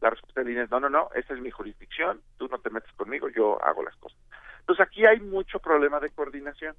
la 0.00 0.10
respuesta 0.10 0.40
del 0.40 0.52
INE 0.52 0.62
es 0.62 0.70
no, 0.70 0.80
no, 0.80 0.88
no, 0.88 1.10
esa 1.14 1.34
es 1.34 1.40
mi 1.40 1.50
jurisdicción, 1.50 2.20
tú 2.38 2.48
no 2.48 2.58
te 2.58 2.70
metes 2.70 2.92
conmigo, 2.92 3.28
yo 3.28 3.62
hago 3.62 3.82
las 3.82 3.96
cosas. 3.96 4.18
Entonces 4.60 4.86
aquí 4.86 5.04
hay 5.04 5.20
mucho 5.20 5.58
problema 5.58 6.00
de 6.00 6.10
coordinación. 6.10 6.74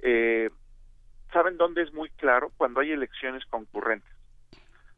Eh, 0.00 0.50
¿Saben 1.32 1.56
dónde 1.56 1.82
es 1.82 1.92
muy 1.92 2.10
claro? 2.10 2.52
Cuando 2.56 2.80
hay 2.80 2.92
elecciones 2.92 3.44
concurrentes. 3.46 4.10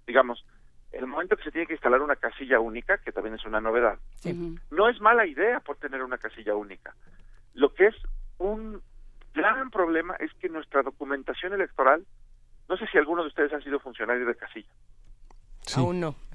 Digamos, 0.07 0.45
el 0.93 1.07
momento 1.07 1.37
que 1.37 1.45
se 1.45 1.51
tiene 1.51 1.67
que 1.67 1.75
instalar 1.75 2.01
una 2.01 2.17
casilla 2.17 2.61
única, 2.61 2.99
que 2.99 3.13
también 3.13 3.35
es 3.35 3.45
una 3.45 3.61
novedad, 3.61 3.99
no 4.71 4.89
es 4.89 5.01
mala 5.01 5.27
idea 5.27 5.61
por 5.61 5.77
tener 5.77 6.03
una 6.03 6.19
casilla 6.19 6.55
única. 6.55 6.95
Lo 7.55 7.75
que 7.75 7.87
es 7.89 7.95
un 8.39 8.81
gran 9.35 9.71
problema 9.71 10.17
es 10.17 10.33
que 10.35 10.49
nuestra 10.49 10.83
documentación 10.83 11.53
electoral, 11.53 12.07
no 12.69 12.77
sé 12.77 12.87
si 12.87 12.99
alguno 12.99 13.23
de 13.23 13.29
ustedes 13.29 13.53
ha 13.53 13.61
sido 13.61 13.79
funcionario 13.81 14.27
de 14.27 14.35
casilla. 14.35 14.71
Aún 15.77 16.01
no. 16.01 16.28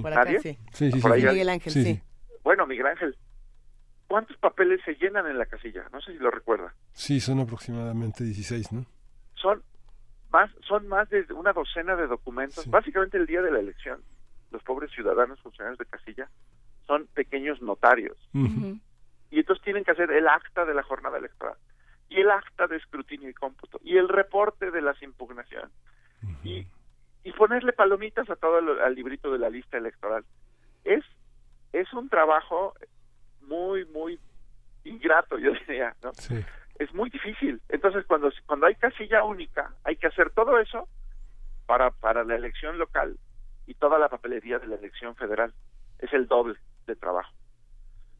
Por 0.00 0.12
acá, 0.12 0.38
sí. 0.40 0.58
sí. 0.72 0.90
Miguel 0.92 1.48
Ángel, 1.48 1.72
sí. 1.72 2.02
Bueno, 2.42 2.66
Miguel 2.66 2.86
Ángel, 2.86 3.16
¿cuántos 4.06 4.36
papeles 4.38 4.80
se 4.84 4.94
llenan 4.94 5.26
en 5.26 5.38
la 5.38 5.46
casilla? 5.46 5.84
No 5.92 6.00
sé 6.00 6.12
si 6.12 6.18
lo 6.18 6.30
recuerda. 6.30 6.74
Sí, 6.92 7.20
son 7.20 7.40
aproximadamente 7.40 8.24
16, 8.24 8.72
¿no? 8.72 8.86
Son 9.34 9.62
más, 10.30 10.50
son 10.66 10.86
más 10.88 11.08
de 11.10 11.24
una 11.32 11.52
docena 11.52 11.96
de 11.96 12.06
documentos. 12.06 12.68
Básicamente 12.68 13.16
el 13.16 13.26
día 13.26 13.42
de 13.42 13.50
la 13.50 13.60
elección, 13.60 14.02
los 14.50 14.62
pobres 14.62 14.90
ciudadanos 14.92 15.40
funcionarios 15.40 15.78
de 15.78 15.86
casilla 15.86 16.28
son 16.86 17.06
pequeños 17.14 17.60
notarios. 17.62 18.16
Y 18.32 19.40
entonces 19.40 19.64
tienen 19.64 19.84
que 19.84 19.90
hacer 19.90 20.10
el 20.10 20.28
acta 20.28 20.64
de 20.64 20.74
la 20.74 20.82
jornada 20.82 21.18
electoral 21.18 21.56
y 22.08 22.20
el 22.20 22.30
acta 22.30 22.66
de 22.66 22.76
escrutinio 22.76 23.28
y 23.28 23.34
cómputo 23.34 23.80
y 23.82 23.96
el 23.96 24.08
reporte 24.08 24.70
de 24.70 24.80
las 24.80 25.00
impugnaciones. 25.02 25.70
Y 26.44 26.66
y 27.26 27.32
ponerle 27.32 27.72
palomitas 27.72 28.30
a 28.30 28.36
todo 28.36 28.60
el, 28.60 28.80
al 28.80 28.94
librito 28.94 29.32
de 29.32 29.40
la 29.40 29.50
lista 29.50 29.76
electoral. 29.76 30.24
Es, 30.84 31.04
es 31.72 31.92
un 31.92 32.08
trabajo 32.08 32.72
muy, 33.40 33.84
muy 33.86 34.20
ingrato, 34.84 35.36
yo 35.36 35.50
diría, 35.66 35.96
¿no? 36.04 36.12
Es 36.78 36.94
muy 36.94 37.10
difícil. 37.10 37.60
Entonces, 37.68 38.06
cuando, 38.06 38.30
cuando 38.46 38.66
hay 38.66 38.76
casilla 38.76 39.24
única, 39.24 39.74
hay 39.82 39.96
que 39.96 40.06
hacer 40.06 40.30
todo 40.30 40.56
eso 40.60 40.88
para, 41.66 41.90
para 41.90 42.22
la 42.22 42.36
elección 42.36 42.78
local 42.78 43.18
y 43.66 43.74
toda 43.74 43.98
la 43.98 44.08
papelería 44.08 44.60
de 44.60 44.68
la 44.68 44.76
elección 44.76 45.16
federal. 45.16 45.52
Es 45.98 46.12
el 46.12 46.28
doble 46.28 46.56
de 46.86 46.94
trabajo. 46.94 47.34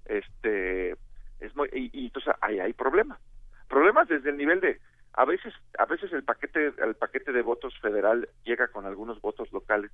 Este, 0.07 0.97
es 1.39 1.55
muy, 1.55 1.69
y, 1.73 1.91
y 1.93 2.07
entonces 2.07 2.35
ahí 2.41 2.59
hay 2.59 2.73
problemas. 2.73 3.20
Problemas 3.69 4.09
desde 4.09 4.31
el 4.31 4.37
nivel 4.37 4.61
de, 4.61 4.81
a 5.16 5.24
veces 5.24 5.55
a 5.78 5.86
veces 5.86 6.12
el 6.12 6.22
paquete 6.22 6.72
el 6.78 6.94
paquete 6.94 7.32
de 7.32 7.43
votos 7.43 7.76
federal 7.80 8.28
llega 8.44 8.68
con 8.68 8.86
algunos 8.86 9.20
votos 9.20 9.51
locales 9.51 9.90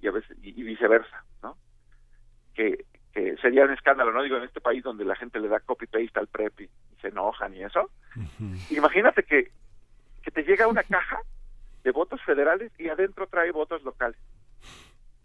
y 0.00 0.06
a 0.06 0.12
veces 0.12 0.36
y, 0.42 0.52
viceversa 0.62 1.24
no 1.42 1.56
que, 2.54 2.84
que 3.12 3.36
sería 3.38 3.64
un 3.64 3.72
escándalo 3.72 4.12
no 4.12 4.22
digo 4.22 4.36
en 4.36 4.44
este 4.44 4.60
país 4.60 4.82
donde 4.84 5.04
la 5.04 5.16
gente 5.16 5.40
le 5.40 5.48
da 5.48 5.60
copy 5.60 5.86
paste 5.86 6.20
al 6.20 6.28
prep 6.28 6.60
y, 6.60 6.70
se 7.00 7.08
enojan 7.08 7.54
y 7.54 7.62
eso. 7.62 7.90
Imagínate 8.70 9.22
que 9.22 9.50
que 10.22 10.30
te 10.30 10.42
llega 10.42 10.66
una 10.66 10.82
caja 10.82 11.20
de 11.84 11.90
votos 11.92 12.20
federales 12.22 12.72
y 12.78 12.88
adentro 12.88 13.26
trae 13.28 13.52
votos 13.52 13.82
locales. 13.84 14.18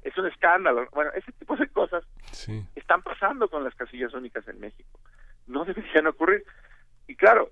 Es 0.04 0.16
un 0.18 0.28
escándalo. 0.28 0.88
Bueno 0.92 1.12
ese 1.14 1.32
tipo 1.34 1.56
de 1.58 1.68
cosas 1.68 2.04
están 2.76 3.02
pasando 3.02 3.48
con 3.50 3.64
las 3.64 3.76
casillas 3.76 4.14
únicas 4.14 4.48
en 4.48 4.60
México. 4.60 5.00
No 5.48 5.66
deberían 5.66 6.08
ocurrir. 6.08 6.46
Y 7.08 7.16
claro 7.16 7.52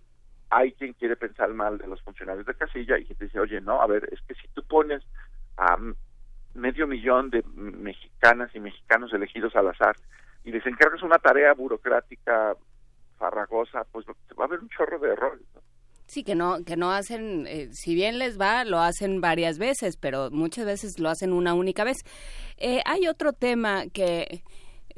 hay 0.50 0.72
quien 0.74 0.94
quiere 0.94 1.16
pensar 1.16 1.54
mal 1.54 1.78
de 1.78 1.88
los 1.88 2.02
funcionarios 2.02 2.46
de 2.46 2.56
casilla 2.56 2.98
y 2.98 3.06
que 3.06 3.16
dice, 3.20 3.40
oye, 3.40 3.62
no, 3.62 3.82
a 3.82 3.88
ver, 3.88 4.08
es 4.12 4.20
que 4.28 4.34
si 4.36 4.48
tú 4.54 4.64
pones 4.64 5.04
a 5.58 5.78
medio 6.56 6.88
millón 6.88 7.30
de 7.30 7.44
mexicanas 7.54 8.54
y 8.56 8.60
mexicanos 8.60 9.14
elegidos 9.14 9.56
al 9.56 9.68
azar 9.68 9.96
y 10.44 10.52
les 10.52 10.66
encargas 10.66 11.04
una 11.04 11.18
tarea 11.20 11.54
burocrática 11.54 12.56
farragosa, 13.18 13.84
pues 13.92 14.06
va 14.08 14.44
a 14.44 14.48
haber 14.48 14.60
un 14.60 14.70
chorro 14.70 14.98
de 15.00 15.12
errores. 15.12 15.46
Sí, 16.08 16.24
que 16.24 16.34
no, 16.34 16.64
que 16.66 16.76
no 16.76 16.92
hacen, 16.92 17.46
eh, 17.46 17.70
si 17.72 17.94
bien 17.94 18.18
les 18.18 18.40
va, 18.40 18.66
lo 18.66 18.80
hacen 18.80 19.22
varias 19.22 19.60
veces, 19.60 19.96
pero 19.96 20.32
muchas 20.32 20.66
veces 20.66 21.00
lo 21.00 21.10
hacen 21.10 21.34
una 21.34 21.54
única 21.54 21.84
vez. 21.84 21.98
Eh, 22.58 22.82
hay 22.86 23.08
otro 23.08 23.34
tema 23.34 23.84
que... 23.94 24.42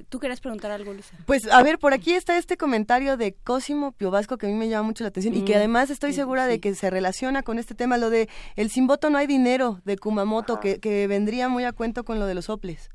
¿Tú 0.09 0.19
querías 0.19 0.41
preguntar 0.41 0.71
algo, 0.71 0.93
Luisa? 0.93 1.15
Pues, 1.25 1.51
a 1.51 1.61
ver, 1.63 1.79
por 1.79 1.93
aquí 1.93 2.13
está 2.13 2.37
este 2.37 2.57
comentario 2.57 3.17
de 3.17 3.33
Cosimo 3.33 3.91
Piovasco 3.91 4.37
que 4.37 4.47
a 4.47 4.49
mí 4.49 4.55
me 4.55 4.69
llama 4.69 4.87
mucho 4.87 5.03
la 5.03 5.09
atención 5.09 5.35
y 5.35 5.45
que 5.45 5.53
mm, 5.53 5.57
además 5.57 5.89
estoy 5.89 6.13
segura 6.13 6.47
de 6.47 6.59
que 6.59 6.73
se 6.73 6.89
relaciona 6.89 7.43
con 7.43 7.59
este 7.59 7.75
tema, 7.75 7.97
lo 7.97 8.09
de 8.09 8.29
el 8.55 8.69
sin 8.69 8.87
voto 8.87 9.09
no 9.09 9.17
hay 9.17 9.27
dinero 9.27 9.81
de 9.85 9.97
Kumamoto, 9.97 10.59
que, 10.59 10.79
que 10.79 11.07
vendría 11.07 11.49
muy 11.49 11.63
a 11.63 11.71
cuento 11.71 12.03
con 12.03 12.19
lo 12.19 12.25
de 12.25 12.35
los 12.35 12.45
soples. 12.45 12.89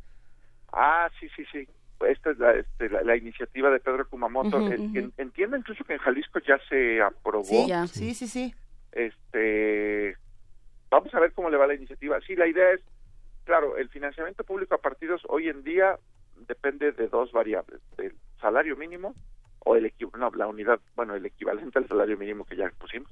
Ah, 0.73 1.09
sí, 1.19 1.29
sí, 1.37 1.45
sí 1.53 1.69
esta 2.05 2.31
es 2.31 2.39
la, 2.39 2.53
este, 2.55 2.91
la, 2.91 3.17
iniciativa 3.17 3.71
de 3.71 3.81
Pedro 3.81 4.09
Kumamoto. 4.09 4.61
entiendo 4.71 5.57
incluso 5.57 5.85
que 5.85 5.95
en 5.95 5.99
Jalisco 6.01 6.41
ya 6.41 6.59
se 6.69 7.01
aprobó. 7.01 7.45
Sí, 7.45 7.67
sí, 7.87 8.15
sí, 8.15 8.29
sí. 8.29 8.55
Este, 8.93 10.17
vamos 10.91 11.15
a 11.15 11.21
ver 11.21 11.33
cómo 11.33 11.49
le 11.49 11.57
va 11.57 11.67
la 11.67 11.75
iniciativa. 11.75 12.21
Sí, 12.21 12.37
la 12.37 12.47
idea 12.47 12.73
es, 12.73 12.81
claro, 13.45 13.77
el 13.77 13.89
financiamiento 13.89 14.45
público 14.45 14.75
a 14.75 14.79
partidos 14.79 15.23
hoy 15.29 15.49
en 15.49 15.63
día 15.65 15.99
depende 16.47 16.93
de 16.93 17.09
dos 17.09 17.33
variables, 17.33 17.81
del 17.97 18.15
salario 18.41 18.77
mínimo 18.77 19.15
o 19.61 19.77
el 19.77 19.93
no, 20.17 20.31
la 20.31 20.47
unidad, 20.47 20.81
bueno, 20.95 21.15
el 21.15 21.27
equivalente 21.27 21.79
al 21.79 21.89
salario 21.89 22.17
mínimo 22.17 22.45
que 22.45 22.57
ya 22.57 22.71
pusimos 22.79 23.11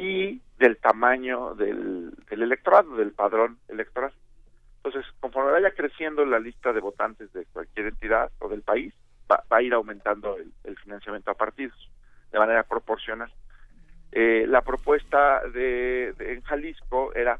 y 0.00 0.40
del 0.58 0.78
tamaño 0.78 1.54
del, 1.54 2.14
electorado, 2.30 2.96
del 2.96 3.12
padrón 3.12 3.58
electoral. 3.68 4.12
Entonces, 4.82 5.04
conforme 5.20 5.52
vaya 5.52 5.72
creciendo 5.72 6.24
la 6.24 6.38
lista 6.38 6.72
de 6.72 6.80
votantes 6.80 7.30
de 7.34 7.44
cualquier 7.52 7.88
entidad 7.88 8.32
o 8.38 8.48
del 8.48 8.62
país, 8.62 8.94
va, 9.30 9.44
a 9.50 9.62
ir 9.62 9.74
aumentando 9.74 10.38
el, 10.64 10.76
financiamiento 10.78 11.30
a 11.30 11.34
partidos 11.34 11.90
de 12.32 12.38
manera 12.38 12.62
proporcional. 12.62 13.30
Eh, 14.12 14.46
la 14.48 14.62
propuesta 14.62 15.42
de, 15.52 16.14
en 16.18 16.40
Jalisco 16.42 17.12
era 17.14 17.38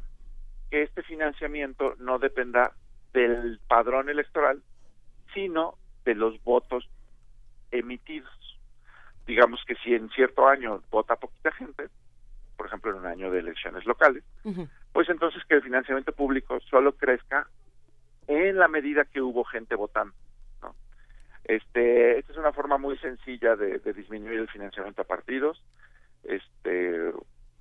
que 0.69 0.83
este 0.83 1.01
financiamiento 1.01 1.95
no 1.97 2.19
dependa 2.19 2.73
del 3.11 3.59
padrón 3.67 4.07
electoral, 4.09 4.61
sino 5.33 5.75
de 6.05 6.15
los 6.15 6.41
votos 6.43 6.89
emitidos. 7.71 8.29
Digamos 9.25 9.61
que 9.65 9.75
si 9.75 9.93
en 9.93 10.09
cierto 10.09 10.47
año 10.47 10.81
vota 10.89 11.15
poquita 11.15 11.51
gente, 11.51 11.87
por 12.57 12.67
ejemplo 12.67 12.91
en 12.91 12.97
un 12.97 13.05
año 13.05 13.31
de 13.31 13.39
elecciones 13.39 13.85
locales, 13.85 14.23
pues 14.91 15.09
entonces 15.09 15.43
que 15.47 15.55
el 15.55 15.63
financiamiento 15.63 16.11
público 16.11 16.59
solo 16.69 16.93
crezca 16.93 17.47
en 18.27 18.57
la 18.57 18.67
medida 18.67 19.05
que 19.05 19.21
hubo 19.21 19.43
gente 19.43 19.75
votando. 19.75 20.13
¿no? 20.61 20.75
Este, 21.43 22.19
esta 22.19 22.31
es 22.31 22.37
una 22.37 22.53
forma 22.53 22.77
muy 22.77 22.97
sencilla 22.97 23.55
de, 23.55 23.79
disminuir 23.93 24.39
el 24.39 24.49
financiamiento 24.49 25.01
a 25.01 25.05
partidos. 25.05 25.63
Este, 26.23 27.11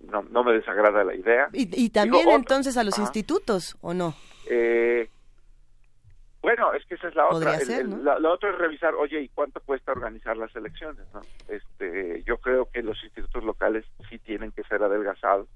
no, 0.01 0.23
no 0.23 0.45
me 0.45 0.53
desagrada 0.53 1.05
la 1.05 1.15
idea. 1.15 1.49
¿Y, 1.53 1.91
también 1.91 2.29
entonces 2.31 2.77
a 2.77 2.85
los 2.85 2.99
institutos 2.99 3.77
o 3.81 3.95
no? 3.95 4.15
Eh, 4.49 5.09
bueno, 6.43 6.73
es 6.73 6.85
que 6.87 6.95
esa 6.95 7.09
es 7.09 7.15
la 7.15 7.29
otra. 7.29 7.59
la, 8.19 8.31
otra 8.31 8.51
es 8.51 8.59
revisar, 8.59 8.95
oye, 8.95 9.21
¿y 9.21 9.29
cuánto 9.29 9.61
cuesta 9.61 9.93
organizar 9.93 10.37
las 10.37 10.55
elecciones? 10.57 11.05
¿no? 11.13 11.21
Este, 11.49 12.23
yo 12.25 12.39
creo 12.39 12.71
que 12.71 12.83
los 12.83 13.03
institutos 13.05 13.45
locales 13.45 13.85
sí 14.09 14.19
tienen 14.19 14.53
que 14.53 14.65
ser 14.65 14.83
adelgazados 14.83 15.49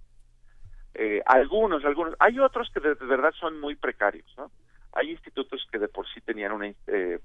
eh, 0.95 1.23
algunos, 1.27 1.85
algunos. 1.85 2.15
Hay 2.21 2.39
otros 2.39 2.71
que 2.73 2.81
de, 2.81 2.95
verdad 2.95 3.33
son 3.33 3.61
muy 3.61 3.75
precarios, 3.75 4.33
¿no? 4.37 4.51
Hay 4.93 5.11
institutos 5.11 5.67
que 5.71 5.79
de 5.79 5.89
por 5.89 6.07
sí 6.09 6.21
tenían 6.21 6.53
una, 6.53 6.73
eh, 6.87 7.19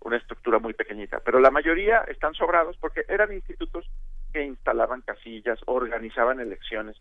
una 0.00 0.16
estructura 0.16 0.60
muy 0.60 0.74
pequeñita, 0.74 1.18
pero 1.20 1.40
la 1.40 1.50
mayoría 1.50 2.02
están 2.02 2.34
sobrados 2.34 2.76
porque 2.76 3.02
eran 3.08 3.32
institutos 3.32 3.90
que 4.32 4.44
instalaban 4.44 5.00
casillas, 5.00 5.58
organizaban 5.66 6.38
elecciones 6.38 6.96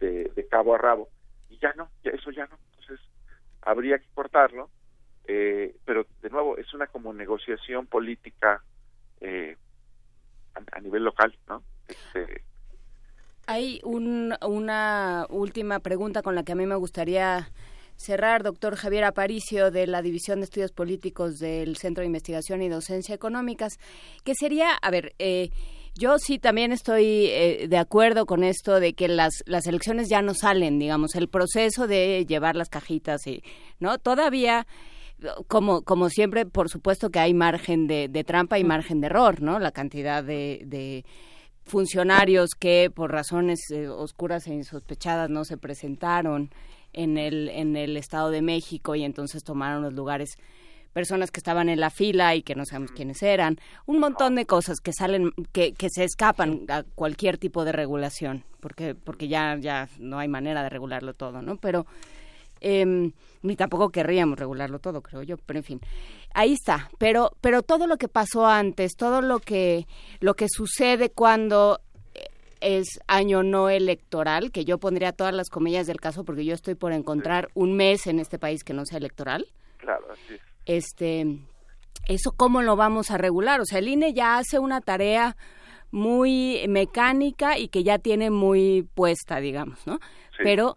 de, 0.00 0.46
cabo 0.50 0.74
a 0.74 0.78
rabo. 0.78 1.08
Y 1.48 1.58
ya 1.58 1.72
no, 1.74 1.88
ya, 2.02 2.10
eso 2.10 2.32
ya 2.32 2.46
no. 2.46 2.58
Entonces, 2.72 3.00
habría 3.62 3.98
que 3.98 4.08
cortarlo, 4.14 4.68
eh, 5.28 5.74
pero 5.84 6.06
de 6.22 6.30
nuevo, 6.30 6.56
es 6.56 6.72
una 6.74 6.86
como 6.86 7.12
negociación 7.12 7.86
política 7.86 8.62
eh, 9.20 9.56
a, 10.72 10.80
nivel 10.80 11.04
local, 11.04 11.36
¿no? 11.48 11.62
Este, 11.88 12.42
hay 13.46 13.80
una 13.84 15.26
última 15.30 15.80
pregunta 15.80 16.22
con 16.22 16.34
la 16.34 16.42
que 16.42 16.52
a 16.52 16.56
mí 16.56 16.66
me 16.66 16.74
gustaría 16.74 17.50
cerrar, 17.96 18.42
doctor 18.42 18.76
Javier 18.76 19.04
Aparicio, 19.04 19.70
de 19.70 19.86
la 19.86 20.02
División 20.02 20.40
de 20.40 20.44
Estudios 20.44 20.72
Políticos 20.72 21.38
del 21.38 21.76
Centro 21.76 22.02
de 22.02 22.06
Investigación 22.06 22.62
y 22.62 22.68
Docencia 22.68 23.14
Económicas, 23.14 23.78
que 24.24 24.34
sería, 24.34 24.72
a 24.74 24.90
ver, 24.90 25.14
eh, 25.18 25.50
yo 25.98 26.18
sí 26.18 26.38
también 26.38 26.72
estoy 26.72 27.26
eh, 27.28 27.66
de 27.68 27.78
acuerdo 27.78 28.26
con 28.26 28.44
esto 28.44 28.80
de 28.80 28.92
que 28.92 29.08
las, 29.08 29.42
las 29.46 29.66
elecciones 29.66 30.08
ya 30.10 30.20
no 30.22 30.34
salen, 30.34 30.78
digamos, 30.78 31.14
el 31.14 31.28
proceso 31.28 31.86
de 31.86 32.26
llevar 32.26 32.54
las 32.54 32.68
cajitas 32.68 33.26
y, 33.26 33.42
¿no? 33.80 33.98
Todavía 33.98 34.66
como, 35.48 35.82
como 35.82 36.10
siempre, 36.10 36.46
por 36.46 36.68
supuesto 36.68 37.10
que 37.10 37.18
hay 37.18 37.34
margen 37.34 37.86
de, 37.86 38.24
trampa 38.26 38.58
y 38.58 38.64
margen 38.64 39.00
de 39.00 39.06
error, 39.06 39.42
¿no? 39.42 39.58
La 39.58 39.72
cantidad 39.72 40.22
de 40.22 41.04
funcionarios 41.66 42.50
que 42.58 42.90
por 42.94 43.10
razones 43.10 43.70
eh, 43.70 43.88
oscuras 43.88 44.46
e 44.46 44.54
insospechadas 44.54 45.28
no 45.28 45.44
se 45.44 45.58
presentaron 45.58 46.50
en 46.92 47.18
el 47.18 47.48
en 47.48 47.76
el 47.76 47.96
Estado 47.96 48.30
de 48.30 48.40
México 48.40 48.94
y 48.94 49.02
entonces 49.02 49.42
tomaron 49.42 49.82
los 49.82 49.92
lugares 49.92 50.38
personas 50.92 51.30
que 51.30 51.40
estaban 51.40 51.68
en 51.68 51.80
la 51.80 51.90
fila 51.90 52.34
y 52.36 52.42
que 52.42 52.54
no 52.54 52.64
sabemos 52.64 52.92
quiénes 52.92 53.22
eran, 53.22 53.58
un 53.84 53.98
montón 53.98 54.34
de 54.36 54.46
cosas 54.46 54.80
que 54.80 54.92
salen 54.94 55.32
que, 55.52 55.74
que 55.74 55.90
se 55.90 56.04
escapan 56.04 56.64
a 56.68 56.84
cualquier 56.84 57.36
tipo 57.36 57.66
de 57.66 57.72
regulación, 57.72 58.44
porque 58.60 58.94
porque 58.94 59.28
ya 59.28 59.56
ya 59.58 59.88
no 59.98 60.20
hay 60.20 60.28
manera 60.28 60.62
de 60.62 60.70
regularlo 60.70 61.14
todo, 61.14 61.42
¿no? 61.42 61.56
Pero 61.56 61.84
eh, 62.68 63.12
ni 63.42 63.54
tampoco 63.54 63.90
querríamos 63.90 64.38
regularlo 64.38 64.80
todo, 64.80 65.00
creo 65.00 65.22
yo, 65.22 65.36
pero 65.36 65.60
en 65.60 65.64
fin, 65.64 65.80
ahí 66.34 66.52
está. 66.52 66.90
Pero, 66.98 67.36
pero 67.40 67.62
todo 67.62 67.86
lo 67.86 67.96
que 67.96 68.08
pasó 68.08 68.46
antes, 68.46 68.96
todo 68.96 69.22
lo 69.22 69.38
que, 69.38 69.86
lo 70.18 70.34
que 70.34 70.48
sucede 70.48 71.10
cuando 71.10 71.80
es 72.60 72.98
año 73.06 73.44
no 73.44 73.68
electoral, 73.68 74.50
que 74.50 74.64
yo 74.64 74.78
pondría 74.78 75.12
todas 75.12 75.32
las 75.32 75.48
comillas 75.48 75.86
del 75.86 76.00
caso 76.00 76.24
porque 76.24 76.44
yo 76.44 76.54
estoy 76.54 76.74
por 76.74 76.92
encontrar 76.92 77.50
un 77.54 77.76
mes 77.76 78.08
en 78.08 78.18
este 78.18 78.38
país 78.38 78.64
que 78.64 78.74
no 78.74 78.84
sea 78.84 78.98
electoral. 78.98 79.46
Claro, 79.76 80.06
así 80.10 80.34
Este, 80.64 81.38
eso 82.08 82.32
cómo 82.32 82.62
lo 82.62 82.74
vamos 82.74 83.12
a 83.12 83.18
regular? 83.18 83.60
O 83.60 83.64
sea, 83.64 83.78
el 83.78 83.88
INE 83.88 84.12
ya 84.12 84.38
hace 84.38 84.58
una 84.58 84.80
tarea 84.80 85.36
muy 85.92 86.64
mecánica 86.68 87.58
y 87.58 87.68
que 87.68 87.84
ya 87.84 87.98
tiene 87.98 88.30
muy 88.30 88.88
puesta, 88.94 89.38
digamos, 89.38 89.86
¿no? 89.86 90.00
Pero 90.42 90.76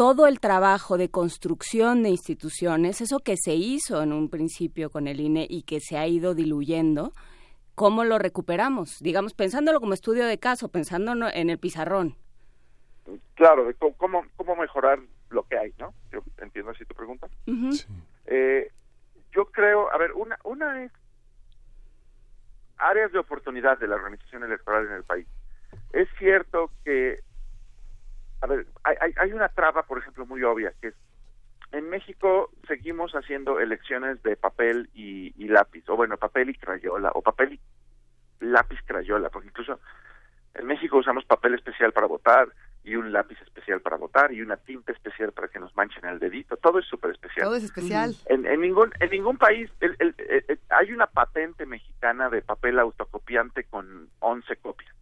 todo 0.00 0.26
el 0.26 0.40
trabajo 0.40 0.96
de 0.96 1.10
construcción 1.10 2.02
de 2.02 2.08
instituciones, 2.08 3.02
eso 3.02 3.18
que 3.18 3.36
se 3.36 3.52
hizo 3.52 4.02
en 4.02 4.14
un 4.14 4.30
principio 4.30 4.88
con 4.88 5.06
el 5.06 5.20
INE 5.20 5.46
y 5.46 5.64
que 5.64 5.78
se 5.78 5.98
ha 5.98 6.06
ido 6.06 6.34
diluyendo, 6.34 7.12
¿cómo 7.74 8.04
lo 8.04 8.18
recuperamos? 8.18 8.98
Digamos, 9.00 9.34
pensándolo 9.34 9.78
como 9.78 9.92
estudio 9.92 10.24
de 10.24 10.38
caso, 10.38 10.70
pensando 10.70 11.12
en 11.28 11.50
el 11.50 11.58
pizarrón. 11.58 12.16
Claro, 13.34 13.66
de 13.66 13.74
cómo, 13.74 14.24
cómo 14.36 14.56
mejorar 14.56 15.00
lo 15.28 15.42
que 15.42 15.58
hay, 15.58 15.74
¿no? 15.78 15.92
Yo 16.10 16.20
entiendo 16.38 16.70
así 16.70 16.82
tu 16.86 16.94
pregunta. 16.94 17.28
Eh, 18.24 18.72
yo 19.32 19.44
creo, 19.52 19.92
a 19.92 19.98
ver, 19.98 20.12
una, 20.12 20.38
una 20.44 20.82
es 20.82 20.92
áreas 22.78 23.12
de 23.12 23.18
oportunidad 23.18 23.78
de 23.78 23.86
la 23.86 23.96
organización 23.96 24.44
electoral 24.44 24.86
en 24.86 24.94
el 24.94 25.04
país. 25.04 25.26
Es 25.92 26.08
cierto 26.18 26.70
que 26.86 27.20
a 28.40 28.46
ver, 28.46 28.66
hay, 28.84 29.12
hay 29.16 29.32
una 29.32 29.48
traba, 29.48 29.82
por 29.82 29.98
ejemplo, 29.98 30.26
muy 30.26 30.42
obvia, 30.42 30.72
que 30.80 30.88
es, 30.88 30.94
en 31.72 31.88
México 31.88 32.50
seguimos 32.66 33.12
haciendo 33.12 33.60
elecciones 33.60 34.22
de 34.22 34.36
papel 34.36 34.90
y, 34.94 35.32
lápiz, 35.48 35.88
o 35.88 35.96
bueno, 35.96 36.16
papel 36.16 36.50
y 36.50 36.54
crayola, 36.54 37.10
o 37.14 37.22
papel 37.22 37.54
y 37.54 37.60
lápiz 38.44 38.78
crayola, 38.86 39.30
porque 39.30 39.48
incluso 39.48 39.78
en 40.54 40.66
México 40.66 40.98
usamos 40.98 41.24
papel 41.24 41.54
especial 41.54 41.92
para 41.92 42.06
votar 42.06 42.48
y 42.82 42.96
un 42.96 43.12
lápiz 43.12 43.40
especial 43.42 43.80
para 43.82 43.96
votar 43.96 44.32
y 44.32 44.40
una 44.42 44.56
tinta 44.56 44.92
especial 44.92 45.32
para 45.32 45.48
que 45.48 45.60
nos 45.60 45.74
manchen 45.76 46.04
el 46.06 46.18
dedito, 46.18 46.56
todo 46.56 46.78
es 46.78 46.86
súper 46.86 47.12
especial. 47.12 47.46
Todo 47.46 47.56
es 47.56 47.64
especial. 47.64 48.16
En, 48.26 48.46
en, 48.46 48.60
ningún 48.60 48.90
en 48.98 49.10
ningún 49.10 49.36
país 49.36 49.70
hay 50.70 50.92
una 50.92 51.06
patente 51.06 51.66
mexicana 51.66 52.30
de 52.30 52.42
papel 52.42 52.78
autocopiante 52.78 53.64
con 53.64 54.08
11 54.20 54.56
copias 54.56 54.94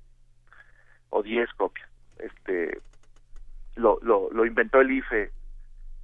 o 1.11 1.23
10 1.23 1.49
copias. 1.55 1.89
Este, 2.19 2.81
lo, 3.79 3.99
lo, 4.03 4.31
lo 4.31 4.45
inventó 4.45 4.81
el 4.81 4.91
IFE 4.91 5.31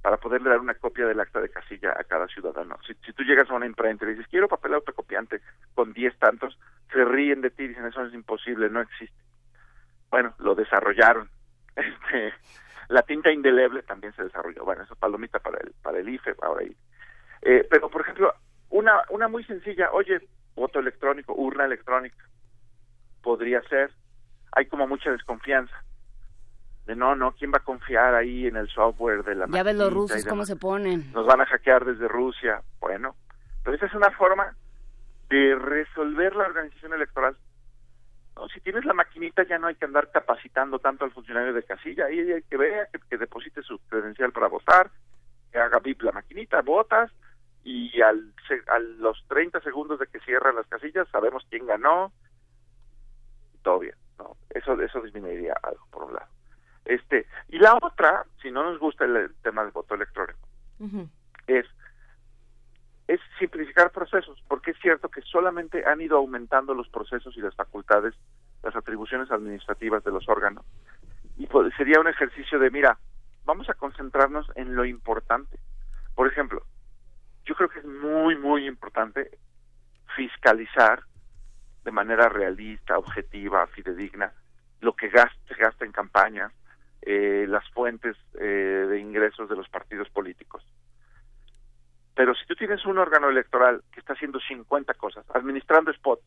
para 0.01 0.17
poderle 0.17 0.49
dar 0.49 0.59
una 0.59 0.75
copia 0.75 1.07
del 1.07 1.19
acta 1.19 1.41
de 1.41 1.49
casilla 1.49 1.93
a 1.97 2.03
cada 2.03 2.27
ciudadano. 2.27 2.77
Si, 2.85 2.93
si 3.05 3.13
tú 3.13 3.23
llegas 3.23 3.49
a 3.49 3.55
una 3.55 3.65
imprenta 3.65 4.05
y 4.05 4.09
dices, 4.09 4.27
quiero 4.29 4.47
papel 4.47 4.75
autocopiante 4.75 5.41
con 5.73 5.93
diez 5.93 6.15
tantos, 6.19 6.57
se 6.91 7.03
ríen 7.03 7.41
de 7.41 7.49
ti 7.49 7.63
y 7.63 7.67
dicen, 7.69 7.85
eso 7.85 8.05
es 8.05 8.13
imposible, 8.13 8.69
no 8.69 8.81
existe. 8.81 9.17
bueno, 10.09 10.33
lo 10.39 10.55
desarrollaron. 10.55 11.29
Este, 11.75 12.33
la 12.87 13.01
tinta 13.01 13.31
indeleble 13.31 13.81
también 13.83 14.13
se 14.13 14.23
desarrolló. 14.23 14.63
Bueno, 14.63 14.83
eso 14.83 14.93
es 14.93 14.99
palomita 14.99 15.39
para 15.39 15.57
el, 15.57 15.73
para 15.81 15.99
el 15.99 16.07
IFE, 16.07 16.35
ahora 16.41 16.61
ahí. 16.61 16.77
Eh, 17.41 17.67
pero, 17.69 17.89
por 17.89 18.01
ejemplo, 18.01 18.33
una, 18.69 19.01
una 19.09 19.27
muy 19.27 19.43
sencilla, 19.43 19.89
oye, 19.91 20.21
voto 20.55 20.79
electrónico, 20.79 21.33
urna 21.33 21.65
electrónica, 21.65 22.23
podría 23.21 23.61
ser. 23.63 23.91
Hay 24.53 24.67
como 24.67 24.87
mucha 24.87 25.11
desconfianza. 25.11 25.83
De 26.85 26.95
no, 26.95 27.15
no, 27.15 27.31
¿quién 27.31 27.51
va 27.51 27.57
a 27.57 27.63
confiar 27.63 28.13
ahí 28.13 28.45
en 28.45 28.57
el 28.57 28.67
software 28.69 29.23
de 29.23 29.35
la 29.35 29.47
Ya 29.47 29.63
ves 29.63 29.75
los 29.75 29.91
rusos 29.91 30.23
cómo 30.25 30.45
se 30.45 30.55
ponen. 30.55 31.11
Nos 31.13 31.25
van 31.25 31.41
a 31.41 31.45
hackear 31.45 31.83
desde 31.83 32.07
Rusia. 32.07 32.61
Bueno, 32.79 33.15
pero 33.63 33.75
esa 33.75 33.87
es 33.87 33.93
una 33.95 34.11
forma 34.11 34.55
de 35.29 35.55
resolver 35.55 36.35
la 36.35 36.45
organización 36.45 36.93
electoral. 36.93 37.35
No, 38.35 38.47
si 38.49 38.59
tienes 38.59 38.85
la 38.85 38.93
maquinita 38.93 39.43
ya 39.43 39.57
no 39.57 39.67
hay 39.67 39.75
que 39.75 39.85
andar 39.85 40.11
capacitando 40.11 40.79
tanto 40.79 41.05
al 41.05 41.11
funcionario 41.11 41.53
de 41.53 41.63
casilla, 41.63 42.05
ahí 42.05 42.19
hay 42.19 42.43
que 42.43 42.57
ver 42.57 42.89
que, 43.09 43.17
deposite 43.17 43.63
su 43.63 43.79
credencial 43.87 44.31
para 44.33 44.47
votar, 44.47 44.91
que 45.51 45.57
haga 45.57 45.79
VIP 45.79 46.01
la 46.01 46.11
maquinita, 46.11 46.61
votas 46.61 47.11
y 47.63 48.01
al, 48.01 48.33
a 48.67 48.79
los 48.79 49.25
30 49.29 49.61
segundos 49.61 49.99
de 49.99 50.07
que 50.07 50.19
cierran 50.19 50.55
las 50.55 50.67
casillas 50.67 51.07
sabemos 51.09 51.47
quién 51.49 51.65
ganó, 51.65 52.11
todo 53.63 53.79
bien, 53.79 53.95
no, 54.19 54.35
eso 54.49 54.79
eso 54.81 55.01
disminuiría 55.01 55.55
algo 55.63 55.87
por 55.89 56.03
un 56.03 56.13
lado. 56.13 56.27
Este, 56.85 57.25
y 57.49 57.57
la 57.57 57.75
otra, 57.81 58.25
si 58.41 58.51
no 58.51 58.63
nos 58.63 58.79
gusta 58.79 59.05
el, 59.05 59.33
tema 59.41 59.63
del 59.63 59.71
voto 59.71 59.95
electrónico, 59.95 60.39
es 61.47 61.65
es 63.07 63.19
simplificar 63.37 63.91
procesos, 63.91 64.43
porque 64.47 64.71
es 64.71 64.77
cierto 64.79 65.09
que 65.09 65.21
solamente 65.21 65.85
han 65.85 66.01
ido 66.01 66.17
aumentando 66.17 66.73
los 66.73 66.89
procesos 66.89 67.37
y 67.37 67.41
las 67.41 67.55
facultades, 67.55 68.15
las 68.63 68.75
atribuciones 68.75 69.29
administrativas 69.29 70.03
de 70.03 70.11
los 70.11 70.27
órganos. 70.27 70.65
Y 71.37 71.45
pues, 71.47 71.73
sería 71.75 71.99
un 71.99 72.07
ejercicio 72.07 72.57
de, 72.57 72.71
mira, 72.71 72.97
vamos 73.45 73.69
a 73.69 73.75
concentrarnos 73.75 74.47
en 74.55 74.75
lo 74.75 74.85
importante. 74.85 75.59
Por 76.15 76.27
ejemplo, 76.27 76.63
yo 77.45 77.53
creo 77.53 77.69
que 77.69 77.79
es 77.79 77.85
muy, 77.85 78.35
muy 78.37 78.65
importante 78.67 79.37
fiscalizar 80.15 81.03
de 81.83 81.91
manera 81.91 82.27
realista, 82.27 82.97
objetiva, 82.97 83.67
fidedigna, 83.67 84.33
lo 84.81 84.93
que 84.93 85.09
gasta, 85.09 85.37
se 85.47 85.53
gasta 85.53 85.85
en 85.85 85.91
campañas, 85.91 86.51
eh, 87.05 87.45
las 87.47 87.67
fuentes 87.69 88.17
eh, 88.39 88.43
de 88.89 88.99
ingresos 88.99 89.47
de 89.47 89.55
los 89.55 89.69
partidos 89.69 90.09
políticos. 90.09 90.65
Pero 92.15 92.33
si 92.33 92.45
tú 92.47 92.55
tienes 92.55 92.85
un 92.85 92.97
órgano 92.97 93.29
electoral 93.29 93.83
que 93.91 93.99
está 93.99 94.13
haciendo 94.13 94.39
50 94.39 94.93
cosas, 94.95 95.25
administrando 95.33 95.91
spot, 95.91 96.19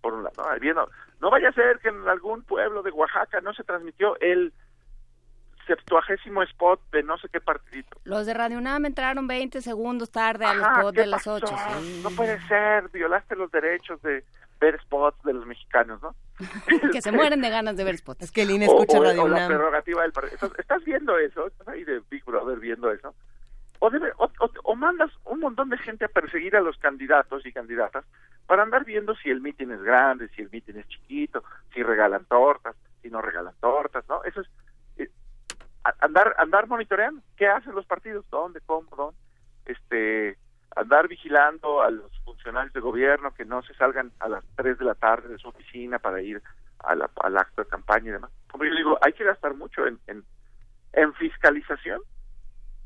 por 0.00 0.14
un 0.14 0.22
lado, 0.22 0.36
¿no? 0.74 0.88
no 1.20 1.30
vaya 1.30 1.48
a 1.48 1.52
ser 1.52 1.80
que 1.80 1.88
en 1.88 2.06
algún 2.08 2.42
pueblo 2.42 2.82
de 2.82 2.90
Oaxaca 2.90 3.40
no 3.40 3.52
se 3.54 3.64
transmitió 3.64 4.16
el 4.20 4.52
septuagésimo 5.66 6.42
spot 6.44 6.80
de 6.92 7.02
no 7.02 7.18
sé 7.18 7.28
qué 7.28 7.40
partidito. 7.40 8.00
Los 8.04 8.26
de 8.26 8.34
Radio 8.34 8.58
UNAM 8.58 8.86
entraron 8.86 9.26
20 9.26 9.60
segundos 9.60 10.10
tarde 10.10 10.44
al 10.44 10.60
spot 10.60 10.94
de 10.94 11.06
las 11.06 11.26
8. 11.26 11.46
No 12.02 12.10
puede 12.10 12.40
ser, 12.46 12.88
violaste 12.90 13.36
los 13.36 13.50
derechos 13.50 14.00
de 14.02 14.24
ver 14.60 14.80
spots 14.82 15.22
de 15.22 15.32
los 15.32 15.46
mexicanos, 15.46 16.00
¿no? 16.02 16.14
que 16.92 17.02
se 17.02 17.12
mueren 17.12 17.40
de 17.40 17.50
ganas 17.50 17.76
de 17.76 17.84
ver 17.84 17.96
spots. 17.96 18.22
Es 18.22 18.32
que 18.32 18.42
el 18.42 18.50
INE 18.50 18.66
escucha 18.66 18.98
Radio 18.98 19.24
o 19.24 19.28
la 19.28 19.46
prerrogativa 19.46 20.02
del 20.02 20.12
¿Estás 20.58 20.84
viendo 20.84 21.18
eso? 21.18 21.46
¿Estás 21.46 21.68
ahí 21.68 21.84
de 21.84 22.02
Big 22.10 22.24
Brother 22.24 22.58
viendo 22.58 22.90
eso? 22.90 23.14
o, 23.80 23.90
debe, 23.90 24.12
o, 24.16 24.76
mandas 24.76 25.10
un 25.24 25.40
montón 25.40 25.68
de 25.68 25.78
gente 25.78 26.04
a 26.04 26.08
perseguir 26.08 26.56
a 26.56 26.60
los 26.60 26.76
candidatos 26.78 27.46
y 27.46 27.52
candidatas 27.52 28.04
para 28.46 28.62
andar 28.62 28.84
viendo 28.84 29.14
si 29.16 29.30
el 29.30 29.40
mitin 29.40 29.70
es 29.70 29.82
grande, 29.82 30.28
si 30.34 30.42
el 30.42 30.50
mitin 30.50 30.78
es 30.78 30.88
chiquito, 30.88 31.44
si 31.72 31.82
regalan 31.82 32.24
tortas, 32.24 32.74
si 33.02 33.10
no 33.10 33.20
regalan 33.22 33.54
tortas, 33.60 34.04
¿no? 34.08 34.24
Eso 34.24 34.40
es 34.40 34.48
eh, 34.96 35.10
andar 36.00 36.34
andar 36.38 36.66
monitoreando 36.66 37.22
qué 37.36 37.46
hacen 37.46 37.74
los 37.74 37.86
partidos, 37.86 38.28
dónde, 38.30 38.60
cómo, 38.66 38.88
dónde, 38.96 39.18
este 39.66 40.38
andar 40.76 41.08
vigilando 41.08 41.82
a 41.82 41.90
los 41.90 42.10
funcionarios 42.24 42.72
de 42.72 42.80
gobierno 42.80 43.34
que 43.34 43.44
no 43.44 43.62
se 43.62 43.74
salgan 43.74 44.12
a 44.20 44.28
las 44.28 44.44
3 44.56 44.78
de 44.78 44.84
la 44.84 44.94
tarde 44.94 45.28
de 45.28 45.38
su 45.38 45.48
oficina 45.48 45.98
para 45.98 46.22
ir 46.22 46.42
a 46.80 46.94
la, 46.94 47.10
al 47.22 47.36
acto 47.36 47.62
de 47.62 47.68
campaña 47.68 48.08
y 48.08 48.12
demás. 48.12 48.30
Como 48.50 48.64
yo 48.64 48.74
digo, 48.74 48.98
hay 49.02 49.12
que 49.12 49.24
gastar 49.24 49.54
mucho 49.54 49.86
en, 49.86 49.98
en, 50.06 51.14
fiscalización 51.14 52.00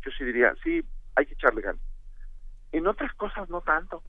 yo 0.05 0.11
sí 0.19 0.25
diría, 0.25 0.55
sí, 0.65 0.85
hay 1.15 1.27
que 1.27 1.35
echarle 1.35 1.63
ganas. 1.63 1.81
En 2.73 2.87
otras 2.87 3.13
cosas 3.15 3.49
no 3.49 3.61
tanto. 3.61 4.03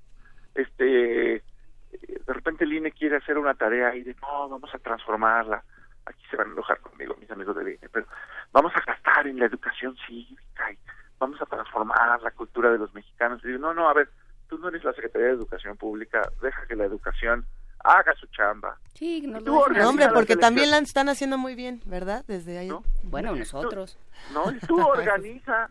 Este, 0.56 1.44
de 1.92 2.34
repente 2.34 2.64
el 2.64 2.74
INE 2.74 2.92
quiere 2.92 3.18
hacer 3.18 3.38
una 3.38 3.54
tarea 3.54 3.96
y 3.96 4.04
de, 4.04 4.16
no, 4.22 4.50
vamos 4.50 4.74
a 4.74 4.80
transformarla. 4.80 5.64
Aquí 6.06 6.24
se 6.30 6.36
van 6.36 6.50
a 6.50 6.54
enojar 6.54 6.80
conmigo 6.80 7.16
mis 7.20 7.30
amigos 7.32 7.56
del 7.56 7.70
INE, 7.70 7.90
pero 7.92 8.08
vamos 8.52 8.74
a 8.76 8.82
gastar 8.82 9.28
en 9.28 9.40
la 9.40 9.46
educación 9.46 9.96
cívica 10.08 10.72
y 10.72 10.78
vamos 11.24 11.42
a 11.42 11.46
transformar 11.46 12.22
la 12.22 12.32
cultura 12.32 12.72
de 12.72 12.78
los 12.78 12.94
mexicanos. 12.94 13.44
Y 13.44 13.48
digo, 13.48 13.60
no, 13.60 13.74
no, 13.74 13.90
a 13.90 13.94
ver, 13.94 14.10
tú 14.48 14.58
no 14.58 14.70
eres 14.70 14.84
la 14.84 14.94
Secretaría 14.94 15.28
de 15.28 15.34
Educación 15.34 15.78
Pública, 15.78 16.22
deja 16.42 16.68
que 16.68 16.76
la 16.76 16.86
educación 16.86 17.46
haga 17.84 18.14
su 18.16 18.28
chamba. 18.28 18.78
Sí, 18.94 19.22
no, 19.22 19.40
lo 19.40 19.90
hombre, 19.90 20.08
porque 20.14 20.36
también 20.36 20.72
la 20.72 20.78
están 20.78 21.10
haciendo 21.10 21.38
muy 21.38 21.56
bien, 21.56 21.82
¿verdad? 21.86 22.24
Desde 22.28 22.58
ahí. 22.58 22.72
Bueno, 23.04 23.36
nosotros. 23.36 23.98
no, 24.34 24.52
y 24.52 24.60
tú 24.60 24.80
organiza 24.88 25.70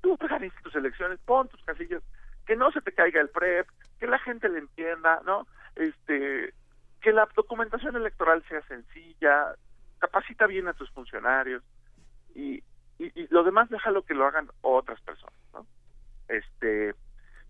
tú 0.00 0.16
organizas 0.20 0.62
tus 0.62 0.74
elecciones, 0.76 1.18
pon 1.24 1.48
tus 1.48 1.62
casillas, 1.64 2.02
que 2.46 2.54
no 2.54 2.70
se 2.70 2.80
te 2.80 2.92
caiga 2.92 3.20
el 3.20 3.28
PREP, 3.28 3.66
que 3.98 4.06
la 4.06 4.20
gente 4.20 4.48
le 4.48 4.60
entienda, 4.60 5.20
¿no? 5.24 5.48
Este, 5.74 6.54
que 7.00 7.12
la 7.12 7.28
documentación 7.34 7.96
electoral 7.96 8.44
sea 8.48 8.62
sencilla, 8.68 9.56
capacita 9.98 10.46
bien 10.46 10.68
a 10.68 10.74
tus 10.74 10.90
funcionarios 10.90 11.62
y, 12.36 12.62
y, 12.98 13.26
lo 13.28 13.44
demás 13.44 13.68
déjalo 13.68 14.02
que 14.02 14.14
lo 14.14 14.26
hagan 14.26 14.48
otras 14.62 15.00
personas, 15.00 15.38
¿no? 15.52 15.66
Este, 16.28 16.94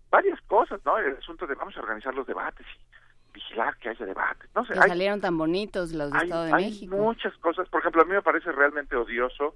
varias 0.09 0.39
cosas, 0.41 0.79
¿no? 0.85 0.97
El 0.97 1.17
asunto 1.17 1.47
de 1.47 1.55
vamos 1.55 1.75
a 1.77 1.81
organizar 1.81 2.13
los 2.13 2.27
debates 2.27 2.65
y 2.75 3.33
vigilar 3.33 3.77
que 3.77 3.89
haya 3.89 4.05
debates, 4.05 4.49
no 4.55 4.65
sé. 4.65 4.75
salieron 4.75 5.21
tan 5.21 5.37
bonitos 5.37 5.91
los 5.91 6.11
de 6.11 6.17
Estado 6.17 6.43
de 6.45 6.53
hay 6.53 6.87
muchas 6.87 7.35
cosas, 7.37 7.69
por 7.69 7.81
ejemplo, 7.81 8.01
a 8.01 8.05
mí 8.05 8.11
me 8.11 8.21
parece 8.21 8.51
realmente 8.51 8.95
odioso 8.95 9.55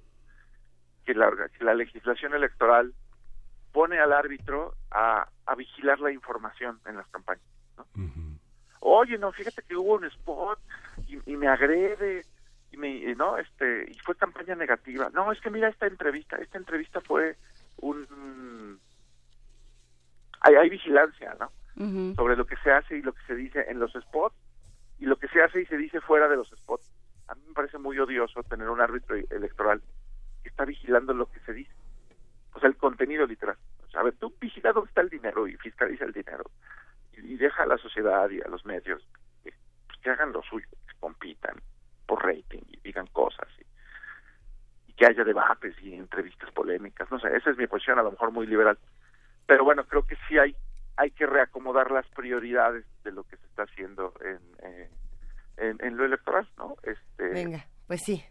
que 1.06 1.14
la, 1.14 1.32
la 1.60 1.74
legislación 1.74 2.34
electoral 2.34 2.94
pone 3.72 4.00
al 4.00 4.14
árbitro 4.14 4.76
a, 4.92 5.28
a 5.46 5.56
vigilar 5.56 6.00
la 6.00 6.12
información 6.12 6.80
en 6.86 6.98
las 6.98 7.08
campañas. 7.08 7.44
Oye, 8.82 9.18
no, 9.18 9.32
fíjate 9.32 9.62
que 9.62 9.76
hubo 9.76 9.96
un 9.96 10.06
spot 10.06 10.60
y, 11.08 11.38
me 11.38 11.48
agrede 11.48 12.26
y 12.72 12.78
me, 12.78 13.16
no, 13.16 13.38
este, 13.38 13.86
y 13.92 14.00
fue 14.00 14.16
campaña 14.16 14.56
negativa. 14.56 15.10
No, 15.14 15.32
es 15.32 15.42
que 15.42 15.50
mira 15.50 15.68
esta 15.68 15.88
entrevista, 15.88 16.38
esta 16.38 16.58
entrevista 16.58 17.02
fue 17.02 17.36
un, 17.78 18.80
hay, 20.40 20.56
hay 20.56 20.70
vigilancia, 20.70 21.36
¿no? 21.40 21.52
Sobre 22.16 22.36
lo 22.36 22.46
que 22.46 22.58
se 22.58 22.72
hace 22.72 22.98
y 22.98 23.02
lo 23.02 23.14
que 23.14 23.24
se 23.26 23.36
dice 23.36 23.66
en 23.68 23.80
los 23.80 23.94
spots 23.94 24.36
y 25.00 25.06
lo 25.06 25.18
que 25.18 25.28
se 25.30 25.42
hace 25.42 25.62
y 25.62 25.66
se 25.66 25.78
dice 25.78 26.00
fuera 26.00 26.28
de 26.28 26.36
los 26.36 26.50
spots. 26.50 26.92
A 27.28 27.36
mí 27.36 27.42
me 27.48 27.54
parece 27.54 27.78
muy 27.78 27.98
odioso 27.98 28.44
tener 28.44 28.70
un 28.70 28.82
árbitro 28.82 29.16
electoral 29.16 29.82
que 30.44 30.50
está 30.50 30.64
vigilando 30.66 31.14
lo 31.14 31.26
que 31.32 31.40
se 31.40 31.54
dice. 31.54 31.72
O 32.54 32.60
sea, 32.60 32.70
el 32.70 32.76
contenido 32.76 33.26
literal. 33.26 33.58
O 33.88 33.90
sea, 33.90 34.02
a 34.02 34.04
ver, 34.04 34.16
tú 34.16 34.34
vigila 34.40 34.74
dónde 34.74 34.90
está 34.90 35.02
el 35.02 35.10
dinero 35.10 35.48
y 35.48 35.56
fiscaliza 35.58 36.06
el 36.06 36.12
dinero. 36.12 36.44
Y, 37.14 37.36
deja 37.36 37.64
a 37.64 37.68
la 37.68 37.78
sociedad 37.78 38.30
y 38.30 38.42
a 38.42 38.48
los 38.48 38.66
medios 38.66 39.02
que, 39.44 39.54
pues, 39.88 40.00
que 40.00 40.10
hagan 40.10 40.34
lo 40.34 40.44
suyo, 40.44 40.68
que 40.88 40.96
compitan 41.00 41.56
por 42.12 42.26
rating 42.26 42.60
y 42.68 42.78
digan 42.84 43.08
cosas. 43.08 43.48
Y, 43.58 44.92
que 44.94 45.06
haya 45.06 45.24
debates 45.24 45.74
y 45.82 45.94
entrevistas 45.94 46.52
polémicas. 46.52 47.10
No 47.10 47.18
sé, 47.20 47.30
esa 47.36 47.52
es 47.52 47.58
mi 47.58 47.66
posición, 47.68 47.98
a 48.00 48.04
lo 48.04 48.12
mejor 48.12 48.32
muy 48.32 48.46
liberal. 48.46 48.78
Pero 49.48 49.64
bueno, 49.64 49.86
creo 49.86 50.06
que 50.06 50.18
sí 50.28 50.38
hay 50.38 50.54
hay 50.98 51.12
que 51.12 51.26
reacomodar 51.26 51.90
las 51.90 52.06
prioridades 52.10 52.86
de 53.06 53.14
lo 53.14 53.24
que 53.24 53.38
se 53.38 53.46
está 53.48 53.64
haciendo 53.64 54.14
en, 54.20 54.40
eh, 54.62 54.90
en, 55.56 55.78
en, 55.80 55.96
lo 55.96 56.04
electoral, 56.04 56.48
¿no? 56.58 56.76
Este, 56.84 57.30
Venga, 57.30 57.66
pues 57.88 58.02
sí. 58.02 58.22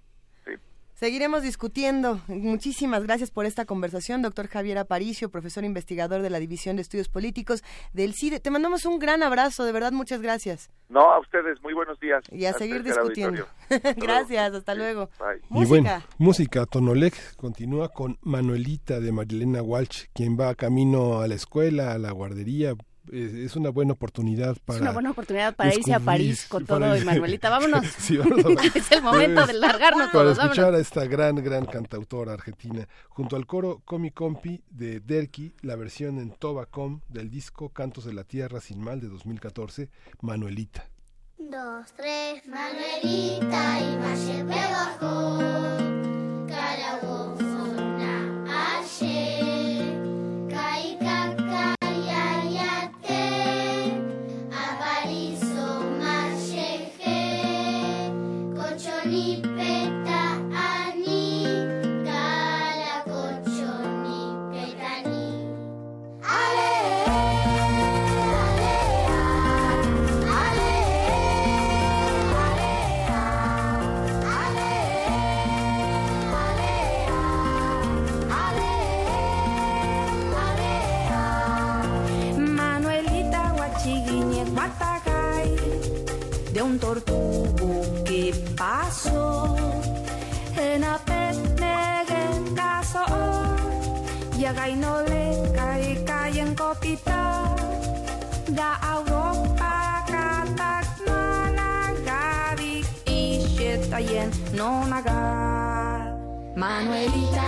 Seguiremos 1.00 1.42
discutiendo. 1.42 2.20
Muchísimas 2.28 3.04
gracias 3.04 3.30
por 3.30 3.46
esta 3.46 3.64
conversación, 3.64 4.20
doctor 4.20 4.48
Javier 4.48 4.76
Aparicio, 4.76 5.30
profesor 5.30 5.64
investigador 5.64 6.20
de 6.20 6.28
la 6.28 6.38
División 6.38 6.76
de 6.76 6.82
Estudios 6.82 7.08
Políticos 7.08 7.64
del 7.94 8.12
CIDE. 8.12 8.38
Te 8.38 8.50
mandamos 8.50 8.84
un 8.84 8.98
gran 8.98 9.22
abrazo, 9.22 9.64
de 9.64 9.72
verdad, 9.72 9.92
muchas 9.92 10.20
gracias. 10.20 10.68
No, 10.90 11.10
a 11.10 11.18
ustedes, 11.18 11.58
muy 11.62 11.72
buenos 11.72 11.98
días. 12.00 12.22
Y 12.30 12.44
a 12.44 12.52
seguir 12.52 12.82
discutiendo. 12.82 13.46
gracias, 13.96 14.52
hasta 14.52 14.74
luego. 14.74 15.08
Música. 15.48 15.64
Y 15.64 15.64
bueno, 15.66 16.02
música, 16.18 16.66
Tonolec 16.66 17.34
continúa 17.36 17.88
con 17.88 18.18
Manuelita 18.20 19.00
de 19.00 19.10
Marilena 19.10 19.62
Walsh, 19.62 20.04
quien 20.12 20.38
va 20.38 20.54
camino 20.54 21.22
a 21.22 21.28
la 21.28 21.34
escuela, 21.34 21.92
a 21.94 21.98
la 21.98 22.10
guardería, 22.10 22.74
es 23.12 23.56
una 23.56 23.70
buena 23.70 23.92
oportunidad 23.92 24.56
para... 24.64 24.76
Es 24.76 24.82
una 24.82 24.92
buena 24.92 25.10
oportunidad 25.10 25.54
para 25.54 25.74
irse 25.74 25.92
a 25.92 26.00
París 26.00 26.46
con 26.48 26.64
todo 26.66 26.96
y 26.96 27.04
Manuelita. 27.04 27.50
Vámonos. 27.50 27.84
es 28.74 28.92
el 28.92 29.02
momento 29.02 29.46
de 29.46 29.54
largarnos 29.54 30.10
para 30.10 30.32
escuchar 30.32 30.74
a 30.74 30.78
esta 30.78 31.04
gran, 31.06 31.36
gran 31.36 31.66
cantautora 31.66 32.32
argentina. 32.32 32.86
Junto 33.08 33.36
al 33.36 33.46
coro 33.46 33.82
Comi 33.84 34.10
Compi 34.10 34.62
de 34.70 35.00
Derki, 35.00 35.52
la 35.62 35.76
versión 35.76 36.18
en 36.18 36.30
Tobacom 36.30 37.00
del 37.08 37.30
disco 37.30 37.70
Cantos 37.70 38.04
de 38.04 38.12
la 38.12 38.24
Tierra 38.24 38.60
Sin 38.60 38.80
Mal 38.80 39.00
de 39.00 39.08
2014, 39.08 39.88
Manuelita. 40.20 40.88
dos, 41.38 41.92
tres, 41.96 42.46
Manuelita 42.46 43.80
y 43.80 43.96
Valle 43.96 44.44
bajó, 44.44 45.38
Calabozona 46.48 48.44
ayer, 48.80 49.49
Manuelita 106.60 107.39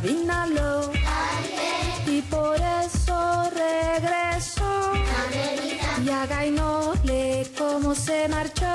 vinalo. 0.00 0.90
Y 2.06 2.22
por 2.22 2.56
eso 2.56 3.50
regresó. 3.50 4.92
Y 6.04 6.10
a 6.10 6.26
Gainole 6.26 7.46
como 7.56 7.94
se 7.94 8.28
marchó. 8.28 8.66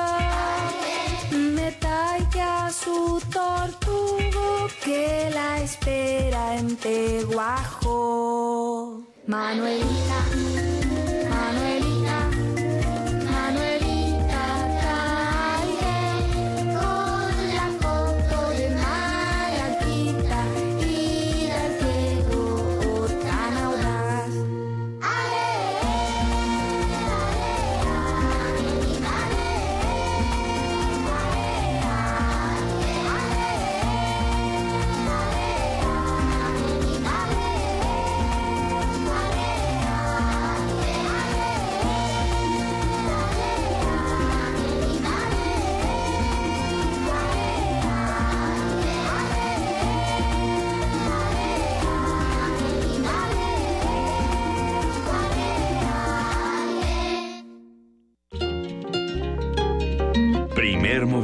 Me 1.31 1.71
talla 1.73 2.71
su 2.71 3.21
tortugo 3.31 4.67
que 4.83 5.29
la 5.33 5.61
espera 5.61 6.57
en. 6.57 6.77
Manuelita, 6.77 9.03
Manuelita. 9.27 10.54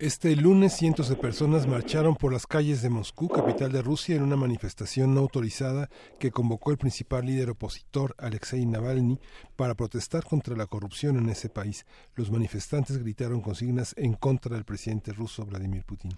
Este 0.00 0.34
lunes 0.34 0.72
cientos 0.72 1.10
de 1.10 1.16
personas 1.16 1.66
marcharon 1.66 2.16
por 2.16 2.32
las 2.32 2.46
calles 2.46 2.80
de 2.80 2.88
Moscú, 2.88 3.28
capital 3.28 3.70
de 3.70 3.82
Rusia, 3.82 4.16
en 4.16 4.22
una 4.22 4.34
manifestación 4.34 5.14
no 5.14 5.20
autorizada 5.20 5.90
que 6.18 6.30
convocó 6.30 6.70
el 6.70 6.78
principal 6.78 7.26
líder 7.26 7.50
opositor, 7.50 8.14
Alexei 8.16 8.64
Navalny, 8.64 9.20
para 9.56 9.74
protestar 9.74 10.24
contra 10.24 10.56
la 10.56 10.64
corrupción 10.64 11.18
en 11.18 11.28
ese 11.28 11.50
país. 11.50 11.84
Los 12.14 12.30
manifestantes 12.30 12.96
gritaron 12.96 13.42
consignas 13.42 13.94
en 13.98 14.14
contra 14.14 14.54
del 14.54 14.64
presidente 14.64 15.12
ruso 15.12 15.44
Vladimir 15.44 15.84
Putin. 15.84 16.12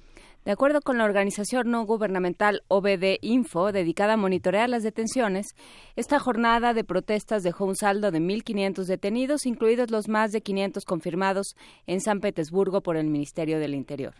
De 0.45 0.51
acuerdo 0.51 0.81
con 0.81 0.99
la 0.99 1.05
organización 1.05 1.71
no 1.71 1.85
gubernamental 1.87 2.63
OBD 2.67 3.19
Info, 3.21 3.71
dedicada 3.71 4.15
a 4.15 4.17
monitorear 4.17 4.69
las 4.69 4.83
detenciones, 4.83 5.55
esta 5.95 6.19
jornada 6.19 6.75
de 6.75 6.83
protestas 6.83 7.45
dejó 7.45 7.65
un 7.65 7.77
saldo 7.77 8.11
de 8.11 8.19
1.500 8.19 8.87
detenidos, 8.87 9.47
incluidos 9.47 9.93
los 9.93 10.09
más 10.09 10.33
de 10.33 10.41
500 10.41 10.85
confirmados 10.85 11.55
en 11.87 12.01
San 12.01 12.19
Petersburgo 12.19 12.81
por 12.81 12.97
el 12.97 13.07
Ministerio 13.07 13.61
del 13.61 13.77
Interior. 13.77 14.15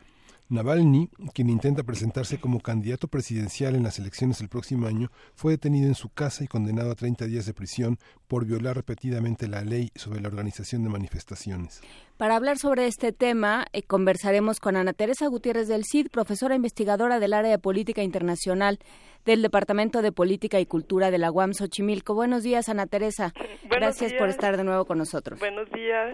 Navalny, 0.49 1.09
quien 1.35 1.49
intenta 1.49 1.83
presentarse 1.83 2.39
como 2.39 2.61
candidato 2.61 3.09
presidencial 3.09 3.75
en 3.75 3.83
las 3.83 3.99
elecciones 3.99 4.39
del 4.39 4.49
próximo 4.49 4.87
año, 4.87 5.11
fue 5.35 5.53
detenido 5.53 5.87
en 5.87 5.95
su 5.95 6.11
casa 6.11 6.45
y 6.45 6.47
condenado 6.47 6.91
a 6.91 6.95
30 6.95 7.27
días 7.27 7.47
de 7.47 7.55
prisión 7.55 7.99
por 8.29 8.45
violar 8.45 8.77
repetidamente 8.77 9.49
la 9.49 9.63
ley 9.63 9.91
sobre 9.95 10.21
la 10.21 10.29
organización 10.29 10.83
de 10.85 10.91
manifestaciones. 10.91 11.81
Para 12.17 12.37
hablar 12.37 12.59
sobre 12.59 12.87
este 12.87 13.13
tema, 13.13 13.67
eh, 13.73 13.83
conversaremos 13.83 14.61
con 14.61 14.77
Ana 14.77 14.93
Teresa 14.93 15.27
Gutiérrez 15.27 15.69
del 15.69 15.85
CID, 15.85 16.09
profesora 16.11 16.55
investigadora 16.55 17.19
del 17.19 17.33
área 17.33 17.51
de 17.51 17.59
política 17.59 18.03
internacional 18.03 18.79
del 19.25 19.43
Departamento 19.43 20.03
de 20.03 20.13
Política 20.13 20.61
y 20.61 20.67
Cultura 20.67 21.11
de 21.11 21.19
la 21.19 21.31
UAM 21.31 21.53
Xochimilco. 21.55 22.15
Buenos 22.15 22.43
días, 22.43 22.69
Ana 22.69 22.87
Teresa. 22.87 23.33
Gracias 23.65 24.11
días. 24.11 24.21
por 24.21 24.29
estar 24.29 24.57
de 24.57 24.65
nuevo 24.65 24.85
con 24.85 24.99
nosotros. 24.99 25.39
Buenos 25.41 25.71
días. 25.71 26.13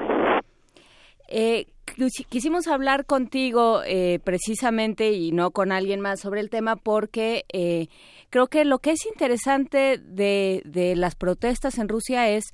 Eh, 1.29 1.67
quis- 1.97 2.27
quisimos 2.29 2.67
hablar 2.69 3.05
contigo 3.07 3.83
eh, 3.85 4.19
precisamente 4.25 5.13
y 5.13 5.31
no 5.33 5.51
con 5.51 5.73
alguien 5.73 6.01
más 6.01 6.21
sobre 6.21 6.41
el 6.41 6.51
tema 6.51 6.77
porque 6.77 7.45
eh, 7.53 7.89
creo 8.31 8.47
que 8.47 8.65
lo 8.65 8.79
que 8.79 8.93
es 8.93 9.07
interesante 9.07 9.99
de, 9.99 10.63
de 10.65 10.97
las 10.97 11.15
protestas 11.15 11.79
en 11.79 11.89
Rusia 11.89 12.29
es 12.31 12.45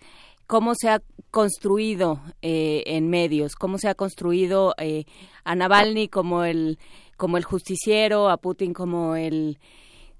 cómo 0.46 0.74
se 0.74 0.88
ha 0.90 1.00
construido 1.30 2.20
eh, 2.42 2.82
en 2.86 3.08
medios, 3.08 3.54
cómo 3.54 3.78
se 3.78 3.88
ha 3.88 3.94
construido 3.94 4.74
eh, 4.78 5.04
a 5.44 5.54
Navalny 5.54 6.08
como 6.08 6.44
el 6.44 6.78
como 7.16 7.36
el 7.36 7.44
justiciero, 7.44 8.28
a 8.28 8.38
Putin 8.38 8.72
como 8.74 9.14
el 9.14 9.58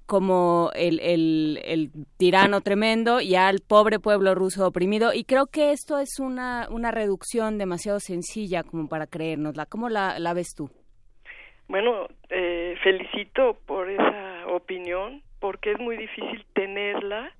como 0.05 0.71
el, 0.75 0.99
el, 1.01 1.91
tirano 2.17 2.61
tremendo 2.61 3.21
y 3.21 3.35
al 3.35 3.59
pobre 3.59 3.99
pueblo 3.99 4.35
ruso 4.35 4.67
oprimido. 4.67 5.13
Y 5.13 5.23
creo 5.23 5.47
que 5.47 5.71
esto 5.71 5.99
es 5.99 6.19
una, 6.19 6.67
una 6.69 6.91
reducción 6.91 7.57
demasiado 7.57 7.99
sencilla 7.99 8.63
como 8.63 8.87
para 8.87 9.07
creérnosla. 9.07 9.65
¿Cómo 9.65 9.89
la, 9.89 10.19
la 10.19 10.33
ves 10.33 10.53
tú? 10.55 10.69
Bueno, 11.67 12.07
eh, 12.29 12.75
felicito 12.83 13.57
por 13.65 13.89
esa 13.89 14.47
opinión, 14.47 15.23
porque 15.39 15.71
es 15.71 15.79
muy 15.79 15.97
difícil 15.97 16.45
tenerla 16.53 17.31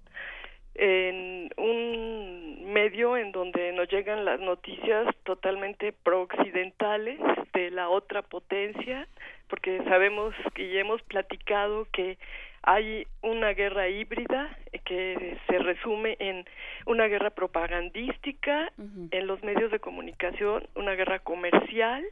en 0.76 1.50
un 1.58 2.74
medio 2.74 3.16
en 3.16 3.32
donde 3.32 3.72
nos 3.72 3.90
llegan 3.90 4.26
las 4.26 4.40
noticias 4.40 5.16
totalmente 5.24 5.94
pro-occidentales 5.94 7.20
de 7.54 7.72
la 7.72 7.88
otra 7.90 8.24
potencia, 8.24 9.08
porque 9.48 9.82
sabemos 9.86 10.34
y 10.56 10.78
hemos 10.78 11.02
platicado 11.04 11.88
que 11.94 12.18
hay 12.66 13.06
una 13.22 13.54
guerra 13.54 13.88
híbrida 13.88 14.58
que 14.86 15.38
se 15.48 15.60
resume 15.60 16.18
en 16.20 16.46
una 16.88 17.06
guerra 17.06 17.30
propagandística 17.30 18.72
en 19.12 19.28
los 19.28 19.44
medios 19.44 19.72
de 19.72 19.80
comunicación, 19.80 20.68
una 20.74 20.96
guerra 20.96 21.20
comercial, 21.20 22.04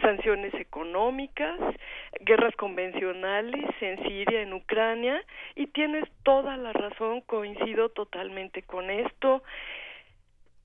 sanciones 0.00 0.54
económicas, 0.54 1.58
guerras 2.20 2.56
convencionales 2.56 3.66
en 3.82 4.02
Siria, 4.02 4.40
en 4.40 4.54
Ucrania, 4.54 5.22
y 5.54 5.66
tienes 5.66 6.04
toda 6.22 6.56
la 6.56 6.72
razón, 6.72 7.20
coincido 7.20 7.90
totalmente 7.90 8.62
con 8.62 8.88
esto. 8.88 9.42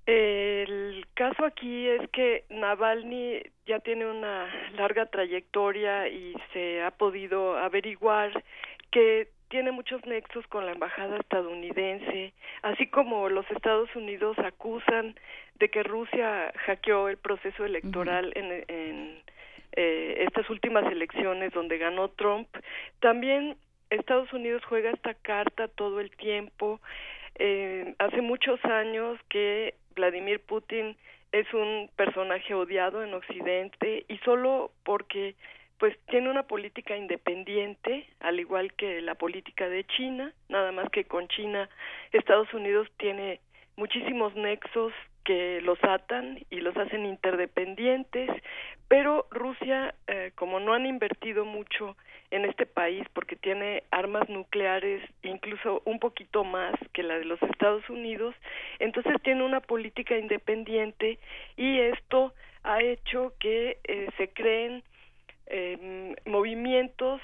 El 0.06 1.06
caso 1.14 1.46
aquí 1.46 1.88
es 1.88 2.10
que 2.10 2.44
Navalny 2.50 3.42
ya 3.66 3.80
tiene 3.80 4.06
una 4.06 4.48
larga 4.76 5.06
trayectoria 5.06 6.10
y 6.10 6.34
se 6.52 6.82
ha 6.82 6.92
podido 6.92 7.58
averiguar 7.58 8.44
que 8.94 9.28
tiene 9.50 9.72
muchos 9.72 10.06
nexos 10.06 10.46
con 10.48 10.66
la 10.66 10.72
embajada 10.72 11.18
estadounidense, 11.18 12.34
así 12.62 12.88
como 12.88 13.28
los 13.28 13.50
Estados 13.52 13.94
Unidos 13.96 14.38
acusan 14.40 15.16
de 15.56 15.70
que 15.70 15.84
Rusia 15.84 16.54
hackeó 16.66 17.10
el 17.10 17.18
proceso 17.18 17.66
electoral 17.66 18.32
en, 18.36 18.64
en 18.68 19.18
eh, 19.76 20.26
estas 20.28 20.48
últimas 20.52 20.86
elecciones 20.92 21.52
donde 21.54 21.80
ganó 21.80 22.10
Trump. 22.10 22.48
También 23.00 23.58
Estados 23.90 24.32
Unidos 24.32 24.62
juega 24.68 24.92
esta 24.92 25.16
carta 25.16 25.68
todo 25.68 26.00
el 26.00 26.12
tiempo. 26.12 26.80
Eh, 27.36 27.96
hace 27.98 28.22
muchos 28.22 28.64
años 28.66 29.20
que 29.30 29.74
Vladimir 29.96 30.40
Putin 30.40 30.96
es 31.32 31.52
un 31.54 31.90
personaje 31.96 32.54
odiado 32.54 33.04
en 33.04 33.16
Occidente 33.16 34.06
y 34.08 34.18
solo 34.20 34.72
porque 34.84 35.36
pues 35.84 36.00
tiene 36.06 36.30
una 36.30 36.44
política 36.44 36.96
independiente, 36.96 38.08
al 38.22 38.40
igual 38.40 38.72
que 38.72 39.02
la 39.02 39.16
política 39.16 39.68
de 39.68 39.84
China, 39.84 40.32
nada 40.48 40.72
más 40.72 40.90
que 40.92 41.04
con 41.04 41.28
China 41.28 41.70
Estados 42.14 42.54
Unidos 42.54 42.88
tiene 42.96 43.42
muchísimos 43.76 44.34
nexos 44.34 44.94
que 45.26 45.60
los 45.60 45.78
atan 45.84 46.40
y 46.50 46.62
los 46.62 46.78
hacen 46.78 47.06
interdependientes, 47.06 48.30
pero 48.88 49.28
Rusia, 49.30 49.94
eh, 50.08 50.32
como 50.36 50.62
no 50.62 50.74
han 50.74 50.86
invertido 50.86 51.44
mucho 51.44 51.98
en 52.32 52.46
este 52.46 52.66
país 52.66 53.06
porque 53.12 53.36
tiene 53.36 53.84
armas 53.92 54.30
nucleares 54.30 55.04
incluso 55.22 55.82
un 55.84 56.00
poquito 56.00 56.46
más 56.46 56.76
que 56.94 57.04
la 57.04 57.20
de 57.20 57.26
los 57.26 57.44
Estados 57.44 57.90
Unidos, 57.90 58.34
entonces 58.80 59.22
tiene 59.22 59.44
una 59.44 59.60
política 59.60 60.18
independiente 60.18 61.20
y 61.58 61.80
esto 61.82 62.34
ha 62.64 62.82
hecho 62.82 63.34
que 63.38 63.80
eh, 63.84 64.08
se 64.16 64.30
creen 64.30 64.82
eh, 65.48 66.16
movimientos 66.26 67.22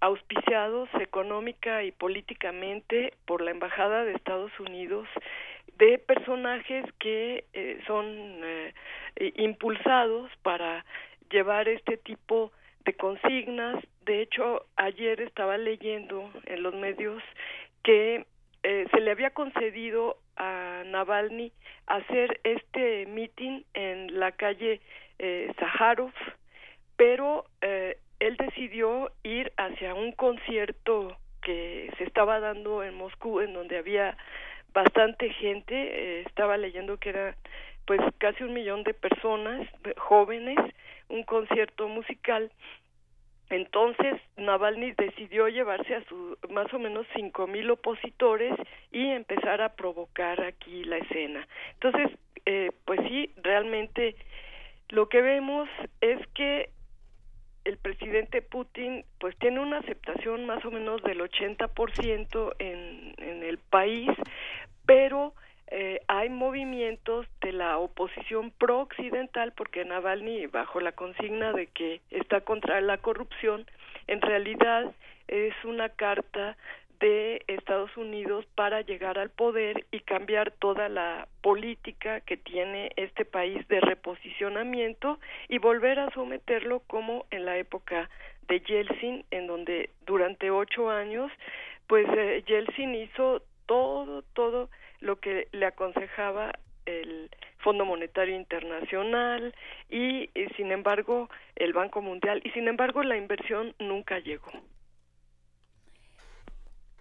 auspiciados 0.00 0.88
económica 1.00 1.82
y 1.82 1.92
políticamente 1.92 3.14
por 3.26 3.40
la 3.40 3.50
Embajada 3.50 4.04
de 4.04 4.12
Estados 4.12 4.52
Unidos 4.60 5.08
de 5.78 5.98
personajes 5.98 6.84
que 6.98 7.44
eh, 7.52 7.80
son 7.86 8.06
eh, 8.06 8.74
impulsados 9.36 10.30
para 10.42 10.84
llevar 11.30 11.68
este 11.68 11.96
tipo 11.96 12.52
de 12.84 12.94
consignas. 12.94 13.82
De 14.04 14.22
hecho, 14.22 14.66
ayer 14.76 15.20
estaba 15.20 15.56
leyendo 15.56 16.30
en 16.44 16.62
los 16.62 16.74
medios 16.74 17.22
que 17.82 18.26
eh, 18.62 18.86
se 18.90 19.00
le 19.00 19.10
había 19.10 19.30
concedido 19.30 20.16
a 20.36 20.82
Navalny 20.86 21.52
hacer 21.86 22.40
este 22.44 23.06
meeting 23.06 23.62
en 23.74 24.18
la 24.18 24.32
calle 24.32 24.80
eh, 25.18 25.52
Saharov 25.58 26.12
pero 26.96 27.44
eh, 27.60 27.98
él 28.20 28.36
decidió 28.36 29.10
ir 29.22 29.52
hacia 29.56 29.94
un 29.94 30.12
concierto 30.12 31.16
que 31.42 31.90
se 31.98 32.04
estaba 32.04 32.40
dando 32.40 32.82
en 32.82 32.94
Moscú, 32.94 33.40
en 33.40 33.52
donde 33.52 33.78
había 33.78 34.16
bastante 34.72 35.30
gente, 35.30 35.74
eh, 35.74 36.20
estaba 36.26 36.56
leyendo 36.56 36.96
que 36.98 37.10
era 37.10 37.36
pues 37.86 38.00
casi 38.18 38.42
un 38.42 38.54
millón 38.54 38.82
de 38.82 38.94
personas 38.94 39.68
jóvenes, 39.98 40.58
un 41.08 41.22
concierto 41.22 41.86
musical. 41.88 42.50
Entonces 43.50 44.20
Navalny 44.36 44.92
decidió 44.92 45.48
llevarse 45.48 45.94
a 45.94 46.04
su 46.04 46.38
más 46.48 46.72
o 46.72 46.78
menos 46.78 47.06
cinco 47.14 47.46
mil 47.46 47.70
opositores 47.70 48.54
y 48.90 49.10
empezar 49.10 49.60
a 49.60 49.74
provocar 49.74 50.42
aquí 50.42 50.82
la 50.84 50.96
escena. 50.96 51.46
Entonces, 51.74 52.18
eh, 52.46 52.70
pues 52.86 53.00
sí, 53.06 53.30
realmente 53.42 54.16
lo 54.88 55.08
que 55.08 55.20
vemos 55.20 55.68
es 56.00 56.26
que 56.28 56.70
el 57.64 57.78
presidente 57.78 58.42
Putin 58.42 59.04
pues 59.18 59.36
tiene 59.38 59.60
una 59.60 59.78
aceptación 59.78 60.46
más 60.46 60.64
o 60.64 60.70
menos 60.70 61.02
del 61.02 61.20
80% 61.20 62.54
en, 62.58 63.14
en 63.18 63.42
el 63.42 63.58
país, 63.58 64.10
pero 64.86 65.34
eh, 65.68 66.00
hay 66.08 66.28
movimientos 66.28 67.26
de 67.40 67.52
la 67.52 67.78
oposición 67.78 68.50
pro-occidental 68.52 69.52
porque 69.52 69.84
Navalny, 69.84 70.46
bajo 70.46 70.80
la 70.80 70.92
consigna 70.92 71.52
de 71.52 71.66
que 71.68 72.00
está 72.10 72.42
contra 72.42 72.80
la 72.80 72.98
corrupción, 72.98 73.66
en 74.06 74.20
realidad 74.20 74.92
es 75.26 75.54
una 75.64 75.88
carta 75.88 76.56
de 77.00 77.42
Estados 77.46 77.96
Unidos 77.96 78.44
para 78.54 78.80
llegar 78.82 79.18
al 79.18 79.30
poder 79.30 79.86
y 79.90 80.00
cambiar 80.00 80.52
toda 80.52 80.88
la 80.88 81.28
política 81.42 82.20
que 82.20 82.36
tiene 82.36 82.92
este 82.96 83.24
país 83.24 83.66
de 83.68 83.80
reposicionamiento 83.80 85.18
y 85.48 85.58
volver 85.58 85.98
a 85.98 86.10
someterlo 86.10 86.80
como 86.86 87.26
en 87.30 87.44
la 87.44 87.56
época 87.58 88.08
de 88.48 88.60
Yeltsin, 88.60 89.24
en 89.30 89.46
donde 89.46 89.90
durante 90.06 90.50
ocho 90.50 90.90
años, 90.90 91.30
pues 91.86 92.06
eh, 92.16 92.42
Yeltsin 92.46 92.94
hizo 92.94 93.42
todo, 93.66 94.22
todo 94.34 94.68
lo 95.00 95.16
que 95.16 95.48
le 95.52 95.66
aconsejaba 95.66 96.52
el 96.86 97.30
Fondo 97.58 97.84
Monetario 97.84 98.36
Internacional 98.36 99.54
y, 99.88 100.30
y 100.38 100.46
sin 100.56 100.70
embargo 100.70 101.30
el 101.56 101.72
Banco 101.72 102.02
Mundial 102.02 102.42
y 102.44 102.50
sin 102.50 102.68
embargo 102.68 103.02
la 103.02 103.16
inversión 103.16 103.74
nunca 103.78 104.18
llegó. 104.18 104.52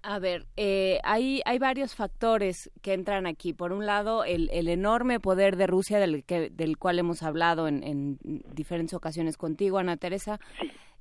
A 0.05 0.19
ver, 0.19 0.45
eh, 0.57 0.99
hay, 1.03 1.41
hay 1.45 1.59
varios 1.59 1.95
factores 1.95 2.69
que 2.81 2.91
entran 2.91 3.25
aquí. 3.25 3.53
Por 3.53 3.71
un 3.71 3.85
lado, 3.85 4.25
el, 4.25 4.49
el 4.51 4.67
enorme 4.67 5.21
poder 5.21 5.55
de 5.55 5.65
Rusia, 5.65 5.97
del, 5.97 6.25
que, 6.25 6.49
del 6.49 6.77
cual 6.77 6.99
hemos 6.99 7.23
hablado 7.23 7.69
en, 7.69 7.83
en 7.83 8.17
diferentes 8.53 8.93
ocasiones 8.93 9.37
contigo, 9.37 9.77
Ana 9.77 9.95
Teresa. 9.95 10.41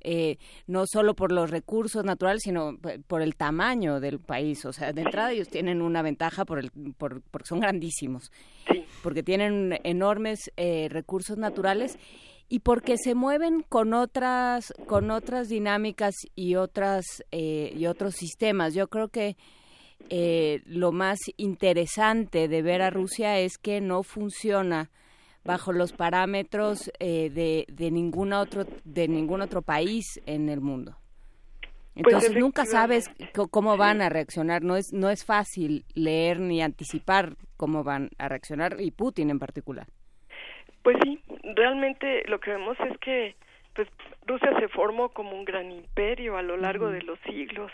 Eh, 0.05 0.37
no 0.67 0.85
solo 0.85 1.15
por 1.15 1.33
los 1.33 1.49
recursos 1.49 2.03
naturales, 2.05 2.43
sino 2.43 2.77
por 3.07 3.21
el 3.21 3.35
tamaño 3.35 3.99
del 3.99 4.19
país. 4.19 4.63
O 4.65 4.71
sea, 4.71 4.93
de 4.93 5.01
entrada 5.01 5.33
ellos 5.33 5.49
tienen 5.49 5.81
una 5.81 6.01
ventaja 6.01 6.45
por 6.45 6.59
el, 6.59 6.71
por, 6.97 7.21
porque 7.23 7.47
son 7.47 7.59
grandísimos, 7.59 8.31
porque 9.01 9.23
tienen 9.23 9.79
enormes 9.83 10.51
eh, 10.55 10.87
recursos 10.89 11.37
naturales 11.37 11.97
y 12.53 12.59
porque 12.59 12.97
se 12.99 13.15
mueven 13.15 13.63
con 13.67 13.95
otras 13.95 14.75
con 14.85 15.09
otras 15.09 15.49
dinámicas 15.49 16.13
y 16.35 16.53
otras 16.53 17.23
eh, 17.31 17.73
y 17.75 17.87
otros 17.87 18.13
sistemas. 18.13 18.75
Yo 18.75 18.89
creo 18.89 19.07
que 19.07 19.37
eh, 20.11 20.61
lo 20.67 20.91
más 20.91 21.17
interesante 21.37 22.47
de 22.47 22.61
ver 22.61 22.83
a 22.83 22.91
Rusia 22.91 23.39
es 23.39 23.57
que 23.57 23.81
no 23.81 24.03
funciona 24.03 24.91
bajo 25.43 25.73
los 25.73 25.93
parámetros 25.93 26.91
eh, 26.99 27.31
de, 27.31 27.65
de 27.73 27.89
ningún 27.89 28.33
otro 28.33 28.67
de 28.83 29.07
ningún 29.07 29.41
otro 29.41 29.63
país 29.63 30.21
en 30.27 30.47
el 30.47 30.61
mundo. 30.61 30.95
Entonces 31.95 32.35
nunca 32.35 32.67
sabes 32.67 33.09
cómo 33.49 33.77
van 33.77 33.99
a 34.03 34.09
reaccionar. 34.09 34.61
No 34.61 34.77
es 34.77 34.93
no 34.93 35.09
es 35.09 35.25
fácil 35.25 35.85
leer 35.95 36.39
ni 36.39 36.61
anticipar 36.61 37.35
cómo 37.57 37.83
van 37.83 38.11
a 38.19 38.29
reaccionar 38.29 38.79
y 38.79 38.91
Putin 38.91 39.31
en 39.31 39.39
particular 39.39 39.87
pues 40.83 40.97
sí, 41.03 41.19
realmente 41.55 42.23
lo 42.27 42.39
que 42.39 42.51
vemos 42.51 42.77
es 42.79 42.97
que 42.99 43.35
pues 43.73 43.87
Rusia 44.27 44.53
se 44.59 44.67
formó 44.67 45.09
como 45.09 45.31
un 45.31 45.45
gran 45.45 45.71
imperio 45.71 46.37
a 46.37 46.43
lo 46.43 46.57
largo 46.57 46.89
de 46.89 47.01
los 47.01 47.19
siglos. 47.21 47.71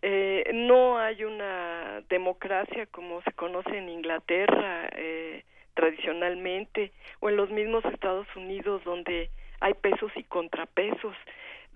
Eh, 0.00 0.50
no 0.54 0.98
hay 0.98 1.24
una 1.24 2.02
democracia 2.08 2.86
como 2.86 3.20
se 3.22 3.32
conoce 3.32 3.76
en 3.76 3.88
Inglaterra 3.88 4.88
eh, 4.96 5.44
tradicionalmente 5.74 6.92
o 7.20 7.28
en 7.28 7.36
los 7.36 7.50
mismos 7.50 7.84
Estados 7.84 8.26
Unidos 8.34 8.82
donde 8.84 9.30
hay 9.60 9.74
pesos 9.74 10.10
y 10.16 10.22
contrapesos. 10.24 11.14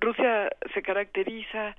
Rusia 0.01 0.51
se 0.73 0.83
caracteriza 0.83 1.77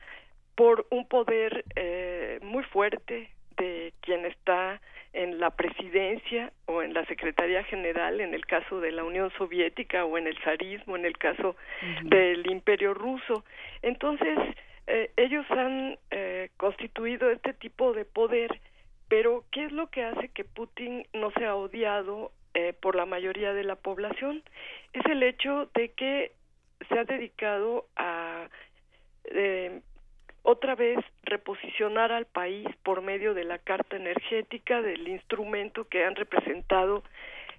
por 0.55 0.85
un 0.89 1.07
poder 1.07 1.65
eh, 1.75 2.39
muy 2.41 2.63
fuerte 2.63 3.29
de 3.57 3.93
quien 4.01 4.25
está 4.25 4.79
en 5.17 5.39
la 5.39 5.49
presidencia 5.49 6.53
o 6.67 6.83
en 6.83 6.93
la 6.93 7.03
Secretaría 7.05 7.63
General, 7.63 8.21
en 8.21 8.35
el 8.35 8.45
caso 8.45 8.79
de 8.79 8.91
la 8.91 9.03
Unión 9.03 9.31
Soviética 9.35 10.05
o 10.05 10.15
en 10.19 10.27
el 10.27 10.37
zarismo, 10.43 10.95
en 10.95 11.05
el 11.05 11.17
caso 11.17 11.55
del 12.03 12.49
Imperio 12.49 12.93
Ruso. 12.93 13.43
Entonces, 13.81 14.37
eh, 14.85 15.09
ellos 15.17 15.43
han 15.49 15.97
eh, 16.11 16.51
constituido 16.57 17.31
este 17.31 17.53
tipo 17.53 17.93
de 17.93 18.05
poder, 18.05 18.61
pero 19.07 19.43
¿qué 19.51 19.65
es 19.65 19.71
lo 19.71 19.87
que 19.87 20.03
hace 20.03 20.29
que 20.29 20.43
Putin 20.43 21.07
no 21.13 21.31
sea 21.31 21.55
odiado 21.55 22.31
eh, 22.53 22.73
por 22.79 22.95
la 22.95 23.07
mayoría 23.07 23.53
de 23.53 23.63
la 23.63 23.75
población? 23.75 24.43
Es 24.93 25.05
el 25.07 25.23
hecho 25.23 25.67
de 25.73 25.93
que 25.93 26.31
se 26.87 26.99
ha 26.99 27.05
dedicado 27.05 27.87
a 27.95 28.49
otra 30.49 30.75
vez 30.75 30.97
reposicionar 31.23 32.13
al 32.13 32.25
país 32.25 32.65
por 32.83 33.01
medio 33.01 33.33
de 33.33 33.43
la 33.43 33.57
carta 33.57 33.97
energética, 33.97 34.81
del 34.81 35.05
instrumento 35.09 35.89
que 35.89 36.05
han 36.05 36.15
representado 36.15 37.03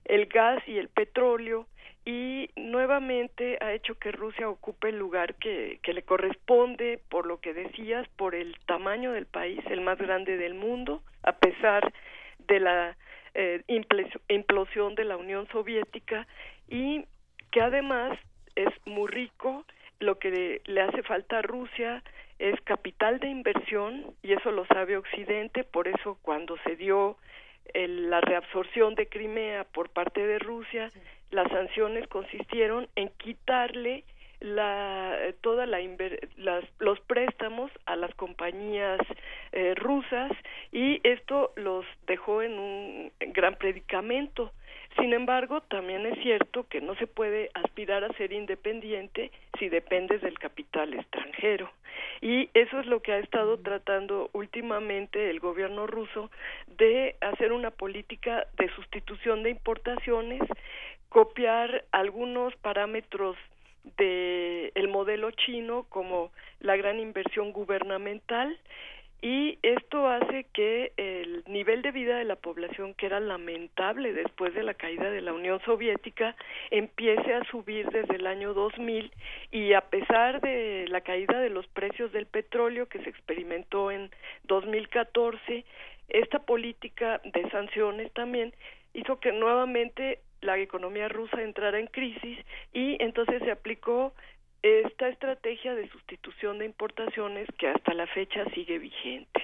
el 0.07 0.25
gas 0.25 0.67
y 0.67 0.79
el 0.79 0.89
petróleo 0.89 1.67
y 2.07 2.49
nuevamente 2.57 3.59
ha 3.61 3.75
hecho 3.75 3.99
que 3.99 4.11
Rusia 4.11 4.49
ocupe 4.49 4.89
el 4.89 4.99
lugar 4.99 5.35
que, 5.35 5.81
que 5.83 5.93
le 5.93 6.03
corresponde, 6.03 6.99
por 7.11 7.27
lo 7.27 7.41
que 7.41 7.53
decías, 7.53 8.09
por 8.17 8.35
el 8.35 8.57
tamaño 8.65 9.13
del 9.13 9.27
país, 9.27 9.61
el 9.67 9.83
más 9.83 9.99
grande 9.99 10.39
del 10.39 10.55
mundo, 10.55 11.03
a 11.25 11.33
pesar 11.33 11.93
de 12.39 12.59
la 12.59 12.97
eh, 13.35 13.65
implosión 14.29 14.95
de 14.95 15.05
la 15.05 15.19
Unión 15.19 15.47
Soviética 15.49 16.27
y 16.71 17.05
que 17.51 17.61
además 17.61 18.19
es 18.57 18.71
muy 18.87 19.09
rico, 19.09 19.67
lo 20.01 20.19
que 20.19 20.63
le 20.65 20.81
hace 20.81 21.03
falta 21.03 21.41
a 21.41 21.43
Rusia 21.43 22.03
es 22.39 22.61
capital 22.63 23.19
de 23.21 23.29
inversión 23.29 24.15
y 24.23 24.33
eso 24.33 24.53
lo 24.53 24.67
sabe 24.67 24.97
Occidente, 24.97 25.65
por 25.65 25.89
eso 25.89 26.19
cuando 26.23 26.57
se 26.65 26.77
dio 26.77 27.17
la 27.75 28.21
reabsorción 28.21 28.95
de 28.95 29.09
Crimea 29.09 29.65
por 29.65 29.91
parte 29.91 30.27
de 30.27 30.39
Rusia, 30.39 30.91
las 31.31 31.49
sanciones 31.49 32.07
consistieron 32.09 32.89
en 32.97 33.11
quitarle 33.19 34.05
la 34.41 35.17
toda 35.41 35.67
la 35.67 35.79
las, 36.37 36.65
los 36.79 37.01
préstamos 37.01 37.71
a 37.87 37.97
las 37.97 38.15
compañías 38.15 39.01
eh, 39.53 39.75
rusas 39.77 40.33
y 40.73 41.01
esto 41.03 41.53
los 41.57 41.85
dejó 42.07 42.43
en 42.43 42.59
un 42.59 43.13
gran 43.33 43.57
predicamento 43.57 44.53
sin 44.97 45.13
embargo, 45.13 45.61
también 45.61 46.07
es 46.07 46.19
cierto 46.23 46.67
que 46.69 46.81
no 46.81 46.97
se 46.97 47.07
puede 47.07 47.51
aspirar 47.55 48.03
a 48.03 48.13
ser 48.15 48.33
independiente 48.33 49.31
si 49.59 49.69
dependes 49.69 50.23
del 50.23 50.39
capital 50.39 50.93
extranjero. 50.93 51.71
Y 52.21 52.51
eso 52.55 52.81
es 52.81 52.87
lo 52.87 53.01
que 53.01 53.13
ha 53.13 53.19
estado 53.19 53.59
tratando 53.59 54.29
últimamente 54.33 55.31
el 55.31 55.39
gobierno 55.39 55.87
ruso 55.87 56.31
de 56.67 57.15
hacer 57.21 57.53
una 57.53 57.71
política 57.71 58.47
de 58.57 58.69
sustitución 58.75 59.45
de 59.45 59.51
importaciones, 59.51 60.43
copiar 61.09 61.85
algunos 61.93 62.57
parámetros 62.57 63.37
del 63.97 64.73
el 64.75 64.89
modelo 64.89 65.31
chino 65.31 65.87
como 65.89 66.31
la 66.61 66.77
gran 66.77 67.01
inversión 67.01 67.53
gubernamental 67.53 68.59
y 69.21 69.59
esto 69.63 70.07
hace 70.07 70.47
que 70.53 70.93
el 70.97 71.43
nivel 71.49 71.83
de 71.83 71.91
vida 71.91 72.19
de 72.19 72.25
la 72.25 72.37
población, 72.37 72.95
que 72.95 73.07
era 73.07 73.19
lamentable 73.19 74.13
después 74.13 74.55
de 74.55 74.63
la 74.63 74.75
caída 74.75 75.11
de 75.11 75.23
la 75.23 75.33
Unión 75.33 75.61
Soviética, 75.65 76.37
empiece 76.71 77.35
a 77.35 77.43
subir 77.51 77.89
desde 77.91 78.15
el 78.15 78.29
año 78.29 78.55
2000 78.55 79.11
y 79.51 79.73
a 79.73 79.81
pesar 79.81 80.41
de 80.41 80.87
la 80.89 81.01
caída 81.01 81.41
de 81.41 81.51
los 81.51 81.67
precios 81.67 82.13
del 82.13 82.27
petróleo 82.27 82.87
que 82.87 83.03
se 83.03 83.11
experimentó 83.11 83.91
en 83.91 84.09
2014, 84.45 85.65
esta 86.09 86.39
política 86.39 87.21
de 87.25 87.51
sanciones 87.51 88.13
también 88.13 88.55
hizo 88.95 89.19
que 89.19 89.33
nuevamente 89.33 90.21
la 90.41 90.59
economía 90.59 91.09
rusa 91.09 91.43
entrara 91.43 91.79
en 91.79 91.87
crisis 91.87 92.39
y 92.73 92.97
entonces 93.03 93.43
se 93.43 93.51
aplicó 93.51 94.13
esta 94.63 95.09
estrategia 95.09 95.75
de 95.75 95.89
sustitución 95.89 96.59
de 96.59 96.67
importaciones 96.67 97.49
que 97.59 97.69
hasta 97.69 97.95
la 97.95 98.07
fecha 98.07 98.45
sigue 98.55 98.79
vigente. 98.79 99.43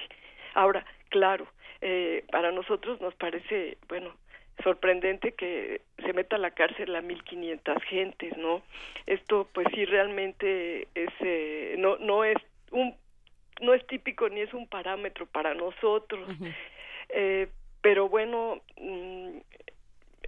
Ahora, 0.53 0.85
claro, 1.09 1.47
eh, 1.81 2.23
para 2.31 2.51
nosotros 2.51 2.99
nos 3.01 3.15
parece, 3.15 3.77
bueno, 3.87 4.13
sorprendente 4.63 5.33
que 5.33 5.81
se 5.97 6.13
meta 6.13 6.37
a 6.37 6.39
la 6.39 6.51
cárcel 6.51 6.95
a 6.95 7.01
1.500 7.01 7.81
gentes, 7.83 8.37
¿no? 8.37 8.61
Esto, 9.05 9.49
pues 9.53 9.67
sí, 9.73 9.85
realmente 9.85 10.87
es, 10.95 11.09
eh, 11.19 11.75
no, 11.77 11.97
no 11.97 12.23
es 12.23 12.37
un, 12.71 12.95
no 13.61 13.73
es 13.73 13.85
típico 13.87 14.29
ni 14.29 14.41
es 14.41 14.53
un 14.53 14.67
parámetro 14.67 15.25
para 15.25 15.53
nosotros. 15.53 16.27
eh, 17.09 17.47
pero 17.81 18.09
bueno, 18.09 18.61
mm, 18.81 19.37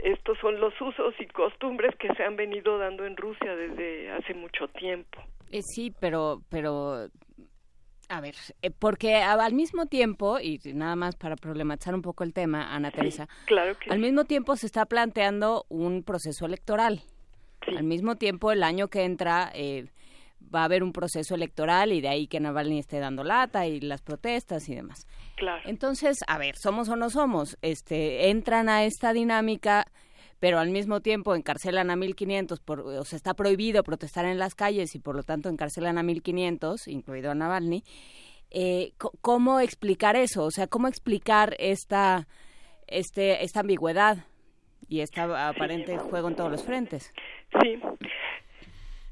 estos 0.03 0.37
son 0.39 0.59
los 0.59 0.73
usos 0.79 1.13
y 1.19 1.27
costumbres 1.27 1.95
que 1.97 2.13
se 2.15 2.23
han 2.23 2.35
venido 2.35 2.77
dando 2.77 3.05
en 3.05 3.17
Rusia 3.17 3.55
desde 3.55 4.11
hace 4.11 4.33
mucho 4.33 4.67
tiempo. 4.69 5.21
Eh, 5.51 5.61
sí, 5.61 5.93
pero, 5.99 6.41
pero, 6.49 7.07
a 8.09 8.21
ver, 8.21 8.35
eh, 8.61 8.71
porque 8.71 9.15
al 9.15 9.53
mismo 9.53 9.85
tiempo, 9.85 10.39
y 10.39 10.59
nada 10.73 10.95
más 10.95 11.15
para 11.15 11.35
problematizar 11.35 11.95
un 11.95 12.01
poco 12.01 12.23
el 12.23 12.33
tema, 12.33 12.73
Ana 12.73 12.91
Teresa, 12.91 13.27
claro 13.45 13.77
que 13.77 13.89
al 13.89 13.99
mismo 13.99 14.25
tiempo 14.25 14.55
se 14.55 14.65
está 14.65 14.85
planteando 14.85 15.65
un 15.69 16.03
proceso 16.03 16.45
electoral. 16.45 17.01
Al 17.75 17.83
mismo 17.83 18.15
tiempo, 18.15 18.53
el 18.53 18.63
año 18.63 18.87
que 18.87 19.03
entra 19.03 19.51
eh, 19.53 19.87
va 20.53 20.61
a 20.61 20.65
haber 20.65 20.83
un 20.83 20.93
proceso 20.93 21.35
electoral 21.35 21.91
y 21.91 22.01
de 22.01 22.07
ahí 22.07 22.27
que 22.27 22.39
Navalny 22.39 22.79
esté 22.79 22.99
dando 22.99 23.23
lata 23.23 23.67
y 23.67 23.79
las 23.79 24.01
protestas 24.01 24.69
y 24.69 24.75
demás. 24.75 25.07
Claro. 25.35 25.61
Entonces, 25.65 26.19
a 26.27 26.37
ver, 26.37 26.55
somos 26.55 26.89
o 26.89 26.95
no 26.95 27.09
somos, 27.09 27.57
este, 27.61 28.29
entran 28.29 28.69
a 28.69 28.83
esta 28.85 29.13
dinámica, 29.13 29.85
pero 30.39 30.59
al 30.59 30.69
mismo 30.69 31.01
tiempo 31.01 31.35
encarcelan 31.35 31.89
a 31.89 31.95
1500 31.95 32.59
por 32.59 32.81
o 32.81 33.03
sea, 33.03 33.17
está 33.17 33.33
prohibido 33.33 33.83
protestar 33.83 34.25
en 34.25 34.37
las 34.37 34.55
calles 34.55 34.95
y 34.95 34.99
por 34.99 35.15
lo 35.15 35.23
tanto 35.23 35.49
encarcelan 35.49 35.97
a 35.97 36.03
1500, 36.03 36.87
incluido 36.87 37.31
a 37.31 37.35
Navalny. 37.35 37.83
Eh, 38.49 38.93
¿Cómo 39.21 39.59
explicar 39.59 40.15
eso? 40.15 40.45
O 40.45 40.51
sea, 40.51 40.67
¿cómo 40.67 40.87
explicar 40.87 41.55
esta 41.59 42.27
este 42.87 43.43
esta 43.43 43.59
ambigüedad 43.59 44.25
y 44.87 45.01
este 45.01 45.19
aparente 45.19 45.97
juego 45.97 46.29
en 46.29 46.35
todos 46.35 46.51
los 46.51 46.63
frentes? 46.63 47.11
Sí. 47.61 47.79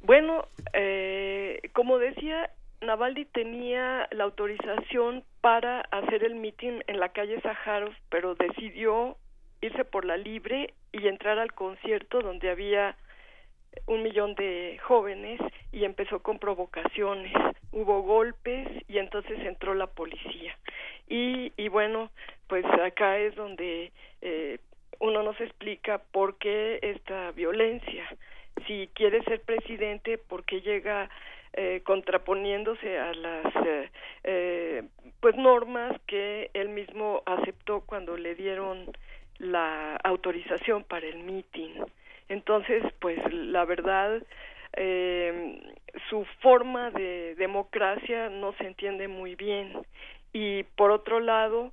Bueno, 0.05 0.47
eh, 0.73 1.61
como 1.73 1.97
decía, 1.97 2.51
Navalny 2.81 3.25
tenía 3.25 4.07
la 4.11 4.25
autorización 4.25 5.23
para 5.41 5.81
hacer 5.81 6.23
el 6.23 6.35
mitin 6.35 6.83
en 6.85 6.99
la 6.99 7.09
calle 7.09 7.41
Sájarov, 7.41 7.91
pero 8.09 8.35
decidió 8.35 9.17
irse 9.61 9.83
por 9.83 10.05
la 10.05 10.15
libre 10.17 10.75
y 10.91 11.07
entrar 11.07 11.39
al 11.39 11.53
concierto 11.53 12.21
donde 12.21 12.51
había 12.51 12.95
un 13.87 14.03
millón 14.03 14.35
de 14.35 14.77
jóvenes 14.83 15.41
y 15.71 15.85
empezó 15.85 16.21
con 16.21 16.37
provocaciones. 16.37 17.33
Hubo 17.71 18.03
golpes 18.03 18.67
y 18.87 18.99
entonces 18.99 19.39
entró 19.39 19.73
la 19.73 19.87
policía. 19.87 20.55
Y, 21.09 21.51
y 21.57 21.67
bueno, 21.69 22.11
pues 22.47 22.63
acá 22.65 23.17
es 23.17 23.33
donde 23.33 23.91
eh, 24.21 24.59
uno 24.99 25.23
nos 25.23 25.41
explica 25.41 25.97
por 26.11 26.37
qué 26.37 26.77
esta 26.83 27.31
violencia. 27.31 28.07
Si 28.67 28.89
quiere 28.93 29.23
ser 29.23 29.41
presidente, 29.41 30.17
¿por 30.17 30.43
qué 30.45 30.61
llega 30.61 31.09
eh, 31.53 31.81
contraponiéndose 31.85 32.99
a 32.99 33.13
las 33.13 33.45
eh, 33.65 33.89
eh, 34.23 34.83
pues 35.21 35.35
normas 35.35 35.99
que 36.05 36.49
él 36.53 36.69
mismo 36.69 37.23
aceptó 37.25 37.81
cuando 37.81 38.17
le 38.17 38.35
dieron 38.35 38.91
la 39.37 39.95
autorización 39.97 40.83
para 40.83 41.07
el 41.07 41.19
meeting. 41.19 41.81
Entonces, 42.29 42.83
pues 42.99 43.19
la 43.31 43.65
verdad, 43.65 44.21
eh, 44.73 45.59
su 46.09 46.25
forma 46.41 46.91
de 46.91 47.35
democracia 47.35 48.29
no 48.29 48.53
se 48.53 48.67
entiende 48.67 49.07
muy 49.07 49.35
bien. 49.35 49.73
Y 50.33 50.63
por 50.75 50.91
otro 50.91 51.19
lado, 51.19 51.71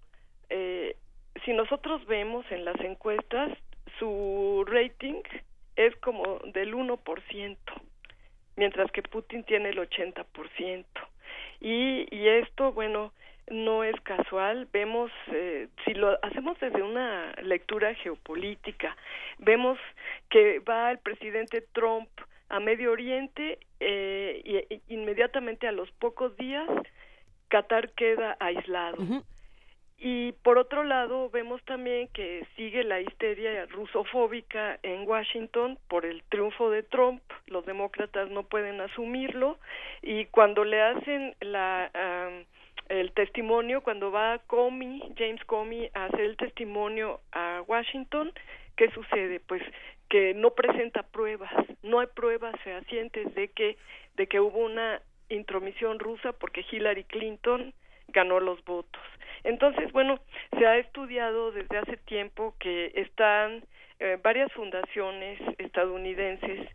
eh, 0.50 0.96
si 1.44 1.52
nosotros 1.52 2.04
vemos 2.06 2.44
en 2.50 2.64
las 2.64 2.78
encuestas, 2.80 3.50
su 3.98 4.64
rating 4.66 5.22
es 5.76 5.94
como 5.96 6.38
del 6.52 6.74
1%, 6.74 7.56
mientras 8.56 8.90
que 8.92 9.02
Putin 9.02 9.44
tiene 9.44 9.70
el 9.70 9.78
80%. 9.78 10.84
Y, 11.60 12.06
y 12.14 12.28
esto, 12.28 12.72
bueno, 12.72 13.12
no 13.50 13.84
es 13.84 13.98
casual. 14.02 14.68
Vemos, 14.72 15.10
eh, 15.28 15.68
si 15.84 15.94
lo 15.94 16.18
hacemos 16.24 16.58
desde 16.60 16.82
una 16.82 17.32
lectura 17.42 17.94
geopolítica, 17.94 18.96
vemos 19.38 19.78
que 20.30 20.60
va 20.60 20.90
el 20.90 20.98
presidente 20.98 21.62
Trump 21.72 22.08
a 22.48 22.60
Medio 22.60 22.92
Oriente 22.92 23.58
eh, 23.80 24.68
y, 24.88 24.94
inmediatamente 24.94 25.66
a 25.66 25.72
los 25.72 25.90
pocos 25.92 26.36
días 26.36 26.68
Qatar 27.48 27.90
queda 27.92 28.36
aislado. 28.40 28.96
Y 30.04 30.32
por 30.42 30.58
otro 30.58 30.82
lado, 30.82 31.30
vemos 31.30 31.62
también 31.62 32.08
que 32.08 32.44
sigue 32.56 32.82
la 32.82 33.00
histeria 33.00 33.66
rusofóbica 33.66 34.80
en 34.82 35.06
Washington 35.06 35.78
por 35.86 36.04
el 36.04 36.24
triunfo 36.24 36.70
de 36.70 36.82
Trump. 36.82 37.22
Los 37.46 37.64
demócratas 37.66 38.28
no 38.28 38.42
pueden 38.42 38.80
asumirlo 38.80 39.60
y 40.02 40.24
cuando 40.24 40.64
le 40.64 40.82
hacen 40.82 41.36
la 41.40 41.88
el 42.88 43.12
testimonio, 43.12 43.82
cuando 43.82 44.10
va 44.10 44.40
Comey, 44.48 45.00
James 45.16 45.44
Comey, 45.44 45.88
a 45.94 46.06
hacer 46.06 46.22
el 46.22 46.36
testimonio 46.36 47.20
a 47.30 47.62
Washington, 47.68 48.32
¿qué 48.76 48.90
sucede? 48.90 49.38
Pues 49.38 49.62
que 50.10 50.34
no 50.34 50.50
presenta 50.50 51.04
pruebas, 51.04 51.52
no 51.84 52.00
hay 52.00 52.08
pruebas 52.08 52.60
fehacientes 52.64 53.32
de 53.36 53.52
que 53.52 53.76
de 54.16 54.26
que 54.26 54.40
hubo 54.40 54.58
una 54.58 55.00
intromisión 55.28 56.00
rusa 56.00 56.32
porque 56.32 56.66
Hillary 56.68 57.04
Clinton 57.04 57.72
ganó 58.08 58.40
los 58.40 58.64
votos. 58.64 59.00
Entonces, 59.44 59.90
bueno, 59.93 60.19
se 60.59 60.66
ha 60.66 60.77
estudiado 60.77 61.52
desde 61.52 61.78
hace 61.78 61.97
tiempo 61.98 62.55
que 62.59 62.93
están 62.94 63.64
eh, 63.98 64.19
varias 64.23 64.52
fundaciones 64.52 65.40
estadounidenses 65.59 66.69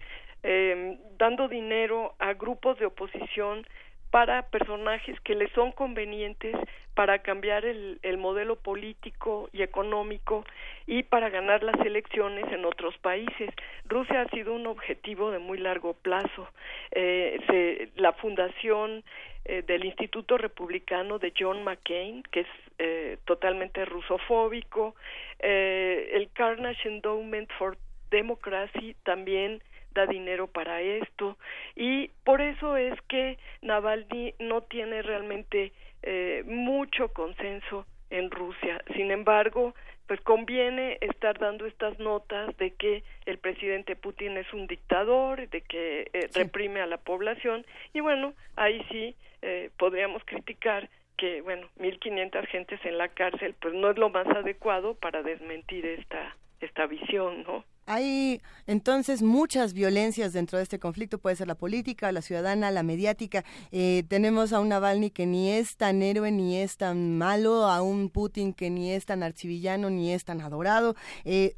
eh, 0.43 0.97
dando 1.17 1.47
dinero 1.47 2.15
a 2.19 2.33
grupos 2.33 2.77
de 2.79 2.85
oposición 2.85 3.65
para 4.11 4.43
personajes 4.49 5.19
que 5.21 5.35
les 5.35 5.51
son 5.51 5.71
convenientes 5.71 6.55
para 6.93 7.19
cambiar 7.19 7.63
el, 7.65 7.99
el, 8.01 8.17
modelo 8.17 8.55
político 8.55 9.49
y 9.53 9.61
económico 9.61 10.43
y 10.87 11.03
para 11.03 11.29
ganar 11.29 11.61
las 11.61 11.79
elecciones 11.85 12.51
en 12.51 12.65
otros 12.65 12.97
países. 12.97 13.51
Rusia 13.85 14.21
ha 14.21 14.29
sido 14.29 14.53
un 14.53 14.65
objetivo 14.65 15.29
de 15.29 15.37
muy 15.37 15.59
largo 15.59 15.93
plazo. 15.93 16.47
Eh, 16.91 17.91
la 17.97 18.13
fundación 18.13 19.03
eh, 19.49 19.63
del 19.65 19.85
Instituto 19.85 20.37
Republicano 20.37 21.19
de 21.19 21.31
John 21.37 21.63
McCain, 21.63 22.21
que 22.31 22.41
es 22.41 22.47
eh, 22.79 23.17
totalmente 23.23 23.85
rusofóbico, 23.85 24.95
eh, 25.39 26.09
el 26.15 26.29
Carnage 26.33 26.89
Endowment 26.89 27.49
for 27.57 27.77
Democracy 28.11 28.93
también 29.03 29.63
da 29.97 30.05
dinero 30.05 30.47
para 30.47 30.81
esto 30.81 31.37
y 31.75 32.09
por 32.23 32.41
eso 32.41 32.77
es 32.77 32.93
que 33.09 33.37
Navalny 33.63 34.35
no 34.39 34.61
tiene 34.61 35.01
realmente 35.01 35.73
eh, 36.03 36.43
mucho 36.45 37.09
consenso 37.09 37.85
en 38.11 38.29
Rusia. 38.29 38.81
Sin 38.95 39.09
embargo, 39.09 39.73
pues 40.05 40.21
conviene 40.21 40.97
estar 41.01 41.39
dando 41.39 41.65
estas 41.65 41.99
notas 41.99 42.55
de 42.57 42.71
que 42.75 43.03
el 43.25 43.39
presidente 43.39 43.95
Putin 43.95 44.37
es 44.37 44.53
un 44.53 44.67
dictador, 44.67 45.49
de 45.49 45.61
que 45.61 46.09
eh, 46.13 46.29
reprime 46.35 46.81
a 46.81 46.85
la 46.85 46.97
población 46.97 47.65
y 47.93 47.99
bueno, 47.99 48.33
ahí 48.55 48.85
sí 48.91 49.15
eh, 49.41 49.71
podríamos 49.77 50.23
criticar 50.25 50.89
que 51.17 51.41
bueno, 51.41 51.67
1500 51.77 52.45
gentes 52.45 52.79
en 52.85 52.99
la 52.99 53.09
cárcel 53.09 53.55
pues 53.59 53.73
no 53.73 53.89
es 53.89 53.97
lo 53.97 54.09
más 54.09 54.27
adecuado 54.27 54.93
para 54.93 55.23
desmentir 55.23 55.85
esta 55.85 56.37
esta 56.61 56.87
visión, 56.87 57.43
¿no? 57.43 57.63
Hay 57.87 58.41
entonces 58.67 59.21
muchas 59.21 59.73
violencias 59.73 60.33
dentro 60.33 60.57
de 60.57 60.63
este 60.63 60.77
conflicto, 60.77 61.19
puede 61.19 61.37
ser 61.37 61.47
la 61.47 61.55
política, 61.55 62.11
la 62.11 62.21
ciudadana, 62.21 62.69
la 62.69 62.83
mediática. 62.83 63.45
Eh, 63.71 64.03
tenemos 64.09 64.51
a 64.51 64.59
un 64.59 64.67
Navalny 64.69 65.09
que 65.09 65.25
ni 65.25 65.49
es 65.51 65.77
tan 65.77 66.01
héroe 66.01 66.31
ni 66.31 66.57
es 66.57 66.75
tan 66.75 67.17
malo, 67.17 67.65
a 67.65 67.81
un 67.81 68.09
Putin 68.09 68.53
que 68.53 68.69
ni 68.69 68.91
es 68.91 69.05
tan 69.05 69.23
archivillano 69.23 69.89
ni 69.89 70.11
es 70.11 70.25
tan 70.25 70.41
adorado. 70.41 70.95
Eh, 71.23 71.55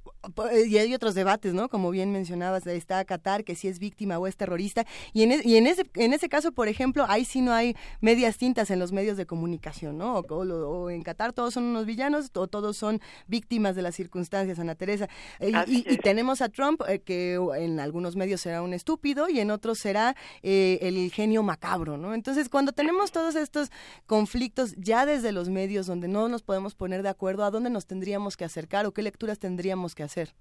y 0.67 0.77
hay 0.77 0.93
otros 0.93 1.15
debates, 1.15 1.53
¿no? 1.53 1.69
Como 1.69 1.89
bien 1.91 2.11
mencionabas, 2.11 2.67
está 2.67 3.03
Qatar, 3.05 3.43
que 3.43 3.55
si 3.55 3.67
es 3.67 3.79
víctima 3.79 4.19
o 4.19 4.27
es 4.27 4.35
terrorista. 4.35 4.85
Y 5.13 5.23
en, 5.23 5.41
y 5.43 5.55
en, 5.55 5.65
ese, 5.65 5.83
en 5.95 6.13
ese 6.13 6.29
caso, 6.29 6.51
por 6.51 6.67
ejemplo, 6.67 7.05
ahí 7.07 7.25
sí 7.25 7.41
no 7.41 7.53
hay 7.53 7.75
medias 8.01 8.37
tintas 8.37 8.69
en 8.69 8.79
los 8.79 8.91
medios 8.91 9.17
de 9.17 9.25
comunicación, 9.25 9.97
¿no? 9.97 10.19
O, 10.19 10.43
o, 10.43 10.89
en 10.89 11.01
Qatar 11.01 11.33
todos 11.33 11.53
son 11.53 11.63
unos 11.63 11.85
villanos 11.85 12.31
o 12.35 12.47
todos 12.47 12.77
son 12.77 13.01
víctimas 13.27 13.75
de 13.75 13.81
las 13.81 13.95
circunstancias, 13.95 14.59
Ana 14.59 14.75
Teresa. 14.75 15.09
Eh, 15.39 15.51
y, 15.67 15.93
y, 15.93 15.97
tenemos 16.19 16.41
a 16.41 16.49
Trump, 16.49 16.81
eh, 16.89 16.99
que 16.99 17.35
en 17.35 17.79
algunos 17.79 18.17
medios 18.17 18.41
será 18.41 18.61
un 18.61 18.73
estúpido 18.73 19.29
y 19.29 19.39
en 19.39 19.51
otros 19.51 19.77
será 19.79 20.15
eh, 20.43 20.77
el 20.81 21.09
genio 21.13 21.43
macabro, 21.43 21.95
¿no? 21.95 22.13
Entonces, 22.13 22.49
cuando 22.49 22.73
tenemos 22.73 23.13
todos 23.13 23.37
estos 23.37 23.71
conflictos 24.05 24.75
ya 24.75 25.05
desde 25.05 25.31
los 25.31 25.47
medios 25.47 25.87
donde 25.87 26.09
no 26.09 26.27
nos 26.27 26.43
podemos 26.43 26.75
poner 26.75 27.03
de 27.03 27.09
acuerdo, 27.09 27.45
¿a 27.45 27.51
dónde 27.51 27.69
nos 27.69 27.87
tendríamos 27.87 28.35
que 28.35 28.43
acercar 28.43 28.85
o 28.85 28.91
qué 28.91 29.01
lecturas 29.01 29.39
tendríamos 29.39 29.95
que 29.95 30.03
hacer? 30.03 30.31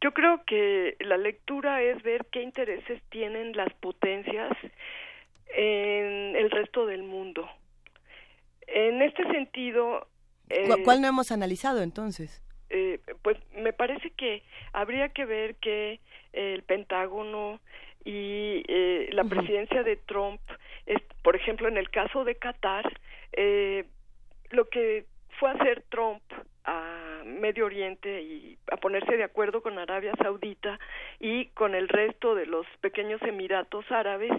Yo 0.00 0.12
creo 0.12 0.42
que 0.44 0.96
la 0.98 1.18
lectura 1.18 1.80
es 1.80 2.02
ver 2.02 2.26
qué 2.32 2.42
intereses 2.42 3.00
tienen 3.10 3.56
las 3.56 3.72
potencias 3.74 4.50
en 5.54 6.34
el 6.34 6.50
resto 6.50 6.84
del 6.86 7.04
mundo. 7.04 7.48
En 8.66 9.02
este 9.02 9.22
sentido... 9.30 10.08
Eh, 10.48 10.68
¿Cuál 10.82 11.00
no 11.00 11.06
hemos 11.06 11.30
analizado 11.30 11.80
entonces? 11.80 12.42
Eh, 12.70 13.00
pues 13.22 13.36
me 13.56 13.72
parece 13.72 14.10
que 14.10 14.42
habría 14.72 15.08
que 15.08 15.24
ver 15.24 15.56
que 15.56 16.00
el 16.32 16.62
Pentágono 16.62 17.60
y 18.04 18.62
eh, 18.68 19.10
la 19.12 19.24
presidencia 19.24 19.82
de 19.82 19.96
Trump, 19.96 20.40
es, 20.86 21.02
por 21.22 21.36
ejemplo, 21.36 21.68
en 21.68 21.76
el 21.76 21.90
caso 21.90 22.24
de 22.24 22.36
Qatar, 22.36 22.90
eh, 23.32 23.84
lo 24.50 24.68
que 24.68 25.04
fue 25.38 25.50
a 25.50 25.54
hacer 25.54 25.82
Trump 25.88 26.22
a 26.64 27.22
Medio 27.24 27.66
Oriente 27.66 28.22
y 28.22 28.58
a 28.70 28.76
ponerse 28.76 29.16
de 29.16 29.24
acuerdo 29.24 29.62
con 29.62 29.78
Arabia 29.78 30.12
Saudita 30.22 30.78
y 31.18 31.46
con 31.46 31.74
el 31.74 31.88
resto 31.88 32.34
de 32.34 32.46
los 32.46 32.66
pequeños 32.80 33.20
Emiratos 33.22 33.90
Árabes 33.90 34.32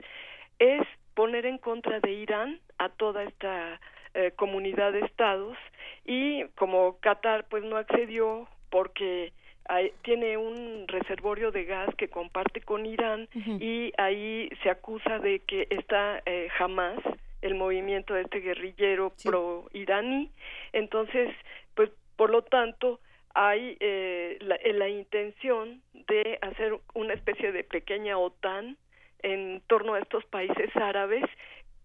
es 0.60 0.82
poner 1.14 1.46
en 1.46 1.58
contra 1.58 2.00
de 2.00 2.12
Irán 2.12 2.60
a 2.78 2.90
toda 2.90 3.24
esta 3.24 3.80
eh, 4.14 4.32
comunidad 4.36 4.92
de 4.94 5.02
estados 5.02 5.58
y 6.06 6.44
como 6.56 6.98
Qatar 7.00 7.46
pues 7.50 7.64
no 7.64 7.78
accedió 7.78 8.48
porque 8.70 9.32
hay, 9.70 9.94
tiene 10.04 10.38
un 10.38 10.86
reservorio 10.88 11.52
de 11.52 11.66
gas 11.66 11.94
que 11.96 12.10
comparte 12.10 12.62
con 12.62 12.86
Irán 12.86 13.30
uh 13.34 13.40
-huh. 13.40 13.62
y 13.62 13.94
ahí 13.98 14.50
se 14.64 14.70
acusa 14.70 15.20
de 15.20 15.40
que 15.40 15.68
está 15.70 16.22
eh, 16.26 16.50
jamás 16.58 16.98
el 17.42 17.56
movimiento 17.56 18.14
de 18.14 18.22
este 18.22 18.40
guerrillero 18.40 19.14
sí. 19.16 19.30
pro 19.30 19.68
iraní 19.74 20.30
entonces 20.74 21.34
pues 21.76 21.90
por 22.16 22.30
lo 22.30 22.42
tanto 22.42 23.00
hay 23.34 23.78
eh, 23.80 24.38
la, 24.42 24.58
la 24.74 24.90
intención 24.90 25.82
de 25.94 26.38
hacer 26.42 26.78
una 26.94 27.14
especie 27.14 27.52
de 27.52 27.64
pequeña 27.64 28.18
OTAN 28.18 28.78
en 29.24 29.62
torno 29.68 29.94
a 29.94 30.00
estos 30.00 30.26
países 30.26 30.76
árabes 30.76 31.24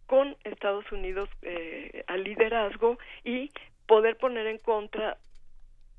con 0.07 0.37
Estados 0.45 0.91
Unidos 0.93 1.29
eh, 1.43 2.05
al 2.07 2.25
liderazgo 2.25 2.99
y 3.25 3.51
poder 3.87 4.17
poner 4.17 4.47
en 4.47 4.59
contra 4.59 5.19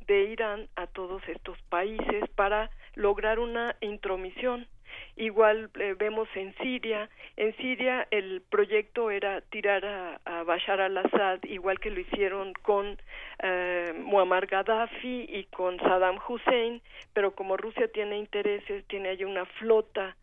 de 0.08 0.24
Irán 0.24 0.68
a 0.76 0.88
todos 0.88 1.22
estos 1.28 1.62
países 1.64 2.30
para 2.36 2.70
lograr 2.96 3.40
una 3.40 3.76
intromisión. 3.82 4.68
Igual 5.16 5.70
eh, 5.80 5.96
vemos 5.98 6.28
en 6.36 6.56
Siria, 6.56 7.10
en 7.36 7.56
Siria 7.58 8.08
el 8.10 8.42
proyecto 8.50 9.12
era 9.12 9.42
tirar 9.42 9.86
a, 9.86 10.44
Bashar 10.44 10.80
al-Assad, 10.80 11.44
igual 11.44 11.80
que 11.80 11.92
lo 11.92 12.00
hicieron 12.00 12.54
con 12.62 12.98
eh, 13.44 13.94
Muammar 13.98 14.48
Gaddafi 14.48 15.26
y 15.28 15.44
con 15.46 15.78
Saddam 15.80 16.20
Hussein, 16.28 16.82
pero 17.14 17.36
como 17.36 17.58
Rusia 17.58 17.90
tiene 17.92 18.18
intereses, 18.18 18.86
tiene 18.88 19.10
ahí 19.10 19.24
una 19.24 19.46
flota 19.46 20.16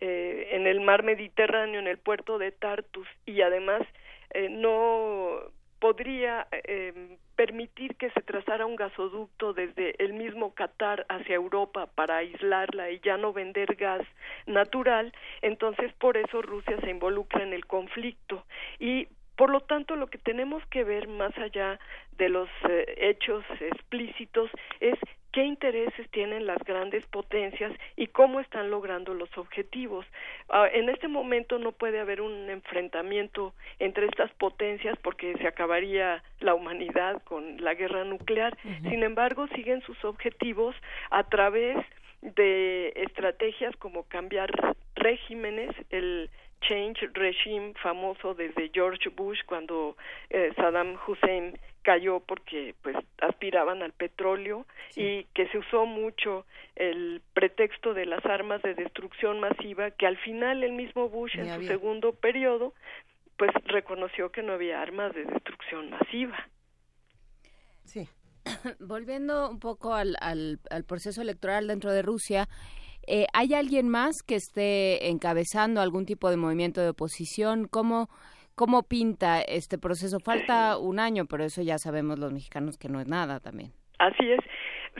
eh, 0.00 0.48
en 0.52 0.66
el 0.66 0.80
mar 0.80 1.02
Mediterráneo, 1.02 1.80
en 1.80 1.86
el 1.86 1.98
puerto 1.98 2.38
de 2.38 2.52
Tartus, 2.52 3.06
y 3.26 3.42
además 3.42 3.82
eh, 4.30 4.48
no 4.48 5.50
podría 5.80 6.46
eh, 6.52 7.16
permitir 7.36 7.96
que 7.96 8.10
se 8.10 8.20
trazara 8.20 8.66
un 8.66 8.76
gasoducto 8.76 9.54
desde 9.54 9.94
el 10.02 10.12
mismo 10.12 10.54
Qatar 10.54 11.06
hacia 11.08 11.34
Europa 11.34 11.88
para 11.94 12.18
aislarla 12.18 12.90
y 12.90 13.00
ya 13.00 13.16
no 13.16 13.32
vender 13.32 13.76
gas 13.76 14.02
natural, 14.46 15.12
entonces 15.40 15.92
por 15.94 16.18
eso 16.18 16.42
Rusia 16.42 16.78
se 16.82 16.90
involucra 16.90 17.42
en 17.42 17.54
el 17.54 17.66
conflicto. 17.66 18.44
Y 18.78 19.08
por 19.36 19.48
lo 19.48 19.60
tanto, 19.60 19.96
lo 19.96 20.08
que 20.08 20.18
tenemos 20.18 20.62
que 20.66 20.84
ver 20.84 21.08
más 21.08 21.36
allá 21.38 21.80
de 22.18 22.28
los 22.28 22.50
eh, 22.68 22.94
hechos 22.98 23.42
explícitos 23.58 24.50
es 24.80 24.98
qué 25.32 25.44
intereses 25.44 26.08
tienen 26.10 26.46
las 26.46 26.58
grandes 26.64 27.04
potencias 27.06 27.72
y 27.96 28.08
cómo 28.08 28.40
están 28.40 28.70
logrando 28.70 29.14
los 29.14 29.36
objetivos. 29.38 30.06
Uh, 30.48 30.66
en 30.72 30.88
este 30.88 31.08
momento 31.08 31.58
no 31.58 31.72
puede 31.72 32.00
haber 32.00 32.20
un 32.20 32.50
enfrentamiento 32.50 33.54
entre 33.78 34.06
estas 34.06 34.30
potencias 34.32 34.98
porque 35.02 35.36
se 35.38 35.46
acabaría 35.46 36.22
la 36.40 36.54
humanidad 36.54 37.22
con 37.24 37.62
la 37.62 37.74
guerra 37.74 38.04
nuclear. 38.04 38.56
Uh 38.64 38.68
-huh. 38.68 38.90
Sin 38.90 39.02
embargo, 39.02 39.46
siguen 39.48 39.82
sus 39.82 40.04
objetivos 40.04 40.74
a 41.10 41.24
través 41.24 41.76
de 42.22 42.92
estrategias 42.96 43.74
como 43.76 44.02
cambiar 44.04 44.50
regímenes, 44.94 45.70
el 45.90 46.28
change 46.60 47.08
regime 47.14 47.72
famoso 47.82 48.34
desde 48.34 48.70
George 48.72 49.08
Bush 49.08 49.40
cuando 49.46 49.96
eh, 50.28 50.52
Saddam 50.56 50.98
Hussein 51.06 51.58
cayó 51.82 52.20
porque 52.20 52.74
pues 52.82 52.96
aspiraban 53.20 53.82
al 53.82 53.92
petróleo 53.92 54.66
sí. 54.90 55.02
y 55.02 55.24
que 55.34 55.48
se 55.48 55.58
usó 55.58 55.86
mucho 55.86 56.44
el 56.76 57.22
pretexto 57.34 57.94
de 57.94 58.06
las 58.06 58.24
armas 58.26 58.62
de 58.62 58.74
destrucción 58.74 59.40
masiva 59.40 59.90
que 59.90 60.06
al 60.06 60.16
final 60.18 60.62
el 60.62 60.72
mismo 60.72 61.08
Bush 61.08 61.38
en 61.38 61.54
su 61.54 61.62
segundo 61.62 62.12
periodo 62.12 62.74
pues 63.36 63.50
reconoció 63.64 64.30
que 64.30 64.42
no 64.42 64.52
había 64.52 64.82
armas 64.82 65.14
de 65.14 65.24
destrucción 65.24 65.88
masiva. 65.88 66.36
Sí. 67.84 68.06
Volviendo 68.80 69.50
un 69.50 69.58
poco 69.58 69.94
al, 69.94 70.14
al, 70.20 70.84
proceso 70.86 71.22
electoral 71.22 71.66
dentro 71.66 71.90
de 71.90 72.02
Rusia, 72.02 72.48
eh, 73.06 73.26
¿hay 73.32 73.54
alguien 73.54 73.88
más 73.88 74.22
que 74.26 74.34
esté 74.34 75.08
encabezando 75.08 75.80
algún 75.80 76.04
tipo 76.04 76.28
de 76.28 76.36
movimiento 76.36 76.82
de 76.82 76.90
oposición? 76.90 77.66
¿Cómo, 77.66 78.10
¿Cómo 78.60 78.82
pinta 78.82 79.40
este 79.40 79.78
proceso? 79.78 80.20
Falta 80.20 80.76
un 80.76 81.00
año, 81.00 81.24
pero 81.24 81.44
eso 81.44 81.62
ya 81.62 81.78
sabemos 81.78 82.18
los 82.18 82.30
mexicanos 82.30 82.76
que 82.76 82.90
no 82.90 83.00
es 83.00 83.08
nada 83.08 83.40
también. 83.40 83.72
Así 83.98 84.30
es. 84.30 84.40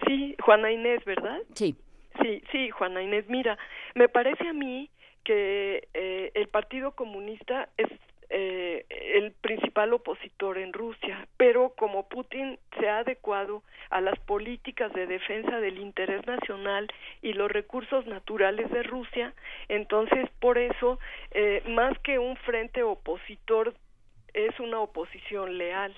Sí, 0.07 0.35
Juana 0.43 0.73
Inés, 0.73 1.05
¿verdad? 1.05 1.37
Sí. 1.53 1.77
Sí, 2.23 2.43
sí, 2.51 2.71
Juana 2.71 3.03
Inés. 3.03 3.27
Mira, 3.29 3.59
me 3.95 4.09
parece 4.09 4.49
a 4.49 4.55
mí 4.55 4.89
que 5.25 5.87
eh, 5.93 6.31
el 6.33 6.49
Partido 6.49 6.93
Comunista 6.93 7.69
es 7.77 7.91
eh, 8.33 8.87
el 8.89 9.33
principal 9.33 9.93
opositor 9.93 10.59
en 10.59 10.73
Rusia, 10.73 11.27
pero 11.37 11.75
como 11.77 12.09
Putin 12.09 12.61
se 12.79 12.89
ha 12.89 12.99
adecuado 12.99 13.65
a 13.91 14.01
las 14.01 14.19
políticas 14.21 14.93
de 14.93 15.09
defensa 15.09 15.59
del 15.59 15.79
interés 15.79 16.25
nacional 16.27 16.87
y 17.23 17.33
los 17.33 17.51
recursos 17.51 18.07
naturales 18.07 18.71
de 18.71 18.85
Rusia, 18.85 19.35
entonces 19.69 20.31
por 20.39 20.59
eso, 20.59 21.01
eh, 21.33 21.63
más 21.67 21.99
que 21.99 22.21
un 22.21 22.37
frente 22.37 22.85
opositor, 22.85 23.75
es 24.33 24.61
una 24.61 24.79
oposición 24.79 25.59
leal. 25.59 25.93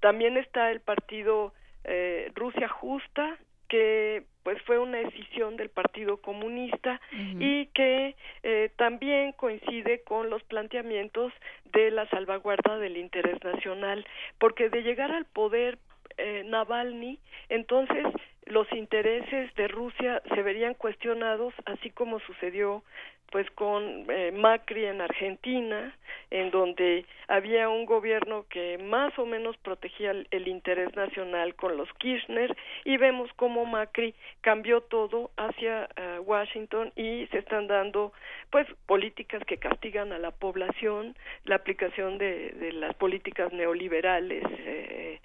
También 0.00 0.38
está 0.38 0.70
el 0.70 0.80
partido 0.80 1.52
eh, 1.84 2.32
Rusia 2.34 2.68
Justa, 2.68 3.36
que 3.68 4.24
pues 4.42 4.60
fue 4.62 4.78
una 4.78 4.98
decisión 4.98 5.56
del 5.56 5.68
Partido 5.68 6.16
Comunista 6.18 7.00
y 7.12 7.66
que 7.66 8.16
eh, 8.42 8.70
también 8.76 9.32
coincide 9.32 10.02
con 10.02 10.30
los 10.30 10.42
planteamientos 10.44 11.32
de 11.72 11.90
la 11.90 12.08
salvaguarda 12.08 12.78
del 12.78 12.96
interés 12.96 13.42
nacional, 13.44 14.06
porque 14.38 14.70
de 14.70 14.82
llegar 14.82 15.12
al 15.12 15.24
poder 15.26 15.78
eh, 16.16 16.42
Navalny, 16.46 17.18
entonces 17.48 18.06
los 18.50 18.70
intereses 18.72 19.54
de 19.54 19.68
Rusia 19.68 20.22
se 20.34 20.42
verían 20.42 20.74
cuestionados, 20.74 21.54
así 21.66 21.90
como 21.90 22.20
sucedió 22.20 22.82
pues 23.30 23.48
con 23.52 24.06
eh, 24.10 24.32
Macri 24.32 24.86
en 24.86 25.00
Argentina, 25.00 25.96
en 26.30 26.50
donde 26.50 27.06
había 27.28 27.68
un 27.68 27.86
gobierno 27.86 28.44
que 28.48 28.76
más 28.78 29.16
o 29.18 29.26
menos 29.26 29.56
protegía 29.58 30.10
el, 30.10 30.48
interés 30.48 30.94
nacional 30.96 31.54
con 31.54 31.76
los 31.76 31.88
Kirchner 31.94 32.56
y 32.84 32.96
vemos 32.96 33.30
cómo 33.36 33.64
Macri 33.66 34.14
cambió 34.40 34.80
todo 34.80 35.30
hacia 35.36 35.88
eh, 35.96 36.18
Washington 36.24 36.92
y 36.96 37.26
se 37.28 37.38
están 37.38 37.68
dando 37.68 38.12
pues 38.50 38.66
políticas 38.86 39.44
que 39.44 39.58
castigan 39.58 40.12
a 40.12 40.18
la 40.18 40.32
población, 40.32 41.16
la 41.44 41.54
aplicación 41.54 42.18
de, 42.18 42.50
de 42.50 42.72
las 42.72 42.94
políticas 42.96 43.52
neoliberales 43.52 44.42
eh, 44.58 45.20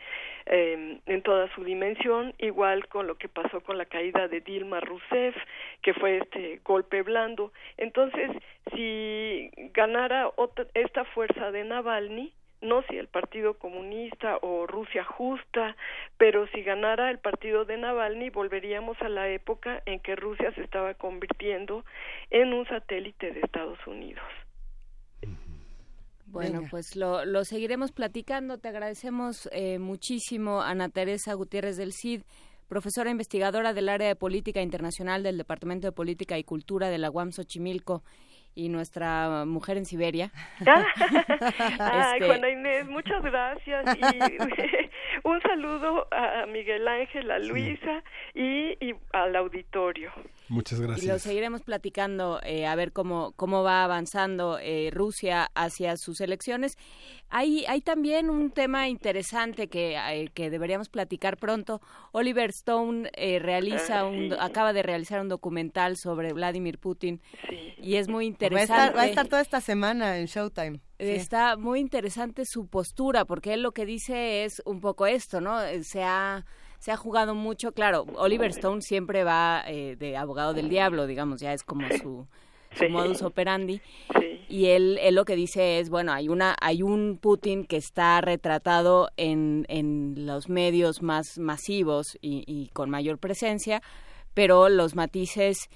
eh, 0.45 0.99
en 1.05 1.21
toda 1.23 1.53
su 1.55 1.63
dimensión, 1.63 2.33
igual 2.37 2.87
con 2.87 3.07
lo 3.07 3.15
que 3.15 3.27
pasó 3.27 3.61
con 3.61 3.77
la 3.77 3.85
caída 3.85 4.27
de 4.27 4.41
Dilma 4.41 4.79
Rousseff, 4.79 5.35
que 5.81 5.93
fue 5.93 6.17
este 6.17 6.61
golpe 6.63 7.01
blando. 7.01 7.51
Entonces, 7.77 8.31
si 8.75 9.49
ganara 9.73 10.29
esta 10.73 11.05
fuerza 11.05 11.51
de 11.51 11.63
Navalny, 11.63 12.31
no 12.61 12.83
si 12.83 12.97
el 12.97 13.07
Partido 13.07 13.55
Comunista 13.55 14.37
o 14.41 14.65
Rusia 14.67 15.03
Justa, 15.03 15.75
pero 16.17 16.47
si 16.47 16.63
ganara 16.63 17.11
el 17.11 17.19
partido 17.19 17.65
de 17.65 17.77
Navalny, 17.77 18.29
volveríamos 18.29 18.99
a 19.01 19.09
la 19.09 19.29
época 19.29 19.81
en 19.85 19.99
que 19.99 20.15
Rusia 20.15 20.51
se 20.53 20.61
estaba 20.61 20.93
convirtiendo 20.95 21.85
en 22.31 22.53
un 22.53 22.65
satélite 22.67 23.31
de 23.31 23.41
Estados 23.41 23.79
Unidos. 23.85 24.23
Bueno, 26.25 26.63
pues 26.69 26.95
lo, 26.95 27.23
lo, 27.25 27.45
seguiremos 27.45 27.91
platicando. 27.91 28.57
Te 28.57 28.69
agradecemos 28.69 29.47
eh, 29.51 29.79
muchísimo, 29.79 30.61
Ana 30.61 30.89
Teresa 30.89 31.33
Gutiérrez 31.33 31.77
del 31.77 31.93
CID, 31.93 32.23
profesora 32.67 33.09
investigadora 33.09 33.73
del 33.73 33.89
área 33.89 34.07
de 34.07 34.15
política 34.15 34.61
internacional 34.61 35.23
del 35.23 35.37
Departamento 35.37 35.87
de 35.87 35.91
Política 35.91 36.37
y 36.37 36.43
Cultura 36.43 36.89
de 36.89 36.97
la 36.97 37.11
UAM 37.11 37.31
Xochimilco 37.31 38.03
y 38.55 38.69
nuestra 38.69 39.45
mujer 39.45 39.77
en 39.77 39.85
Siberia. 39.85 40.31
Ay, 41.79 42.13
este, 42.13 42.25
Juana 42.25 42.49
Inés, 42.49 42.87
muchas 42.87 43.21
gracias. 43.21 43.85
Y 43.97 44.07
un 45.27 45.41
saludo 45.41 46.07
a 46.11 46.45
Miguel 46.47 46.87
Ángel, 46.87 47.29
a 47.31 47.39
Luisa 47.39 48.03
y, 48.33 48.71
y 48.83 48.95
al 49.11 49.35
auditorio. 49.35 50.11
Muchas 50.47 50.79
gracias. 50.79 51.03
Y 51.03 51.07
lo 51.07 51.17
seguiremos 51.17 51.63
platicando 51.63 52.39
eh, 52.43 52.67
a 52.67 52.75
ver 52.75 52.91
cómo, 52.91 53.33
cómo 53.35 53.63
va 53.63 53.83
avanzando 53.83 54.59
eh, 54.59 54.89
Rusia 54.91 55.49
hacia 55.55 55.97
sus 55.97 56.21
elecciones. 56.21 56.77
Hay, 57.29 57.65
hay 57.65 57.81
también 57.81 58.29
un 58.29 58.51
tema 58.51 58.87
interesante 58.87 59.67
que, 59.67 59.95
eh, 59.97 60.29
que 60.33 60.51
deberíamos 60.51 60.89
platicar 60.89 61.37
pronto. 61.37 61.81
Oliver 62.11 62.51
Stone 62.51 63.09
realiza 63.39 64.01
ah, 64.01 64.05
un, 64.05 64.33
acaba 64.33 64.71
de 64.73 64.83
realizar 64.83 65.19
un 65.19 65.29
documental 65.29 65.97
sobre 65.97 66.33
Vladimir 66.33 66.77
Putin 66.77 67.21
y 67.81 67.95
es 67.95 68.07
muy 68.07 68.27
interesante. 68.27 68.95
Va 68.95 69.01
a, 69.01 69.07
estar, 69.07 69.27
toda 69.27 69.41
esta 69.41 69.61
semana 69.61 70.19
en 70.19 70.27
Showtime. 70.27 70.79
Está 70.99 71.57
muy 71.57 71.79
interesante 71.79 72.45
su 72.45 72.67
postura 72.67 73.25
porque 73.25 73.53
él 73.53 73.63
lo 73.63 73.71
que 73.71 73.85
dice 73.85 74.45
es 74.45 74.61
un 74.65 74.79
poco 74.79 75.07
esto, 75.07 75.41
¿no? 75.41 75.59
Se 75.81 76.03
ha 76.03 76.45
se 76.85 76.91
ha 76.91 76.97
jugado 76.97 77.33
mucho, 77.33 77.71
claro, 77.71 78.05
Oliver 78.15 78.51
Stone 78.51 78.83
siempre 78.83 79.23
va 79.23 79.63
eh, 79.65 79.95
de 79.95 80.17
abogado 80.17 80.53
del 80.53 80.69
diablo, 80.69 81.07
digamos, 81.07 81.39
ya 81.39 81.51
es 81.51 81.63
como 81.63 81.87
su, 81.89 82.27
modus 82.91 83.23
operandi. 83.23 83.81
Y 84.47 84.67
él, 84.67 84.99
él 85.01 85.15
lo 85.15 85.25
que 85.25 85.35
dice 85.35 85.79
es, 85.79 85.89
bueno, 85.89 86.13
hay 86.13 86.29
una 86.29 86.55
hay 86.61 86.83
un 86.83 87.17
Putin 87.19 87.65
que 87.65 87.77
está 87.77 88.21
retratado 88.21 89.09
en, 89.17 89.65
en 89.67 90.27
los 90.27 90.47
medios 90.47 91.01
más 91.01 91.39
masivos 91.39 92.19
y, 92.21 92.43
y 92.45 92.67
con 92.67 92.91
mayor 92.91 93.17
presencia, 93.17 93.81
pero 94.35 94.69
los 94.69 94.93
matices 94.93 95.71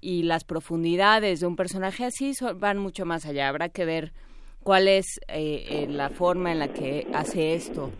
y 0.00 0.22
las 0.22 0.44
profundidades 0.44 1.40
de 1.40 1.46
un 1.48 1.56
personaje 1.56 2.04
así 2.04 2.34
van 2.54 2.78
mucho 2.78 3.04
más 3.04 3.26
allá. 3.26 3.48
Habrá 3.48 3.68
que 3.68 3.84
ver 3.84 4.12
cuál 4.62 4.86
es 4.86 5.18
eh, 5.26 5.66
eh, 5.68 5.86
la 5.88 6.08
forma 6.10 6.52
en 6.52 6.60
la 6.60 6.68
que 6.68 7.08
hace 7.12 7.54
esto 7.54 7.90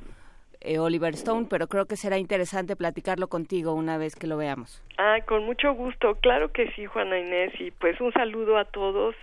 eh, 0.64 0.78
Oliver 0.78 1.14
Stone, 1.14 1.46
pero 1.48 1.66
creo 1.66 1.86
que 1.86 1.96
será 1.96 2.18
interesante 2.18 2.76
platicarlo 2.76 3.28
contigo 3.28 3.74
una 3.74 3.98
vez 3.98 4.16
que 4.16 4.26
lo 4.26 4.36
veamos. 4.36 4.82
Ah, 4.98 5.18
con 5.26 5.44
mucho 5.44 5.72
gusto, 5.74 6.16
claro 6.16 6.52
que 6.52 6.70
sí, 6.72 6.86
Juana 6.86 7.18
Inés, 7.18 7.52
y 7.60 7.70
pues 7.70 8.00
un 8.00 8.12
saludo 8.12 8.58
a 8.58 8.64
todos 8.64 9.14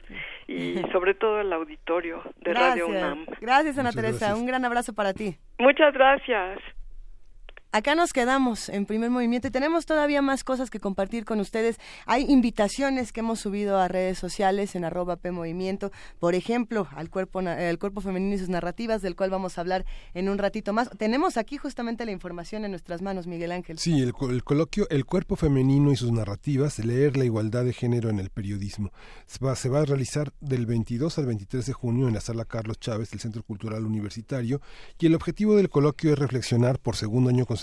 y 0.48 0.76
sobre 0.92 1.14
todo 1.14 1.38
al 1.38 1.52
auditorio 1.54 2.22
de 2.42 2.54
Radio 2.54 2.88
UNAM. 2.88 3.26
Gracias, 3.42 3.78
Ana 3.78 3.92
Teresa, 3.92 4.36
un 4.36 4.46
gran 4.46 4.66
abrazo 4.66 4.94
para 4.94 5.14
ti. 5.14 5.36
Muchas 5.58 5.94
gracias. 5.94 6.60
Acá 7.72 7.94
nos 7.94 8.14
quedamos 8.14 8.68
en 8.70 8.88
primer 8.88 9.12
movimiento 9.12 9.48
y 9.48 9.52
tenemos 9.52 9.86
todavía 9.86 10.24
más 10.24 10.44
cosas 10.44 10.72
que 10.72 10.80
compartir 10.80 11.24
con 11.24 11.40
ustedes. 11.40 11.78
Hay 12.08 12.26
invitaciones 12.28 13.12
que 13.12 13.20
hemos 13.20 13.42
subido 13.42 13.78
a 13.78 13.88
redes 13.88 14.18
sociales 14.18 14.74
en 14.74 14.86
arroba 14.86 15.18
P 15.18 15.30
Movimiento, 15.30 15.92
por 16.18 16.34
ejemplo, 16.34 16.88
al 16.96 17.12
cuerpo, 17.12 17.42
el 17.42 17.78
cuerpo 17.78 18.02
femenino 18.02 18.34
y 18.34 18.40
sus 18.40 18.50
narrativas, 18.50 19.04
del 19.04 19.16
cual 19.16 19.30
vamos 19.30 19.60
a 19.60 19.62
hablar 19.62 19.86
en 20.16 20.30
un 20.30 20.40
ratito 20.40 20.74
más. 20.74 20.90
Tenemos 20.98 21.38
aquí 21.38 21.58
justamente 21.58 22.06
la 22.06 22.12
información 22.12 22.66
en 22.66 22.72
nuestras 22.72 23.04
manos, 23.04 23.28
Miguel 23.28 23.52
Ángel. 23.52 23.78
Sí, 23.78 24.02
el, 24.02 24.14
coloquio 24.44 24.88
El 24.90 25.06
cuerpo 25.06 25.36
femenino 25.36 25.92
y 25.92 25.96
sus 25.96 26.12
narrativas, 26.12 26.80
leer 26.80 27.18
la 27.18 27.26
igualdad 27.26 27.66
de 27.66 27.74
género 27.74 28.10
en 28.10 28.18
el 28.18 28.32
periodismo. 28.32 28.92
Se 29.28 29.46
va, 29.46 29.56
se 29.56 29.70
va 29.70 29.82
a 29.82 29.86
realizar 29.86 30.34
del 30.42 30.66
22 30.66 31.20
al 31.20 31.28
23 31.28 31.68
de 31.68 31.74
junio 31.74 32.08
en 32.08 32.16
la 32.16 32.22
sala 32.22 32.46
Carlos 32.46 32.80
Chávez 32.80 33.12
del 33.12 33.20
Centro 33.20 33.44
Cultural 33.44 33.86
Universitario 33.86 34.60
y 34.98 35.06
el 35.06 35.14
objetivo 35.14 35.56
del 35.56 35.70
coloquio 35.70 36.14
es 36.14 36.18
reflexionar 36.18 36.80
por 36.80 36.96
segundo 36.96 37.30
año 37.30 37.46
consecutivo 37.46 37.59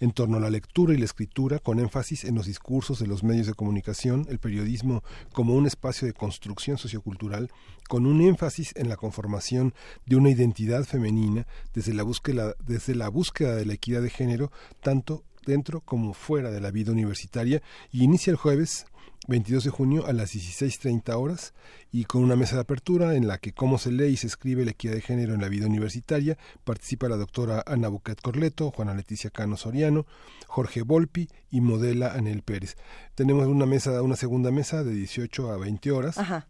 en 0.00 0.10
torno 0.12 0.36
a 0.36 0.40
la 0.40 0.50
lectura 0.50 0.94
y 0.94 0.98
la 0.98 1.04
escritura 1.04 1.58
con 1.58 1.78
énfasis 1.78 2.24
en 2.24 2.34
los 2.34 2.46
discursos 2.46 2.98
de 2.98 3.06
los 3.06 3.22
medios 3.22 3.46
de 3.46 3.54
comunicación, 3.54 4.26
el 4.28 4.38
periodismo 4.38 5.02
como 5.32 5.54
un 5.54 5.66
espacio 5.66 6.06
de 6.06 6.12
construcción 6.12 6.78
sociocultural, 6.78 7.50
con 7.88 8.06
un 8.06 8.20
énfasis 8.20 8.72
en 8.76 8.88
la 8.88 8.96
conformación 8.96 9.74
de 10.04 10.16
una 10.16 10.30
identidad 10.30 10.84
femenina 10.84 11.46
desde 11.74 11.94
la 11.94 12.02
búsqueda, 12.02 12.54
desde 12.66 12.94
la 12.94 13.08
búsqueda 13.08 13.54
de 13.54 13.66
la 13.66 13.74
equidad 13.74 14.02
de 14.02 14.10
género, 14.10 14.50
tanto 14.80 15.24
dentro 15.46 15.80
como 15.80 16.12
fuera 16.12 16.50
de 16.50 16.60
la 16.60 16.70
vida 16.70 16.92
universitaria, 16.92 17.62
y 17.92 18.02
inicia 18.02 18.32
el 18.32 18.36
jueves 18.36 18.86
22 19.28 19.64
de 19.64 19.70
junio 19.70 20.06
a 20.06 20.12
las 20.12 20.34
16.30 20.34 21.14
horas 21.14 21.54
y 21.90 22.04
con 22.04 22.22
una 22.22 22.36
mesa 22.36 22.56
de 22.56 22.62
apertura 22.62 23.14
en 23.14 23.26
la 23.26 23.38
que 23.38 23.52
cómo 23.52 23.78
se 23.78 23.90
lee 23.90 24.06
y 24.06 24.16
se 24.16 24.26
escribe 24.26 24.64
la 24.64 24.70
equidad 24.70 24.94
de 24.94 25.00
género 25.00 25.34
en 25.34 25.40
la 25.40 25.48
vida 25.48 25.66
universitaria 25.66 26.38
participa 26.64 27.08
la 27.08 27.16
doctora 27.16 27.62
Ana 27.66 27.88
Buquet 27.88 28.20
Corleto, 28.20 28.70
Juana 28.70 28.94
Leticia 28.94 29.30
Cano 29.30 29.56
Soriano, 29.56 30.06
Jorge 30.46 30.82
Volpi 30.82 31.28
y 31.50 31.60
modela 31.60 32.12
Anel 32.14 32.42
Pérez. 32.42 32.76
Tenemos 33.14 33.46
una 33.46 33.66
mesa, 33.66 34.02
una 34.02 34.16
segunda 34.16 34.50
mesa 34.50 34.84
de 34.84 34.92
18 34.92 35.50
a 35.50 35.56
20 35.58 35.92
horas. 35.92 36.18
Ajá 36.18 36.48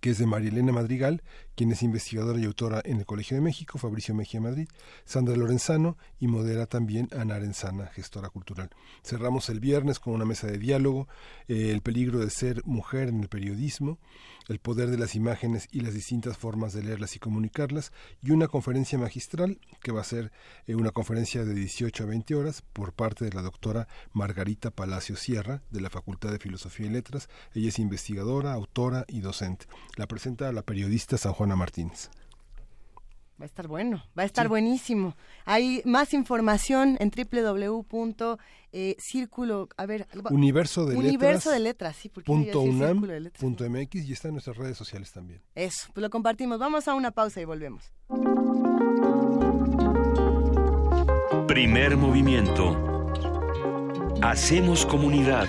que 0.00 0.10
es 0.10 0.18
de 0.18 0.26
Marielena 0.26 0.72
Madrigal, 0.72 1.22
quien 1.54 1.70
es 1.72 1.82
investigadora 1.82 2.38
y 2.38 2.44
autora 2.44 2.80
en 2.84 2.98
el 2.98 3.06
Colegio 3.06 3.36
de 3.36 3.42
México, 3.42 3.78
Fabricio 3.78 4.14
Mejía 4.14 4.40
Madrid, 4.40 4.68
Sandra 5.04 5.36
Lorenzano 5.36 5.96
y 6.18 6.26
modera 6.26 6.66
también 6.66 7.08
Ana 7.16 7.36
Arenzana, 7.36 7.86
gestora 7.88 8.30
cultural. 8.30 8.70
Cerramos 9.02 9.48
el 9.50 9.60
viernes 9.60 10.00
con 10.00 10.14
una 10.14 10.24
mesa 10.24 10.46
de 10.46 10.58
diálogo, 10.58 11.08
eh, 11.48 11.70
el 11.70 11.82
peligro 11.82 12.20
de 12.20 12.30
ser 12.30 12.62
mujer 12.64 13.08
en 13.08 13.20
el 13.20 13.28
periodismo, 13.28 13.98
el 14.48 14.58
poder 14.58 14.90
de 14.90 14.98
las 14.98 15.14
imágenes 15.14 15.68
y 15.72 15.80
las 15.80 15.94
distintas 15.94 16.36
formas 16.36 16.72
de 16.72 16.82
leerlas 16.82 17.16
y 17.16 17.18
comunicarlas, 17.18 17.92
y 18.22 18.30
una 18.30 18.48
conferencia 18.48 18.98
magistral 18.98 19.58
que 19.82 19.92
va 19.92 20.00
a 20.00 20.04
ser 20.04 20.32
eh, 20.66 20.74
una 20.74 20.90
conferencia 20.90 21.44
de 21.44 21.54
18 21.54 22.04
a 22.04 22.06
20 22.06 22.34
horas 22.34 22.62
por 22.72 22.92
parte 22.92 23.24
de 23.24 23.32
la 23.32 23.42
doctora 23.42 23.88
Margarita 24.12 24.70
Palacio 24.70 25.16
Sierra 25.16 25.62
de 25.70 25.80
la 25.80 25.90
Facultad 25.90 26.30
de 26.30 26.38
Filosofía 26.38 26.86
y 26.86 26.90
Letras. 26.90 27.28
Ella 27.54 27.68
es 27.68 27.78
investigadora, 27.78 28.52
autora 28.52 29.04
y 29.08 29.20
docente. 29.20 29.66
La 29.96 30.06
presenta 30.06 30.52
la 30.52 30.62
periodista 30.62 31.18
San 31.18 31.32
Juana 31.32 31.56
Martínez. 31.56 32.10
Va 33.40 33.44
a 33.44 33.46
estar 33.46 33.66
bueno, 33.66 34.04
va 34.16 34.22
a 34.22 34.26
estar 34.26 34.48
buenísimo. 34.48 35.16
Hay 35.44 35.82
más 35.84 36.14
información 36.14 36.96
en 37.00 37.10
www.círculo, 37.10 38.38
eh, 39.64 39.74
a 39.76 39.86
ver, 39.86 40.06
universo 40.30 40.86
de 40.86 40.96
universo 40.96 41.50
de 41.50 41.58
letras, 41.58 41.96
sí, 41.96 42.08
porque 42.08 42.26
punto 42.26 42.60
unam, 42.60 43.04
punto 43.38 43.68
mx 43.68 43.94
y 44.04 44.12
está 44.12 44.28
en 44.28 44.34
nuestras 44.34 44.56
redes 44.56 44.76
sociales 44.76 45.10
también. 45.10 45.42
Eso, 45.56 45.88
pues 45.92 46.02
lo 46.02 46.10
compartimos. 46.10 46.60
Vamos 46.60 46.86
a 46.86 46.94
una 46.94 47.10
pausa 47.10 47.40
y 47.40 47.44
volvemos. 47.44 47.92
Primer 51.48 51.96
movimiento. 51.96 53.10
Hacemos 54.22 54.86
comunidad. 54.86 55.48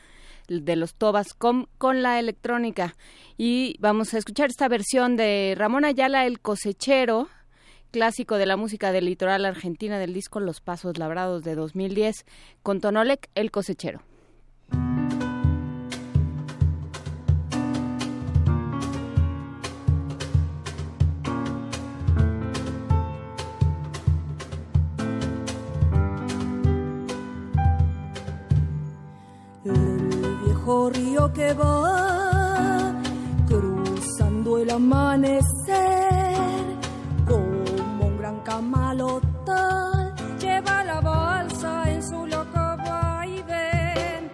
de 0.49 0.77
los 0.77 0.95
Tobas, 0.95 1.35
con, 1.35 1.69
con 1.79 2.01
la 2.01 2.21
electrónica. 2.21 2.95
Y 3.37 3.77
vamos 3.81 4.15
a 4.15 4.19
escuchar 4.19 4.51
esta 4.51 4.69
versión 4.69 5.16
de 5.16 5.55
Ramón 5.59 5.85
Ayala, 5.85 6.27
el 6.27 6.39
cosechero, 6.39 7.29
clásico 7.91 8.39
de 8.39 8.47
la 8.47 8.57
música 8.57 8.93
del 8.93 9.07
litoral 9.07 9.45
argentina 9.47 9.99
del 9.99 10.15
disco 10.15 10.39
Los 10.39 10.61
Pasos 10.61 10.97
Labrados 10.97 11.43
de 11.43 11.57
2010, 11.57 12.25
con 12.62 12.81
Tonolec, 12.81 13.29
el 13.35 13.51
cosechero. 13.51 14.01
Largo 29.65 30.91
río 30.91 31.32
que 31.32 31.53
va 31.53 32.95
cruzando 33.47 34.59
el 34.59 34.70
amanecer 34.70 35.85
como 37.27 38.07
un 38.07 38.19
gran 38.19 38.41
camalotal 38.41 40.15
lleva 40.41 40.85
la 40.85 41.01
balsa 41.01 41.91
en 41.91 42.03
su 42.03 42.27
loco 42.27 42.77
vaivén. 42.86 44.31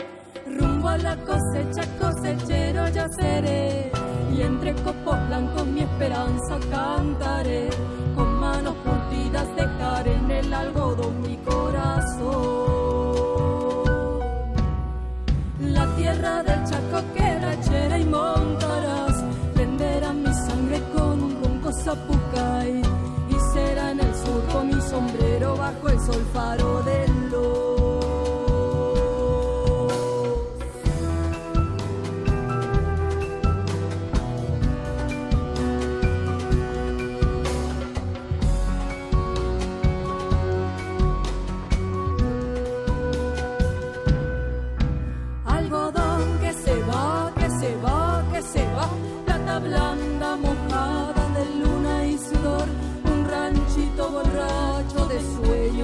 Rumbo 0.47 0.89
a 0.89 0.99
la 0.99 1.17
cosecha 1.17 1.85
cosechero 1.99 2.89
ya 2.89 3.09
seré. 3.09 3.91
Y 4.33 4.43
entre 4.43 4.75
copos 4.75 5.17
blancos 5.27 5.67
mi 5.67 5.81
esperanza 5.81 6.59
cantaré. 6.71 7.71
Con 8.15 8.39
manos 8.39 8.75
curtidas 8.85 9.49
dejar 9.57 10.07
en 10.07 10.31
el 10.31 10.55
algodón 10.55 11.23
mi 11.23 11.37
mi 20.31 20.37
sangre 20.37 20.81
con 20.95 21.23
un 21.25 21.43
ronco 21.43 21.73
zapucay 21.73 22.83
y 23.31 23.37
será 23.53 23.91
en 23.91 23.99
el 23.99 24.15
sur 24.15 24.43
con 24.53 24.69
mi 24.69 24.81
sombrero 24.81 25.57
bajo 25.57 25.89
el 25.89 25.99
sol 25.99 26.25
faro 26.33 26.83
del 26.85 27.20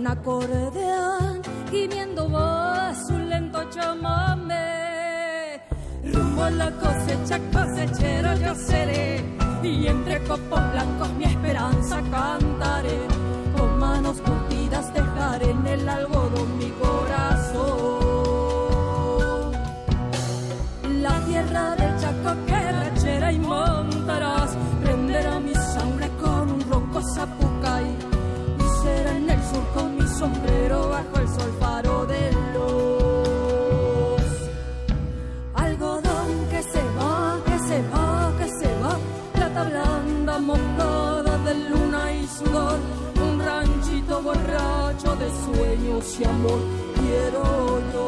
Un 0.00 0.06
acordeón 0.06 1.42
gimiendo 1.70 2.30
va 2.30 2.94
su 3.06 3.18
lento 3.18 3.62
chamame 3.68 5.60
rumbo 6.02 6.44
a 6.44 6.50
la 6.50 6.70
cosecha 6.70 7.38
cosechero 7.52 8.34
yo 8.36 8.54
seré 8.54 9.22
y 9.62 9.86
entre 9.86 10.22
copos 10.24 10.62
blancos 10.72 11.12
mi 11.18 11.24
esperanza 11.24 12.00
cantaré 12.10 12.49
de 45.20 45.28
sueños 45.44 46.04
y 46.18 46.24
amor 46.24 46.60
quiero 46.96 47.42
yo. 47.92 48.06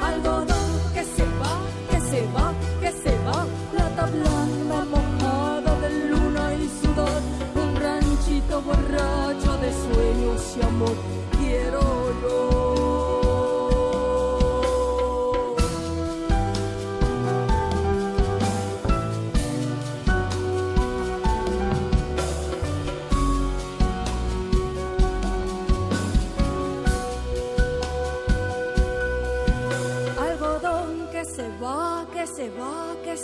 Algodón 0.00 0.70
que 0.94 1.04
se 1.04 1.24
va, 1.40 1.54
que 1.90 1.98
se 2.10 2.20
va, 2.34 2.46
que 2.80 2.90
se 3.02 3.12
va, 3.26 3.38
plata 3.72 4.04
blanda 4.06 4.78
mojada 4.94 5.72
de 5.82 5.90
luna 6.10 6.44
y 6.54 6.66
sudor, 6.80 7.20
un 7.62 7.70
ranchito 7.76 8.62
borracho 8.62 9.52
de 9.64 9.70
sueños 9.84 10.40
y 10.56 10.60
amor, 10.64 10.96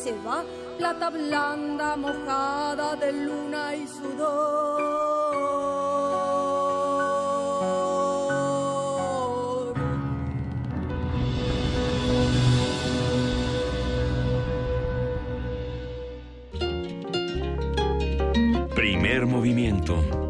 se 0.04 0.12
va, 0.22 0.44
plata 0.76 1.08
blanda 1.08 1.96
mojada 1.96 2.94
de 2.96 3.10
luna 3.10 3.74
y 3.74 3.86
sudor. 3.86 5.24
Primer 18.74 19.24
movimiento. 19.26 20.23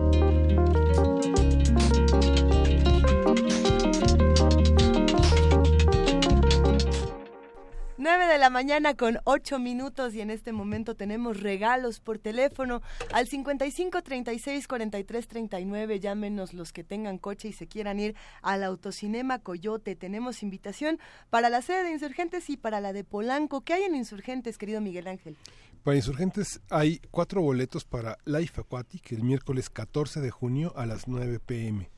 La 8.45 8.51
mañana 8.51 8.95
con 8.95 9.21
8 9.25 9.59
minutos 9.59 10.15
y 10.15 10.21
en 10.21 10.29
este 10.29 10.53
momento 10.53 10.95
tenemos 10.95 11.41
regalos 11.41 12.01
por 12.01 12.19
teléfono 12.19 12.83
al 13.11 13.27
55 13.27 14.03
36 14.03 14.69
43 14.69 15.29
39. 15.29 15.99
Llámenos 15.99 16.53
los 16.53 16.71
que 16.75 16.85
tengan 16.85 17.17
coche 17.17 17.49
y 17.49 17.53
se 17.55 17.67
quieran 17.67 17.99
ir 18.01 18.15
al 18.43 18.63
Autocinema 18.63 19.39
Coyote. 19.39 19.97
Tenemos 19.97 20.43
invitación 20.43 20.99
para 21.31 21.49
la 21.49 21.63
sede 21.63 21.85
de 21.85 21.93
Insurgentes 21.93 22.51
y 22.51 22.59
para 22.59 22.83
la 22.83 22.93
de 22.93 23.03
Polanco. 23.03 23.63
¿Qué 23.63 23.73
hay 23.73 23.85
en 23.85 23.95
Insurgentes, 23.95 24.59
querido 24.59 24.83
Miguel 24.83 25.09
Ángel? 25.09 25.39
Para 25.83 25.97
insurgentes 25.97 26.61
hay 26.69 27.01
cuatro 27.11 27.41
boletos 27.41 27.87
para 27.87 28.19
Life 28.27 28.61
Aquatic 28.61 29.13
el 29.13 29.23
miércoles 29.23 29.71
14 29.71 30.21
de 30.21 30.31
junio 30.31 30.75
a 30.77 30.85
las 30.85 31.09
9 31.09 31.41
pm, 31.41 31.89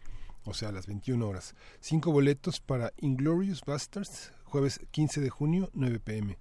o 0.45 0.55
sea, 0.55 0.69
a 0.69 0.73
las 0.73 0.87
21 0.87 1.27
horas. 1.27 1.57
Cinco 1.81 2.13
boletos 2.13 2.61
para 2.61 2.93
Inglorious 2.99 3.63
Bastards, 3.67 4.31
jueves 4.47 4.81
15 4.93 5.21
de 5.21 5.29
junio, 5.29 5.71
9 5.75 6.01
pm. 6.01 6.39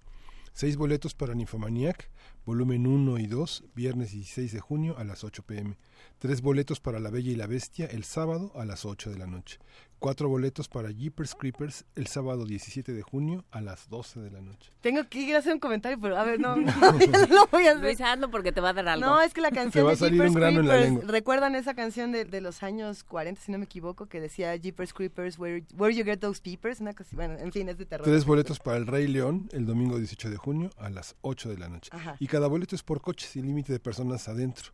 Seis 0.53 0.77
boletos 0.77 1.13
para 1.13 1.35
Nymphomaniac, 1.35 2.09
volumen 2.45 2.87
1 2.87 3.17
y 3.17 3.27
2, 3.27 3.65
viernes 3.75 4.11
16 4.11 4.53
de 4.53 4.59
junio 4.61 4.97
a 4.97 5.03
las 5.03 5.25
8 5.25 5.43
pm. 5.43 5.77
Tres 6.19 6.41
boletos 6.41 6.79
para 6.79 7.01
La 7.01 7.09
Bella 7.09 7.31
y 7.31 7.35
la 7.35 7.47
Bestia, 7.47 7.87
el 7.87 8.05
sábado 8.05 8.53
a 8.55 8.63
las 8.63 8.85
8 8.85 9.09
de 9.09 9.17
la 9.17 9.27
noche. 9.27 9.59
Cuatro 10.05 10.29
boletos 10.29 10.67
para 10.67 10.91
Jeepers 10.91 11.33
Creepers 11.33 11.83
el 11.95 12.05
sábado 12.05 12.45
17 12.45 12.93
de 12.93 13.01
junio 13.01 13.43
a 13.49 13.59
las 13.59 13.89
12 13.89 14.19
de 14.19 14.29
la 14.29 14.39
noche. 14.39 14.71
Tengo 14.81 15.03
que 15.09 15.19
ir 15.19 15.35
a 15.35 15.39
hacer 15.39 15.51
un 15.51 15.59
comentario, 15.59 15.99
pero 15.99 16.15
a 16.15 16.23
ver, 16.23 16.39
no, 16.39 16.55
no, 16.55 16.67
ya 16.99 17.25
no 17.27 17.33
lo 17.33 17.47
voy 17.47 17.65
a 17.65 17.71
hacer. 17.71 17.81
Luis, 17.81 18.01
hazlo 18.01 18.29
porque 18.29 18.51
te 18.51 18.61
va 18.61 18.69
a 18.69 18.73
dar 18.73 18.87
algo. 18.87 19.03
No, 19.03 19.19
es 19.19 19.33
que 19.33 19.41
la 19.41 19.49
Te 19.49 19.55
canción 19.55 19.83
va 19.83 19.89
a 19.89 19.93
de 19.93 19.97
salir 19.97 20.21
un 20.21 20.27
Jeepers 20.27 20.35
grano 20.35 20.59
en 20.59 20.67
la 20.67 20.73
Creepers, 20.75 20.93
lengua. 20.93 21.11
¿recuerdan 21.11 21.55
esa 21.55 21.73
canción 21.73 22.11
de, 22.11 22.25
de 22.25 22.39
los 22.39 22.61
años 22.61 23.03
40, 23.03 23.41
si 23.41 23.51
no 23.51 23.57
me 23.57 23.65
equivoco, 23.65 24.05
que 24.05 24.21
decía 24.21 24.55
Jeepers 24.55 24.93
Creepers, 24.93 25.39
where, 25.39 25.65
where 25.75 25.95
you 25.95 26.05
get 26.05 26.19
those 26.19 26.39
peepers? 26.39 26.81
Una 26.81 26.93
cosa, 26.93 27.09
bueno, 27.15 27.39
en 27.39 27.51
fin, 27.51 27.67
es 27.67 27.79
de 27.79 27.87
terror. 27.87 28.05
Tres 28.05 28.25
boletos 28.25 28.59
para 28.59 28.77
el 28.77 28.85
Rey 28.85 29.07
León 29.07 29.49
el 29.53 29.65
domingo 29.65 29.97
18 29.97 30.29
de 30.29 30.37
junio 30.37 30.69
a 30.77 30.91
las 30.91 31.15
8 31.21 31.49
de 31.49 31.57
la 31.57 31.67
noche. 31.67 31.89
Ajá. 31.91 32.15
Y 32.19 32.27
cada 32.27 32.45
boleto 32.45 32.75
es 32.75 32.83
por 32.83 33.01
coche 33.01 33.25
sin 33.25 33.47
límite 33.47 33.73
de 33.73 33.79
personas 33.79 34.27
adentro. 34.27 34.71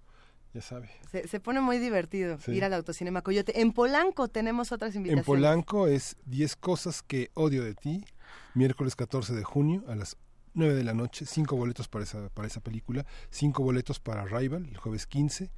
Ya 0.53 0.61
sabe. 0.61 0.89
Se, 1.11 1.27
se 1.27 1.39
pone 1.39 1.61
muy 1.61 1.77
divertido 1.79 2.37
Sí. 2.39 2.51
ir 2.51 2.63
al 2.65 2.73
autocinema 2.73 3.21
Coyote. 3.21 3.61
En 3.61 3.71
Polanco 3.71 4.27
tenemos 4.27 4.71
otras 4.71 4.93
En 4.95 4.97
invitaciones. 4.97 5.25
Polanco 5.25 5.87
es 5.87 6.17
10 6.25 6.55
cosas 6.57 7.01
que 7.03 7.29
odio 7.35 7.63
de 7.63 7.73
ti, 7.73 8.05
miércoles 8.53 8.95
14 8.95 9.33
de 9.33 9.43
junio 9.43 9.83
a 9.87 9.95
las 9.95 10.17
9 10.53 10.73
de 10.73 10.83
la 10.83 10.93
noche, 10.93 11.25
cinco 11.25 11.55
boletos 11.55 11.87
para 11.87 12.03
esa, 12.03 12.27
para 12.29 12.47
esa 12.47 12.59
película, 12.59 13.05
cinco 13.29 13.63
boletos 13.63 14.01
para 14.01 14.25
Rival 14.25 14.65
el 14.65 14.77
jueves 14.77 15.07
15 15.07 15.49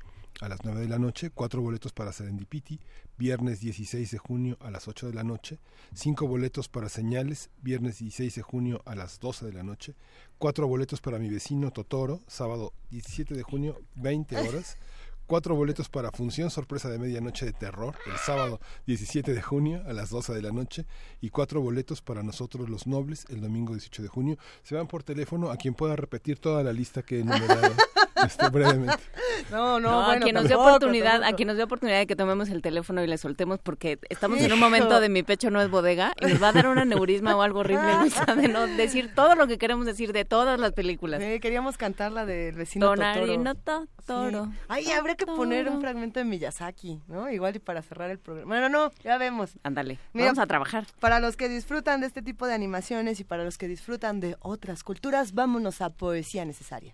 a 0.41 0.49
las 0.49 0.59
9 0.63 0.81
de 0.81 0.87
la 0.87 0.99
noche, 0.99 1.29
cuatro 1.29 1.61
boletos 1.61 1.93
para 1.93 2.11
Serendipity, 2.11 2.79
viernes 3.17 3.59
16 3.59 4.11
de 4.11 4.17
junio 4.17 4.57
a 4.61 4.71
las 4.71 4.87
8 4.87 5.07
de 5.07 5.13
la 5.13 5.23
noche, 5.23 5.59
cinco 5.93 6.27
boletos 6.27 6.69
para 6.69 6.89
Señales, 6.89 7.49
viernes 7.61 7.99
16 7.99 8.35
de 8.35 8.41
junio 8.41 8.81
a 8.85 8.95
las 8.95 9.19
12 9.19 9.45
de 9.45 9.53
la 9.53 9.63
noche, 9.63 9.95
cuatro 10.37 10.67
boletos 10.67 11.01
para 11.01 11.19
Mi 11.19 11.29
vecino 11.29 11.71
Totoro, 11.71 12.21
sábado 12.27 12.73
17 12.91 13.33
de 13.33 13.43
junio, 13.43 13.81
20 13.95 14.37
horas, 14.37 14.77
cuatro 15.25 15.55
boletos 15.55 15.89
para 15.89 16.11
Función 16.11 16.49
Sorpresa 16.49 16.89
de 16.89 16.99
Medianoche 16.99 17.45
de 17.45 17.53
Terror, 17.53 17.95
el 18.05 18.17
sábado 18.17 18.59
17 18.87 19.33
de 19.33 19.41
junio 19.41 19.83
a 19.87 19.93
las 19.93 20.09
12 20.09 20.33
de 20.33 20.41
la 20.41 20.51
noche, 20.51 20.85
y 21.21 21.29
cuatro 21.29 21.61
boletos 21.61 22.01
para 22.01 22.23
Nosotros 22.23 22.69
los 22.69 22.87
Nobles, 22.87 23.25
el 23.29 23.41
domingo 23.41 23.73
18 23.73 24.03
de 24.03 24.09
junio. 24.09 24.37
Se 24.63 24.75
van 24.75 24.87
por 24.87 25.03
teléfono 25.03 25.51
a 25.51 25.57
quien 25.57 25.73
pueda 25.73 25.95
repetir 25.95 26.39
toda 26.39 26.63
la 26.63 26.73
lista 26.73 27.03
que 27.03 27.17
he 27.17 27.21
enumerado 27.21 27.73
este, 28.25 28.49
brevemente. 28.49 28.95
No, 29.51 29.79
no, 29.79 29.91
No, 29.91 30.05
bueno, 30.05 30.11
a 30.11 30.19
quien 30.19 30.35
nos 30.35 30.43
dé 30.43 30.49
tampoco, 30.49 30.69
oportunidad, 30.69 31.07
a 31.07 31.19
tampoco. 31.19 31.35
quien 31.35 31.47
nos 31.47 31.57
dé 31.57 31.63
oportunidad 31.63 31.97
de 31.99 32.07
que 32.07 32.15
tomemos 32.15 32.49
el 32.49 32.61
teléfono 32.61 33.03
y 33.03 33.07
le 33.07 33.17
soltemos 33.17 33.59
porque 33.59 33.99
estamos 34.09 34.39
en 34.39 34.53
un 34.53 34.59
momento 34.59 34.99
de 34.99 35.09
mi 35.09 35.23
pecho 35.23 35.49
no 35.49 35.61
es 35.61 35.69
bodega 35.69 36.13
y 36.21 36.25
nos 36.25 36.41
va 36.41 36.49
a 36.49 36.53
dar 36.53 36.67
un 36.67 36.77
aneurisma 36.77 37.35
o 37.35 37.41
algo 37.41 37.59
horrible 37.59 37.97
Luisa, 37.99 38.25
de 38.35 38.47
no 38.47 38.65
decir 38.67 39.13
todo 39.13 39.35
lo 39.35 39.47
que 39.47 39.57
queremos 39.57 39.85
decir 39.85 40.13
de 40.13 40.25
todas 40.25 40.59
las 40.59 40.71
películas. 40.73 41.21
Sí, 41.21 41.39
queríamos 41.39 41.77
cantar 41.77 42.11
la 42.11 42.25
del 42.25 42.55
vecino 42.55 42.87
Tonarino 42.87 43.55
Totoro. 43.55 43.87
Totoro. 44.05 44.45
Sí. 44.45 44.51
Ay, 44.67 44.91
habría 44.91 45.15
que 45.15 45.25
poner 45.25 45.69
un 45.69 45.81
fragmento 45.81 46.19
de 46.19 46.25
Miyazaki, 46.25 47.01
¿no? 47.07 47.29
Igual 47.29 47.55
y 47.55 47.59
para 47.59 47.81
cerrar 47.81 48.09
el 48.09 48.19
programa. 48.19 48.47
Bueno, 48.47 48.69
no, 48.69 48.91
ya 49.03 49.17
vemos. 49.17 49.51
Ándale, 49.63 49.99
vamos 50.13 50.39
a 50.39 50.45
trabajar. 50.47 50.85
Para 50.99 51.19
los 51.19 51.37
que 51.37 51.49
disfrutan 51.49 52.01
de 52.01 52.07
este 52.07 52.21
tipo 52.21 52.47
de 52.47 52.53
animaciones 52.53 53.19
y 53.19 53.23
para 53.23 53.43
los 53.43 53.57
que 53.57 53.67
disfrutan 53.67 54.19
de 54.19 54.35
otras 54.39 54.83
culturas, 54.83 55.33
vámonos 55.33 55.81
a 55.81 55.89
Poesía 55.89 56.45
Necesaria. 56.45 56.93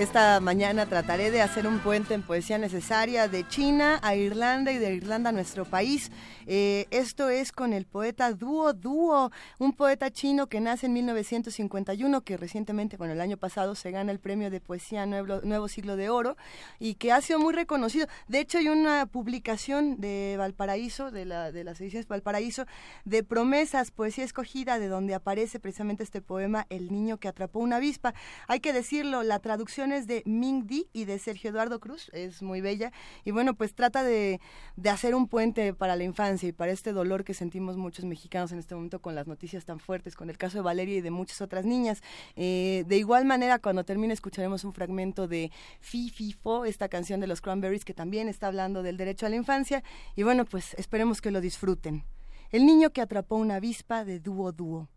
Esta 0.00 0.40
mañana 0.40 0.86
trataré 0.86 1.30
de 1.30 1.42
hacer 1.42 1.66
un 1.66 1.78
puente 1.78 2.14
en 2.14 2.22
poesía 2.22 2.56
necesaria 2.56 3.28
de 3.28 3.46
China 3.46 4.00
a 4.02 4.16
Irlanda 4.16 4.72
y 4.72 4.78
de 4.78 4.94
Irlanda 4.94 5.28
a 5.28 5.32
nuestro 5.32 5.66
país. 5.66 6.10
Eh, 6.46 6.86
esto 6.90 7.28
es 7.28 7.52
con 7.52 7.74
el 7.74 7.84
poeta 7.84 8.32
Duo 8.32 8.72
Duo, 8.72 9.30
un 9.58 9.74
poeta 9.74 10.10
chino 10.10 10.46
que 10.46 10.58
nace 10.58 10.86
en 10.86 10.94
1951, 10.94 12.22
que 12.22 12.38
recientemente, 12.38 12.96
bueno, 12.96 13.12
el 13.12 13.20
año 13.20 13.36
pasado 13.36 13.74
se 13.74 13.90
gana 13.90 14.10
el 14.10 14.20
premio 14.20 14.48
de 14.48 14.58
poesía 14.62 15.04
Nuevo, 15.04 15.42
Nuevo 15.42 15.68
Siglo 15.68 15.96
de 15.96 16.08
Oro 16.08 16.38
y 16.78 16.94
que 16.94 17.12
ha 17.12 17.20
sido 17.20 17.38
muy 17.38 17.52
reconocido. 17.52 18.06
De 18.26 18.40
hecho, 18.40 18.56
hay 18.56 18.70
una 18.70 19.04
publicación 19.04 20.00
de 20.00 20.36
Valparaíso, 20.38 21.10
de, 21.10 21.26
la, 21.26 21.52
de 21.52 21.62
las 21.62 21.78
ediciones 21.78 22.08
Valparaíso, 22.08 22.64
de 23.04 23.22
promesas, 23.22 23.90
poesía 23.90 24.24
escogida, 24.24 24.78
de 24.78 24.88
donde 24.88 25.12
aparece 25.12 25.60
precisamente 25.60 26.04
este 26.04 26.22
poema 26.22 26.64
El 26.70 26.90
niño 26.90 27.18
que 27.18 27.28
atrapó 27.28 27.58
una 27.58 27.76
avispa. 27.76 28.14
Hay 28.48 28.60
que 28.60 28.72
decirlo, 28.72 29.22
la 29.22 29.40
traducción 29.40 29.89
de 29.90 30.22
Ming 30.24 30.66
Di 30.66 30.88
y 30.92 31.04
de 31.04 31.18
Sergio 31.18 31.50
Eduardo 31.50 31.80
Cruz, 31.80 32.10
es 32.12 32.42
muy 32.42 32.60
bella. 32.60 32.92
Y 33.24 33.32
bueno, 33.32 33.54
pues 33.54 33.74
trata 33.74 34.02
de, 34.02 34.40
de 34.76 34.90
hacer 34.90 35.14
un 35.14 35.26
puente 35.28 35.74
para 35.74 35.96
la 35.96 36.04
infancia 36.04 36.48
y 36.48 36.52
para 36.52 36.72
este 36.72 36.92
dolor 36.92 37.24
que 37.24 37.34
sentimos 37.34 37.76
muchos 37.76 38.04
mexicanos 38.04 38.52
en 38.52 38.58
este 38.58 38.74
momento 38.74 39.00
con 39.00 39.14
las 39.14 39.26
noticias 39.26 39.64
tan 39.64 39.80
fuertes, 39.80 40.14
con 40.14 40.30
el 40.30 40.38
caso 40.38 40.58
de 40.58 40.62
Valeria 40.62 40.98
y 40.98 41.00
de 41.00 41.10
muchas 41.10 41.40
otras 41.40 41.64
niñas. 41.64 42.02
Eh, 42.36 42.84
de 42.86 42.96
igual 42.96 43.24
manera, 43.24 43.58
cuando 43.58 43.84
termine, 43.84 44.14
escucharemos 44.14 44.64
un 44.64 44.72
fragmento 44.72 45.26
de 45.26 45.50
Fi 45.80 46.10
Fi 46.10 46.32
Fo, 46.32 46.64
esta 46.64 46.88
canción 46.88 47.20
de 47.20 47.26
los 47.26 47.40
Cranberries 47.40 47.84
que 47.84 47.94
también 47.94 48.28
está 48.28 48.46
hablando 48.46 48.82
del 48.82 48.96
derecho 48.96 49.26
a 49.26 49.28
la 49.28 49.36
infancia. 49.36 49.82
Y 50.16 50.22
bueno, 50.22 50.44
pues 50.44 50.74
esperemos 50.74 51.20
que 51.20 51.30
lo 51.30 51.40
disfruten. 51.40 52.04
El 52.50 52.66
niño 52.66 52.90
que 52.90 53.00
atrapó 53.00 53.36
una 53.36 53.56
avispa 53.56 54.04
de 54.04 54.20
dúo 54.20 54.52
dúo. 54.52 54.88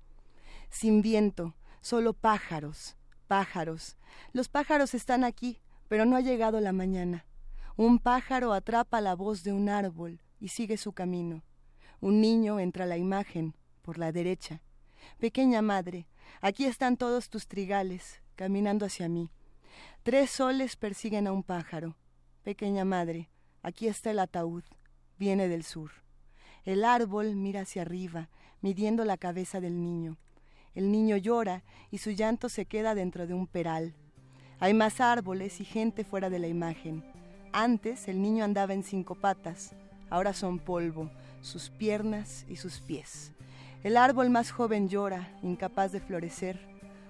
Sin 0.69 1.01
viento, 1.01 1.55
solo 1.81 2.13
pájaros, 2.13 2.95
pájaros. 3.33 3.97
Los 4.31 4.47
pájaros 4.47 4.93
están 4.93 5.23
aquí, 5.23 5.59
pero 5.87 6.05
no 6.05 6.15
ha 6.15 6.21
llegado 6.21 6.61
la 6.61 6.71
mañana. 6.71 7.25
Un 7.75 7.97
pájaro 7.97 8.53
atrapa 8.53 9.01
la 9.01 9.15
voz 9.15 9.43
de 9.43 9.51
un 9.51 9.69
árbol 9.69 10.21
y 10.39 10.49
sigue 10.49 10.77
su 10.77 10.93
camino. 10.93 11.41
Un 11.99 12.21
niño 12.21 12.59
entra 12.59 12.83
a 12.83 12.87
la 12.87 12.97
imagen, 12.97 13.55
por 13.81 13.97
la 13.97 14.11
derecha. 14.11 14.61
Pequeña 15.17 15.63
madre, 15.63 16.05
aquí 16.41 16.65
están 16.65 16.95
todos 16.95 17.31
tus 17.31 17.47
trigales, 17.47 18.21
caminando 18.35 18.85
hacia 18.85 19.09
mí. 19.09 19.31
Tres 20.03 20.29
soles 20.29 20.75
persiguen 20.75 21.25
a 21.25 21.31
un 21.31 21.41
pájaro. 21.41 21.97
Pequeña 22.43 22.85
madre, 22.85 23.31
aquí 23.63 23.87
está 23.87 24.11
el 24.11 24.19
ataúd, 24.19 24.63
viene 25.17 25.47
del 25.47 25.63
sur. 25.63 25.89
El 26.65 26.83
árbol 26.83 27.35
mira 27.35 27.61
hacia 27.61 27.81
arriba, 27.81 28.29
midiendo 28.61 29.05
la 29.05 29.17
cabeza 29.17 29.59
del 29.59 29.81
niño. 29.81 30.19
El 30.75 30.91
niño 30.91 31.17
llora 31.17 31.63
y 31.91 31.99
su 31.99 32.11
llanto 32.11 32.49
se 32.49 32.65
queda 32.65 32.95
dentro 32.95 33.27
de 33.27 33.33
un 33.33 33.47
peral. 33.47 33.93
Hay 34.59 34.73
más 34.73 35.01
árboles 35.01 35.59
y 35.59 35.65
gente 35.65 36.03
fuera 36.03 36.29
de 36.29 36.39
la 36.39 36.47
imagen. 36.47 37.03
Antes 37.51 38.07
el 38.07 38.21
niño 38.21 38.43
andaba 38.43 38.73
en 38.73 38.83
cinco 38.83 39.15
patas, 39.15 39.75
ahora 40.09 40.33
son 40.33 40.59
polvo, 40.59 41.11
sus 41.41 41.69
piernas 41.69 42.45
y 42.47 42.55
sus 42.55 42.81
pies. 42.81 43.33
El 43.83 43.97
árbol 43.97 44.29
más 44.29 44.51
joven 44.51 44.87
llora, 44.87 45.37
incapaz 45.43 45.91
de 45.91 45.99
florecer. 45.99 46.59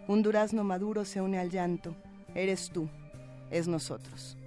Un 0.07 0.23
durazno 0.23 0.63
maduro 0.63 1.05
se 1.05 1.21
une 1.21 1.39
al 1.39 1.49
llanto. 1.49 1.95
Eres 2.33 2.71
tú, 2.71 2.89
es 3.51 3.67
nosotros. 3.67 4.37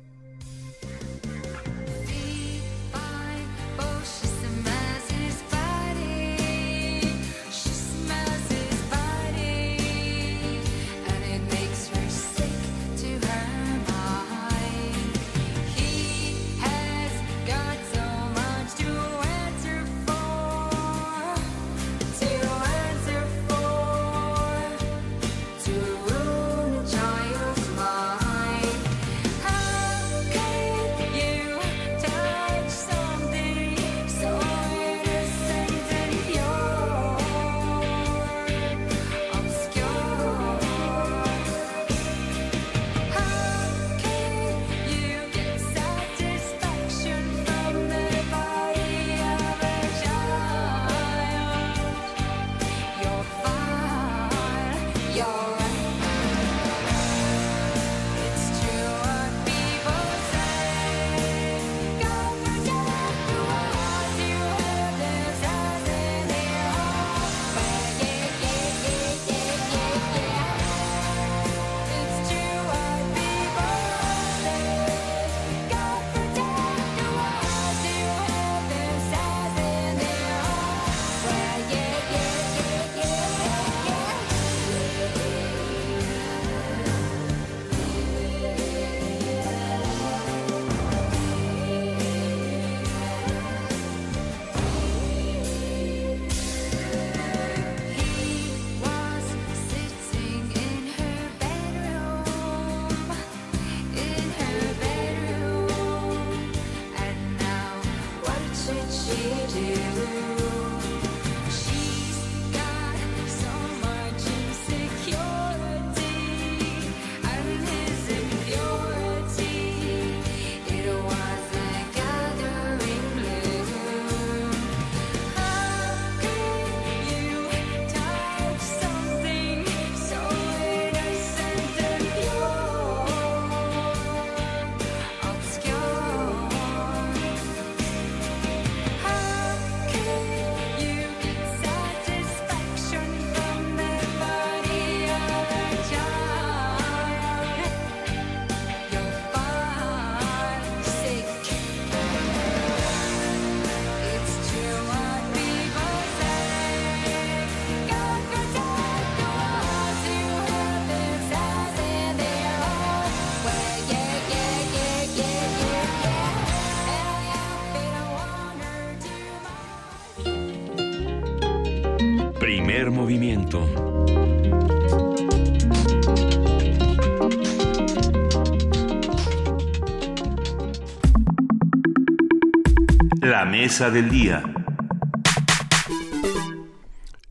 Mesa 183.47 183.90
del 183.90 184.10
día. 184.10 184.43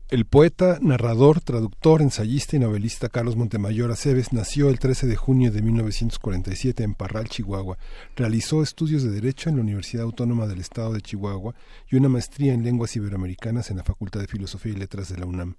El 0.08 0.24
poeta, 0.24 0.78
narrador, 0.80 1.40
traductor, 1.40 2.00
ensayista 2.00 2.56
y 2.56 2.58
novelista 2.58 3.08
Carlos 3.08 3.36
Montemayor 3.36 3.90
Aceves 3.90 4.32
nació 4.32 4.70
el 4.70 4.78
13 4.78 5.06
de 5.08 5.16
junio 5.16 5.52
de 5.52 5.62
1947 5.62 6.84
en 6.84 6.94
Parral, 6.94 7.28
Chihuahua. 7.28 7.76
Realizó 8.14 8.62
estudios 8.62 9.02
de 9.02 9.10
Derecho 9.10 9.50
en 9.50 9.56
la 9.56 9.62
Universidad 9.62 10.04
Autónoma 10.04 10.46
del 10.46 10.60
Estado 10.60 10.92
de 10.92 11.02
Chihuahua 11.02 11.54
y 11.90 11.96
una 11.96 12.08
maestría 12.08 12.54
en 12.54 12.64
lenguas 12.64 12.96
iberoamericanas 12.96 13.70
en 13.70 13.76
la 13.76 13.84
Facultad 13.84 14.20
de 14.20 14.28
Filosofía 14.28 14.72
y 14.72 14.76
Letras 14.76 15.08
de 15.10 15.18
la 15.18 15.26
UNAM. 15.26 15.56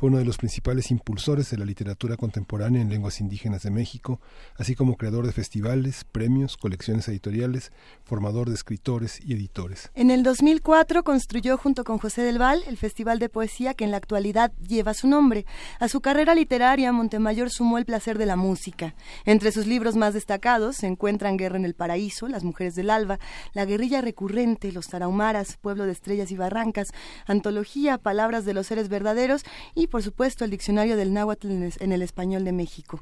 Fue 0.00 0.08
uno 0.08 0.16
de 0.16 0.24
los 0.24 0.38
principales 0.38 0.90
impulsores 0.90 1.50
de 1.50 1.58
la 1.58 1.66
literatura 1.66 2.16
contemporánea 2.16 2.80
en 2.80 2.88
lenguas 2.88 3.20
indígenas 3.20 3.64
de 3.64 3.70
México, 3.70 4.18
así 4.56 4.74
como 4.74 4.96
creador 4.96 5.26
de 5.26 5.32
festivales, 5.32 6.04
premios, 6.10 6.56
colecciones 6.56 7.06
editoriales, 7.08 7.70
formador 8.04 8.48
de 8.48 8.54
escritores 8.54 9.20
y 9.22 9.34
editores. 9.34 9.90
En 9.94 10.10
el 10.10 10.22
2004 10.22 11.04
construyó 11.04 11.58
junto 11.58 11.84
con 11.84 11.98
José 11.98 12.22
del 12.22 12.38
Val 12.38 12.62
el 12.66 12.78
Festival 12.78 13.18
de 13.18 13.28
Poesía 13.28 13.74
que 13.74 13.84
en 13.84 13.90
la 13.90 13.98
actualidad 13.98 14.52
lleva 14.66 14.94
su 14.94 15.06
nombre. 15.06 15.44
A 15.80 15.88
su 15.88 16.00
carrera 16.00 16.34
literaria, 16.34 16.92
Montemayor 16.92 17.50
sumó 17.50 17.76
el 17.76 17.84
placer 17.84 18.16
de 18.16 18.24
la 18.24 18.36
música. 18.36 18.94
Entre 19.26 19.52
sus 19.52 19.66
libros 19.66 19.96
más 19.96 20.14
destacados 20.14 20.76
se 20.76 20.86
encuentran 20.86 21.36
Guerra 21.36 21.58
en 21.58 21.66
el 21.66 21.74
Paraíso, 21.74 22.26
Las 22.26 22.42
Mujeres 22.42 22.74
del 22.74 22.88
Alba, 22.88 23.18
La 23.52 23.66
Guerrilla 23.66 24.00
Recurrente, 24.00 24.72
Los 24.72 24.86
Tarahumaras, 24.86 25.58
Pueblo 25.58 25.84
de 25.84 25.92
Estrellas 25.92 26.30
y 26.30 26.38
Barrancas, 26.38 26.88
Antología, 27.26 27.98
Palabras 27.98 28.46
de 28.46 28.54
los 28.54 28.66
Seres 28.66 28.88
Verdaderos 28.88 29.44
y, 29.74 29.89
por 29.90 30.02
supuesto, 30.02 30.44
el 30.44 30.50
Diccionario 30.50 30.96
del 30.96 31.12
Náhuatl 31.12 31.48
en 31.50 31.92
el 31.92 32.02
Español 32.02 32.44
de 32.44 32.52
México. 32.52 33.00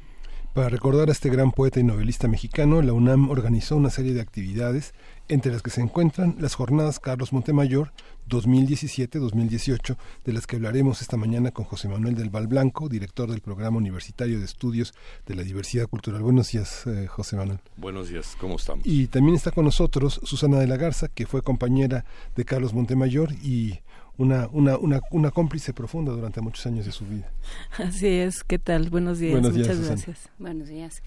Para 0.55 0.71
recordar 0.71 1.09
a 1.09 1.13
este 1.13 1.29
gran 1.31 1.53
poeta 1.53 1.79
y 1.79 1.85
novelista 1.85 2.27
mexicano, 2.27 2.83
la 2.83 2.93
UNAM 2.93 3.31
organizó 3.31 3.77
una 3.77 3.91
serie 3.91 4.13
de 4.13 4.21
actividades, 4.21 4.93
entre 5.29 5.53
las 5.53 5.63
que 5.63 5.71
se 5.71 5.83
encuentran 5.83 6.35
las 6.41 6.55
jornadas 6.55 6.99
Carlos 6.99 7.33
Montemayor 7.33 7.93
2017-2018, 8.29 9.97
de 10.25 10.33
las 10.33 10.47
que 10.47 10.57
hablaremos 10.57 11.01
esta 11.01 11.17
mañana 11.17 11.53
con 11.53 11.65
José 11.65 11.89
Manuel 11.89 12.17
del 12.17 12.31
Val 12.31 12.49
Blanco, 12.49 12.89
director 12.89 13.31
del 13.31 13.41
Programa 13.41 13.77
Universitario 13.77 14.39
de 14.39 14.47
Estudios 14.47 14.95
de 15.27 15.37
la 15.37 15.43
Diversidad 15.43 15.87
Cultural. 15.87 16.23
Buenos 16.23 16.51
días, 16.51 16.87
eh, 16.87 17.07
José 17.07 17.37
Manuel. 17.37 17.61
Buenos 17.77 18.09
días, 18.09 18.37
¿cómo 18.41 18.57
estamos? 18.57 18.85
Y 18.85 19.07
también 19.07 19.37
está 19.37 19.53
con 19.53 19.65
nosotros 19.65 20.21
Susana 20.25 20.59
de 20.59 20.67
la 20.67 20.77
Garza, 20.77 21.09
que 21.09 21.27
fue 21.27 21.43
compañera 21.43 22.05
de 22.35 22.45
Carlos 22.45 22.75
Montemayor 22.75 23.33
y 23.45 23.81
una, 24.19 24.49
una, 24.53 24.77
una, 24.77 25.01
una 25.11 25.31
cómplice 25.31 25.73
profunda 25.73 26.13
durante 26.13 26.41
muchos 26.41 26.67
años 26.67 26.85
de 26.85 26.93
su 26.93 27.07
vida. 27.07 27.31
Así 27.79 28.09
es, 28.09 28.45
¿qué 28.45 28.59
tal? 28.59 28.91
Buenos 28.91 29.21
días, 29.21 29.33
Buenos 29.33 29.55
días, 29.55 29.69
muchas 29.69 29.79
Susana. 29.79 30.03
gracias. 30.05 30.31
Buenos 30.39 30.69
días. 30.69 31.03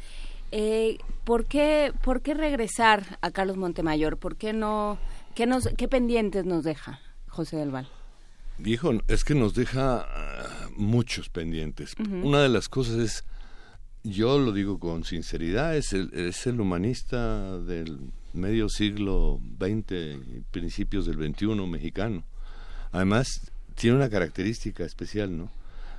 Eh, 0.51 0.97
¿por, 1.23 1.45
qué, 1.45 1.93
¿Por 2.03 2.21
qué 2.21 2.33
regresar 2.33 3.19
a 3.21 3.31
Carlos 3.31 3.57
Montemayor? 3.57 4.17
¿Por 4.17 4.37
qué 4.37 4.53
no? 4.53 4.97
¿Qué, 5.35 5.45
nos, 5.45 5.67
qué 5.77 5.87
pendientes 5.87 6.45
nos 6.45 6.63
deja 6.63 6.99
José 7.27 7.57
del 7.57 7.71
Val? 7.71 7.87
Viejo, 8.57 8.91
es 9.07 9.23
que 9.23 9.35
nos 9.35 9.53
deja 9.55 10.05
ah, 10.07 10.69
muchos 10.75 11.29
pendientes. 11.29 11.95
Una 12.23 12.41
de 12.41 12.49
las 12.49 12.69
cosas 12.69 12.97
es, 12.97 13.23
yo 14.03 14.39
lo 14.39 14.51
digo 14.51 14.77
con 14.77 15.03
sinceridad, 15.03 15.75
es 15.75 15.93
el, 15.93 16.13
es 16.13 16.45
el 16.47 16.59
humanista 16.59 17.57
del 17.59 18.11
medio 18.33 18.69
siglo 18.69 19.39
XX 19.57 19.91
y 19.91 20.41
principios 20.51 21.05
del 21.05 21.15
XXI 21.15 21.55
mexicano. 21.67 22.23
Además, 22.91 23.51
tiene 23.75 23.95
una 23.97 24.09
característica 24.09 24.83
especial, 24.85 25.37
¿no? 25.37 25.49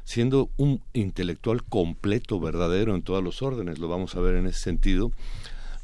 Siendo 0.05 0.51
un 0.56 0.82
intelectual 0.94 1.62
completo, 1.64 2.40
verdadero 2.40 2.94
en 2.94 3.02
todos 3.02 3.23
los 3.23 3.40
órdenes, 3.43 3.78
lo 3.78 3.89
vamos 3.89 4.14
a 4.16 4.20
ver 4.20 4.35
en 4.36 4.47
ese 4.47 4.60
sentido, 4.60 5.12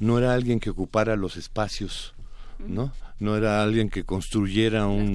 no 0.00 0.18
era 0.18 0.34
alguien 0.34 0.60
que 0.60 0.70
ocupara 0.70 1.16
los 1.16 1.36
espacios, 1.36 2.14
¿no? 2.58 2.92
No 3.20 3.36
era 3.36 3.62
alguien 3.62 3.90
que 3.90 4.04
construyera 4.04 4.86
un, 4.86 5.14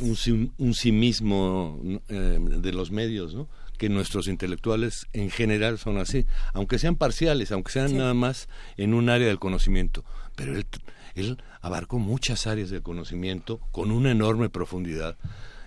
un, 0.00 0.16
sí- 0.16 0.50
un 0.58 0.74
sí 0.74 0.92
mismo 0.92 1.80
eh, 2.08 2.38
de 2.40 2.72
los 2.72 2.90
medios, 2.90 3.34
¿no? 3.34 3.48
Que 3.78 3.88
nuestros 3.88 4.28
intelectuales 4.28 5.06
en 5.12 5.30
general 5.30 5.78
son 5.78 5.98
así, 5.98 6.24
aunque 6.54 6.78
sean 6.78 6.96
parciales, 6.96 7.52
aunque 7.52 7.72
sean 7.72 7.88
Sí. 7.88 7.94
nada 7.96 8.14
más 8.14 8.48
en 8.76 8.94
un 8.94 9.08
área 9.10 9.26
del 9.26 9.38
conocimiento. 9.38 10.04
Pero 10.36 10.56
él, 10.56 10.66
él 11.14 11.38
abarcó 11.60 11.98
muchas 11.98 12.46
áreas 12.46 12.70
del 12.70 12.82
conocimiento 12.82 13.58
con 13.70 13.90
una 13.90 14.10
enorme 14.10 14.48
profundidad 14.50 15.16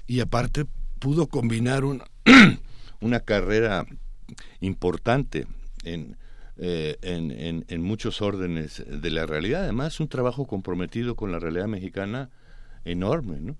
y 0.07 0.19
aparte 0.19 0.65
pudo 0.99 1.27
combinar 1.27 1.83
un- 1.85 2.01
una 3.01 3.19
carrera 3.19 3.85
importante 4.61 5.47
en, 5.83 6.17
eh, 6.57 6.97
en, 7.01 7.31
en- 7.31 7.65
en 7.67 7.81
muchos 7.81 8.21
órdenes 8.21 8.83
de 8.87 9.09
la 9.11 9.25
realidad. 9.25 9.63
Además, 9.63 9.99
un 9.99 10.07
trabajo 10.07 10.45
comprometido 10.45 11.15
con 11.15 11.31
la 11.31 11.39
realidad 11.39 11.67
mexicana 11.67 12.29
enorme, 12.85 13.39
¿no? 13.41 13.55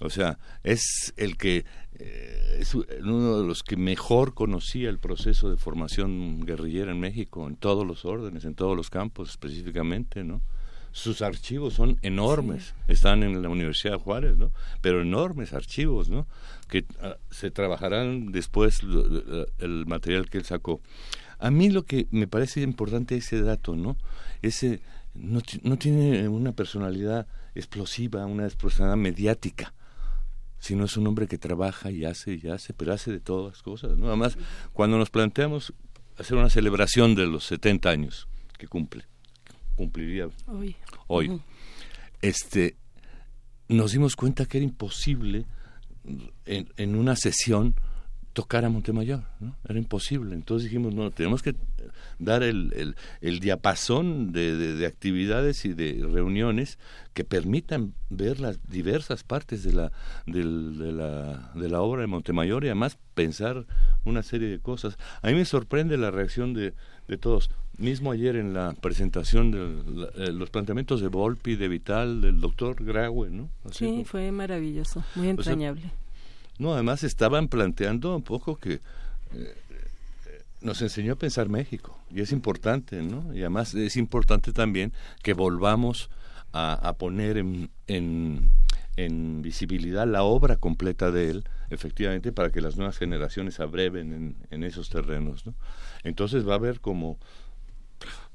O 0.00 0.10
sea, 0.10 0.38
es 0.62 1.12
el 1.16 1.36
que 1.36 1.64
eh, 1.98 2.58
es 2.60 2.74
uno 2.74 3.40
de 3.40 3.46
los 3.46 3.64
que 3.64 3.76
mejor 3.76 4.32
conocía 4.32 4.88
el 4.90 5.00
proceso 5.00 5.50
de 5.50 5.56
formación 5.56 6.40
guerrillera 6.40 6.92
en 6.92 7.00
México, 7.00 7.48
en 7.48 7.56
todos 7.56 7.84
los 7.84 8.04
órdenes, 8.04 8.44
en 8.44 8.54
todos 8.54 8.76
los 8.76 8.90
campos 8.90 9.28
específicamente, 9.30 10.22
¿no? 10.22 10.40
Sus 10.92 11.22
archivos 11.22 11.74
son 11.74 11.98
enormes, 12.02 12.74
están 12.88 13.22
en 13.22 13.40
la 13.42 13.48
Universidad 13.48 13.94
de 13.94 13.98
Juárez, 14.00 14.36
¿no? 14.36 14.50
Pero 14.80 15.02
enormes 15.02 15.52
archivos, 15.52 16.08
¿no? 16.08 16.26
Que 16.68 16.84
ah, 17.02 17.16
se 17.30 17.50
trabajarán 17.50 18.32
después 18.32 18.82
lo- 18.82 19.04
lo- 19.06 19.46
el 19.58 19.86
material 19.86 20.28
que 20.28 20.38
él 20.38 20.44
sacó. 20.44 20.80
A 21.38 21.50
mí 21.50 21.70
lo 21.70 21.84
que 21.84 22.08
me 22.10 22.26
parece 22.26 22.62
importante 22.62 23.16
es 23.16 23.26
ese 23.26 23.42
dato, 23.42 23.76
¿no? 23.76 23.96
Ese 24.42 24.80
no, 25.14 25.40
no 25.62 25.76
tiene 25.78 26.28
una 26.28 26.52
personalidad 26.52 27.26
explosiva, 27.54 28.26
una 28.26 28.48
personalidad 28.48 28.96
mediática, 28.96 29.74
sino 30.58 30.84
es 30.86 30.96
un 30.96 31.06
hombre 31.06 31.28
que 31.28 31.38
trabaja 31.38 31.90
y 31.92 32.04
hace 32.04 32.40
y 32.42 32.48
hace, 32.48 32.72
pero 32.74 32.92
hace 32.92 33.12
de 33.12 33.20
todas 33.20 33.52
las 33.54 33.62
cosas, 33.62 33.96
¿no? 33.98 34.08
Además, 34.08 34.36
cuando 34.72 34.98
nos 34.98 35.10
planteamos 35.10 35.72
hacer 36.18 36.36
una 36.36 36.50
celebración 36.50 37.14
de 37.14 37.26
los 37.26 37.44
70 37.44 37.90
años 37.90 38.26
que 38.58 38.66
cumple, 38.66 39.04
cumpliría 39.78 40.28
Hoy. 41.06 41.40
este, 42.20 42.74
nos 43.68 43.92
dimos 43.92 44.16
cuenta 44.16 44.44
que 44.44 44.58
era 44.58 44.64
imposible 44.64 45.46
en, 46.44 46.68
en 46.76 46.96
una 46.96 47.14
sesión 47.14 47.74
tocar 48.32 48.64
a 48.64 48.70
Montemayor, 48.70 49.22
¿no? 49.40 49.56
Era 49.68 49.78
imposible. 49.78 50.34
Entonces 50.34 50.64
dijimos, 50.64 50.94
no, 50.94 51.10
tenemos 51.12 51.42
que 51.42 51.54
dar 52.18 52.42
el, 52.42 52.72
el, 52.76 52.96
el 53.20 53.40
diapasón 53.40 54.32
de, 54.32 54.56
de, 54.56 54.74
de, 54.74 54.86
actividades 54.86 55.64
y 55.64 55.72
de 55.72 56.06
reuniones 56.10 56.78
que 57.14 57.24
permitan 57.24 57.94
ver 58.10 58.40
las 58.40 58.58
diversas 58.68 59.24
partes 59.24 59.62
de 59.62 59.72
la, 59.72 59.92
de, 60.26 60.44
de, 60.44 60.92
la, 60.92 61.50
de 61.54 61.68
la 61.68 61.80
obra 61.80 62.02
de 62.02 62.06
Montemayor 62.06 62.64
y 62.64 62.68
además 62.68 62.98
pensar 63.14 63.66
una 64.04 64.22
serie 64.22 64.48
de 64.48 64.58
cosas. 64.60 64.98
A 65.22 65.28
mí 65.28 65.34
me 65.34 65.44
sorprende 65.44 65.96
la 65.96 66.10
reacción 66.10 66.54
de, 66.54 66.74
de 67.06 67.18
todos. 67.18 67.50
Mismo 67.76 68.10
ayer 68.10 68.36
en 68.36 68.54
la 68.54 68.72
presentación 68.72 69.50
de 69.52 69.92
la, 69.92 70.06
eh, 70.16 70.32
los 70.32 70.50
planteamientos 70.50 71.00
de 71.00 71.08
Volpi, 71.08 71.54
de 71.54 71.68
Vital, 71.68 72.20
del 72.20 72.40
doctor 72.40 72.84
Graue, 72.84 73.30
¿no? 73.30 73.48
Así 73.64 73.84
sí, 73.84 73.86
como, 73.86 74.04
fue 74.04 74.32
maravilloso, 74.32 75.04
muy 75.14 75.28
entrañable. 75.28 75.86
O 75.86 75.88
sea, 75.88 75.92
no, 76.58 76.74
además 76.74 77.04
estaban 77.04 77.46
planteando 77.46 78.16
un 78.16 78.22
poco 78.22 78.56
que 78.56 78.80
eh, 79.34 79.54
nos 80.60 80.82
enseñó 80.82 81.14
a 81.14 81.16
pensar 81.16 81.48
México 81.48 81.98
y 82.10 82.20
es 82.20 82.32
importante, 82.32 83.02
¿no? 83.02 83.32
Y 83.34 83.40
además 83.40 83.74
es 83.74 83.96
importante 83.96 84.52
también 84.52 84.92
que 85.22 85.32
volvamos 85.32 86.10
a, 86.52 86.94
poner 86.98 87.36
en, 87.36 87.70
en, 87.86 89.42
visibilidad 89.42 90.06
la 90.06 90.24
obra 90.24 90.56
completa 90.56 91.10
de 91.10 91.30
él, 91.30 91.44
efectivamente, 91.70 92.32
para 92.32 92.50
que 92.50 92.60
las 92.60 92.76
nuevas 92.76 92.98
generaciones 92.98 93.60
abreven 93.60 94.36
en, 94.50 94.64
esos 94.64 94.88
terrenos, 94.88 95.46
¿no? 95.46 95.54
Entonces 96.02 96.48
va 96.48 96.54
a 96.54 96.56
haber 96.56 96.80
como 96.80 97.18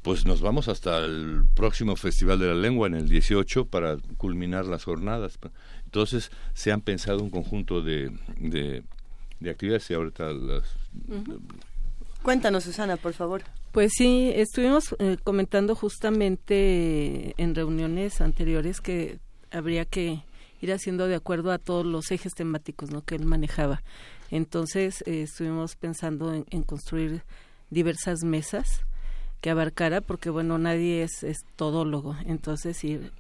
pues 0.02 0.26
nos 0.26 0.42
vamos 0.42 0.68
hasta 0.68 0.98
el 0.98 1.46
próximo 1.56 1.96
Festival 1.96 2.38
de 2.38 2.48
la 2.48 2.56
Lengua 2.56 2.88
en 2.88 2.94
el 2.96 3.08
18 3.08 3.68
para 3.68 3.98
culminar 4.18 4.66
las 4.66 4.84
jornadas. 4.84 5.40
Entonces 5.86 6.30
se 6.54 6.74
han 6.74 6.82
pensado 6.82 7.24
un 7.24 7.30
conjunto 7.30 7.82
de, 7.82 8.12
de, 8.38 8.84
de 9.40 9.50
actividades 9.50 9.90
y 9.90 9.94
ahorita 9.94 10.34
las... 10.34 10.76
Cuéntanos, 12.24 12.64
Susana, 12.64 12.96
por 12.96 13.14
favor. 13.14 13.44
Pues 13.74 13.92
sí, 13.98 14.32
estuvimos 14.34 14.96
eh, 15.00 15.18
comentando 15.24 15.76
justamente 15.76 17.36
en 17.38 17.54
reuniones 17.54 18.22
anteriores 18.22 18.80
que 18.80 19.20
habría 19.52 19.84
que 19.84 20.24
ir 20.62 20.72
haciendo 20.72 21.08
de 21.08 21.16
acuerdo 21.16 21.52
a 21.52 21.58
todos 21.58 21.86
los 21.86 22.10
ejes 22.12 22.34
temáticos 22.34 22.92
¿no? 22.92 23.04
que 23.04 23.16
él 23.16 23.26
manejaba. 23.26 23.84
Entonces 24.32 25.04
eh, 25.06 25.24
estuvimos 25.24 25.76
pensando 25.76 26.34
en, 26.34 26.46
en 26.50 26.64
construir 26.64 27.24
diversas 27.70 28.24
mesas 28.24 28.86
que 29.42 29.50
abarcara, 29.50 30.00
porque 30.00 30.30
bueno, 30.30 30.58
nadie 30.58 31.04
es, 31.04 31.24
es 31.24 31.44
todólogo, 31.58 32.16
entonces 32.26 32.82
ir 32.86 33.12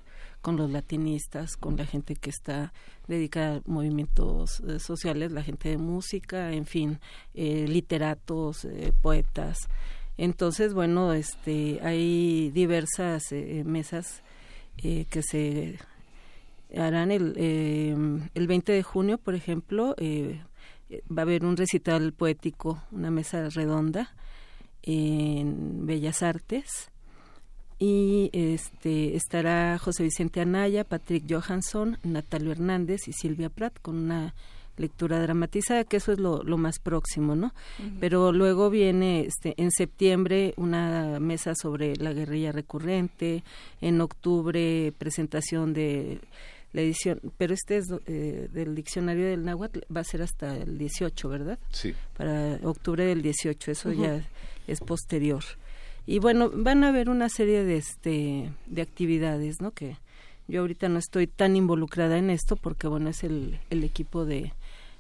con 0.43 0.57
los 0.57 0.69
latinistas, 0.69 1.55
con 1.55 1.77
la 1.77 1.85
gente 1.85 2.15
que 2.15 2.29
está 2.29 2.73
dedicada 3.07 3.55
a 3.55 3.61
movimientos 3.65 4.59
eh, 4.59 4.77
sociales, 4.77 5.31
la 5.31 5.41
gente 5.41 5.69
de 5.69 5.77
música, 5.77 6.51
en 6.51 6.65
fin, 6.65 6.99
eh, 7.33 7.65
literatos, 7.65 8.65
eh, 8.65 8.91
poetas. 9.01 9.69
Entonces, 10.17 10.73
bueno, 10.73 11.13
este, 11.13 11.79
hay 11.81 12.51
diversas 12.51 13.31
mesas 13.31 14.21
que 14.75 15.21
se 15.23 15.79
harán 16.75 17.09
el, 17.09 18.29
el 18.33 18.47
20 18.47 18.71
de 18.73 18.83
junio, 18.83 19.17
por 19.17 19.33
ejemplo, 19.33 19.95
va 19.99 21.21
a 21.21 21.21
haber 21.21 21.45
un 21.45 21.57
recital 21.57 22.13
poético, 22.13 22.83
una 22.91 23.09
mesa 23.09 23.49
redonda, 23.49 24.13
en 24.83 25.87
Bellas 25.87 26.21
Artes 26.21 26.92
y 27.85 28.29
este 28.31 29.17
estará 29.17 29.77
José 29.77 30.03
Vicente 30.03 30.39
Anaya, 30.39 30.85
Patrick 30.85 31.25
Johansson, 31.29 31.97
Natalio 32.03 32.53
Hernández 32.53 33.09
y 33.09 33.11
Silvia 33.11 33.49
Pratt 33.49 33.77
con 33.81 33.97
una 33.97 34.33
lectura 34.77 35.19
dramatizada, 35.19 35.83
que 35.83 35.97
eso 35.97 36.13
es 36.13 36.19
lo, 36.19 36.43
lo 36.43 36.57
más 36.57 36.79
próximo, 36.79 37.35
¿no? 37.35 37.47
Uh 37.47 37.83
-huh. 37.83 37.97
Pero 37.99 38.31
luego 38.31 38.69
viene 38.69 39.25
este, 39.25 39.53
en 39.57 39.69
septiembre 39.69 40.53
una 40.55 41.19
mesa 41.19 41.55
sobre 41.55 41.97
la 41.97 42.13
guerrilla 42.13 42.53
recurrente, 42.53 43.43
en 43.81 43.99
octubre 43.99 44.93
presentación 44.97 45.73
de 45.73 46.21
la 46.71 46.83
edición, 46.83 47.19
pero 47.37 47.53
este 47.53 47.75
es 47.75 47.93
eh, 48.05 48.47
del 48.53 48.75
diccionario 48.75 49.25
del 49.25 49.43
náhuatl, 49.43 49.79
va 49.93 49.99
a 49.99 50.05
ser 50.05 50.21
hasta 50.21 50.55
el 50.55 50.77
18, 50.77 51.27
¿verdad? 51.27 51.59
Sí. 51.69 51.93
Para 52.15 52.59
octubre 52.63 53.05
del 53.05 53.21
18, 53.21 53.71
eso 53.71 53.89
uh 53.89 53.91
-huh. 53.91 54.01
ya 54.03 54.25
es 54.67 54.79
posterior. 54.79 55.43
Y 56.05 56.19
bueno, 56.19 56.51
van 56.53 56.83
a 56.83 56.89
haber 56.89 57.09
una 57.09 57.29
serie 57.29 57.63
de 57.63 57.77
este 57.77 58.51
de 58.65 58.81
actividades, 58.81 59.61
¿no? 59.61 59.71
Que 59.71 59.97
yo 60.47 60.61
ahorita 60.61 60.89
no 60.89 60.99
estoy 60.99 61.27
tan 61.27 61.55
involucrada 61.55 62.17
en 62.17 62.29
esto 62.29 62.55
porque 62.55 62.87
bueno, 62.87 63.09
es 63.09 63.23
el, 63.23 63.59
el 63.69 63.83
equipo 63.83 64.25
de, 64.25 64.51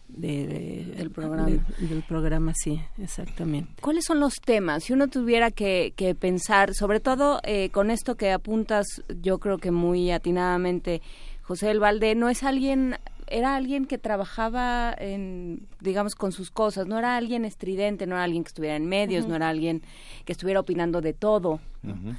de, 0.07 0.47
de, 0.47 0.85
del 0.95 1.11
programa. 1.11 1.49
De, 1.49 1.59
del 1.79 2.03
programa, 2.03 2.53
sí, 2.55 2.81
exactamente. 2.97 3.73
¿Cuáles 3.81 4.05
son 4.05 4.19
los 4.19 4.35
temas? 4.35 4.85
Si 4.85 4.93
uno 4.93 5.07
tuviera 5.09 5.51
que, 5.51 5.93
que 5.95 6.15
pensar, 6.15 6.73
sobre 6.73 6.99
todo 6.99 7.39
eh, 7.43 7.69
con 7.69 7.91
esto 7.91 8.15
que 8.15 8.31
apuntas, 8.31 8.85
yo 9.21 9.39
creo 9.39 9.57
que 9.57 9.71
muy 9.71 10.11
atinadamente, 10.11 11.01
José 11.41 11.67
del 11.67 11.79
Valde, 11.79 12.15
no 12.15 12.29
es 12.29 12.43
alguien 12.43 12.97
era 13.27 13.55
alguien 13.55 13.85
que 13.85 13.97
trabajaba 13.97 14.93
en, 14.97 15.67
digamos, 15.79 16.15
con 16.15 16.31
sus 16.31 16.51
cosas, 16.51 16.87
no 16.87 16.97
era 16.97 17.15
alguien 17.15 17.45
estridente, 17.45 18.07
no 18.07 18.15
era 18.15 18.23
alguien 18.23 18.43
que 18.43 18.49
estuviera 18.49 18.75
en 18.75 18.85
medios, 18.87 19.23
uh 19.23 19.27
-huh. 19.27 19.29
no 19.29 19.35
era 19.35 19.49
alguien 19.49 19.81
que 20.25 20.33
estuviera 20.33 20.59
opinando 20.59 21.01
de 21.01 21.13
todo. 21.13 21.59
Uh 21.83 21.87
-huh. 21.87 22.17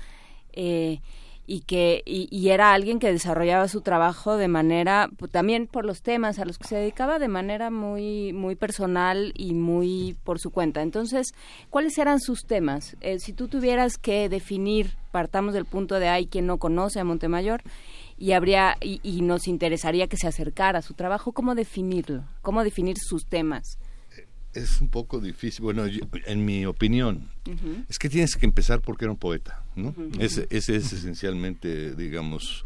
eh, 0.52 1.00
y 1.47 1.60
que 1.60 2.02
y, 2.07 2.26
y, 2.31 2.50
era 2.50 2.73
alguien 2.73 2.99
que 2.99 3.12
desarrollaba 3.12 3.68
su 3.68 3.83
trabajo 3.83 4.36
de 4.36 4.49
manera 4.49 5.10
pues, 5.18 5.31
también 5.31 5.66
por 5.66 5.84
los 5.84 6.00
temas 6.00 6.39
a 6.39 6.47
los 6.47 6.58
que 6.58 6.66
se 6.66 6.76
dedicaba 6.76 7.18
de 7.18 7.28
manera 7.28 7.70
muy 7.70 8.33
muy 8.33 8.55
personal 8.57 9.33
y 9.36 9.52
muy 9.52 10.16
por 10.24 10.39
su 10.39 10.50
cuenta 10.50 10.81
entonces 10.81 11.34
cuáles 11.68 11.99
eran 11.99 12.18
sus 12.20 12.47
temas 12.47 12.97
eh, 13.02 13.18
si 13.18 13.34
tú 13.34 13.49
tuvieras 13.49 13.99
que 13.99 14.31
definir 14.31 14.97
partamos 15.10 15.52
del 15.52 15.66
punto 15.66 15.99
de 16.00 16.08
hay 16.08 16.26
quien 16.26 16.47
no 16.47 16.57
conoce 16.57 16.99
a 16.99 17.05
Montemayor 17.05 17.62
y 18.24 18.32
habría 18.32 18.78
y, 18.80 19.00
y, 19.02 19.20
nos 19.20 19.46
interesaría 19.48 20.06
que 20.06 20.16
se 20.16 20.26
acercara 20.26 20.78
a 20.78 20.82
su 20.82 20.94
trabajo. 20.94 21.32
Cómo 21.32 21.54
definirlo 21.54 22.24
cómo 22.40 22.64
definir 22.64 22.96
sus 22.98 23.26
temas 23.26 23.78
es 24.54 24.80
un 24.80 24.88
poco 24.88 25.20
difícil. 25.20 25.62
Bueno 25.62 25.86
yo, 25.86 26.00
en 26.24 26.42
mi 26.44 26.64
opinión 26.64 27.28
uh 27.46 27.50
-huh. 27.50 27.84
es 27.86 27.98
que 27.98 28.08
tienes 28.08 28.36
que 28.36 28.46
empezar 28.46 28.80
porque 28.80 29.04
era 29.04 29.12
un 29.12 29.18
poeta 29.18 29.62
no 29.76 29.88
uh 29.88 29.92
-huh. 29.92 30.22
ese, 30.22 30.46
ese 30.48 30.76
es 30.76 30.90
esencialmente 30.94 31.94
digamos 31.96 32.64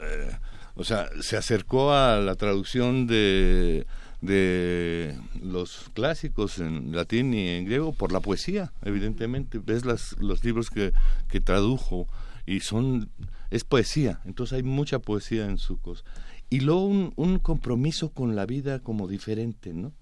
eh, 0.00 0.34
o 0.76 0.84
sea 0.84 1.10
se 1.20 1.36
acercó 1.36 1.92
a 1.92 2.18
la 2.20 2.34
traducción 2.36 3.06
de 3.06 3.86
de 4.22 5.14
los 5.42 5.90
clásicos 5.92 6.58
en 6.58 6.92
latín 6.92 7.34
y 7.34 7.48
en 7.50 7.66
griego 7.66 7.92
por 7.92 8.12
la 8.12 8.20
poesía 8.20 8.72
evidentemente. 8.82 9.58
Ves 9.58 9.84
las, 9.84 10.16
los 10.20 10.42
libros 10.42 10.70
que, 10.70 10.94
que 11.28 11.40
tradujo 11.42 12.08
y 12.46 12.60
son 12.60 13.10
es 13.50 13.64
poesía, 13.64 14.20
entonces 14.24 14.56
hay 14.56 14.62
mucha 14.62 14.98
poesía 14.98 15.46
en 15.46 15.58
su 15.58 15.78
cosa. 15.78 16.04
Y 16.48 16.60
luego 16.60 16.86
un, 16.86 17.38
compromiso 17.40 18.10
con 18.10 18.36
la 18.36 18.46
vida 18.46 18.78
como 18.80 19.08
diferente, 19.08 19.72
¿no? 19.72 19.92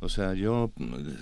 O 0.00 0.08
sea, 0.08 0.34
yo 0.34 0.72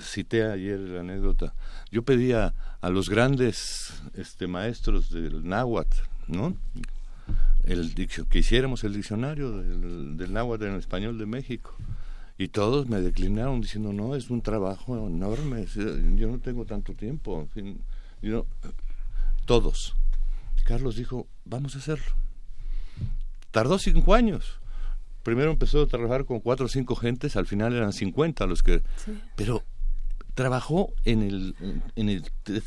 cité 0.00 0.44
ayer 0.44 0.78
la 0.78 1.00
anécdota, 1.00 1.54
yo 1.90 2.02
pedía 2.02 2.54
a 2.80 2.90
los 2.90 3.08
grandes 3.08 3.92
este, 4.14 4.46
maestros 4.46 5.10
del 5.10 5.46
náhuatl, 5.48 5.96
¿no? 6.28 6.56
El, 7.64 7.94
que 7.94 8.38
hiciéramos 8.38 8.84
el 8.84 8.94
diccionario 8.94 9.58
del, 9.58 10.16
del 10.16 10.32
náhuatl 10.32 10.64
en 10.66 10.76
español 10.76 11.18
de 11.18 11.26
México. 11.26 11.74
Y 12.38 12.48
todos 12.48 12.88
me 12.88 13.00
declinaron 13.00 13.60
diciendo, 13.60 13.92
no, 13.92 14.14
es 14.14 14.30
un 14.30 14.42
trabajo 14.42 14.96
enorme, 15.08 15.66
yo 16.14 16.28
no 16.28 16.38
tengo 16.38 16.64
tanto 16.64 16.94
tiempo, 16.94 17.40
en 17.40 17.48
fin, 17.48 17.80
know, 18.20 18.46
todos 19.44 19.97
Carlos 20.68 20.96
dijo, 20.96 21.26
vamos 21.46 21.76
a 21.76 21.78
hacerlo. 21.78 22.12
Tardó 23.52 23.78
cinco 23.78 24.12
años. 24.12 24.60
Primero 25.22 25.50
empezó 25.50 25.80
a 25.80 25.86
trabajar 25.86 26.26
con 26.26 26.40
cuatro 26.40 26.66
o 26.66 26.68
cinco 26.68 26.94
gentes, 26.94 27.36
al 27.36 27.46
final 27.46 27.72
eran 27.72 27.94
cincuenta 27.94 28.44
los 28.44 28.62
que... 28.62 28.82
Sí. 29.02 29.18
Pero 29.34 29.64
trabajó 30.38 30.94
en 31.04 31.24
el, 31.24 31.56
en 31.96 32.08
el, 32.08 32.22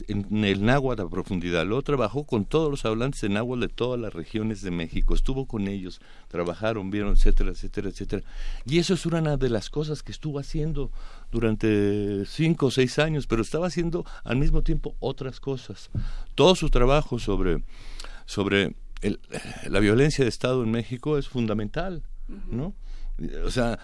en 0.10 0.44
el 0.44 0.66
náhuatl 0.66 1.04
a 1.04 1.08
profundidad, 1.08 1.66
luego 1.66 1.82
trabajó 1.84 2.26
con 2.26 2.44
todos 2.44 2.70
los 2.70 2.84
hablantes 2.84 3.22
de 3.22 3.30
náhuatl 3.30 3.62
de 3.62 3.70
todas 3.70 3.98
las 3.98 4.14
regiones 4.14 4.62
de 4.62 4.72
México, 4.72 5.16
estuvo 5.16 5.46
con 5.46 5.70
ellos, 5.70 6.02
trabajaron, 6.28 6.92
vieron, 6.92 7.14
etcétera, 7.14 7.52
etcétera, 7.52 7.88
etcétera. 7.88 8.24
Y 8.66 8.80
eso 8.80 8.94
es 8.94 9.06
una 9.06 9.38
de 9.38 9.50
las 9.50 9.70
cosas 9.70 10.04
que 10.04 10.12
estuvo 10.12 10.38
haciendo 10.38 10.92
durante 11.32 12.26
cinco 12.26 12.66
o 12.66 12.72
seis 12.72 13.00
años, 13.00 13.26
pero 13.26 13.42
estaba 13.42 13.68
haciendo 13.68 14.06
al 14.26 14.36
mismo 14.36 14.64
tiempo 14.64 14.98
otras 15.00 15.40
cosas. 15.40 15.92
Todo 16.36 16.56
su 16.56 16.70
trabajo 16.70 17.20
sobre, 17.20 17.64
sobre 18.26 18.76
el, 19.02 19.22
la 19.70 19.80
violencia 19.80 20.26
de 20.26 20.30
Estado 20.30 20.62
en 20.64 20.72
México 20.72 21.18
es 21.18 21.30
fundamental. 21.30 22.04
¿no? 22.50 22.76
O 23.46 23.50
sea, 23.50 23.80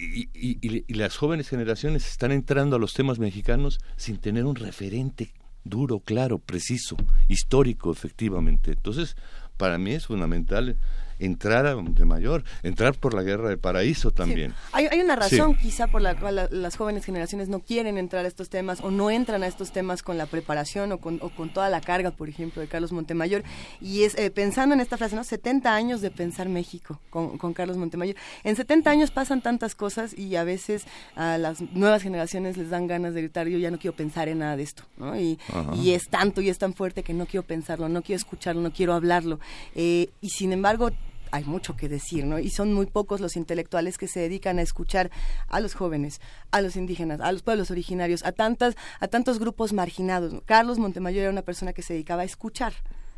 y, 0.00 0.28
y, 0.34 0.84
y, 0.86 0.94
las 0.94 1.16
jóvenes 1.16 1.48
generaciones 1.48 2.06
están 2.06 2.32
entrando 2.32 2.76
a 2.76 2.78
los 2.78 2.94
temas 2.94 3.18
mexicanos 3.18 3.80
sin 3.96 4.18
tener 4.18 4.44
un 4.44 4.56
referente 4.56 5.32
duro, 5.64 6.00
claro, 6.00 6.38
preciso, 6.38 6.96
histórico, 7.28 7.92
efectivamente. 7.92 8.72
Entonces, 8.72 9.16
para 9.56 9.78
mí 9.78 9.92
es 9.92 10.06
fundamental 10.06 10.76
entrar 11.20 11.66
a 11.66 11.76
Montemayor, 11.76 12.44
entrar 12.62 12.94
por 12.94 13.14
la 13.14 13.22
guerra 13.22 13.48
de 13.48 13.56
Paraíso 13.56 14.10
también. 14.10 14.54
Hay, 14.72 14.86
hay 14.90 15.00
una 15.00 15.16
razón 15.16 15.54
quizá 15.54 15.86
por 15.86 16.02
la 16.02 16.18
cual 16.18 16.36
la- 16.36 16.48
las 16.50 16.76
jóvenes 16.76 17.04
generaciones 17.04 17.48
no 17.48 17.60
quieren 17.60 17.98
entrar 17.98 18.24
a 18.24 18.28
estos 18.28 18.48
temas 18.48 18.80
o 18.80 18.90
no 18.90 19.10
entran 19.10 19.42
a 19.42 19.46
estos 19.46 19.72
temas 19.72 20.02
con 20.02 20.18
la 20.18 20.26
preparación 20.26 20.92
o 20.92 20.98
con, 20.98 21.18
o 21.22 21.30
con 21.30 21.52
toda 21.52 21.68
la 21.68 21.80
carga, 21.80 22.10
por 22.10 22.28
ejemplo, 22.28 22.60
de 22.62 22.68
Carlos 22.68 22.92
Montemayor. 22.92 23.42
Y 23.80 24.02
es 24.04 24.16
eh, 24.18 24.30
pensando 24.30 24.74
en 24.74 24.80
esta 24.80 24.96
frase, 24.96 25.14
¿no? 25.16 25.24
70 25.24 25.74
años 25.74 26.00
de 26.00 26.10
pensar 26.10 26.48
México 26.48 27.00
con, 27.10 27.38
con 27.38 27.52
Carlos 27.52 27.76
Montemayor. 27.76 28.16
En 28.44 28.56
70 28.56 28.90
años 28.90 29.10
pasan 29.10 29.42
tantas 29.42 29.74
cosas 29.74 30.16
y 30.16 30.36
a 30.36 30.44
veces 30.44 30.84
a 31.16 31.38
las 31.38 31.60
nuevas 31.60 32.02
generaciones 32.02 32.56
les 32.56 32.70
dan 32.70 32.86
ganas 32.86 33.14
de 33.14 33.20
gritar, 33.22 33.46
yo 33.48 33.58
ya 33.58 33.70
no 33.70 33.78
quiero 33.78 33.96
pensar 33.96 34.28
en 34.28 34.38
nada 34.38 34.56
de 34.56 34.62
esto, 34.62 34.82
¿no? 34.96 35.18
Y, 35.18 35.38
y 35.74 35.92
es 35.92 36.08
tanto 36.08 36.40
y 36.40 36.48
es 36.48 36.58
tan 36.58 36.74
fuerte 36.74 37.02
que 37.02 37.12
no 37.14 37.26
quiero 37.26 37.44
pensarlo, 37.46 37.88
no 37.88 38.02
quiero 38.02 38.16
escucharlo, 38.16 38.62
no 38.62 38.72
quiero 38.72 38.94
hablarlo. 38.94 39.38
Eh, 39.74 40.10
y 40.20 40.30
sin 40.30 40.52
embargo, 40.52 40.90
hay 41.30 41.44
mucho 41.44 41.76
que 41.76 41.88
decir, 41.88 42.24
¿no? 42.24 42.38
Y 42.38 42.50
son 42.50 42.72
muy 42.72 42.86
pocos 42.86 43.20
los 43.20 43.36
intelectuales 43.36 43.98
que 43.98 44.08
se 44.08 44.20
dedican 44.20 44.58
a 44.58 44.62
escuchar 44.62 45.10
a 45.48 45.60
los 45.60 45.74
jóvenes, 45.74 46.20
a 46.50 46.60
los 46.60 46.76
indígenas, 46.76 47.20
a 47.20 47.32
los 47.32 47.42
pueblos 47.42 47.70
originarios, 47.70 48.24
a 48.24 48.32
tantas, 48.32 48.76
a 49.00 49.08
tantos 49.08 49.38
grupos 49.38 49.72
marginados. 49.72 50.34
Carlos 50.46 50.78
Montemayor 50.78 51.22
era 51.22 51.30
una 51.30 51.42
persona 51.42 51.72
que 51.72 51.82
se 51.82 51.94
dedicaba 51.94 52.22
a 52.22 52.26
escuchar. 52.26 52.72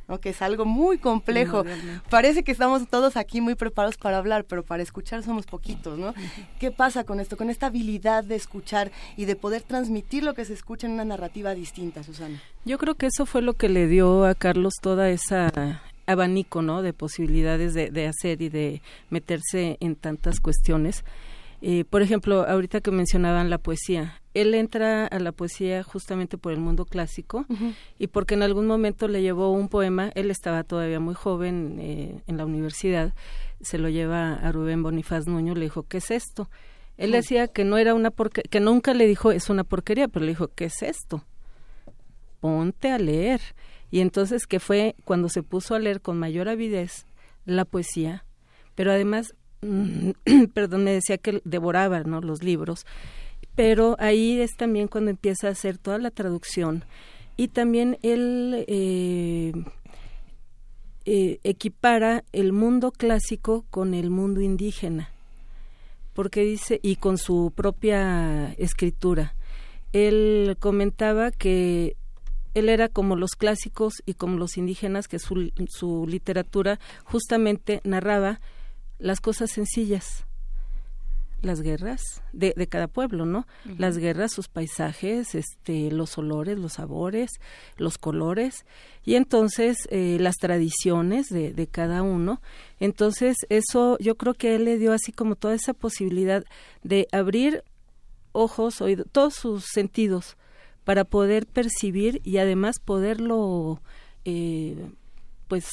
¿no? 0.09 0.21
que 0.21 0.31
es 0.31 0.43
algo 0.43 0.65
muy 0.65 0.99
complejo. 0.99 1.65
Parece 2.11 2.43
que 2.43 2.53
estamos 2.53 2.89
todos 2.89 3.17
aquí 3.17 3.41
muy 3.41 3.55
preparados 3.55 3.97
para 3.97 4.19
hablar, 4.19 4.45
pero 4.45 4.65
para 4.65 4.83
escuchar 4.83 5.23
somos 5.23 5.47
poquitos, 5.47 5.97
¿no? 5.97 6.13
¿Qué 6.59 6.71
pasa 6.73 7.05
con 7.05 7.21
esto? 7.21 7.37
Con 7.37 7.51
esta 7.51 7.67
habilidad 7.67 8.25
de 8.25 8.35
escuchar 8.35 8.91
y 9.17 9.27
de 9.27 9.37
poder 9.37 9.63
transmitir 9.63 10.25
lo 10.25 10.35
que 10.35 10.45
se 10.45 10.55
escucha 10.55 10.89
en 10.89 10.95
una 10.95 11.05
narrativa 11.05 11.55
distinta, 11.55 12.03
Susana. 12.03 12.43
Yo 12.65 12.79
creo 12.79 12.97
que 12.97 13.07
eso 13.07 13.27
fue 13.27 13.43
lo 13.43 13.55
que 13.55 13.69
le 13.69 13.87
dio 13.87 14.25
a 14.25 14.35
Carlos 14.35 14.75
toda 14.81 15.09
esa 15.09 15.83
abanico, 16.07 16.63
¿no? 16.63 16.83
De 16.83 16.93
posibilidades 16.93 17.75
de, 17.75 17.91
de 17.91 18.07
hacer 18.07 18.43
y 18.43 18.49
de 18.49 18.83
meterse 19.11 19.77
en 19.81 19.97
tantas 19.97 20.41
cuestiones. 20.41 21.05
Eh, 21.65 21.85
por 21.89 22.03
ejemplo, 22.03 22.45
ahorita 22.49 22.81
que 22.81 22.91
mencionaban 22.91 23.49
la 23.49 23.59
poesía, 23.59 24.21
él 24.35 24.53
entra 24.55 25.07
a 25.07 25.19
la 25.21 25.31
poesía 25.31 25.85
justamente 25.85 26.37
por 26.37 26.53
el 26.53 26.59
mundo 26.59 26.85
clásico 26.85 27.47
y 28.01 28.09
porque 28.09 28.35
en 28.35 28.43
algún 28.43 28.67
momento 28.67 29.07
le 29.07 29.23
llevó 29.23 29.53
un 29.53 29.69
poema, 29.69 30.11
él 30.17 30.33
estaba 30.33 30.65
todavía 30.65 30.99
muy 30.99 31.15
joven 31.15 31.77
eh, 31.79 32.21
en 32.27 32.37
la 32.37 32.47
universidad, 32.47 33.15
se 33.61 33.79
lo 33.79 33.89
lleva 33.89 34.35
a 34.35 34.51
Rubén 34.51 34.83
Bonifaz 34.83 35.29
Nuño, 35.29 35.55
le 35.55 35.61
dijo, 35.61 35.85
¿qué 35.85 35.99
es 35.99 36.11
esto? 36.11 36.51
Él 36.99 37.13
decía 37.13 37.47
que 37.47 37.65
no 37.65 37.79
era 37.79 37.95
una 37.95 38.11
porquería, 38.11 38.51
que 38.51 38.59
nunca 38.59 38.93
le 38.93 39.07
dijo 39.07 39.31
es 39.31 39.49
una 39.49 39.63
porquería, 39.63 40.09
pero 40.09 40.25
le 40.25 40.33
dijo, 40.33 40.49
¿qué 40.49 40.65
es 40.65 40.83
esto? 40.83 41.25
Ponte 42.41 42.91
a 42.91 42.99
leer. 42.99 43.41
Y 43.93 44.01
entonces 44.01 44.47
que 44.47 44.59
fue 44.59 44.97
cuando 45.05 45.29
se 45.29 45.45
puso 45.45 45.75
a 45.77 45.79
leer 45.79 46.01
con 46.01 46.19
mayor 46.19 46.49
avidez 46.49 47.07
la 47.45 47.67
poesía, 47.67 48.25
pero 48.75 48.91
además, 48.91 49.35
perdón, 50.55 50.85
me 50.85 50.93
decía 50.93 51.19
que 51.19 51.43
devoraba 51.45 52.03
¿no? 52.03 52.23
los 52.23 52.43
libros, 52.43 52.87
pero 53.55 53.95
ahí 53.99 54.41
es 54.41 54.57
también 54.57 54.89
cuando 54.89 55.11
empieza 55.11 55.49
a 55.49 55.51
hacer 55.51 55.77
toda 55.77 55.99
la 55.99 56.11
traducción 56.11 56.85
y 57.37 57.49
también 57.49 57.99
él 58.03 58.65
eh, 58.67 59.53
eh, 61.05 61.39
equipara 61.45 62.25
el 62.33 62.53
mundo 62.53 62.93
clásico 62.93 63.67
con 63.69 63.93
el 63.93 64.09
mundo 64.09 64.41
indígena 64.41 65.11
porque 66.15 66.45
dice 66.45 66.79
y 66.83 66.97
con 66.97 67.19
su 67.19 67.53
propia 67.55 68.53
escritura 68.55 69.35
él 69.93 70.57
comentaba 70.61 71.31
que 71.31 71.97
él 72.55 72.69
era 72.69 72.89
como 72.89 73.17
los 73.17 73.33
clásicos 73.33 74.03
y 74.07 74.15
como 74.15 74.39
los 74.39 74.57
indígenas 74.57 75.09
que 75.09 75.19
su, 75.19 75.53
su 75.69 76.07
literatura 76.07 76.79
justamente 77.05 77.81
narraba 77.85 78.41
las 78.99 79.21
cosas 79.21 79.51
sencillas 79.51 80.25
las 81.43 81.61
guerras 81.61 82.23
de, 82.33 82.55
de 82.57 82.67
cada 82.69 82.87
pueblo, 82.87 83.27
¿no? 83.27 83.47
Las 83.77 83.99
guerras, 83.99 84.33
sus 84.33 84.49
paisajes, 84.49 85.35
este, 85.35 85.91
los 85.91 86.17
olores, 86.17 86.57
los 86.57 86.75
sabores, 86.75 87.31
los 87.77 87.99
colores 87.99 88.65
y 89.05 89.17
entonces 89.17 89.77
eh, 89.91 90.19
las 90.21 90.37
tradiciones 90.37 91.29
de, 91.29 91.53
de 91.53 91.67
cada 91.67 92.03
uno. 92.03 92.41
Entonces 92.79 93.37
eso 93.49 93.99
yo 93.99 94.15
creo 94.15 94.35
que 94.35 94.55
él 94.55 94.65
le 94.65 94.79
dio 94.79 94.93
así 94.93 95.13
como 95.13 95.35
toda 95.35 95.55
esa 95.55 95.75
posibilidad 95.75 96.45
de 96.85 97.09
abrir 97.11 97.65
ojos, 98.31 98.81
oídos, 98.81 99.07
todos 99.11 99.35
sus 99.35 99.65
sentidos 99.65 100.37
para 100.85 101.05
poder 101.05 101.47
percibir 101.47 102.21
y 102.25 102.39
además 102.39 102.79
poderlo 102.79 103.81
eh, 104.25 104.77
pues 105.49 105.69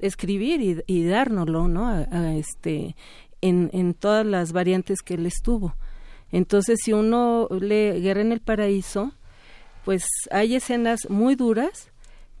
escribir 0.00 0.60
y, 0.60 0.82
y 0.86 1.04
dárnoslo 1.04 1.68
no 1.68 1.88
a, 1.88 2.06
a 2.10 2.34
este 2.34 2.96
en, 3.40 3.70
en 3.72 3.94
todas 3.94 4.26
las 4.26 4.52
variantes 4.52 5.02
que 5.02 5.14
él 5.14 5.26
estuvo. 5.26 5.74
Entonces 6.32 6.80
si 6.82 6.92
uno 6.92 7.48
lee 7.50 8.00
Guerra 8.00 8.22
en 8.22 8.32
el 8.32 8.40
Paraíso 8.40 9.12
pues 9.84 10.06
hay 10.30 10.56
escenas 10.56 11.08
muy 11.08 11.34
duras 11.34 11.90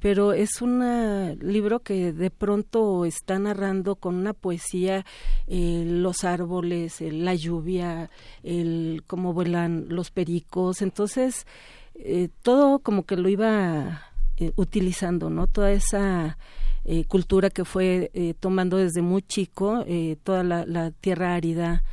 pero 0.04 0.34
es 0.34 0.60
un 0.60 1.38
libro 1.40 1.80
que 1.80 2.12
de 2.12 2.30
pronto 2.30 3.06
está 3.06 3.38
narrando 3.38 3.96
con 3.96 4.16
una 4.16 4.34
poesía 4.34 5.06
eh, 5.46 5.82
los 5.86 6.24
árboles, 6.24 7.00
la 7.00 7.34
lluvia, 7.34 8.10
el 8.42 9.02
cómo 9.06 9.32
vuelan 9.32 9.86
los 9.88 10.10
pericos, 10.10 10.82
entonces 10.82 11.46
eh, 11.94 12.28
todo 12.42 12.78
como 12.80 13.04
que 13.04 13.16
lo 13.16 13.28
iba 13.28 14.02
eh, 14.36 14.52
utilizando, 14.56 15.30
¿no? 15.30 15.46
Toda 15.46 15.70
esa 15.70 16.38
eh, 16.84 17.04
cultura 17.04 17.50
que 17.50 17.64
fue 17.64 18.10
eh, 18.14 18.34
tomando 18.38 18.78
desde 18.78 19.00
muy 19.00 19.22
chico, 19.22 19.84
toda 20.24 20.42
la, 20.42 20.66
la 20.66 20.90
tierra 20.90 21.34
árida, 21.34 21.84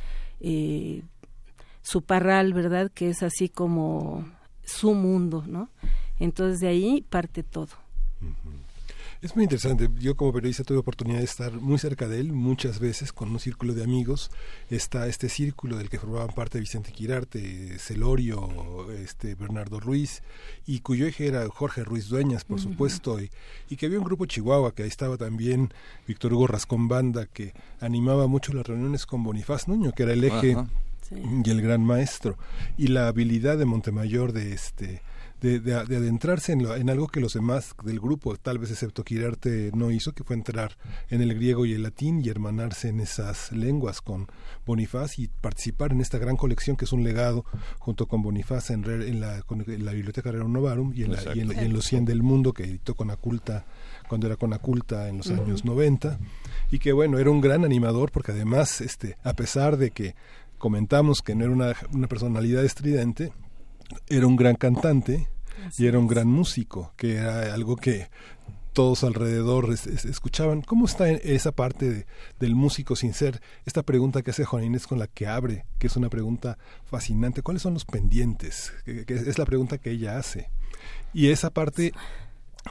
su 1.82 2.02
parral, 2.02 2.52
¿verdad? 2.52 2.90
Que 2.92 3.10
es 3.10 3.22
así 3.22 3.48
como 3.48 4.28
su 4.64 4.94
mundo, 4.94 5.44
¿no? 5.46 5.68
Entonces 6.18 6.58
de 6.58 6.68
ahí 6.68 7.06
parte 7.08 7.44
todo. 7.44 7.81
Es 9.22 9.36
muy 9.36 9.44
interesante. 9.44 9.88
Yo 10.00 10.16
como 10.16 10.32
periodista 10.32 10.64
tuve 10.64 10.78
oportunidad 10.78 11.18
de 11.18 11.24
estar 11.24 11.52
muy 11.52 11.78
cerca 11.78 12.08
de 12.08 12.18
él 12.18 12.32
muchas 12.32 12.80
veces 12.80 13.12
con 13.12 13.30
un 13.30 13.38
círculo 13.38 13.72
de 13.72 13.84
amigos. 13.84 14.32
Está 14.68 15.06
este 15.06 15.28
círculo 15.28 15.76
del 15.76 15.88
que 15.88 16.00
formaban 16.00 16.34
parte 16.34 16.58
Vicente 16.58 16.90
Quirarte, 16.90 17.78
Celorio, 17.78 18.90
este 18.90 19.36
Bernardo 19.36 19.78
Ruiz 19.78 20.24
y 20.66 20.80
cuyo 20.80 21.06
eje 21.06 21.28
era 21.28 21.48
Jorge 21.48 21.84
Ruiz 21.84 22.08
Dueñas, 22.08 22.44
por 22.44 22.58
supuesto, 22.58 23.20
y, 23.20 23.30
y 23.70 23.76
que 23.76 23.86
había 23.86 23.98
un 23.98 24.04
grupo 24.04 24.26
Chihuahua 24.26 24.74
que 24.74 24.82
ahí 24.82 24.88
estaba 24.88 25.16
también 25.16 25.72
Víctor 26.08 26.34
Hugo 26.34 26.48
Rascón 26.48 26.88
Banda 26.88 27.26
que 27.26 27.54
animaba 27.78 28.26
mucho 28.26 28.52
las 28.52 28.66
reuniones 28.66 29.06
con 29.06 29.22
Bonifaz 29.22 29.68
Nuño, 29.68 29.92
que 29.92 30.02
era 30.02 30.14
el 30.14 30.24
eje 30.24 30.56
y 31.12 31.48
el 31.48 31.62
gran 31.62 31.84
maestro 31.84 32.36
y 32.76 32.88
la 32.88 33.06
habilidad 33.06 33.56
de 33.56 33.66
Montemayor 33.66 34.32
de 34.32 34.52
este 34.52 35.00
de, 35.42 35.60
de- 35.60 35.84
de 35.84 35.96
adentrarse 35.96 36.52
en, 36.52 36.62
lo- 36.62 36.74
en 36.76 36.88
algo 36.88 37.08
que 37.08 37.20
los 37.20 37.34
demás 37.34 37.74
del 37.84 38.00
grupo, 38.00 38.36
tal 38.36 38.58
vez 38.58 38.70
excepto 38.70 39.04
Quirarte, 39.04 39.70
no 39.74 39.90
hizo, 39.90 40.12
que 40.12 40.24
fue 40.24 40.36
entrar 40.36 40.78
en 41.10 41.20
el 41.20 41.34
griego 41.34 41.66
y 41.66 41.72
el 41.74 41.82
latín 41.82 42.20
y 42.24 42.28
hermanarse 42.30 42.88
en 42.88 43.00
esas 43.00 43.52
lenguas 43.52 44.00
con 44.00 44.28
Bonifaz 44.64 45.18
y 45.18 45.28
participar 45.28 45.92
en 45.92 46.00
esta 46.00 46.18
gran 46.18 46.36
colección 46.36 46.76
que 46.76 46.84
es 46.84 46.92
un 46.92 47.02
legado 47.04 47.44
junto 47.78 48.06
con 48.06 48.22
Bonifaz 48.22 48.70
en, 48.70 48.84
re- 48.84 49.08
en 49.08 49.20
la, 49.20 49.42
con- 49.42 49.68
en 49.68 49.84
la 49.84 49.92
Biblioteca 49.92 50.30
Rerum 50.30 50.52
Novarum 50.52 50.92
y 50.94 51.02
en, 51.02 51.12
la- 51.12 51.18
y 51.36 51.40
en- 51.40 51.48
y 51.48 51.64
en 51.66 51.72
Los 51.72 51.84
100 51.86 52.04
del 52.06 52.22
Mundo 52.22 52.52
que 52.52 52.62
editó 52.64 52.94
con 52.94 53.10
Aculta 53.10 53.66
cuando 54.08 54.26
era 54.28 54.36
con 54.36 54.52
Aculta 54.52 55.08
en 55.08 55.18
los 55.18 55.28
años 55.30 55.64
90 55.64 56.18
y 56.70 56.78
que 56.78 56.92
bueno, 56.92 57.18
era 57.18 57.30
un 57.30 57.40
gran 57.40 57.64
animador 57.64 58.12
porque 58.12 58.32
además, 58.32 58.80
este, 58.80 59.16
a 59.24 59.34
pesar 59.34 59.76
de 59.76 59.90
que 59.90 60.14
comentamos 60.58 61.22
que 61.22 61.34
no 61.34 61.44
era 61.44 61.52
una, 61.52 61.72
una 61.92 62.06
personalidad 62.06 62.64
estridente, 62.64 63.32
era 64.08 64.26
un 64.26 64.36
gran 64.36 64.54
cantante 64.56 65.28
y 65.78 65.86
era 65.86 65.98
un 65.98 66.06
gran 66.06 66.28
músico, 66.28 66.92
que 66.96 67.14
era 67.16 67.54
algo 67.54 67.76
que 67.76 68.08
todos 68.72 69.04
alrededor 69.04 69.70
es- 69.72 69.86
es- 69.86 70.06
escuchaban. 70.06 70.62
¿Cómo 70.62 70.86
está 70.86 71.08
en- 71.10 71.20
esa 71.24 71.52
parte 71.52 71.90
de- 71.90 72.06
del 72.40 72.54
músico 72.54 72.96
sin 72.96 73.12
ser 73.12 73.42
esta 73.66 73.82
pregunta 73.82 74.22
que 74.22 74.30
hace 74.30 74.44
Juan 74.46 74.64
Inés 74.64 74.86
con 74.86 74.98
la 74.98 75.06
que 75.08 75.26
abre, 75.26 75.66
que 75.78 75.88
es 75.88 75.96
una 75.96 76.08
pregunta 76.08 76.56
fascinante? 76.84 77.42
¿Cuáles 77.42 77.62
son 77.62 77.74
los 77.74 77.84
pendientes? 77.84 78.72
Que, 78.84 79.04
que 79.04 79.14
es 79.14 79.38
la 79.38 79.44
pregunta 79.44 79.76
que 79.78 79.90
ella 79.90 80.16
hace. 80.18 80.48
Y 81.12 81.28
esa 81.28 81.50
parte 81.50 81.92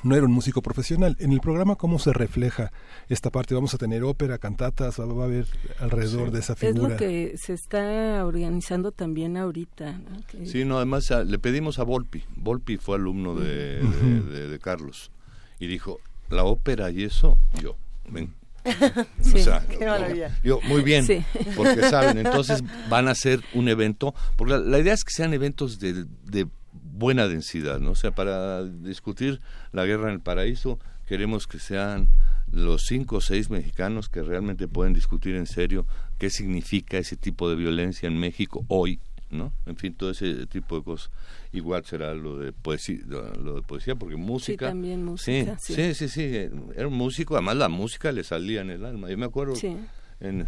no 0.03 0.16
era 0.16 0.26
un 0.26 0.32
músico 0.32 0.61
profesional. 0.61 1.16
En 1.20 1.32
el 1.34 1.40
programa, 1.42 1.76
¿cómo 1.76 2.00
se 2.00 2.14
refleja 2.14 2.72
esta 3.10 3.30
parte? 3.30 3.53
Vamos 3.53 3.74
a 3.74 3.78
tener 3.78 4.03
ópera, 4.03 4.38
cantatas, 4.38 5.00
va, 5.00 5.06
va 5.06 5.24
a 5.24 5.26
haber 5.28 5.45
alrededor 5.80 6.32
de 6.32 6.40
esa 6.40 6.53
Es 6.53 6.60
figura. 6.60 6.90
lo 6.94 6.98
que 6.98 7.36
se 7.38 7.53
está 7.53 8.26
organizando 8.26 8.92
también 8.92 9.38
ahorita. 9.38 9.92
¿no? 9.94 10.20
Que- 10.28 10.45
Sí, 10.45 10.66
no, 10.66 10.78
además 10.78 11.11
a- 11.11 11.24
le 11.24 11.38
pedimos 11.40 11.78
a 11.80 11.84
Volpi. 11.84 12.24
Volpi 12.36 12.78
fue 12.78 12.95
alumno 12.95 13.36
de, 13.36 14.60
Carlos. 14.61 15.11
Y 15.60 15.68
dijo, 15.68 16.00
la 16.30 16.44
ópera 16.44 16.90
y 16.92 17.03
eso, 17.03 17.38
yo, 17.61 17.76
ven. 18.10 18.34
Sí, 19.22 19.38
O 19.40 19.44
sea, 19.44 19.66
qué 19.68 19.86
maravilla. 19.86 20.40
Yo, 20.44 20.60
muy 20.61 20.82
bien, 20.84 21.06
Sí. 21.06 21.24
porque 21.56 21.82
saben, 21.90 22.18
entonces 22.20 22.64
van 22.90 23.08
a 23.08 23.11
hacer 23.11 23.42
un 23.53 23.68
evento, 23.70 24.14
porque 24.36 24.53
la, 24.53 24.60
la 24.60 24.80
idea 24.80 24.94
es 24.94 25.03
que 25.03 25.11
sean 25.14 25.34
eventos 25.34 25.80
de, 25.80 26.06
de 26.26 26.48
buena 26.94 27.28
densidad, 27.28 27.80
¿no? 27.80 27.92
O 27.92 27.95
sea, 27.95 28.11
para 28.11 28.64
discutir 28.64 29.40
la 29.72 29.86
guerra 29.86 30.10
en 30.10 30.16
el 30.16 30.20
paraíso, 30.22 30.80
queremos 31.08 31.48
que 31.48 31.60
sean 31.60 32.08
los 32.52 32.84
cinco 32.86 33.18
o 33.18 33.22
seis 33.22 33.50
mexicanos 33.50 34.10
que 34.10 34.22
realmente 34.24 34.68
pueden 34.68 34.94
discutir 34.94 35.36
en 35.36 35.48
serio 35.48 35.86
qué 36.18 36.30
significa 36.30 36.98
ese 36.98 37.16
tipo 37.16 37.50
de 37.50 37.56
violencia 37.56 38.08
en 38.08 38.18
México 38.20 38.66
hoy, 38.68 39.00
¿no? 39.30 39.53
En 39.66 39.78
fin, 39.78 39.94
todo 39.94 40.11
ese 40.11 40.45
tipo 40.48 40.78
de 40.78 40.84
cosas. 40.84 41.10
Igual 41.53 41.86
será 41.86 42.14
lo 42.14 42.38
de 42.38 42.52
poesía, 42.52 43.00
lo 43.08 43.56
de 43.56 43.61
poesía 43.61 43.95
porque 43.95 44.16
música. 44.18 44.68
también 44.68 45.03
música, 45.06 45.58
Sí, 45.60 45.74
sí. 45.74 45.94
sí, 45.94 46.08
sí, 46.08 46.10
sí, 46.10 46.50
Era 46.76 46.88
un 46.88 46.94
músico, 46.94 47.36
además 47.36 47.56
la 47.58 47.70
música 47.70 48.11
le 48.11 48.24
salía 48.24 48.61
en 48.61 48.70
el 48.70 48.84
alma. 48.86 49.10
Yo 49.10 49.18
me 49.18 49.26
acuerdo 49.26 49.56
Sí. 49.56 49.78
en, 50.20 50.48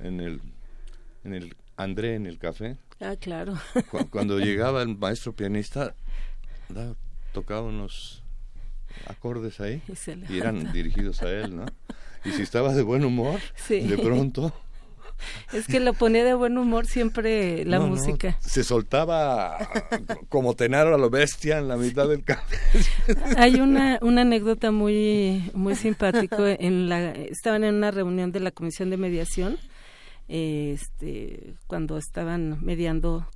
en 0.00 0.20
el 0.20 0.40
en 1.24 1.34
el 1.34 1.54
André 1.76 2.14
en 2.16 2.26
el 2.26 2.38
café, 2.38 2.76
Ah, 3.00 3.16
claro. 3.20 3.54
cu- 3.90 4.08
cuando 4.10 4.38
llegaba 4.38 4.82
el 4.82 4.96
maestro 4.96 5.32
pianista, 5.34 5.94
da- 6.68 6.94
tocaba 7.32 7.62
unos 7.62 8.22
acordes 9.06 9.60
ahí 9.60 9.82
Y 10.28 10.38
eran 10.38 10.72
dirigidos 10.72 11.22
a 11.22 11.30
él, 11.30 11.56
¿no? 11.56 11.66
Y 12.24 12.30
si 12.30 12.42
estaba 12.42 12.72
de 12.74 12.82
buen 12.82 13.04
humor, 13.04 13.40
Sí. 13.56 13.80
de 13.80 13.98
pronto 13.98 14.52
Es 15.52 15.66
que 15.66 15.80
lo 15.80 15.94
ponía 15.94 16.24
de 16.24 16.34
buen 16.34 16.58
humor 16.58 16.86
siempre 16.86 17.64
la 17.64 17.78
no, 17.78 17.84
no, 17.84 17.90
música. 17.96 18.36
se 18.40 18.64
soltaba 18.64 19.56
como 20.28 20.54
tenaro 20.54 20.94
a 20.94 20.98
lo 20.98 21.08
bestia 21.10 21.58
en 21.58 21.68
la 21.68 21.76
mitad 21.76 22.08
del 22.08 22.24
café. 22.24 22.56
Hay 23.38 23.54
una, 23.56 23.98
una 24.02 24.22
anécdota 24.22 24.70
muy 24.70 25.50
muy 25.54 25.74
simpático 25.76 26.46
en 26.46 26.88
la 26.88 27.12
estaban 27.12 27.64
en 27.64 27.74
una 27.76 27.90
reunión 27.90 28.32
de 28.32 28.40
la 28.40 28.50
comisión 28.50 28.90
de 28.90 28.96
mediación 28.96 29.58
este 30.28 31.54
cuando 31.66 31.98
estaban 31.98 32.64
mediando 32.64 33.26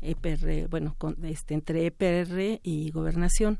EPR, 0.00 0.68
bueno, 0.68 0.94
con, 0.98 1.16
este 1.24 1.54
entre 1.54 1.86
EPR 1.86 2.60
y 2.62 2.90
gobernación. 2.90 3.58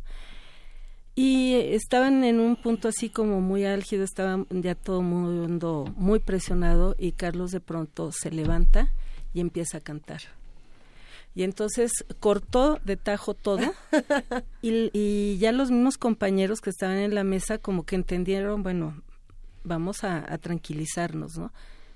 Y 1.15 1.55
estaban 1.55 2.25
en 2.25 2.41
un 2.41 2.57
punto 2.57 2.89
así 2.89 3.11
como 3.11 3.41
muy 3.41 3.65
álgido, 3.65 4.05
estaba 4.05 4.47
ya 4.51 4.75
todo 4.75 5.01
el 5.01 5.07
mundo 5.07 5.93
muy 5.97 6.19
presionado 6.19 6.95
y 6.99 7.13
Carlos 7.13 7.51
de 7.51 7.61
pronto 7.61 8.11
se 8.13 8.31
levanta 8.31 8.91
y 9.35 9.41
empieza 9.41 9.79
a 9.79 9.81
cantar. 9.81 10.23
Y 11.35 11.43
entonces 11.43 11.93
cortó 12.21 12.81
de 12.85 12.97
tajo 12.97 13.35
todo 13.35 13.73
y, 14.63 14.91
y 14.93 15.39
ya 15.39 15.53
los 15.53 15.71
mismos 15.71 15.99
compañeros 15.99 16.61
que 16.61 16.71
estaban 16.71 16.99
en 16.99 17.15
la 17.15 17.23
mesa 17.23 17.59
como 17.59 17.85
que 17.85 17.97
entendieron, 17.97 18.63
bueno, 18.63 19.03
vamos 19.63 20.05
a, 20.05 20.33
a 20.33 20.39
tranquilizarnos, 20.39 21.37
¿no? 21.37 21.53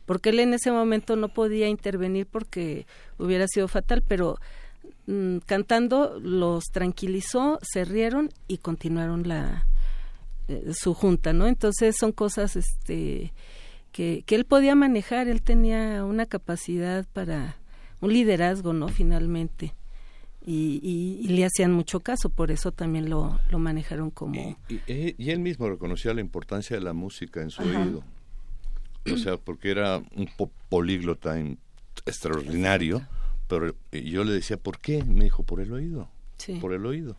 Porque 0.07 0.31
él 0.31 0.41
en 0.41 0.55
ese 0.55 0.71
momento 0.71 1.17
no 1.17 1.29
podía 1.29 1.69
intervenir 1.69 2.27
porque 2.27 2.87
hubiera 3.19 3.47
sido 3.49 3.69
fatal, 3.69 4.03
pero 4.07 4.37
mm, 5.07 5.39
cantando 5.47 6.19
los 6.21 6.65
tranquilizó, 6.73 7.59
se 7.63 7.85
rieron 7.85 8.31
y 8.49 8.59
continuaron 8.59 9.27
la 9.27 9.67
eh, 10.49 10.73
su 10.75 10.93
junta, 10.93 11.33
¿no? 11.33 11.47
Entonces 11.47 11.97
son 11.99 12.13
cosas 12.13 12.55
este 12.57 13.33
que, 13.93 14.25
que 14.27 14.35
él 14.35 14.45
podía 14.45 14.75
manejar, 14.75 15.29
él 15.29 15.41
tenía 15.41 16.05
una 16.05 16.27
capacidad 16.27 17.07
para 17.13 17.57
un 18.01 18.13
liderazgo, 18.13 18.73
¿no? 18.73 18.89
Finalmente. 18.89 19.73
Y, 20.47 20.81
y- 20.83 21.21
y 21.25 21.29
le 21.29 21.47
hacían 21.47 21.73
mucho 21.73 22.01
caso, 22.01 22.29
por 22.29 22.51
eso 22.51 22.71
también 22.73 23.09
lo, 23.09 23.39
lo 23.51 23.59
manejaron 23.59 24.11
como... 24.11 24.59
Y, 24.69 24.75
y- 24.87 25.15
y 25.17 25.31
él 25.31 25.39
mismo 25.39 25.71
reconocía 25.71 26.13
la 26.13 26.21
importancia 26.21 26.77
de 26.77 26.83
la 26.83 26.93
música 26.93 27.41
en 27.41 27.49
su 27.49 27.63
Ajá. 27.63 27.81
oído. 27.85 28.05
O 29.13 29.17
sea, 29.17 29.37
porque 29.37 29.71
era 29.71 29.99
un 30.17 30.29
po- 30.37 30.51
políglota 30.69 31.39
in- 31.39 31.59
extraordinario, 32.07 33.07
pero 33.49 33.75
yo 33.93 34.25
le 34.25 34.33
decía, 34.33 34.57
¿por 34.57 34.79
qué? 34.79 35.05
Me 35.05 35.25
dijo, 35.25 35.43
por 35.43 35.61
el 35.61 35.73
oído. 35.73 36.09
Sí. 36.39 36.55
Por 36.55 36.73
el 36.73 36.85
oído. 36.87 37.17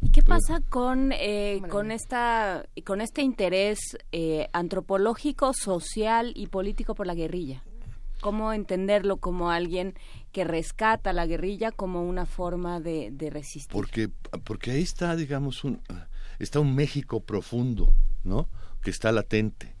¿Y 0.00 0.10
qué 0.10 0.22
pasa 0.22 0.60
con, 0.68 1.12
eh, 1.12 1.60
con, 1.68 1.92
esta, 1.92 2.66
con 2.84 3.00
este 3.00 3.22
interés 3.22 3.78
eh, 4.10 4.48
antropológico, 4.52 5.52
social 5.54 6.32
y 6.34 6.48
político 6.48 6.94
por 6.94 7.06
la 7.06 7.14
guerrilla? 7.14 7.62
¿Cómo 8.20 8.52
entenderlo 8.52 9.16
como 9.18 9.50
alguien 9.50 9.94
que 10.32 10.44
rescata 10.44 11.12
la 11.12 11.26
guerrilla 11.26 11.70
como 11.72 12.02
una 12.02 12.24
forma 12.26 12.80
de, 12.80 13.10
de 13.12 13.30
resistir? 13.30 13.72
Porque, 13.72 14.08
porque 14.44 14.72
ahí 14.72 14.82
está, 14.82 15.14
digamos, 15.16 15.62
un, 15.64 15.80
está 16.38 16.58
un 16.60 16.74
México 16.74 17.20
profundo, 17.20 17.94
¿no? 18.24 18.48
Que 18.82 18.90
está 18.90 19.12
latente, 19.12 19.71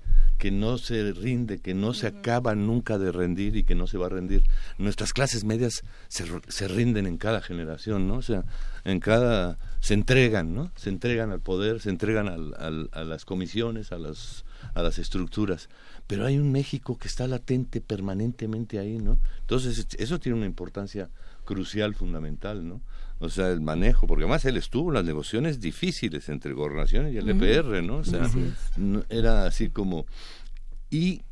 que 0.42 0.50
no 0.50 0.76
se 0.76 1.12
rinde, 1.12 1.60
que 1.60 1.72
no 1.72 1.94
se 1.94 2.08
acaba 2.08 2.56
nunca 2.56 2.98
de 2.98 3.12
rendir 3.12 3.54
y 3.54 3.62
que 3.62 3.76
no 3.76 3.86
se 3.86 3.96
va 3.96 4.06
a 4.06 4.08
rendir. 4.08 4.42
Nuestras 4.76 5.12
clases 5.12 5.44
medias 5.44 5.84
se, 6.08 6.24
se 6.48 6.66
rinden 6.66 7.06
en 7.06 7.16
cada 7.16 7.40
generación, 7.40 8.08
¿no? 8.08 8.14
O 8.16 8.22
sea, 8.22 8.44
en 8.84 8.98
cada... 8.98 9.56
se 9.78 9.94
entregan, 9.94 10.52
¿no? 10.52 10.72
Se 10.74 10.88
entregan 10.88 11.30
al 11.30 11.38
poder, 11.38 11.80
se 11.80 11.90
entregan 11.90 12.26
al- 12.26 12.54
al- 12.58 12.88
a 12.90 13.04
las 13.04 13.24
comisiones, 13.24 13.92
a 13.92 13.98
las, 13.98 14.44
a 14.74 14.82
las 14.82 14.98
estructuras. 14.98 15.68
Pero 16.08 16.26
hay 16.26 16.38
un 16.38 16.50
México 16.50 16.98
que 16.98 17.06
está 17.06 17.28
latente 17.28 17.80
permanentemente 17.80 18.80
ahí, 18.80 18.98
¿no? 18.98 19.20
Entonces, 19.42 19.86
eso 19.96 20.18
tiene 20.18 20.38
una 20.38 20.46
importancia 20.46 21.08
crucial, 21.44 21.94
fundamental, 21.94 22.66
¿no? 22.66 22.80
O 23.22 23.28
sea, 23.28 23.50
el 23.50 23.60
manejo, 23.60 24.06
porque 24.06 24.24
además 24.24 24.44
él 24.44 24.56
estuvo 24.56 24.90
en 24.90 24.94
las 24.94 25.04
negociaciones 25.04 25.60
difíciles 25.60 26.28
entre 26.28 26.52
gobernación 26.54 27.12
y 27.12 27.16
el. 27.16 27.28
EPR, 27.30 27.82
¿no? 27.82 27.96
O 27.98 28.04
sea, 28.04 28.22
no- 28.76 29.04
era 29.08 29.46
así 29.46 29.68
como... 29.70 30.06
Y 30.90 31.22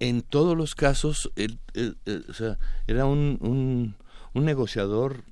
en 0.00 0.22
todos 0.22 0.56
los 0.56 0.74
casos, 0.74 1.30
él, 1.36 1.58
él- 1.74 1.96
él, 2.06 2.24
o 2.28 2.32
sea, 2.32 2.58
era 2.86 3.04
un, 3.06 3.38
un, 3.40 3.94
un 4.32 4.44
negociador 4.44 5.22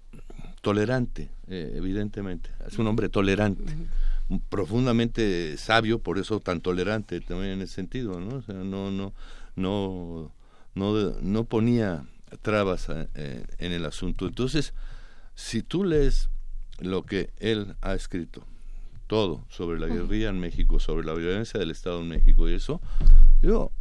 tolerante, 0.61 1.31
eh, 1.49 1.73
evidentemente. 1.77 2.51
Es 2.69 2.79
un 2.79 2.87
hombre 2.87 3.09
tolerante, 3.09 3.63
profundamente 4.49 5.57
sabio, 5.57 5.99
por 5.99 6.19
eso 6.19 6.41
tan 6.41 6.61
tolerante 6.61 7.21
también 7.21 7.53
en 7.55 7.63
ese 7.63 7.75
sentido, 7.75 8.21
¿no? 8.21 8.37
O 8.37 8.43
sea, 8.43 8.55
no, 8.55 8.91
no, 8.91 9.13
no, 9.57 10.33
no, 10.75 11.11
no 11.21 11.45
ponía 11.45 12.05
trabas 12.43 12.87
eh, 13.15 13.45
en 13.59 13.73
el 13.73 13.85
asunto. 13.85 14.27
Entonces, 14.27 14.73
si 15.43 15.63
tú 15.63 15.83
lees 15.83 16.31
lo 16.79 17.03
que 17.03 17.31
él 17.39 17.75
ha 17.81 17.95
escrito, 17.95 18.45
todo 19.09 19.45
sobre 19.49 19.81
la 19.81 19.89
guerrilla 19.89 20.29
en 20.29 20.39
México, 20.39 20.79
sobre 20.79 21.05
la 21.05 21.15
violencia 21.15 21.59
del 21.59 21.73
Estado 21.73 22.01
en 22.01 22.09
México 22.09 22.49
y 22.49 22.55
eso, 22.55 22.81
digo, 23.43 23.73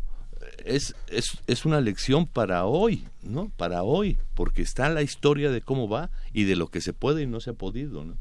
es, 0.66 0.96
es, 1.08 1.38
es 1.46 1.66
una 1.66 1.80
lección 1.80 2.26
para 2.26 2.66
hoy, 2.66 3.08
¿no? 3.22 3.52
Para 3.58 3.84
hoy, 3.84 4.18
porque 4.34 4.64
está 4.64 4.90
la 4.90 5.04
historia 5.04 5.52
de 5.52 5.62
cómo 5.62 5.88
va 5.88 6.10
y 6.34 6.46
de 6.46 6.56
lo 6.56 6.68
que 6.68 6.82
se 6.82 6.94
puede 6.94 7.22
y 7.22 7.28
no 7.28 7.40
se 7.40 7.52
ha 7.52 7.54
podido, 7.54 8.04
¿no? 8.04 8.18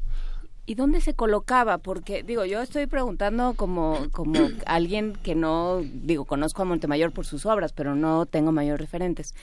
¿Y 0.67 0.75
dónde 0.75 1.01
se 1.01 1.15
colocaba? 1.15 1.79
Porque, 1.79 2.21
digo, 2.21 2.45
yo 2.45 2.61
estoy 2.61 2.85
preguntando 2.85 3.55
como, 3.55 4.07
como 4.11 4.35
alguien 4.67 5.17
que 5.23 5.33
no, 5.33 5.81
digo, 5.81 6.25
conozco 6.25 6.61
a 6.61 6.65
Montemayor 6.65 7.11
por 7.11 7.25
sus 7.25 7.47
obras, 7.47 7.73
pero 7.73 7.95
no 7.95 8.27
tengo 8.27 8.51
mayor 8.51 8.79
referentes. 8.79 9.33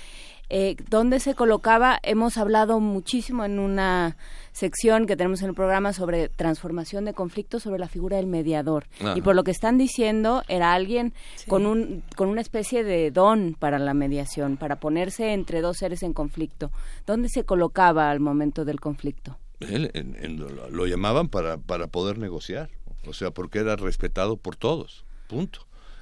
Eh, 0.51 0.77
¿Dónde 0.89 1.21
se 1.21 1.35
colocaba? 1.35 1.99
Hemos 2.03 2.39
hablado 2.39 2.81
muchísimo 2.81 3.45
en 3.45 3.59
una 3.59 4.17
sección 4.53 5.07
que 5.07 5.17
tenemos 5.17 5.43
en 5.43 5.49
el 5.51 5.55
programa 5.55 5.93
sobre 5.93 6.29
transformación 6.31 7.05
de 7.05 7.13
conflictos, 7.15 7.63
sobre 7.63 7.79
la 7.79 7.89
figura 7.89 8.17
del 8.17 8.27
mediador. 8.27 8.87
Ajá. 9.01 9.15
Y 9.17 9.21
por 9.21 9.35
lo 9.35 9.45
que 9.45 9.51
están 9.51 9.79
diciendo, 9.79 10.43
era 10.49 10.73
alguien 10.73 11.13
con, 11.49 11.67
un, 11.67 12.03
con 12.17 12.29
una 12.29 12.41
especie 12.41 12.83
de 12.83 13.11
don 13.11 13.55
para 13.59 13.79
la 13.79 13.95
mediación, 13.95 14.57
para 14.57 14.77
ponerse 14.81 15.33
entre 15.33 15.61
dos 15.61 15.77
seres 15.77 16.03
en 16.03 16.13
conflicto. 16.15 16.71
¿Dónde 17.07 17.29
se 17.29 17.45
colocaba 17.45 18.11
al 18.11 18.21
momento 18.21 18.65
del 18.65 18.81
conflicto? 18.81 19.39
Él, 19.61 19.91
en- 19.95 20.17
en- 20.21 20.39
lo, 20.41 20.49
lo 20.71 20.87
llamaban 20.87 21.29
para, 21.29 21.59
para 21.59 21.89
poder 21.89 22.17
negociar, 22.19 22.71
o 23.07 23.13
sea, 23.13 23.31
porque 23.33 23.59
era 23.59 23.77
respetado 23.77 24.37
por 24.37 24.57
todos, 24.57 25.05
punto. 25.29 25.61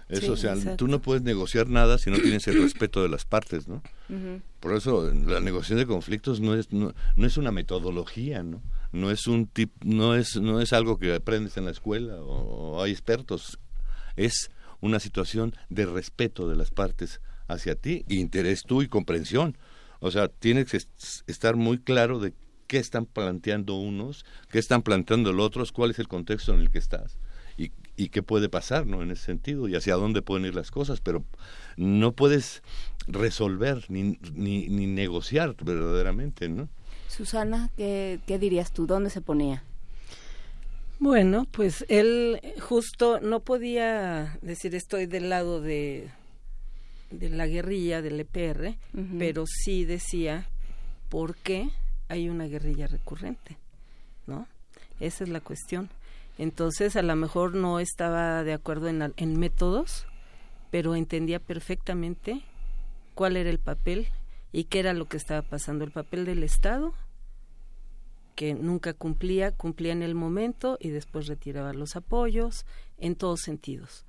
Eso, 0.09 0.21
Sí, 0.27 0.29
o 0.31 0.37
sea, 0.37 0.53
exacto. 0.55 0.77
tú 0.77 0.89
no 0.89 1.01
puedes 1.03 1.23
negociar 1.25 1.69
nada 1.69 1.99
si 1.99 2.11
no 2.11 2.19
tienes 2.19 2.47
el 2.47 2.63
respeto 2.63 3.03
de 3.03 3.09
las 3.09 3.25
partes, 3.25 3.67
¿no? 3.67 3.83
Por 4.61 4.75
eso 4.75 5.13
la 5.13 5.41
negociación 5.41 5.79
de 5.81 5.87
conflictos 5.87 6.41
no 6.41 6.55
es 6.55 6.73
no, 6.73 6.95
no 7.17 7.27
es 7.27 7.37
una 7.37 7.51
metodología, 7.53 8.43
¿no? 8.45 8.63
No 8.93 9.11
es 9.11 9.27
un 9.27 9.47
tip, 9.49 9.73
no 9.85 10.15
es 10.15 10.37
no 10.37 10.61
es 10.61 10.73
algo 10.73 10.99
que 10.99 11.13
aprendes 11.15 11.57
en 11.57 11.65
la 11.65 11.73
escuela 11.73 12.17
o, 12.23 12.77
o 12.77 12.83
hay 12.83 12.93
expertos. 12.93 13.59
Es 14.17 14.51
una 14.81 15.01
situación 15.01 15.55
de 15.71 15.87
respeto 15.87 16.49
de 16.49 16.55
las 16.57 16.71
partes 16.71 17.21
hacia 17.49 17.75
ti, 17.75 18.05
interés 18.09 18.63
tú 18.63 18.83
y 18.83 18.89
comprensión. 18.89 19.57
O 20.01 20.11
sea, 20.13 20.29
tienes 20.29 20.71
que 20.71 20.77
es- 20.77 21.25
estar 21.27 21.57
muy 21.57 21.79
claro 21.79 22.21
de 22.21 22.33
qué 22.69 22.79
están 22.79 23.07
planteando 23.07 23.75
unos, 23.75 24.25
qué 24.51 24.59
están 24.59 24.83
planteando 24.83 25.33
los 25.33 25.47
otros, 25.47 25.73
cuál 25.73 25.91
es 25.91 25.99
el 25.99 26.09
contexto 26.09 26.53
en 26.55 26.61
el 26.61 26.71
que 26.71 26.79
estás 26.79 27.17
y, 27.97 28.09
qué 28.09 28.23
puede 28.23 28.49
pasar, 28.49 28.87
¿no? 28.87 29.03
En 29.03 29.11
ese 29.11 29.25
sentido 29.25 29.69
y 29.69 29.75
hacia 29.75 29.95
dónde 29.95 30.23
pueden 30.23 30.47
ir 30.47 30.55
las 30.55 30.71
cosas, 30.71 31.01
pero 31.01 31.25
no 31.77 32.13
puedes 32.13 32.63
resolver 33.07 33.85
ni, 33.89 34.19
ni, 34.35 34.69
ni 34.69 34.87
negociar 34.87 35.55
verdaderamente, 35.63 36.49
¿no? 36.49 36.69
Susana, 37.09 37.71
¿qué, 37.77 38.21
¿qué 38.27 38.39
dirías 38.39 38.73
tú? 38.73 38.87
¿Dónde 38.87 39.11
se 39.11 39.21
ponía? 39.21 39.63
Bueno, 40.99 41.47
pues 41.51 41.85
él 41.89 42.41
justo 42.61 43.21
no 43.21 43.41
podía 43.41 44.39
decir 44.41 44.75
estoy 44.75 45.07
del 45.07 45.29
lado 45.29 45.61
de, 45.61 46.09
de 47.11 47.29
la 47.29 47.47
guerrilla 47.47 48.01
del 48.03 48.21
EPR, 48.21 48.77
pero 49.19 49.45
sí 49.47 49.85
decía 49.85 50.47
por 51.11 51.37
qué 51.37 51.69
hay 52.09 52.29
una 52.29 52.47
guerrilla 52.47 52.87
recurrente, 52.87 53.57
¿no? 54.27 54.47
Esa 54.99 55.25
es 55.25 55.31
la 55.31 55.41
cuestión. 55.41 55.91
Entonces, 56.39 56.97
a 56.97 57.03
lo 57.03 57.17
mejor 57.17 57.55
no 57.55 57.81
estaba 57.81 58.45
de 58.45 58.53
acuerdo 58.53 58.89
en, 58.89 59.15
en 59.17 59.39
métodos, 59.39 60.07
pero 60.71 60.95
entendía 60.95 61.39
perfectamente 61.39 62.43
cuál 63.15 63.37
era 63.37 63.51
el 63.51 63.59
papel 63.59 64.09
y 64.53 64.65
qué 64.65 64.81
era 64.81 64.93
lo 64.93 65.07
que 65.07 65.17
estaba 65.17 65.43
pasando. 65.43 65.85
El 65.85 65.91
papel 65.91 66.25
del 66.25 66.43
Estado, 66.43 66.93
que 68.35 68.55
nunca 68.55 68.93
cumplía, 68.93 69.51
cumplía 69.51 69.93
en 69.93 70.03
el 70.03 70.15
momento 70.15 70.77
y 70.79 70.91
después 70.91 71.27
retiraba 71.27 71.73
los 71.73 71.97
apoyos 71.97 72.67
en 72.99 73.17
todos 73.17 73.41
sentidos. 73.41 74.05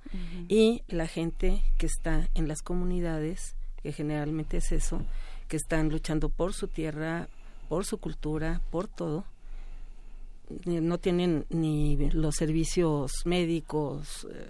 Y 0.48 0.82
la 0.86 1.06
gente 1.06 1.62
que 1.78 1.86
está 1.86 2.28
en 2.34 2.46
las 2.46 2.62
comunidades, 2.62 3.56
que 3.82 3.92
generalmente 3.92 4.58
es 4.58 4.70
eso, 4.70 5.00
que 5.48 5.56
están 5.56 5.88
luchando 5.88 6.28
por 6.28 6.52
su 6.52 6.68
tierra, 6.68 7.28
por 7.68 7.86
su 7.86 7.98
cultura, 7.98 8.60
por 8.70 8.86
todo, 8.86 9.24
no 10.64 10.98
tienen 10.98 11.44
ni 11.50 11.96
los 12.10 12.36
servicios 12.36 13.12
médicos. 13.24 14.26
eh, 14.30 14.48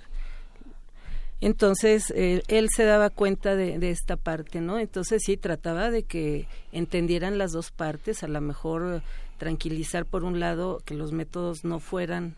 Entonces, 1.40 2.12
eh, 2.16 2.42
él 2.48 2.68
se 2.74 2.84
daba 2.84 3.10
cuenta 3.10 3.54
de, 3.54 3.90
esta 3.90 4.16
parte, 4.16 4.60
¿no? 4.60 4.78
Entonces, 4.78 5.22
sí, 5.24 5.36
trataba 5.36 5.90
de 5.90 6.02
que 6.02 6.46
entendieran 6.72 7.38
las 7.38 7.52
dos 7.52 7.70
partes, 7.70 8.22
a 8.22 8.28
lo 8.28 8.40
mejor 8.40 8.96
eh, 8.96 9.02
tranquilizar 9.38 10.04
por 10.04 10.24
un 10.24 10.40
lado, 10.40 10.80
que 10.84 10.94
los 10.94 11.12
métodos 11.12 11.64
no 11.64 11.78
fueran 11.78 12.34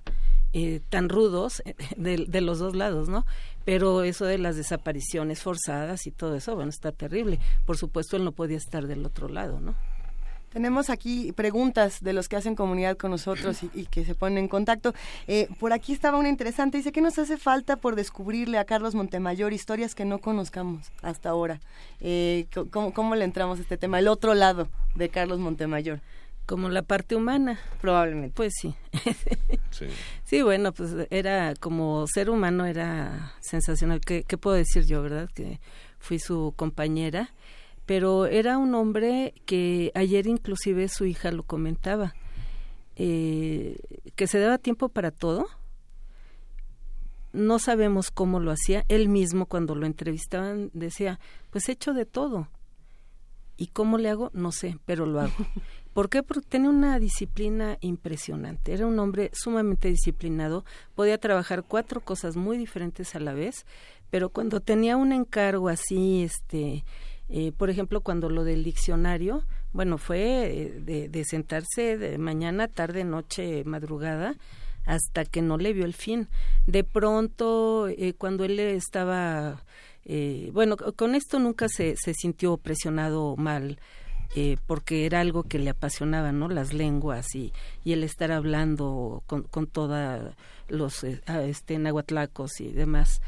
eh, 0.53 0.81
tan 0.91 1.09
rudos 1.09 1.63
eh, 1.65 1.75
de, 1.97 2.27
de 2.29 2.41
los 2.41 2.59
dos 2.59 2.77
lados, 2.77 3.09
¿no? 3.09 3.25
Pero 3.65 4.03
eso 4.03 4.25
de 4.25 4.37
las 4.37 4.57
desapariciones 4.57 5.41
forzadas 5.43 6.07
y 6.07 6.11
todo 6.11 6.35
eso, 6.35 6.55
bueno, 6.55 6.71
está 6.71 6.93
terrible. 6.93 7.39
Por 7.67 7.79
supuesto, 7.79 8.17
él 8.17 8.25
no 8.25 8.33
podía 8.33 8.57
estar 8.59 8.87
del 8.87 9.07
otro 9.07 9.29
lado, 9.29 9.61
¿no? 9.61 9.75
Tenemos 10.53 10.91
aquí 10.91 11.33
preguntas 11.33 12.03
de 12.03 12.13
los 12.13 12.29
que 12.29 12.37
hacen 12.37 12.55
comunidad 12.57 12.97
con 12.97 13.11
nosotros 13.13 13.63
y, 13.63 13.71
y 13.73 13.87
que 13.87 14.05
se 14.05 14.15
ponen 14.15 14.39
en 14.39 14.49
contacto. 14.49 14.93
Eh, 15.29 15.49
por 15.61 15.73
aquí 15.73 15.93
estaba 15.93 16.19
una 16.19 16.29
interesante. 16.29 16.77
Dice, 16.79 16.91
¿qué 16.93 17.01
nos 17.01 17.19
hace 17.19 17.37
falta 17.37 17.77
por 17.77 17.95
descubrirle 17.95 18.59
a 18.59 18.65
Carlos 18.65 18.95
Montemayor 18.95 19.53
historias 19.53 19.95
que 19.95 20.05
no 20.05 20.19
conozcamos 20.19 20.91
hasta 21.03 21.29
ahora? 21.31 21.61
Eh, 22.01 22.47
co- 22.53 22.67
¿cómo, 22.69 22.93
¿Cómo 22.93 23.15
le 23.15 23.25
entramos 23.25 23.59
a 23.59 23.63
este 23.63 23.77
tema? 23.77 23.99
El 24.01 24.09
otro 24.09 24.35
lado 24.35 24.69
de 24.97 25.09
Carlos 25.09 25.39
Montemayor. 25.39 26.01
Como 26.47 26.69
la 26.69 26.83
parte 26.83 27.15
humana. 27.15 27.61
Probablemente. 27.81 28.35
Pues 28.35 28.53
sí. 28.61 28.75
Sí. 29.71 29.87
Sí, 30.25 30.43
bueno, 30.43 30.73
pues 30.73 30.91
era 31.11 31.55
como 31.55 32.05
ser 32.09 32.29
humano 32.29 32.67
era 32.67 33.33
sensacional. 33.41 34.01
¿Qué, 34.01 34.25
qué 34.25 34.37
puedo 34.37 34.57
decir 34.57 34.85
yo, 34.85 35.01
verdad? 35.01 35.31
Que 35.33 35.61
fui 36.01 36.19
su 36.19 36.53
compañera, 36.57 37.31
pero 37.91 38.27
era 38.27 38.57
un 38.57 38.77
hombre 38.77 39.35
que 39.47 39.91
ayer 39.97 40.29
inclusive 40.29 40.87
su 40.87 41.07
hija 41.07 41.33
lo 41.33 41.43
comentaba, 41.43 42.15
eh, 42.95 43.81
que 44.15 44.29
se 44.29 44.39
daba 44.39 44.59
tiempo 44.59 44.91
para 44.91 45.11
todo. 45.11 45.49
No 47.33 47.59
sabemos 47.59 48.13
cómo 48.13 48.39
lo 48.39 48.53
hacía. 48.53 48.85
Él 48.87 49.09
mismo 49.09 49.47
cuando 49.47 49.75
lo 49.75 49.87
entrevistaban 49.87 50.71
decía, 50.73 51.19
pues 51.51 51.69
he 51.69 51.73
hecho 51.73 51.93
de 51.93 52.07
todo. 52.07 52.47
¿Y 53.57 53.67
cómo 53.67 53.99
le 53.99 54.09
hago? 54.09 54.31
No 54.35 54.53
sé, 54.53 54.79
pero 54.87 55.05
lo 55.05 55.19
hago. 55.19 55.35
¿Por 55.93 56.11
qué? 56.11 56.23
Porque 56.23 56.47
tenía 56.49 56.71
una 56.71 56.97
disciplina 57.01 57.77
impresionante. 57.81 58.73
Era 58.73 58.87
un 58.87 59.01
hombre 59.01 59.33
sumamente 59.33 59.89
disciplinado. 59.89 60.65
Podía 60.95 61.19
trabajar 61.19 61.65
cuatro 61.65 62.01
cosas 62.03 62.37
muy 62.37 62.57
diferentes 62.57 63.17
a 63.17 63.19
la 63.19 63.35
vez, 63.35 63.67
pero 64.11 64.29
cuando 64.29 64.61
tenía 64.61 64.97
un 64.97 65.13
encargo 65.13 65.69
así, 65.69 66.23
este, 66.23 66.85
eh, 67.31 67.53
por 67.57 67.71
ejemplo, 67.71 68.01
cuando 68.01 68.29
lo 68.29 68.45
del 68.45 68.65
diccionario, 68.65 69.45
bueno, 69.73 69.99
fue 69.99 70.21
eh, 70.21 70.81
de, 70.81 71.09
de 71.09 71.25
sentarse 71.25 71.97
de 71.97 72.19
mañana, 72.19 72.69
tarde, 72.69 73.05
noche, 73.05 73.65
madrugada, 73.65 74.35
hasta 74.85 75.25
que 75.25 75.43
no 75.43 75.57
le 75.59 75.73
vio 75.73 75.85
el 75.85 75.95
fin. 75.95 76.29
De 76.67 76.85
pronto, 76.85 77.89
eh, 77.89 78.15
cuando 78.17 78.45
él 78.45 78.59
estaba, 78.59 79.63
eh, 80.05 80.51
bueno, 80.53 80.77
con 80.77 81.15
esto 81.15 81.39
nunca 81.39 81.69
se, 81.69 81.95
se 81.97 82.15
sintió 82.15 82.57
presionado 82.57 83.37
mal, 83.37 83.79
eh, 84.37 84.57
porque 84.67 85.07
era 85.07 85.21
algo 85.21 85.43
que 85.43 85.59
le 85.59 85.71
apasionaba, 85.71 86.33
¿no? 86.33 86.49
Las 86.49 86.73
lenguas 86.73 87.35
y, 87.35 87.53
y 87.85 87.93
el 87.93 88.05
estar 88.05 88.31
hablando 88.33 89.23
con, 89.27 89.43
con 89.43 89.67
toda 89.67 90.35
los 90.69 91.05
eh, 91.05 91.21
ah, 91.27 91.43
este, 91.43 91.79
nahuatlacos 91.79 92.61
y 92.61 92.69
demás. 92.73 93.21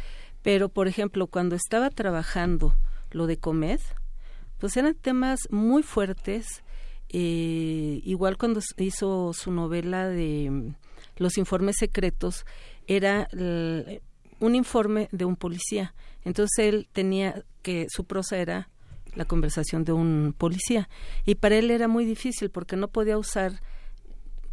Pero, 0.43 0.69
por 0.69 0.89
ejemplo, 0.89 1.27
cuando 1.27 1.55
estaba 1.55 1.91
trabajando 1.91 2.75
lo 3.13 3.27
de 3.27 3.39
Comed, 3.39 3.81
pues 4.59 4.77
eran 4.77 4.95
temas 4.95 5.41
muy 5.51 5.83
fuertes. 5.83 6.47
eh, 7.15 8.01
igual 8.05 8.39
cuando 8.39 8.61
hizo 8.79 9.33
su 9.35 9.51
novela 9.53 10.09
de 10.09 10.49
mm, 10.51 10.75
Los 11.19 11.37
informes 11.37 11.77
secretos, 11.79 12.47
era 12.87 13.29
un 14.41 14.55
informe 14.55 15.09
de 15.13 15.25
un 15.27 15.37
policía. 15.37 15.95
Entonces 16.25 16.59
él 16.67 16.89
tenía 16.93 17.45
que 17.63 17.87
su 17.91 18.05
prosa 18.05 18.39
era 18.39 18.69
la 19.15 19.25
conversación 19.27 19.85
de 19.85 19.93
un 19.93 20.35
policía 20.37 20.89
y 21.27 21.35
para 21.35 21.57
él 21.57 21.71
era 21.71 21.87
muy 21.87 22.05
difícil 22.07 22.49
porque 22.51 22.77
no 22.77 22.89
podía 22.89 23.19
usar 23.19 23.61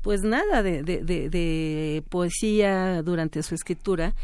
pues 0.01 0.21
nada 0.21 0.61
de, 0.63 0.83
de, 0.83 1.01
de- 1.03 1.29
de 1.29 2.03
poesía 2.09 3.01
durante 3.03 3.41
su 3.41 3.55
escritura 3.55 4.15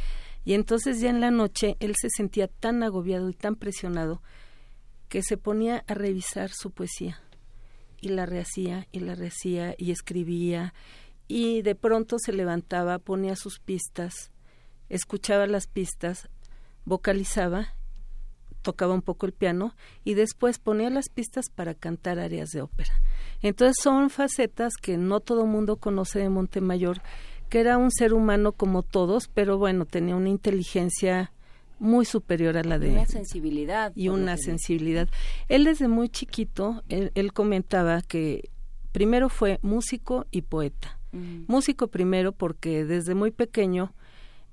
y 0.46 0.54
entonces 0.54 1.02
ya 1.02 1.10
en 1.10 1.20
la 1.20 1.32
noche 1.32 1.76
él 1.80 1.96
se 2.00 2.10
sentía 2.10 2.48
tan 2.48 2.84
agobiado 2.84 3.30
y 3.30 3.34
tan 3.34 3.56
presionado 3.56 4.22
que 5.10 5.24
se 5.24 5.38
ponía 5.38 5.84
a 5.88 5.94
revisar 5.96 6.52
su 6.52 6.72
poesía 6.72 7.20
y 8.00 8.10
la 8.10 8.26
rehacía 8.26 8.88
y 8.92 9.00
la 9.00 9.16
rehacía 9.16 9.76
y 9.78 9.92
escribía 9.92 10.74
y 11.28 11.64
de 11.64 11.74
pronto 11.74 12.18
se 12.20 12.32
levantaba, 12.32 13.00
ponía 13.00 13.36
sus 13.36 13.60
pistas, 13.60 14.32
escuchaba 14.90 15.48
las 15.48 15.66
pistas, 15.68 16.30
vocalizaba, 16.86 17.74
tocaba 18.62 18.94
un 18.94 19.02
poco 19.02 19.26
el 19.26 19.34
piano 19.34 19.76
y 20.04 20.14
después 20.14 20.60
ponía 20.60 20.90
las 20.90 21.10
pistas 21.10 21.50
para 21.50 21.74
cantar 21.74 22.20
áreas 22.20 22.50
de 22.50 22.62
ópera. 22.62 22.94
Entonces 23.42 23.78
son 23.82 24.10
facetas 24.10 24.74
que 24.82 24.98
no 24.98 25.20
todo 25.20 25.46
mundo 25.46 25.78
conoce 25.78 26.20
de 26.20 26.30
Montemayor, 26.30 27.02
que 27.50 27.60
era 27.60 27.78
un 27.78 27.92
ser 27.92 28.14
humano 28.14 28.52
como 28.52 28.84
todos, 28.84 29.28
pero 29.28 29.58
bueno, 29.58 29.86
tenía 29.86 30.16
una 30.16 30.30
inteligencia 30.30 31.32
muy 31.80 32.06
superior 32.06 32.58
a 32.58 32.64
la 32.64 32.80
de 32.80 32.92
Una 32.92 33.06
sensibilidad. 33.06 33.92
y 33.96 34.10
una 34.10 34.38
sensibilidad. 34.38 35.10
Él 35.50 35.66
desde 35.66 35.88
muy 35.88 36.10
chiquito, 36.10 36.84
él, 36.90 37.12
él 37.16 37.34
comentaba 37.34 38.02
que 38.02 38.50
primero 38.92 39.30
fue 39.30 39.60
músico 39.62 40.26
y 40.32 40.44
poeta. 40.44 40.98
Mm. 41.12 41.44
Músico 41.48 41.88
primero 41.88 42.32
porque 42.32 42.86
desde 42.86 43.14
muy 43.14 43.32
pequeño 43.32 43.94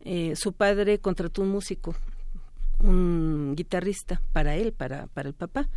eh, 0.00 0.34
su 0.36 0.52
padre 0.52 0.98
contrató 0.98 1.42
un 1.42 1.48
músico, 1.50 1.94
un 2.80 3.54
guitarrista 3.56 4.20
para 4.32 4.56
él, 4.56 4.72
para, 4.72 5.06
para 5.08 5.28
el 5.28 5.34
papá. 5.34 5.68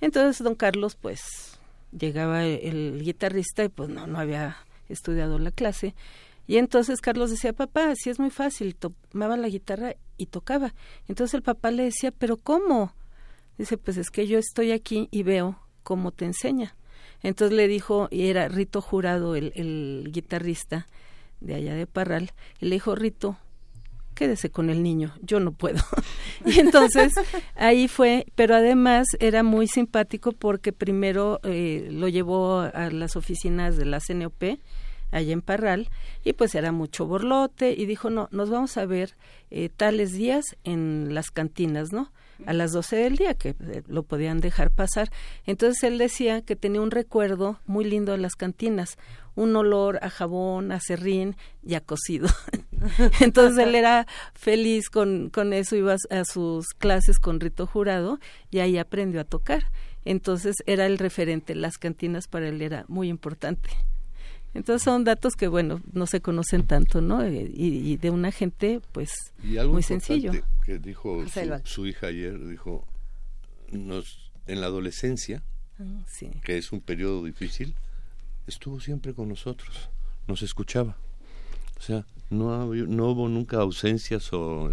Entonces 0.00 0.42
don 0.42 0.56
Carlos 0.56 0.96
pues 0.96 1.20
llegaba 1.96 2.44
el, 2.44 2.60
el 2.96 3.02
guitarrista 3.04 3.62
y 3.64 3.68
pues 3.68 3.88
no, 3.88 4.06
no 4.08 4.18
había 4.18 4.56
estudiado 4.88 5.38
la 5.38 5.52
clase. 5.52 5.94
Y 6.46 6.56
entonces 6.56 7.00
Carlos 7.00 7.30
decía, 7.30 7.52
papá, 7.52 7.94
si 7.94 8.10
es 8.10 8.18
muy 8.18 8.30
fácil, 8.30 8.74
tomaba 8.74 9.36
la 9.36 9.48
guitarra 9.48 9.94
y 10.16 10.26
tocaba. 10.26 10.74
Entonces 11.08 11.34
el 11.34 11.42
papá 11.42 11.70
le 11.70 11.84
decía, 11.84 12.10
pero 12.10 12.36
¿cómo? 12.36 12.94
Dice, 13.58 13.78
pues 13.78 13.96
es 13.96 14.10
que 14.10 14.26
yo 14.26 14.38
estoy 14.38 14.72
aquí 14.72 15.08
y 15.10 15.22
veo 15.22 15.58
cómo 15.82 16.10
te 16.10 16.24
enseña. 16.24 16.74
Entonces 17.22 17.56
le 17.56 17.68
dijo, 17.68 18.08
y 18.10 18.26
era 18.26 18.48
Rito 18.48 18.80
Jurado, 18.80 19.36
el, 19.36 19.52
el 19.54 20.08
guitarrista 20.10 20.88
de 21.40 21.54
allá 21.54 21.74
de 21.74 21.86
Parral, 21.86 22.32
y 22.60 22.66
le 22.66 22.76
dijo, 22.76 22.94
Rito, 22.94 23.36
quédese 24.14 24.50
con 24.50 24.70
el 24.70 24.82
niño, 24.82 25.14
yo 25.22 25.40
no 25.40 25.52
puedo. 25.52 25.82
y 26.46 26.60
entonces 26.60 27.12
ahí 27.54 27.88
fue, 27.88 28.26
pero 28.34 28.54
además 28.54 29.06
era 29.20 29.42
muy 29.42 29.66
simpático 29.66 30.32
porque 30.32 30.72
primero 30.72 31.40
eh, 31.44 31.88
lo 31.90 32.08
llevó 32.08 32.60
a 32.60 32.90
las 32.90 33.16
oficinas 33.16 33.76
de 33.76 33.84
la 33.84 34.00
CNOP, 34.00 34.58
allá 35.12 35.32
en 35.32 35.42
Parral, 35.42 35.88
y 36.24 36.32
pues 36.32 36.54
era 36.54 36.72
mucho 36.72 37.06
borlote, 37.06 37.72
y 37.76 37.86
dijo, 37.86 38.10
no, 38.10 38.28
nos 38.32 38.50
vamos 38.50 38.76
a 38.76 38.86
ver 38.86 39.14
eh, 39.50 39.68
tales 39.68 40.12
días 40.12 40.56
en 40.64 41.14
las 41.14 41.30
cantinas, 41.30 41.92
¿no? 41.92 42.10
A 42.46 42.52
las 42.52 42.72
12 42.72 42.96
del 42.96 43.16
día, 43.16 43.34
que 43.34 43.50
eh, 43.50 43.82
lo 43.86 44.02
podían 44.02 44.40
dejar 44.40 44.70
pasar. 44.70 45.10
Entonces 45.46 45.84
él 45.84 45.98
decía 45.98 46.42
que 46.42 46.56
tenía 46.56 46.80
un 46.80 46.90
recuerdo 46.90 47.60
muy 47.66 47.84
lindo 47.84 48.12
de 48.12 48.18
las 48.18 48.34
cantinas, 48.34 48.96
un 49.34 49.54
olor 49.54 50.00
a 50.02 50.10
jabón, 50.10 50.72
a 50.72 50.80
serrín 50.80 51.36
y 51.62 51.74
a 51.74 51.80
cocido. 51.80 52.28
Entonces 53.20 53.64
él 53.64 53.74
era 53.74 54.06
feliz 54.34 54.90
con, 54.90 55.30
con 55.30 55.52
eso, 55.52 55.76
iba 55.76 55.94
a, 55.94 56.20
a 56.20 56.24
sus 56.24 56.68
clases 56.70 57.18
con 57.20 57.38
Rito 57.38 57.66
Jurado 57.66 58.18
y 58.50 58.58
ahí 58.58 58.78
aprendió 58.78 59.20
a 59.20 59.24
tocar. 59.24 59.66
Entonces 60.04 60.56
era 60.66 60.86
el 60.86 60.98
referente, 60.98 61.54
las 61.54 61.78
cantinas 61.78 62.26
para 62.26 62.48
él 62.48 62.60
era 62.60 62.84
muy 62.88 63.08
importante. 63.08 63.70
Entonces 64.54 64.82
son 64.82 65.04
datos 65.04 65.34
que, 65.34 65.48
bueno, 65.48 65.80
no 65.92 66.06
se 66.06 66.20
conocen 66.20 66.66
tanto, 66.66 67.00
¿no? 67.00 67.22
Eh, 67.22 67.50
Y, 67.54 67.92
y 67.92 67.96
de 67.96 68.10
una 68.10 68.30
gente, 68.32 68.80
pues, 68.92 69.10
Y 69.42 69.56
algo 69.56 69.72
muy 69.74 69.82
sencillo. 69.82 70.32
que 70.64 70.78
dijo 70.78 71.24
su, 71.64 71.86
hija 71.86 72.08
ayer, 72.08 72.38
dijo, 72.46 72.86
nos, 73.70 74.30
en 74.46 74.60
la 74.60 74.66
adolescencia, 74.66 75.42
Ah, 75.80 76.04
sí. 76.06 76.28
que 76.44 76.58
es 76.58 76.70
un 76.72 76.80
periodo 76.80 77.24
difícil, 77.24 77.74
estuvo 78.46 78.78
siempre 78.80 79.14
con 79.14 79.28
nosotros, 79.28 79.88
nos 80.28 80.42
escuchaba. 80.42 80.96
O 81.78 81.84
sea, 81.84 82.06
no, 82.30 82.72
no 82.74 83.08
hubo 83.08 83.28
nunca 83.28 83.56
ausencias 83.58 84.32
o... 84.32 84.70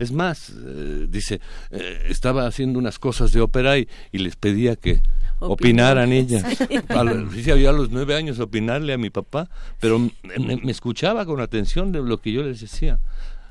Es 0.00 0.10
más, 0.10 0.50
eh, 0.56 1.06
dice, 1.08 1.40
eh, 1.70 2.06
estaba 2.08 2.46
haciendo 2.46 2.78
unas 2.80 2.98
cosas 2.98 3.30
de 3.32 3.40
ópera 3.40 3.78
y, 3.78 3.88
y 4.10 4.18
les 4.18 4.34
pedía 4.34 4.74
que 4.74 5.00
opinaran 5.40 6.12
ellas. 6.12 6.44
A 6.88 7.04
los- 7.04 7.32
sí, 7.34 7.42
yo 7.42 7.68
a 7.70 7.72
los 7.72 7.90
nueve 7.90 8.14
años 8.14 8.38
opinarle 8.40 8.92
a 8.92 8.98
mi 8.98 9.10
papá, 9.10 9.48
pero 9.80 9.98
me, 9.98 10.56
me 10.56 10.70
escuchaba 10.72 11.24
con 11.26 11.40
atención 11.40 11.92
de 11.92 12.02
lo 12.02 12.18
que 12.20 12.32
yo 12.32 12.42
les 12.42 12.60
decía. 12.60 13.00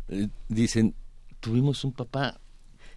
Eh, 0.09 0.27
dicen, 0.47 0.95
tuvimos 1.39 1.83
un 1.83 1.93
papá 1.93 2.39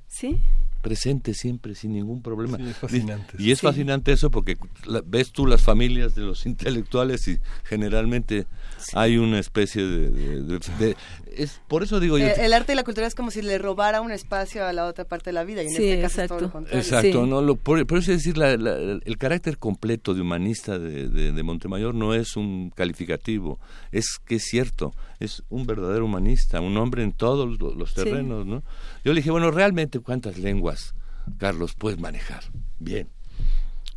Sí. 0.07 0.41
presente 0.83 1.35
siempre 1.35 1.75
sin 1.75 1.93
ningún 1.93 2.23
problema. 2.23 2.57
Sí, 2.57 2.65
es 2.65 2.77
fascinante. 2.77 3.35
Y 3.39 3.51
es 3.53 3.59
Sí. 3.59 3.67
fascinante 3.67 4.13
eso 4.13 4.31
porque 4.31 4.57
la- 4.87 5.03
ves 5.07 5.31
tú 5.31 5.47
las 5.47 5.63
familias 5.63 6.15
de 6.15 6.23
los 6.23 6.47
intelectuales 6.47 7.29
y 7.29 7.39
generalmente 7.65 8.47
hay 8.95 9.19
una 9.19 9.39
especie 9.39 9.83
de... 9.85 10.09
de- 10.11 10.43
de- 10.43 10.59
de- 10.79 10.97
es 11.37 11.61
Por 11.69 11.83
eso 11.83 12.01
digo 12.01 12.19
yo... 12.19 12.27
Eh, 12.27 12.35
el 12.45 12.53
arte 12.53 12.73
y 12.73 12.77
la 12.77 12.85
cultura 12.85 13.07
es 13.07 13.15
como 13.15 13.31
si 13.31 13.43
le 13.43 13.59
robara 13.59 14.01
un 14.01 14.11
espacio 14.13 14.65
a 14.67 14.73
la 14.73 14.87
otra 14.87 15.05
parte 15.05 15.31
de 15.31 15.35
la 15.35 15.45
vida 15.45 15.63
y 15.63 15.67
en 15.67 15.73
Sí, 15.73 15.89
este 15.89 16.03
caso 16.03 16.23
es 16.23 16.29
todo 16.29 16.39
exacto. 16.39 16.45
lo 16.47 16.53
contrario. 16.53 16.81
Exacto, 16.81 17.27
no 17.27 17.43
lo, 17.43 17.57
por, 17.57 17.87
por 17.87 17.99
eso 17.99 18.13
es 18.13 18.19
decir, 18.19 18.37
la- 18.39 18.57
la- 18.57 19.01
el 19.05 19.19
carácter 19.19 19.59
completo 19.59 20.15
de 20.15 20.21
humanista 20.21 20.79
de, 20.79 21.09
de- 21.09 21.33
de 21.33 21.43
Montemayor 21.43 21.95
no 21.95 22.15
es 22.15 22.37
un 22.37 22.71
calificativo, 22.71 23.59
es 23.93 24.19
que 24.25 24.37
es 24.37 24.45
cierto, 24.45 24.93
es 25.19 25.43
un 25.51 25.67
verdadero 25.67 26.05
humanista, 26.05 26.61
un 26.61 26.77
hombre 26.77 27.03
en 27.03 27.13
todos 27.13 27.59
lo- 27.61 27.75
los 27.75 27.91
Sí. 27.91 27.97
terrenos, 27.97 28.47
¿no? 28.47 28.63
Yo 29.05 29.13
le 29.13 29.21
dije, 29.21 29.31
bueno, 29.31 29.51
realmente 29.51 30.01
cuántas 30.01 30.39
lenguas, 30.39 30.95
Carlos, 31.39 31.75
puedes 31.77 31.99
manejar. 32.01 32.43
Bien. 32.79 33.09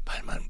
Bueno, 0.06 0.44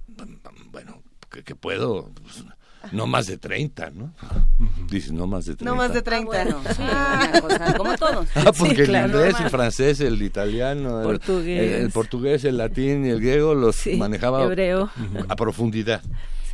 Bueno, 0.71 1.01
que, 1.31 1.43
que 1.43 1.55
puedo, 1.55 2.11
Pues, 2.21 2.43
no 2.91 3.07
más 3.07 3.27
de 3.27 3.37
30, 3.37 3.91
¿no? 3.91 4.13
Dice, 4.89 5.11
no 5.13 5.25
más 5.27 5.45
de 5.45 5.55
30. 5.55 5.65
No 5.71 5.75
más 5.75 5.93
de 5.93 6.01
30. 6.01 6.25
bueno, 6.25 6.61
sí, 6.75 6.81
una 6.81 7.41
cosa, 7.41 7.73
como 7.77 7.95
todos. 7.97 8.27
Ah, 8.35 8.51
porque 8.57 8.85
Sí, 8.85 8.91
el 8.91 9.05
inglés, 9.05 9.35
el 9.39 9.49
francés, 9.49 9.99
el 10.01 10.21
italiano, 10.21 10.99
el- 11.01 11.05
Portugués. 11.05 11.73
el, 11.75 11.81
el 11.85 11.91
portugués, 11.91 12.43
el 12.45 12.57
latín 12.57 13.05
y 13.05 13.09
el 13.09 13.19
griego 13.19 13.53
los 13.55 13.75
Sí, 13.77 13.95
manejaba 13.95 14.43
hebreo. 14.43 14.89
a 15.29 15.35
profundidad. 15.35 16.01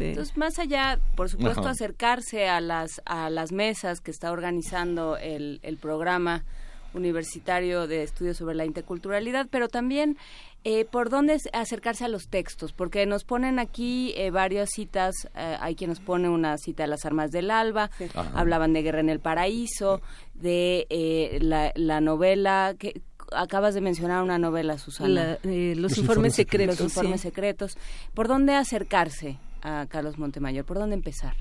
Entonces, 0.02 0.38
más 0.38 0.60
allá, 0.60 0.98
por 1.18 1.28
supuesto, 1.30 1.60
Ajá. 1.60 1.72
acercarse 1.72 2.48
a 2.48 2.62
las, 2.62 3.02
a 3.06 3.30
las 3.30 3.52
mesas 3.52 4.00
que 4.00 4.12
está 4.12 4.32
organizando 4.32 5.18
el, 5.18 5.60
el 5.62 5.76
programa 5.76 6.46
universitario 6.94 7.86
de 7.86 8.04
estudios 8.04 8.38
sobre 8.38 8.56
la 8.56 8.66
interculturalidad, 8.66 9.48
pero 9.52 9.68
también 9.68 10.18
eh, 10.64 10.86
por 10.86 11.10
dónde 11.10 11.36
es- 11.36 11.50
acercarse 11.54 12.06
a 12.06 12.08
los 12.10 12.28
textos, 12.28 12.74
porque 12.74 13.06
nos 13.06 13.24
ponen 13.24 13.60
aquí 13.60 14.14
eh, 14.18 14.30
varias 14.32 14.70
citas, 14.76 15.16
eh, 15.36 15.58
hay 15.60 15.76
quien 15.76 15.90
nos 15.90 16.00
pone 16.00 16.28
una 16.30 16.58
cita 16.58 16.84
de 16.84 16.88
las 16.88 17.06
armas 17.06 17.32
del 17.32 17.50
alba, 17.52 17.90
hablaban 18.34 18.74
de 18.74 18.82
Guerra 18.82 19.00
en 19.00 19.10
el 19.10 19.20
Paraíso, 19.20 20.02
de 20.34 20.86
eh, 20.90 21.40
la, 21.42 21.72
la 21.76 22.02
novela 22.02 22.76
que 22.78 23.02
acabas 23.32 23.74
de 23.76 23.82
mencionar 23.82 24.24
una 24.24 24.38
novela, 24.40 24.78
Susana. 24.78 25.10
La- 25.10 25.34
eh, 25.44 25.74
Los 25.76 25.92
Los 25.92 25.98
informes 25.98 26.00
informes 26.00 26.36
secretos, 26.36 26.80
Los 26.80 26.90
informes 26.92 27.22
sí. 27.22 27.28
secretos. 27.30 27.78
¿Por 28.14 28.28
dónde 28.28 28.54
acercarse 28.56 29.38
a 29.62 29.86
Carlos 29.90 30.18
Montemayor? 30.18 30.66
¿Por 30.66 30.78
dónde 30.80 30.96
empezar? 30.96 31.36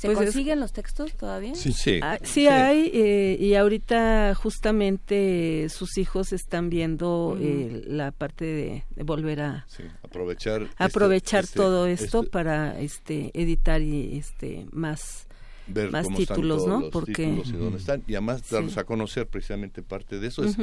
¿Se 0.00 0.06
Pues 0.08 0.18
es- 0.20 0.24
consiguen 0.32 0.60
los 0.60 0.72
textos 0.72 1.12
todavía? 1.14 1.54
Sí, 1.54 1.74
sí. 1.74 2.00
Ah, 2.02 2.18
sí, 2.22 2.46
hay, 2.46 2.90
eh, 2.94 3.36
y 3.38 3.54
ahorita 3.54 4.34
justamente 4.34 5.68
sus 5.68 5.98
hijos 5.98 6.32
están 6.32 6.70
viendo 6.70 7.36
eh, 7.38 7.82
la 7.86 8.10
parte 8.10 8.46
de, 8.46 8.84
de 8.96 9.02
volver 9.02 9.42
a 9.42 9.66
Sí, 9.68 9.82
aprovechar 10.02 10.62
este- 10.62 10.74
aprovechar 10.84 11.44
este- 11.44 11.56
todo 11.58 11.86
esto 11.86 12.20
este- 12.20 12.30
para 12.30 12.80
este 12.80 13.30
editar 13.34 13.82
y 13.82 14.16
este 14.16 14.66
más 14.72 15.26
ver 15.66 15.90
más 15.90 16.04
cómo 16.06 16.18
están 16.18 16.34
títulos, 16.36 16.56
todos 16.64 16.68
¿no? 16.70 16.80
los 16.80 16.90
Porque 16.90 17.12
títulos 17.26 17.48
y 17.48 17.52
dónde 17.52 17.78
están 17.78 18.02
y 18.08 18.14
además 18.14 18.40
Sí. 18.42 18.54
darnos 18.54 18.78
a 18.78 18.84
conocer 18.84 19.26
precisamente 19.26 19.82
parte 19.82 20.18
de 20.18 20.28
eso 20.28 20.44
es, 20.44 20.56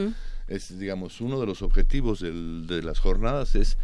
es 0.47 0.79
digamos 0.79 1.21
uno 1.21 1.39
de 1.39 1.45
los 1.45 1.61
objetivos 1.61 2.21
del- 2.21 2.65
de 2.65 2.81
las 2.81 2.97
jornadas 2.99 3.53
es 3.53 3.77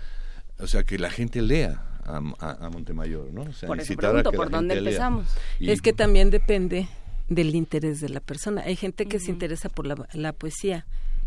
o 0.59 0.65
sea 0.65 0.83
que 0.83 0.97
la 0.97 1.11
gente 1.11 1.41
lea 1.43 1.85
a, 2.05 2.21
a- 2.39 2.65
a 2.65 2.69
Montemayor, 2.69 3.31
¿no? 3.31 3.41
O 3.43 3.53
sea, 3.53 3.67
Por 3.67 3.79
eso 3.79 3.95
pregunto, 3.95 4.31
¿por 4.31 4.49
dónde 4.49 4.77
empezamos? 4.77 5.27
Y- 5.59 5.69
es 5.71 5.81
que 5.81 5.93
también 5.93 6.29
depende 6.29 6.87
del 7.29 7.55
interés 7.55 8.01
de 8.01 8.09
la 8.09 8.19
persona. 8.19 8.61
Hay 8.65 8.75
gente 8.75 9.05
que 9.05 9.19
se 9.19 9.31
interesa 9.31 9.69
por 9.69 9.87
la, 9.87 9.95
la 10.13 10.33
poesía, 10.33 10.85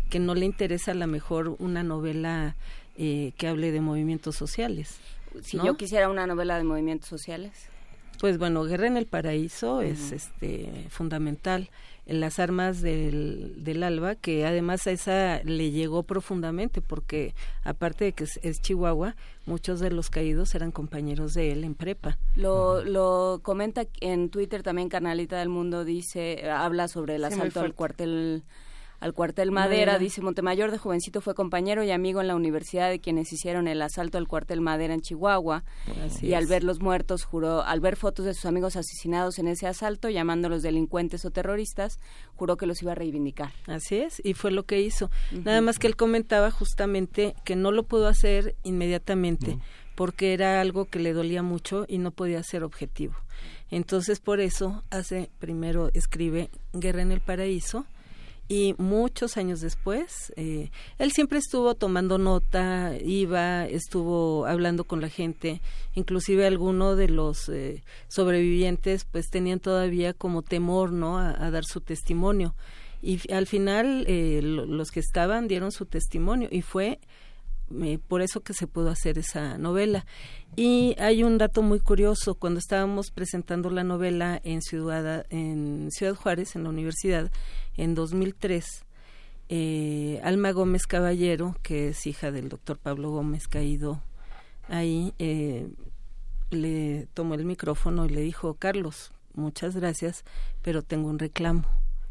que 0.09 0.19
no 0.19 0.35
le 0.35 0.45
interesa 0.45 0.91
a 0.91 0.95
lo 0.95 1.07
mejor 1.07 1.55
una 1.59 1.83
novela 1.83 2.55
eh, 2.97 3.33
que 3.37 3.47
hable 3.47 3.71
de 3.71 3.81
movimientos 3.81 4.35
sociales. 4.35 4.97
Si 5.43 5.57
¿no? 5.57 5.65
yo 5.65 5.77
quisiera 5.77 6.09
una 6.09 6.25
novela 6.27 6.57
de 6.57 6.63
movimientos 6.63 7.09
sociales. 7.09 7.51
Pues 8.19 8.37
bueno, 8.39 8.63
Guerra 8.63 8.87
en 8.87 8.97
el 8.97 9.05
Paraíso 9.05 9.81
es 9.81 10.11
este 10.11 10.85
fundamental. 10.89 11.69
En 12.07 12.21
las 12.21 12.39
armas 12.39 12.81
del, 12.81 13.53
del 13.63 13.83
alba, 13.83 14.15
que 14.15 14.45
además 14.45 14.87
a 14.87 14.91
esa 14.91 15.43
le 15.43 15.71
llegó 15.71 16.03
profundamente, 16.03 16.81
porque 16.81 17.35
aparte 17.63 18.05
de 18.05 18.13
que 18.13 18.23
es, 18.23 18.39
es 18.43 18.61
Chihuahua, 18.61 19.15
muchos 19.45 19.81
de 19.81 19.91
los 19.91 20.09
caídos 20.09 20.55
eran 20.55 20.71
compañeros 20.71 21.33
de 21.33 21.51
él 21.51 21.65
en 21.65 21.75
prepa. 21.75 22.17
Lo, 22.35 22.81
lo 22.83 23.41
comenta 23.43 23.85
en 23.99 24.29
Twitter 24.29 24.63
también 24.63 24.87
Canalita 24.87 25.37
del 25.37 25.49
Mundo, 25.49 25.83
dice, 25.83 26.49
habla 26.49 26.87
sobre 26.87 27.15
el 27.15 27.25
Sí, 27.27 27.33
asalto 27.33 27.59
al 27.59 27.73
cuartel 27.73 28.43
al 28.99 29.13
cuartel 29.13 29.51
Madera, 29.51 29.93
Madera. 29.93 29.99
dice 29.99 30.21
Montemayor 30.21 30.71
de 30.71 30.77
jovencito 30.77 31.21
fue 31.21 31.35
compañero 31.35 31.83
y 31.83 31.91
amigo 31.91 32.21
en 32.21 32.27
la 32.27 32.35
universidad 32.35 32.89
de 32.89 32.99
quienes 32.99 33.31
hicieron 33.31 33.67
el 33.67 33.81
asalto 33.81 34.17
al 34.17 34.27
cuartel 34.27 34.61
Madera 34.61 34.93
en 34.93 35.01
Chihuahua 35.01 35.63
Así 36.03 36.27
y 36.27 36.33
al 36.33 36.43
es. 36.43 36.49
ver 36.49 36.63
los 36.63 36.79
muertos 36.79 37.23
juró, 37.23 37.61
al 37.61 37.79
ver 37.79 37.95
fotos 37.95 38.25
de 38.25 38.33
sus 38.33 38.45
amigos 38.45 38.75
asesinados 38.75 39.39
en 39.39 39.47
ese 39.47 39.67
asalto, 39.67 40.09
llamándolos 40.09 40.63
delincuentes 40.63 41.25
o 41.25 41.31
terroristas, 41.31 41.99
juró 42.35 42.57
que 42.57 42.65
los 42.65 42.81
iba 42.81 42.93
a 42.93 42.95
reivindicar. 42.95 43.51
Así 43.67 43.97
es, 43.97 44.21
y 44.23 44.33
fue 44.33 44.51
lo 44.51 44.63
que 44.63 44.81
hizo. 44.81 45.11
Nada 45.31 45.61
más 45.61 45.79
que 45.79 45.87
él 45.87 45.95
comentaba 45.95 46.51
justamente 46.51 47.35
que 47.43 47.55
no 47.55 47.71
lo 47.71 47.83
pudo 47.83 48.07
hacer 48.07 48.55
inmediatamente, 48.63 49.59
porque 49.95 50.33
era 50.33 50.61
algo 50.61 50.85
que 50.85 50.99
le 50.99 51.13
dolía 51.13 51.43
mucho 51.43 51.85
y 51.87 51.97
no 51.97 52.11
podía 52.11 52.41
ser 52.43 52.63
objetivo. 52.63 53.15
Entonces, 53.69 54.19
por 54.19 54.39
eso 54.39 54.83
hace, 54.89 55.29
primero 55.39 55.89
escribe 55.93 56.49
Guerra 56.73 57.01
en 57.01 57.11
el 57.11 57.19
Paraíso, 57.19 57.85
y 58.49 58.75
muchos 58.77 59.35
años 59.37 59.59
después, 59.59 60.31
eh, 60.37 60.69
él 60.99 61.11
siempre 61.11 61.39
estuvo 61.39 61.75
tomando 61.75 62.17
nota, 62.17 62.93
iba, 63.03 63.65
estuvo 63.65 64.45
hablando 64.45 64.85
con 64.85 65.01
la 65.01 65.09
gente, 65.09 65.61
inclusive 65.95 66.45
algunos 66.47 66.97
de 66.97 67.09
los 67.09 67.49
eh, 67.49 67.83
sobrevivientes 68.07 69.05
pues 69.05 69.29
tenían 69.29 69.59
todavía 69.59 70.13
como 70.13 70.41
temor, 70.43 70.91
¿no? 70.93 71.17
A, 71.19 71.51
dar 71.51 71.65
su 71.65 71.81
testimonio. 71.81 72.55
Y 73.01 73.31
al 73.31 73.47
final 73.47 74.05
eh, 74.07 74.39
lo- 74.41 74.65
los 74.65 74.91
que 74.91 74.99
estaban 75.01 75.47
dieron 75.47 75.71
su 75.71 75.85
testimonio 75.85 76.47
y 76.51 76.61
fue 76.61 76.99
por 78.07 78.21
eso 78.21 78.41
que 78.41 78.53
se 78.53 78.67
pudo 78.67 78.89
hacer 78.89 79.17
esa 79.17 79.57
novela. 79.57 80.05
Y 80.55 80.95
hay 80.99 81.23
un 81.23 81.37
dato 81.37 81.61
muy 81.61 81.79
curioso, 81.79 82.35
cuando 82.35 82.59
estábamos 82.59 83.11
presentando 83.11 83.69
la 83.69 83.83
novela 83.83 84.39
en 84.43 84.61
Ciudad, 84.61 85.25
en 85.29 85.89
Ciudad 85.91 86.15
Juárez, 86.15 86.55
en 86.55 86.63
la 86.63 86.69
universidad, 86.69 87.31
en 87.75 87.95
2003, 87.95 88.85
eh, 89.49 90.19
Alma 90.23 90.51
Gómez 90.51 90.87
Caballero, 90.87 91.55
que 91.61 91.89
es 91.89 92.05
hija 92.07 92.31
del 92.31 92.49
doctor 92.49 92.77
Pablo 92.77 93.11
Gómez 93.11 93.47
caído 93.47 94.01
ahí, 94.67 95.13
eh, 95.19 95.69
le 96.49 97.07
tomó 97.13 97.35
el 97.35 97.45
micrófono 97.45 98.05
y 98.05 98.09
le 98.09 98.21
dijo, 98.21 98.55
Carlos, 98.55 99.11
muchas 99.33 99.75
gracias, 99.75 100.23
pero 100.61 100.81
tengo 100.81 101.09
un 101.09 101.19
reclamo 101.19 101.65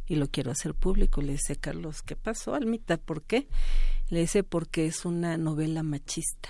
y 0.07 0.17
lo 0.17 0.28
quiero 0.28 0.51
hacer 0.51 0.75
público. 0.75 1.20
Le 1.20 1.33
dice, 1.33 1.57
Carlos, 1.57 2.02
¿qué 2.02 2.17
pasó, 2.17 2.55
Almita? 2.55 2.97
¿Por 2.97 3.23
qué? 3.23 3.47
Le 4.09 4.20
dice, 4.20 4.43
porque 4.43 4.86
es 4.86 5.05
una 5.05 5.36
novela 5.36 5.83
machista. 5.83 6.49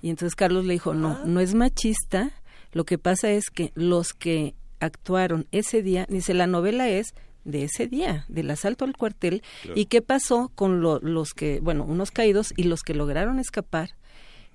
Y 0.00 0.10
entonces 0.10 0.34
Carlos 0.34 0.64
le 0.64 0.74
dijo, 0.74 0.94
no, 0.94 1.24
no 1.24 1.40
es 1.40 1.54
machista, 1.54 2.30
lo 2.72 2.84
que 2.84 2.98
pasa 2.98 3.30
es 3.30 3.50
que 3.50 3.72
los 3.74 4.12
que 4.12 4.54
actuaron 4.80 5.46
ese 5.52 5.82
día, 5.82 6.06
dice, 6.08 6.34
la 6.34 6.46
novela 6.46 6.88
es 6.88 7.14
de 7.44 7.64
ese 7.64 7.86
día, 7.86 8.24
del 8.28 8.50
asalto 8.50 8.84
al 8.84 8.96
cuartel, 8.96 9.42
Claro. 9.62 9.78
y 9.80 9.86
qué 9.86 10.02
pasó 10.02 10.50
con 10.54 10.80
lo- 10.80 11.00
los 11.00 11.34
que, 11.34 11.60
bueno, 11.60 11.84
unos 11.84 12.10
caídos 12.10 12.52
y 12.56 12.64
los 12.64 12.82
que 12.82 12.94
lograron 12.94 13.38
escapar, 13.38 13.90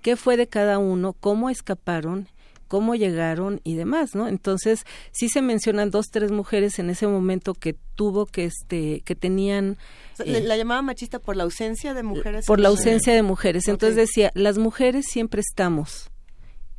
qué 0.02 0.16
fue 0.16 0.38
de 0.38 0.48
cada 0.48 0.78
uno, 0.80 1.14
cómo 1.14 1.50
escaparon, 1.50 2.28
cómo 2.68 2.96
llegaron 2.96 3.62
y 3.64 3.76
demás, 3.76 4.16
¿no? 4.16 4.28
Entonces, 4.28 4.86
sí 5.12 5.30
se 5.30 5.42
mencionan 5.42 5.92
dos, 5.92 6.08
tres 6.12 6.32
mujeres 6.32 6.80
en 6.80 6.90
ese 6.90 7.08
momento 7.08 7.54
que 7.54 7.76
tuvo 7.96 8.26
que, 8.26 8.46
este, 8.46 9.02
que 9.02 9.16
tenían... 9.16 9.78
Eh, 10.20 10.42
la 10.42 10.58
llamaba 10.58 10.82
machista 10.82 11.20
por 11.20 11.36
la 11.36 11.44
ausencia 11.44 11.94
de 11.94 12.04
mujeres. 12.04 12.46
por 12.46 12.60
la 12.60 12.70
ausencia 12.70 13.14
de 13.14 13.24
mujeres. 13.24 13.68
Entonces 13.68 13.96
decía, 13.96 14.32
las 14.34 14.58
mujeres 14.58 15.06
siempre 15.08 15.42
estamos 15.42 16.12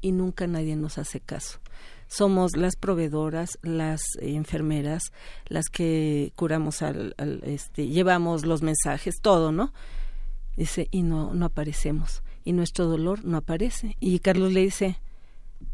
y 0.00 0.12
nunca 0.12 0.47
nadie 0.47 0.76
nos 0.76 0.99
hace 0.99 1.20
caso. 1.20 1.60
Somos 2.07 2.57
las 2.57 2.76
proveedoras, 2.76 3.58
las 3.62 4.00
eh, 4.20 4.34
enfermeras, 4.34 5.12
las 5.47 5.67
que 5.67 6.33
curamos 6.36 6.81
al, 6.83 7.15
al, 7.18 7.42
este, 7.44 7.86
llevamos 7.86 8.47
los 8.47 8.62
mensajes, 8.62 9.17
todo, 9.20 9.52
¿no? 9.52 9.73
Dice, 10.57 10.89
y 10.91 11.02
no, 11.02 11.34
no 11.34 11.47
aparecemos. 11.47 12.23
Y 12.44 12.52
nuestro 12.52 12.86
dolor 12.86 13.25
no 13.25 13.36
aparece. 13.36 13.97
Y 14.00 14.18
Carlos 14.20 14.52
le 14.52 14.60
dice, 14.62 14.99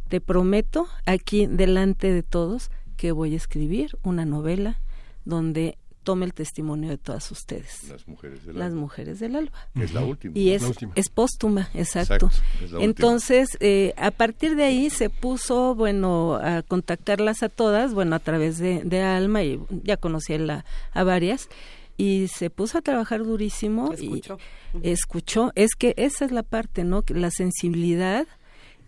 te 0.09 0.21
prometo 0.21 0.87
aquí 1.07 1.47
delante 1.47 2.13
de 2.13 2.23
todos 2.23 2.71
que 2.97 3.13
voy 3.13 3.35
a 3.35 3.37
escribir 3.37 3.97
una 4.03 4.25
novela 4.25 4.81
donde 5.25 5.77
tome 6.05 6.27
el 6.27 6.35
testimonio 6.35 6.91
de 6.91 6.99
todas 6.99 7.31
ustedes. 7.31 7.89
Las 7.89 8.07
mujeres 8.07 8.45
del 8.45 8.59
Las 8.59 8.67
alba. 8.67 8.81
mujeres 8.81 9.21
del 9.21 9.37
alba. 9.37 9.53
Es 9.75 9.95
la 9.95 10.05
última. 10.05 10.37
Y 10.39 10.51
es, 10.51 10.61
La 10.61 10.69
última. 10.69 10.93
es 10.97 11.09
póstuma, 11.09 11.71
exacto. 11.73 12.27
Exacto, 12.27 12.43
es 12.57 12.71
la 12.73 12.79
última. 12.79 12.85
Entonces, 12.85 13.49
eh, 13.61 13.95
a 13.97 14.11
partir 14.11 14.55
de 14.55 14.65
ahí 14.65 14.91
se 14.91 15.09
puso, 15.09 15.75
bueno, 15.75 16.35
a 16.35 16.61
contactarlas 16.63 17.43
a 17.43 17.49
todas, 17.49 17.95
bueno, 17.95 18.15
a 18.17 18.19
través 18.19 18.59
de, 18.59 18.83
de 18.85 19.01
Alma, 19.03 19.43
y 19.45 19.59
ya 19.83 19.97
conocí 19.97 20.35
a, 20.35 20.39
la- 20.39 20.65
a 20.93 21.05
varias, 21.05 21.49
y 21.97 22.29
se 22.29 22.51
puso 22.51 22.77
a 22.77 22.83
trabajar 22.83 23.25
durísimo. 23.25 23.91
Escuchó. 23.95 24.39
Y 24.83 24.91
escuchó. 24.91 25.53
Es 25.55 25.71
que 25.75 25.95
esa 25.97 26.27
es 26.27 26.33
la 26.33 26.43
parte, 26.43 26.85
¿no? 26.85 27.01
Que 27.01 27.15
La 27.15 27.31
sensibilidad, 27.31 28.27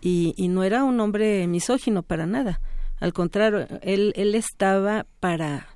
y, 0.00 0.34
no 0.48 0.62
era 0.62 0.84
un 0.84 1.00
hombre 1.00 1.46
misógino 1.46 2.02
para 2.02 2.26
nada. 2.26 2.60
Al 3.00 3.12
contrario, 3.12 3.66
él, 3.82 4.12
él 4.16 4.34
estaba 4.34 5.06
para, 5.20 5.66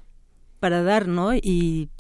para 0.61 0.83
dar, 0.83 1.09
¿no? 1.09 1.35
Y 1.35 1.91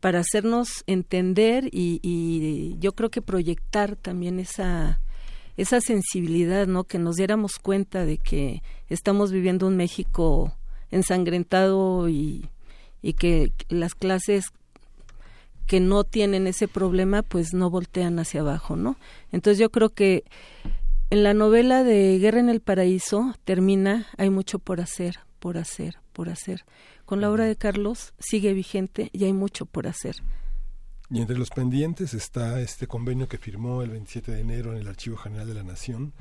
para 0.00 0.20
hacernos 0.20 0.84
entender 0.86 1.66
y, 1.72 2.00
y 2.02 2.76
yo 2.78 2.92
creo 2.92 3.10
que 3.10 3.22
proyectar 3.22 3.96
también 3.96 4.38
esa 4.38 5.00
esa 5.56 5.80
sensibilidad, 5.80 6.66
¿no? 6.66 6.84
Que 6.84 6.98
nos 6.98 7.16
diéramos 7.16 7.58
cuenta 7.58 8.04
de 8.04 8.18
que 8.18 8.62
estamos 8.88 9.30
viviendo 9.30 9.66
un 9.66 9.76
México 9.76 10.56
ensangrentado 10.90 12.08
y, 12.08 12.48
y 13.02 13.14
que 13.14 13.52
las 13.68 13.94
clases 13.94 14.46
que 15.66 15.80
no 15.80 16.04
tienen 16.04 16.46
ese 16.46 16.68
problema 16.68 17.22
pues 17.22 17.54
no 17.54 17.70
voltean 17.70 18.18
hacia 18.18 18.40
abajo, 18.40 18.76
¿no? 18.76 18.96
Entonces 19.32 19.58
yo 19.58 19.70
creo 19.70 19.90
que 19.90 20.24
en 21.14 21.22
la 21.22 21.32
novela 21.32 21.84
de 21.84 22.18
Guerra 22.18 22.40
en 22.40 22.48
el 22.48 22.60
Paraíso 22.60 23.36
termina 23.44 24.08
hay 24.18 24.30
mucho 24.30 24.58
por 24.58 24.80
hacer, 24.80 25.20
por 25.38 25.58
hacer, 25.58 26.00
por 26.12 26.28
hacer. 26.28 26.64
Con 27.04 27.20
la 27.20 27.30
obra 27.30 27.44
de 27.44 27.54
Carlos 27.54 28.14
sigue 28.18 28.52
vigente 28.52 29.10
y 29.12 29.22
hay 29.22 29.32
mucho 29.32 29.64
por 29.64 29.86
hacer. 29.86 30.16
Y 31.10 31.20
entre 31.20 31.38
los 31.38 31.50
pendientes 31.50 32.14
está 32.14 32.60
este 32.60 32.88
convenio 32.88 33.28
que 33.28 33.38
firmó 33.38 33.82
el 33.82 33.90
27 33.90 34.32
de 34.32 34.40
enero 34.40 34.72
en 34.72 34.78
el 34.78 34.88
Archivo 34.88 35.16
General 35.16 35.46
de 35.46 35.54
la 35.54 35.62
Nación, 35.62 36.14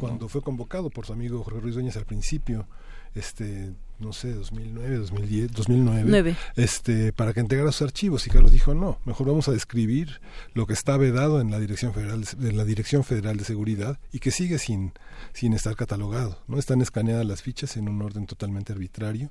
cuando 0.00 0.30
fue 0.30 0.40
convocado 0.40 0.88
por 0.88 1.04
su 1.04 1.12
amigo 1.12 1.44
Jorge 1.44 1.60
Ruiz 1.60 1.74
Dueñas 1.74 1.98
al 1.98 2.06
principio, 2.06 2.66
este, 3.14 3.72
no 3.98 4.12
sé, 4.12 4.32
2009, 4.32 4.96
2010, 4.98 5.52
2009, 5.52 6.04
Nueve. 6.06 6.36
este, 6.56 7.12
para 7.12 7.32
que 7.32 7.40
entregara 7.40 7.72
sus 7.72 7.82
archivos. 7.82 8.26
Y 8.26 8.30
Carlos 8.30 8.52
dijo, 8.52 8.74
no, 8.74 8.98
mejor 9.04 9.26
vamos 9.26 9.48
a 9.48 9.52
describir 9.52 10.20
lo 10.54 10.66
que 10.66 10.72
está 10.72 10.96
vedado 10.96 11.40
en 11.40 11.50
la 11.50 11.58
Dirección 11.58 11.92
Federal, 11.94 12.22
de- 12.24 12.48
en 12.50 12.56
la 12.56 12.64
Dirección 12.64 13.04
Federal 13.04 13.36
de 13.36 13.44
Seguridad 13.44 13.98
y 14.12 14.20
que 14.20 14.30
sigue 14.30 14.58
sin, 14.58 14.92
sin 15.32 15.52
estar 15.52 15.74
catalogado. 15.76 16.38
no 16.46 16.58
Están 16.58 16.80
escaneadas 16.80 17.26
las 17.26 17.42
fichas 17.42 17.76
en 17.76 17.88
un 17.88 18.00
orden 18.02 18.26
totalmente 18.26 18.72
arbitrario 18.72 19.30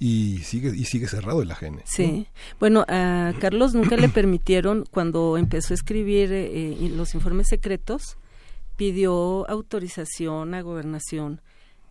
y 0.00 0.38
sigue, 0.38 0.76
y 0.76 0.84
sigue 0.86 1.06
cerrado 1.06 1.42
el 1.42 1.50
AGN. 1.52 1.76
¿no? 1.76 1.82
Sí. 1.84 2.26
Bueno, 2.58 2.84
a 2.88 3.32
Carlos 3.40 3.74
nunca 3.74 3.96
le 3.96 4.08
permitieron, 4.08 4.84
cuando 4.90 5.36
empezó 5.38 5.72
a 5.72 5.76
escribir 5.76 6.30
eh, 6.32 6.90
los 6.96 7.14
informes 7.14 7.46
secretos, 7.48 8.16
pidió 8.76 9.48
autorización 9.48 10.54
a 10.54 10.62
gobernación 10.62 11.40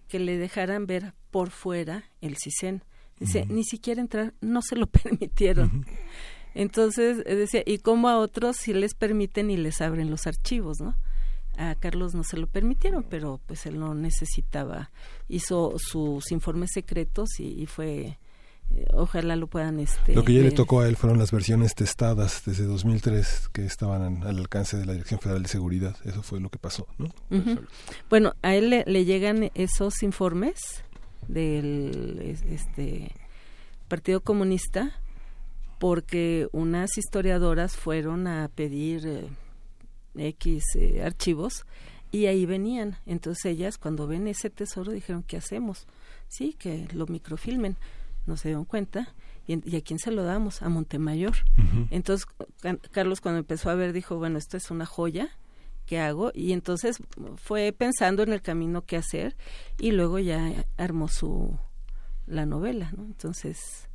que 0.09 0.19
le 0.19 0.37
dejaran 0.37 0.85
ver 0.85 1.13
por 1.31 1.51
fuera 1.51 2.03
el 2.19 2.35
CISEN. 2.37 2.83
Dice, 3.19 3.45
ni 3.45 3.63
siquiera 3.63 4.01
entrar, 4.01 4.33
no 4.41 4.61
se 4.61 4.75
lo 4.75 4.87
permitieron. 4.87 5.85
Entonces, 6.53 7.23
eh, 7.25 7.35
decía, 7.35 7.63
¿y 7.65 7.77
cómo 7.77 8.09
a 8.09 8.17
otros 8.17 8.57
sí 8.57 8.73
les 8.73 8.93
permiten 8.93 9.49
y 9.49 9.57
les 9.57 9.81
abren 9.81 10.09
los 10.09 10.27
archivos, 10.27 10.79
no? 10.81 10.95
A 11.57 11.75
Carlos 11.75 12.15
no 12.15 12.23
se 12.23 12.37
lo 12.37 12.47
permitieron, 12.47 13.05
pero 13.09 13.39
pues 13.45 13.65
él 13.65 13.79
no 13.79 13.93
necesitaba, 13.93 14.91
hizo 15.27 15.73
sus 15.77 16.31
informes 16.31 16.71
secretos 16.73 17.39
y, 17.39 17.61
y 17.61 17.65
fue, 17.65 18.17
ojalá 18.93 19.35
lo 19.35 19.47
puedan 19.47 19.79
este 19.79 20.13
Lo 20.15 20.23
que 20.23 20.33
ya 20.33 20.41
le 20.41 20.51
tocó 20.51 20.81
a 20.81 20.87
él 20.87 20.95
fueron 20.95 21.19
las 21.19 21.31
versiones 21.31 21.75
testadas 21.75 22.43
desde 22.45 22.65
2003 22.65 23.49
que 23.51 23.65
estaban 23.65 24.01
an- 24.01 24.23
al 24.23 24.37
alcance 24.37 24.77
de 24.77 24.85
la 24.85 24.93
Dirección 24.93 25.19
Federal 25.19 25.43
de 25.43 25.49
Seguridad. 25.49 25.95
Eso 26.05 26.21
fue 26.23 26.39
lo 26.39 26.49
que 26.49 26.59
pasó, 26.59 26.87
¿no? 26.97 27.09
Bueno, 28.09 28.33
a 28.41 28.55
él 28.55 28.69
le, 28.69 28.83
le 28.85 29.05
llegan 29.05 29.51
esos 29.55 30.03
informes 30.03 30.83
del 31.27 32.19
es- 32.23 32.43
este 32.43 33.11
Partido 33.87 34.21
Comunista 34.21 34.91
porque 35.79 36.47
unas 36.51 36.97
historiadoras 36.97 37.75
fueron 37.77 38.27
a 38.27 38.49
pedir 38.49 39.07
eh, 39.07 39.27
X 40.15 40.63
eh, 40.75 41.01
archivos 41.03 41.65
y 42.11 42.25
ahí 42.25 42.45
venían. 42.45 42.97
Entonces 43.05 43.45
ellas 43.45 43.77
cuando 43.77 44.07
ven 44.07 44.27
ese 44.27 44.49
tesoro 44.49 44.91
dijeron, 44.91 45.23
¿qué 45.23 45.37
hacemos? 45.37 45.87
Sí, 46.27 46.55
que 46.59 46.87
lo 46.93 47.07
microfilmen. 47.07 47.77
No 48.25 48.37
se 48.37 48.49
dieron 48.49 48.65
cuenta. 48.65 49.13
¿Y, 49.47 49.53
en- 49.53 49.63
¿y 49.65 49.75
a 49.77 49.81
quién 49.81 49.97
se 49.99 50.11
lo 50.11 50.23
damos? 50.23 50.61
A 50.61 50.69
Montemayor. 50.69 51.33
Entonces 51.89 52.27
Can- 52.61 52.79
Carlos 52.91 53.21
cuando 53.21 53.39
empezó 53.39 53.69
a 53.69 53.75
ver 53.75 53.93
dijo, 53.93 54.17
bueno, 54.17 54.37
esto 54.37 54.57
es 54.57 54.69
una 54.71 54.85
joya. 54.85 55.29
¿Qué 55.85 55.99
hago? 55.99 56.31
Y 56.35 56.51
entonces 56.53 56.97
fue 57.37 57.73
pensando 57.75 58.21
en 58.21 58.31
el 58.31 58.43
camino 58.43 58.83
que 58.85 58.95
hacer 58.97 59.35
y 59.79 59.91
luego 59.91 60.19
ya 60.19 60.65
armó 60.77 61.07
su 61.07 61.57
la 62.27 62.45
novela, 62.45 62.91
¿no? 62.95 63.05
Entonces 63.05 63.89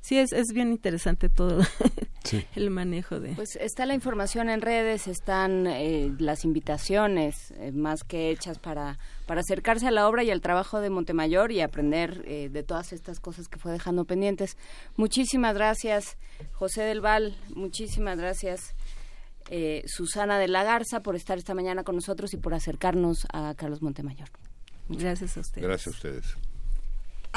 sí 0.00 0.16
es, 0.16 0.32
es 0.32 0.46
bien 0.54 0.70
interesante 0.70 1.28
todo 1.28 1.60
el 2.56 2.70
manejo 2.70 3.20
de 3.20 3.34
Pues 3.34 3.56
está 3.56 3.84
la 3.84 3.92
información 3.94 4.48
en 4.48 4.62
redes, 4.62 5.08
están 5.08 5.66
eh, 5.66 6.10
las 6.18 6.44
invitaciones 6.46 7.50
eh, 7.58 7.70
más 7.72 8.02
que 8.02 8.30
hechas 8.30 8.58
para, 8.58 8.98
para 9.26 9.40
acercarse 9.40 9.88
a 9.88 9.90
la 9.90 10.08
obra 10.08 10.24
y 10.24 10.30
al 10.30 10.40
trabajo 10.40 10.80
de 10.80 10.88
Montemayor 10.88 11.52
y 11.52 11.60
aprender 11.60 12.22
eh, 12.26 12.48
de 12.48 12.62
todas 12.62 12.92
estas 12.92 13.20
cosas 13.20 13.48
que 13.48 13.58
fue 13.58 13.72
dejando 13.72 14.04
pendientes. 14.04 14.56
Muchísimas 14.96 15.54
gracias, 15.54 16.16
José 16.52 16.82
del 16.82 17.00
Val, 17.00 17.36
muchísimas 17.54 18.18
gracias, 18.18 18.74
eh, 19.50 19.82
Susana 19.86 20.38
de 20.38 20.48
la 20.48 20.64
Garza, 20.64 21.00
por 21.00 21.16
estar 21.16 21.38
esta 21.38 21.54
mañana 21.54 21.84
con 21.84 21.96
nosotros 21.96 22.32
y 22.34 22.36
por 22.36 22.54
acercarnos 22.54 23.26
a 23.32 23.54
Carlos 23.54 23.82
Montemayor. 23.82 24.28
Gracias 24.88 25.36
a 25.36 25.40
ustedes. 25.40 25.66
Gracias 25.66 25.86
a 25.88 25.90
ustedes. 25.90 26.55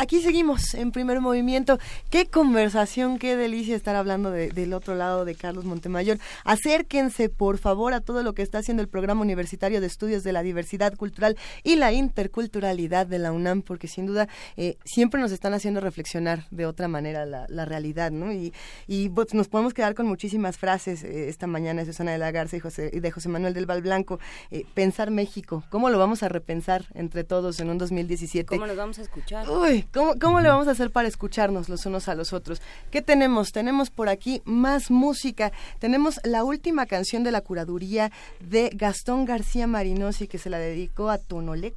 Aquí 0.02 0.22
seguimos 0.22 0.74
en 0.76 0.94
primer 0.94 1.20
movimiento. 1.20 1.78
Qué 2.10 2.26
conversación, 2.28 3.20
qué 3.20 3.36
delicia 3.36 3.76
estar 3.76 3.98
hablando 3.98 4.32
de- 4.32 4.48
del 4.50 4.72
otro 4.74 4.96
lado 4.96 5.26
de 5.26 5.36
Carlos 5.36 5.66
Montemayor. 5.66 6.20
Acérquense, 6.46 7.28
por 7.28 7.58
favor, 7.58 7.94
a 7.94 8.00
todo 8.00 8.24
lo 8.24 8.34
que 8.34 8.42
está 8.42 8.60
haciendo 8.60 8.82
el 8.82 8.88
Programa 8.88 9.20
Universitario 9.22 9.82
de 9.82 9.88
Estudios 9.88 10.24
de 10.24 10.32
la 10.32 10.42
Diversidad 10.42 10.96
Cultural 10.96 11.36
y 11.64 11.76
la 11.76 11.92
Interculturalidad 11.92 13.08
de 13.08 13.20
la 13.20 13.34
UNAM, 13.34 13.62
porque 13.62 13.90
sin 13.90 14.06
duda 14.06 14.30
eh, 14.56 14.78
siempre 14.86 15.20
nos 15.20 15.34
están 15.34 15.54
haciendo 15.54 15.82
reflexionar 15.82 16.46
de 16.50 16.66
otra 16.66 16.88
manera 16.88 17.26
la, 17.26 17.46
la 17.50 17.66
realidad, 17.66 18.12
¿no? 18.12 18.32
Y, 18.32 18.54
y 18.88 19.10
pues, 19.10 19.34
nos 19.34 19.50
podemos 19.50 19.74
quedar 19.74 19.96
con 19.96 20.06
muchísimas 20.08 20.58
frases 20.58 21.04
eh, 21.04 21.28
esta 21.28 21.46
mañana 21.46 21.82
de 21.84 21.88
Susana 21.88 22.12
de 22.14 22.20
la 22.20 22.32
Garza 22.32 22.56
y, 22.56 22.62
José, 22.62 22.90
de 22.92 23.12
José 23.12 23.28
Manuel 23.28 23.54
del 23.54 23.66
Val 23.66 23.82
Blanco. 23.82 24.18
Eh, 24.50 24.64
pensar 24.74 25.12
México, 25.12 25.66
¿cómo 25.70 25.90
lo 25.90 26.00
vamos 26.00 26.24
a 26.24 26.30
repensar 26.30 26.86
entre 26.94 27.26
todos 27.26 27.60
en 27.60 27.70
un 27.70 27.78
2017? 27.78 28.46
¿Cómo 28.48 28.66
nos 28.66 28.78
vamos 28.78 28.98
a 29.00 29.02
escuchar? 29.02 29.50
Uy, 29.50 29.86
¿cómo, 29.94 30.14
cómo 30.20 30.42
le 30.42 30.50
vamos 30.50 30.68
a 30.68 30.72
hacer 30.72 30.92
para 30.92 31.08
escucharnos 31.08 31.70
los 31.70 31.86
unos 31.86 32.08
a 32.08 32.16
los 32.16 32.34
otros? 32.34 32.62
¿Qué 32.92 33.02
tenemos? 33.02 33.52
Tenemos 33.52 33.90
por 33.90 34.10
aquí 34.10 34.42
más 34.46 34.92
música. 34.92 35.52
Tenemos 35.80 36.20
la 36.24 36.44
última 36.44 36.86
canción 36.86 37.24
de 37.24 37.32
la 37.32 37.42
curaduría 37.42 38.12
de 38.40 38.70
Gastón 38.74 39.26
García 39.26 39.68
Marinosi 39.68 40.28
que 40.28 40.38
se 40.38 40.50
la 40.50 40.58
dedicó 40.60 41.10
a 41.10 41.18
Tonolec. 41.18 41.76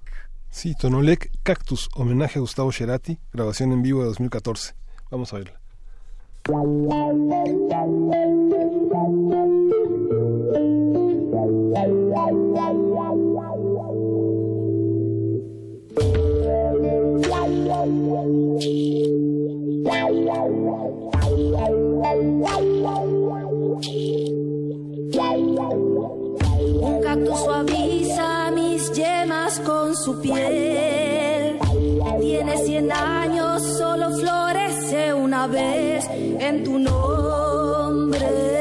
Sí, 0.51 0.75
Tonolec 0.75 1.31
Cactus, 1.43 1.89
homenaje 1.95 2.39
a 2.39 2.43
Gustavo 2.43 2.73
Cerati, 2.73 3.19
grabación 3.33 3.73
en 3.73 3.83
vivo 3.83 4.01
de 4.01 4.07
2014. 4.07 4.75
Vamos 5.11 5.33
a 5.33 5.39
verla. 5.39 5.59
Un 26.81 27.01
cactus 27.02 27.39
suaviza 27.41 28.51
mis 28.51 28.92
yemas 28.92 29.59
con 29.60 29.97
su 29.97 30.20
piel. 30.20 31.59
Tiene 32.20 32.59
cien 32.59 32.92
años, 32.92 33.62
solo 33.78 34.10
florece 34.18 35.15
una 35.15 35.47
vez 35.47 36.07
en 36.10 36.65
tu 36.65 36.78
nombre. 36.78 38.52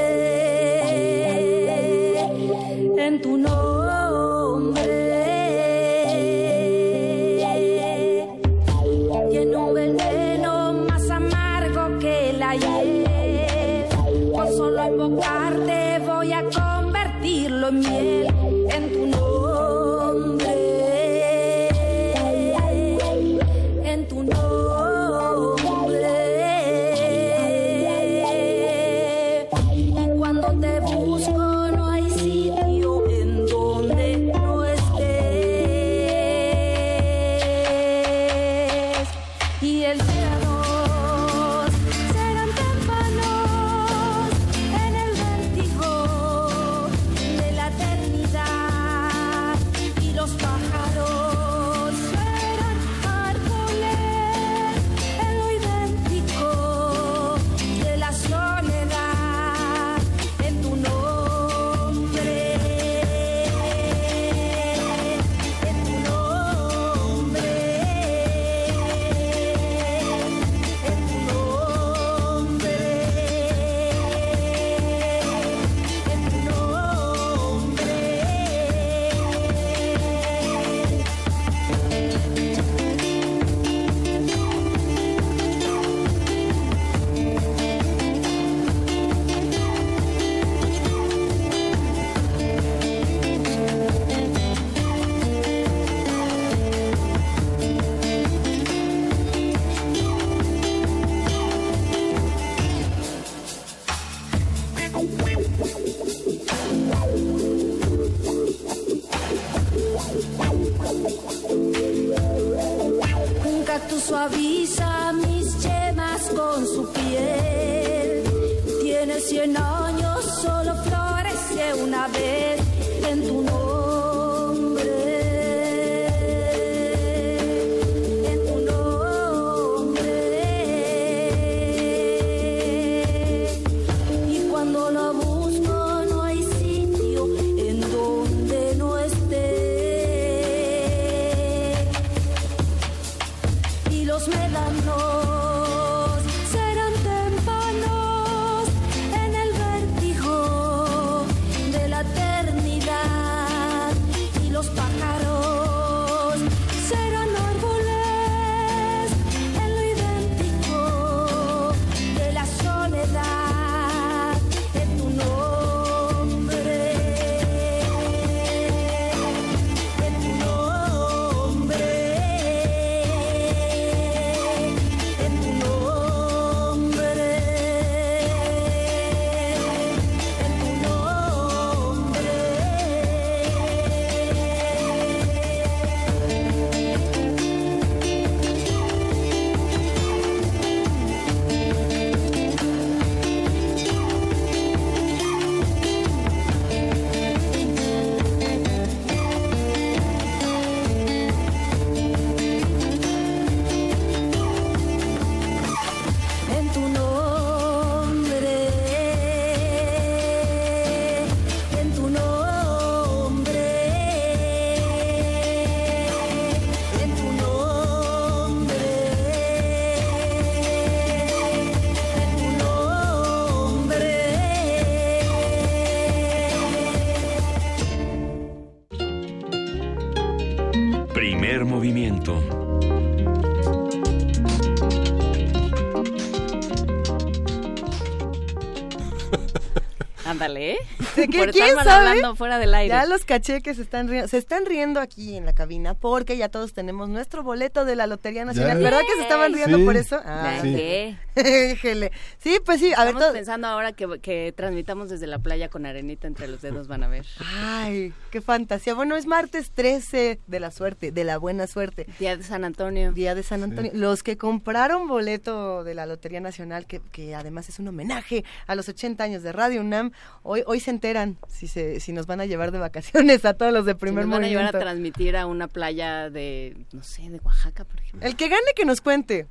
Ándale, 240.42 240.72
¿eh? 240.72 240.78
¿De 241.16 241.28
qué? 241.28 241.38
Por 241.38 241.52
¿Quién 241.52 241.76
sabe? 241.76 241.92
hablando 242.10 242.36
fuera 242.36 242.58
del 242.58 242.74
aire. 242.74 242.96
Ya 242.96 243.06
los 243.06 243.26
caché 243.26 243.62
que 243.62 243.76
se 243.76 243.84
están 243.84 244.08
riendo. 244.08 244.28
Se 244.28 244.38
están 244.40 244.66
riendo 244.66 245.00
aquí 245.00 245.36
en 245.38 245.46
la 245.46 245.54
cabina 245.54 245.94
porque 245.94 246.36
ya 246.36 246.50
todos 246.50 246.74
tenemos 246.74 247.10
nuestro 247.10 247.44
boleto 247.44 247.86
de 247.86 247.96
la 247.96 248.08
Lotería 248.08 248.44
Nacional. 248.44 248.78
Ya. 248.80 248.84
¿Verdad 248.84 249.02
que 249.02 249.16
se 249.18 249.22
estaban 249.22 249.54
riendo 249.54 249.78
Sí. 249.78 249.84
por 249.86 249.98
eso? 249.98 250.20
Ya, 250.24 250.60
sí. 250.64 251.16
Sí, 252.52 252.60
pues 252.66 252.80
sí. 252.80 252.92
A 252.94 253.00
ver, 253.06 253.08
Estamos 253.10 253.22
todo- 253.24 253.34
pensando 253.34 253.68
ahora 253.68 253.94
que, 253.94 254.20
que 254.22 254.54
transmitamos 254.56 255.10
desde 255.10 255.28
la 255.28 255.40
playa 255.40 255.70
con 255.70 255.86
arenita 255.86 256.28
entre 256.28 256.48
los 256.48 256.62
dedos, 256.62 256.88
van 256.88 257.04
a 257.04 257.08
ver. 257.08 257.26
Ay, 257.56 258.14
qué 258.30 258.42
fantasía. 258.42 258.94
Bueno, 258.94 259.16
es 259.16 259.26
martes 259.26 259.72
13 259.72 260.40
de 260.46 260.60
la 260.60 260.72
suerte, 260.72 261.12
de 261.12 261.24
la 261.24 261.38
buena 261.38 261.68
suerte. 261.68 262.08
Día 262.20 262.36
de 262.36 262.44
San 262.44 262.64
Antonio. 262.64 263.12
Día 263.14 263.36
de 263.36 263.44
San 263.44 263.64
Antonio. 263.64 263.92
Los 263.94 264.24
que 264.24 264.38
compraron 264.38 265.08
boleto 265.08 265.84
de 265.84 265.94
la 265.94 266.06
Lotería 266.06 266.42
Nacional, 266.42 266.86
que, 266.86 267.00
que 267.12 267.36
además 267.36 267.70
es 267.70 267.80
un 267.80 267.88
homenaje 267.88 268.44
a 268.68 268.76
los 268.76 268.90
80 268.90 269.24
años 269.24 269.44
de 269.44 269.52
Radio 269.52 269.82
UNAM, 269.82 270.12
hoy, 270.44 270.64
hoy 270.66 270.80
se 270.80 270.92
enteran 270.92 271.38
si, 271.48 271.68
se, 271.68 272.00
si 272.00 272.12
nos 272.12 272.28
van 272.28 272.42
a 272.42 272.46
llevar 272.46 272.72
de 272.72 272.80
vacaciones 272.80 273.46
a 273.46 273.54
todos 273.54 273.72
los 273.72 273.86
de 273.86 273.94
Si 273.94 274.00
primer 274.00 274.26
nos 274.26 274.34
van 274.36 274.44
a 274.44 274.48
llevar 274.50 274.76
a 274.76 274.80
transmitir 274.80 275.38
a 275.38 275.46
una 275.46 275.68
playa 275.68 276.30
de, 276.30 276.76
no 276.92 277.04
sé, 277.04 277.30
de 277.30 277.40
Oaxaca, 277.40 277.86
por 277.86 278.00
ejemplo. 278.02 278.28
El 278.28 278.36
que 278.36 278.50
gane 278.50 278.62
que 278.76 278.86
nos 278.86 279.00
cuente. 279.02 279.48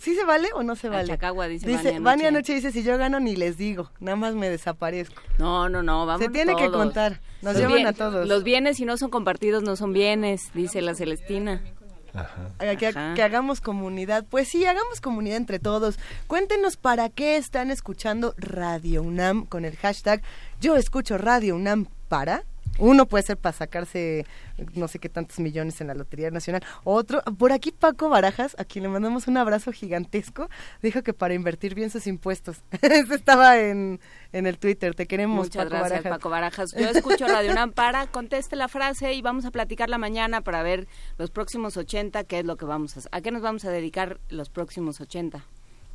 ¿Sí 0.00 0.14
se 0.14 0.24
vale 0.24 0.48
o 0.54 0.62
no 0.62 0.74
se 0.76 0.88
vale? 0.88 1.06
Chacagua, 1.08 1.46
dice 1.46 1.66
Dice, 1.66 1.84
Vania 1.84 2.00
Vania 2.00 2.28
Anoche. 2.28 2.52
Anoche 2.52 2.54
dice, 2.54 2.72
si 2.72 2.82
yo 2.82 2.98
gano 2.98 3.20
ni 3.20 3.36
les 3.36 3.56
digo, 3.56 3.90
nada 4.00 4.16
más 4.16 4.34
me 4.34 4.48
desaparezco. 4.50 5.22
No, 5.38 5.68
no, 5.68 5.82
no, 5.82 6.06
vamos 6.06 6.22
Se 6.22 6.28
tiene 6.30 6.56
que 6.56 6.70
contar, 6.70 7.20
nos 7.42 7.52
Los 7.54 7.56
llevan 7.56 7.74
bien- 7.74 7.86
a 7.86 7.92
todos. 7.92 8.26
Los 8.26 8.42
bienes, 8.44 8.76
si 8.78 8.84
no 8.84 8.96
son 8.96 9.10
compartidos, 9.10 9.62
no 9.62 9.76
son 9.76 9.92
bienes, 9.92 10.50
dice 10.54 10.80
la 10.82 10.94
Celestina. 10.94 11.62
Haga- 12.58 12.76
Que, 12.76 12.88
Ajá. 12.88 13.14
que 13.14 13.22
hagamos 13.22 13.60
comunidad. 13.62 14.24
Pues 14.28 14.48
sí, 14.48 14.66
hagamos 14.66 15.00
comunidad 15.00 15.38
entre 15.38 15.58
todos. 15.58 15.98
Cuéntenos 16.26 16.76
para 16.76 17.08
qué 17.08 17.36
están 17.36 17.70
escuchando 17.70 18.34
Radio 18.36 19.02
UNAM 19.02 19.46
con 19.46 19.64
el 19.64 19.76
hashtag 19.76 20.20
Yo 20.60 20.76
escucho 20.76 21.16
Radio 21.16 21.54
UNAM 21.56 21.86
para. 22.08 22.44
Uno 22.78 23.06
puede 23.06 23.22
ser 23.22 23.36
para 23.36 23.52
sacarse 23.52 24.26
no 24.74 24.88
sé 24.88 24.98
qué 24.98 25.08
tantos 25.08 25.38
millones 25.40 25.80
en 25.80 25.88
la 25.88 25.94
Lotería 25.94 26.30
Nacional. 26.30 26.62
Otro, 26.84 27.22
por 27.38 27.52
aquí 27.52 27.72
Paco 27.72 28.08
Barajas, 28.08 28.56
a 28.58 28.64
quien 28.64 28.84
le 28.84 28.88
mandamos 28.88 29.26
un 29.26 29.36
abrazo 29.36 29.72
gigantesco, 29.72 30.48
dijo 30.82 31.02
que 31.02 31.12
para 31.12 31.34
invertir 31.34 31.74
bien 31.74 31.90
sus 31.90 32.06
impuestos. 32.06 32.62
Eso 32.82 33.14
estaba 33.14 33.58
en, 33.58 34.00
en 34.32 34.46
el 34.46 34.58
Twitter. 34.58 34.94
Te 34.94 35.06
queremos, 35.06 35.46
Muchas 35.46 35.64
Paco 35.64 35.70
gracias, 35.70 35.90
Barajas. 35.90 36.18
Paco 36.18 36.30
Barajas. 36.30 36.72
Yo 36.78 36.88
escucho 36.88 37.26
Radio 37.26 37.52
UNAM 37.52 37.72
para, 37.72 38.06
conteste 38.06 38.56
la 38.56 38.68
frase 38.68 39.12
y 39.12 39.22
vamos 39.22 39.44
a 39.44 39.50
platicarla 39.50 39.98
mañana 39.98 40.40
para 40.40 40.62
ver 40.62 40.88
los 41.18 41.30
próximos 41.30 41.76
80, 41.76 42.24
qué 42.24 42.40
es 42.40 42.44
lo 42.44 42.56
que 42.56 42.64
vamos 42.64 42.96
a 42.96 43.00
hacer. 43.00 43.10
¿A 43.12 43.20
qué 43.20 43.30
nos 43.30 43.42
vamos 43.42 43.64
a 43.64 43.70
dedicar 43.70 44.20
los 44.28 44.48
próximos 44.48 45.00
80? 45.00 45.44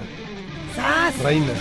¡zas! 0.75 1.17
Reina. 1.19 1.53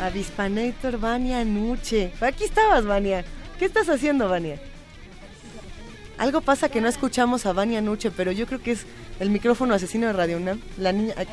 Avispanator 0.00 0.98
Vania 0.98 1.44
Nuche. 1.44 2.12
Aquí 2.20 2.44
estabas, 2.44 2.84
Vania. 2.86 3.24
¿Qué 3.58 3.64
estás 3.66 3.88
haciendo, 3.88 4.28
Vania? 4.28 4.58
Algo 6.18 6.40
pasa 6.40 6.68
que 6.70 6.80
no 6.80 6.88
escuchamos 6.88 7.44
a 7.44 7.52
Vania 7.52 7.82
Nuche, 7.82 8.10
pero 8.10 8.32
yo 8.32 8.46
creo 8.46 8.62
que 8.62 8.72
es 8.72 8.86
el 9.20 9.28
micrófono 9.30 9.74
asesino 9.74 10.06
de 10.06 10.12
Radio 10.14 10.38
UNAM. 10.38 10.60
La 10.78 10.92
niña... 10.92 11.12
ay, 11.18 11.26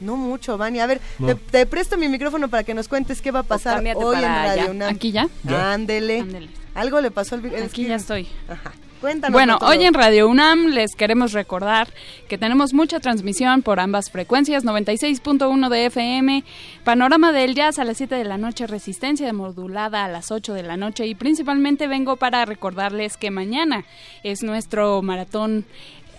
no 0.00 0.16
mucho, 0.16 0.58
Vania. 0.58 0.84
A 0.84 0.86
ver, 0.86 1.00
No. 1.18 1.28
te, 1.28 1.34
te 1.36 1.64
presto 1.66 1.96
mi 1.96 2.08
micrófono 2.08 2.48
para 2.48 2.64
que 2.64 2.74
nos 2.74 2.88
cuentes 2.88 3.22
qué 3.22 3.30
va 3.30 3.40
a 3.40 3.44
pasar 3.44 3.82
hoy 3.96 4.16
en 4.16 4.22
Radio. 4.22 4.70
UNAM. 4.72 4.94
¿Aquí 4.94 5.12
ya? 5.12 5.28
Ya. 5.44 5.72
Ándele. 5.72 6.48
Algo 6.74 7.00
le 7.00 7.10
pasó 7.10 7.34
al... 7.34 7.44
el 7.44 7.64
Aquí 7.64 7.86
ya 7.86 7.96
estoy. 7.96 8.28
Ajá. 8.48 8.72
Cuéntanos. 9.02 9.32
Bueno, 9.32 9.58
hoy 9.62 9.82
en 9.82 9.94
Radio 9.94 10.28
UNAM 10.28 10.66
les 10.68 10.94
queremos 10.94 11.32
recordar 11.32 11.88
que 12.28 12.38
tenemos 12.38 12.72
mucha 12.72 13.00
transmisión 13.00 13.62
por 13.62 13.80
ambas 13.80 14.12
frecuencias, 14.12 14.64
96.1 14.64 15.68
de 15.70 15.86
FM, 15.86 16.44
Panorama 16.84 17.32
del 17.32 17.56
Jazz 17.56 17.80
a 17.80 17.84
las 17.84 17.96
7 17.96 18.14
de 18.14 18.22
la 18.22 18.38
noche, 18.38 18.68
Resistencia 18.68 19.26
de 19.26 19.32
modulada 19.32 20.04
a 20.04 20.08
las 20.08 20.30
8 20.30 20.54
de 20.54 20.62
la 20.62 20.76
noche 20.76 21.04
y 21.08 21.16
principalmente 21.16 21.88
vengo 21.88 22.14
para 22.14 22.44
recordarles 22.44 23.16
que 23.16 23.32
mañana 23.32 23.84
es 24.22 24.44
nuestro 24.44 25.02
maratón 25.02 25.64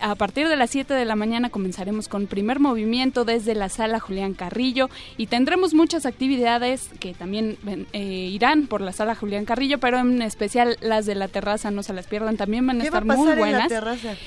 a 0.03 0.15
partir 0.15 0.49
de 0.49 0.57
las 0.57 0.69
7 0.71 0.93
de 0.93 1.05
la 1.05 1.15
mañana 1.15 1.49
comenzaremos 1.49 2.09
con 2.09 2.27
primer 2.27 2.59
movimiento 2.59 3.23
desde 3.23 3.55
la 3.55 3.69
sala 3.69 4.01
Julián 4.01 4.33
Carrillo 4.33 4.89
y 5.15 5.27
tendremos 5.27 5.73
muchas 5.73 6.05
actividades 6.05 6.89
que 6.99 7.13
también 7.13 7.57
eh, 7.93 8.03
irán 8.03 8.67
por 8.67 8.81
la 8.81 8.91
sala 8.91 9.15
Julián 9.15 9.45
Carrillo, 9.45 9.79
pero 9.79 9.99
en 9.99 10.21
especial 10.21 10.75
las 10.81 11.05
de 11.05 11.15
la 11.15 11.29
terraza, 11.29 11.71
no 11.71 11.83
se 11.83 11.93
las 11.93 12.05
pierdan, 12.07 12.35
también 12.35 12.67
van 12.67 12.81
a 12.81 12.83
¿Qué 12.83 12.89
va 12.89 12.97
a 12.97 13.01
estar 13.01 13.17
muy 13.17 13.33
buenas. 13.33 13.71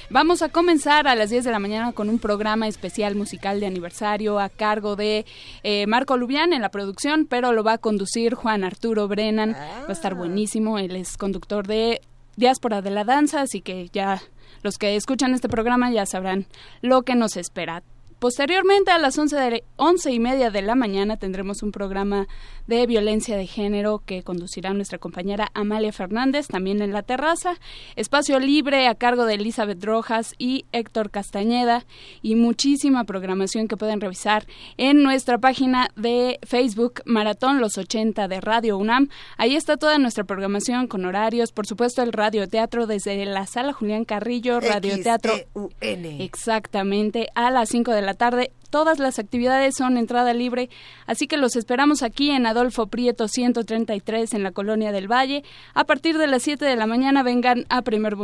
Vamos 0.08 0.40
a 0.40 0.48
comenzar 0.48 1.08
a 1.08 1.14
las 1.14 1.28
10 1.28 1.44
de 1.44 1.50
la 1.50 1.58
mañana 1.58 1.92
con 1.92 2.08
un 2.08 2.18
programa 2.18 2.68
especial 2.68 3.14
musical 3.14 3.60
de 3.60 3.66
aniversario 3.66 4.40
a 4.40 4.48
cargo 4.48 4.96
de 4.96 5.26
eh, 5.62 5.86
Marco 5.86 6.16
Lubián 6.16 6.55
en 6.55 6.62
la 6.62 6.70
producción, 6.70 7.26
pero 7.26 7.52
lo 7.52 7.62
va 7.62 7.74
a 7.74 7.78
conducir 7.78 8.32
Juan 8.32 8.64
Arturo 8.64 9.08
Brennan. 9.08 9.52
Va 9.52 9.88
a 9.88 9.92
estar 9.92 10.14
buenísimo. 10.14 10.78
Él 10.78 10.96
es 10.96 11.18
conductor 11.18 11.66
de 11.66 12.00
Diáspora 12.36 12.82
de 12.82 12.90
la 12.90 13.05
Danza, 13.05 13.40
así 13.40 13.62
que 13.62 13.89
ya 13.92 14.20
los 14.62 14.78
que 14.78 14.97
escuchan 14.97 15.34
este 15.34 15.48
programa 15.48 15.90
ya 15.90 16.06
sabrán 16.06 16.47
lo 16.82 17.02
que 17.02 17.15
nos 17.15 17.36
espera. 17.36 17.82
Posteriormente, 18.18 18.90
a 18.90 18.98
las 18.98 19.18
11, 19.18 19.36
de, 19.36 19.64
11 19.76 20.12
y 20.12 20.20
media 20.20 20.50
de 20.50 20.62
la 20.62 20.74
mañana, 20.74 21.18
tendremos 21.18 21.62
un 21.62 21.70
programa 21.70 22.26
de 22.66 22.86
violencia 22.86 23.36
de 23.36 23.46
género 23.46 24.02
que 24.04 24.22
conducirá 24.22 24.72
nuestra 24.72 24.98
compañera 24.98 25.50
Amalia 25.52 25.92
Fernández, 25.92 26.48
también 26.48 26.80
en 26.80 26.92
la 26.92 27.02
terraza. 27.02 27.58
Espacio 27.94 28.40
libre 28.40 28.88
a 28.88 28.94
cargo 28.94 29.26
de 29.26 29.34
Elizabeth 29.34 29.84
Rojas 29.84 30.34
y 30.38 30.64
Héctor 30.72 31.10
Castañeda. 31.10 31.84
Y 32.22 32.36
muchísima 32.36 33.04
programación 33.04 33.68
que 33.68 33.76
pueden 33.76 34.00
revisar 34.00 34.46
en 34.78 35.02
nuestra 35.02 35.38
página 35.38 35.90
de 35.96 36.38
Facebook 36.42 37.02
Maratón 37.04 37.60
Los 37.60 37.76
80 37.76 38.28
de 38.28 38.40
Radio 38.40 38.78
UNAM. 38.78 39.08
Ahí 39.36 39.56
está 39.56 39.76
toda 39.76 39.98
nuestra 39.98 40.24
programación 40.24 40.86
con 40.86 41.04
horarios. 41.04 41.52
Por 41.52 41.66
supuesto, 41.66 42.02
el 42.02 42.12
radioteatro 42.12 42.86
desde 42.86 43.24
la 43.26 43.46
sala 43.46 43.72
Julián 43.72 44.04
Carrillo, 44.04 44.60
radioteatro. 44.60 45.34
XEUN. 45.34 46.20
Exactamente, 46.20 47.28
a 47.34 47.50
las 47.50 47.68
5 47.68 47.92
de 47.92 48.02
la 48.02 48.05
tarde. 48.14 48.52
Todas 48.70 48.98
las 48.98 49.18
actividades 49.18 49.76
son 49.76 49.96
entrada 49.96 50.34
libre, 50.34 50.68
así 51.06 51.26
que 51.26 51.36
los 51.36 51.56
esperamos 51.56 52.02
aquí 52.02 52.30
en 52.30 52.46
Adolfo 52.46 52.86
Prieto 52.86 53.28
133 53.28 54.34
en 54.34 54.42
la 54.42 54.52
Colonia 54.52 54.92
del 54.92 55.10
Valle. 55.10 55.44
A 55.74 55.84
partir 55.84 56.18
de 56.18 56.26
las 56.26 56.42
7 56.42 56.64
de 56.64 56.76
la 56.76 56.86
mañana 56.86 57.22
vengan 57.22 57.66
a 57.68 57.82
primer, 57.82 58.16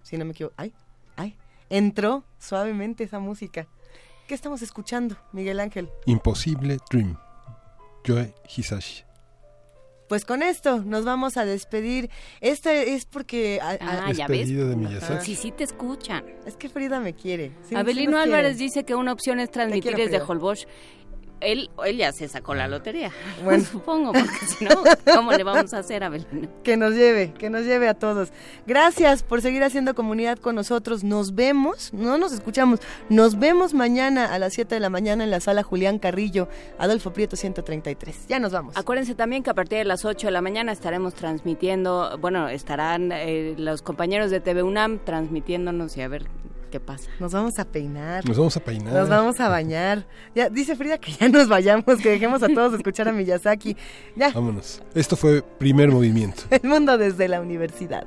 Si 0.02 0.16
no 0.16 0.24
me 0.24 0.32
equivoco. 0.32 0.54
Ay, 0.56 0.72
ay, 1.16 1.36
entró 1.70 2.24
suavemente 2.40 3.04
esa 3.04 3.20
música. 3.20 3.68
¿Qué 4.26 4.34
estamos 4.34 4.62
escuchando, 4.62 5.16
Miguel 5.32 5.60
Ángel? 5.60 5.88
Imposible 6.06 6.78
Dream. 6.90 7.16
Joe 8.06 8.32
Hisashi. 8.56 9.02
Pues 10.08 10.24
con 10.24 10.42
esto 10.44 10.82
nos 10.84 11.04
vamos 11.04 11.36
a 11.36 11.44
despedir. 11.44 12.10
Este 12.40 12.94
es 12.94 13.06
porque... 13.06 13.58
a- 13.60 13.70
a- 13.70 14.06
Ah, 14.06 14.12
ya 14.12 14.28
ves. 14.28 14.48
De 14.48 14.76
Miyazaki. 14.76 15.24
Sí, 15.24 15.34
sí 15.34 15.50
te 15.50 15.64
escuchan. 15.64 16.24
Es 16.46 16.56
que 16.56 16.68
Frida 16.68 17.00
me 17.00 17.12
quiere. 17.12 17.48
Sí, 17.62 17.70
sí 17.70 17.74
Abelino 17.74 18.12
quiere. 18.12 18.22
Álvarez 18.22 18.56
dice 18.58 18.84
que 18.84 18.94
una 18.94 19.12
opción 19.12 19.40
es 19.40 19.50
transmitir 19.50 19.94
quiero, 19.94 20.08
desde. 20.12 20.24
Holbox. 20.24 20.68
Él, 21.40 21.70
él 21.84 21.96
ya 21.96 22.12
se 22.12 22.28
sacó 22.28 22.54
la 22.54 22.68
lotería. 22.68 23.10
Bueno. 23.44 23.64
Supongo, 23.64 24.12
porque 24.12 24.46
si 24.46 24.64
no, 24.64 24.82
¿cómo 25.14 25.32
le 25.32 25.44
vamos 25.44 25.72
a 25.74 25.78
hacer, 25.78 26.02
Abelino? 26.02 26.48
Que 26.62 26.76
nos 26.76 26.94
lleve, 26.94 27.32
que 27.34 27.50
nos 27.50 27.64
lleve 27.64 27.88
a 27.88 27.94
todos. 27.94 28.30
Gracias 28.66 29.22
por 29.22 29.42
seguir 29.42 29.62
haciendo 29.62 29.94
comunidad 29.94 30.38
con 30.38 30.54
nosotros. 30.54 31.04
Nos 31.04 31.34
vemos, 31.34 31.92
no 31.92 32.18
nos 32.18 32.32
escuchamos, 32.32 32.80
nos 33.08 33.38
vemos 33.38 33.74
mañana 33.74 34.32
a 34.32 34.38
las 34.38 34.54
7 34.54 34.74
de 34.74 34.80
la 34.80 34.90
mañana 34.90 35.24
en 35.24 35.30
la 35.30 35.40
sala 35.40 35.62
Julián 35.62 35.98
Carrillo, 35.98 36.48
Adolfo 36.78 37.12
Prieto 37.12 37.36
133. 37.36 38.26
Ya 38.28 38.38
nos 38.38 38.52
vamos. 38.52 38.76
Acuérdense 38.76 39.14
también 39.14 39.42
que 39.42 39.50
a 39.50 39.54
partir 39.54 39.78
de 39.78 39.84
las 39.84 40.04
8 40.04 40.28
de 40.28 40.30
la 40.30 40.40
mañana 40.40 40.72
estaremos 40.72 41.14
transmitiendo, 41.14 42.18
bueno, 42.18 42.48
estarán 42.48 43.12
eh, 43.12 43.54
los 43.58 43.82
compañeros 43.82 44.30
de 44.30 44.40
TV 44.40 44.62
UNAM 44.62 44.98
transmitiéndonos 45.04 45.96
y 45.96 46.02
a 46.02 46.08
ver 46.08 46.26
qué 46.66 46.80
pasa. 46.80 47.10
Nos 47.20 47.32
vamos 47.32 47.58
a 47.58 47.64
peinar. 47.64 48.26
Nos 48.26 48.36
vamos 48.36 48.56
a 48.56 48.60
peinar. 48.60 48.92
Nos 48.92 49.08
vamos 49.08 49.40
a 49.40 49.48
bañar. 49.48 50.06
Ya 50.34 50.48
dice 50.48 50.76
Frida 50.76 50.98
que 50.98 51.12
ya 51.12 51.28
nos 51.28 51.48
vayamos, 51.48 51.84
que 52.02 52.10
dejemos 52.10 52.42
a 52.42 52.48
todos 52.48 52.74
escuchar 52.74 53.08
a 53.08 53.12
Miyazaki. 53.12 53.76
Ya, 54.14 54.30
Vámonos. 54.30 54.82
Esto 54.94 55.16
fue 55.16 55.42
primer 55.42 55.90
movimiento. 55.90 56.42
el 56.50 56.68
mundo 56.68 56.98
desde 56.98 57.28
la 57.28 57.40
universidad. 57.40 58.06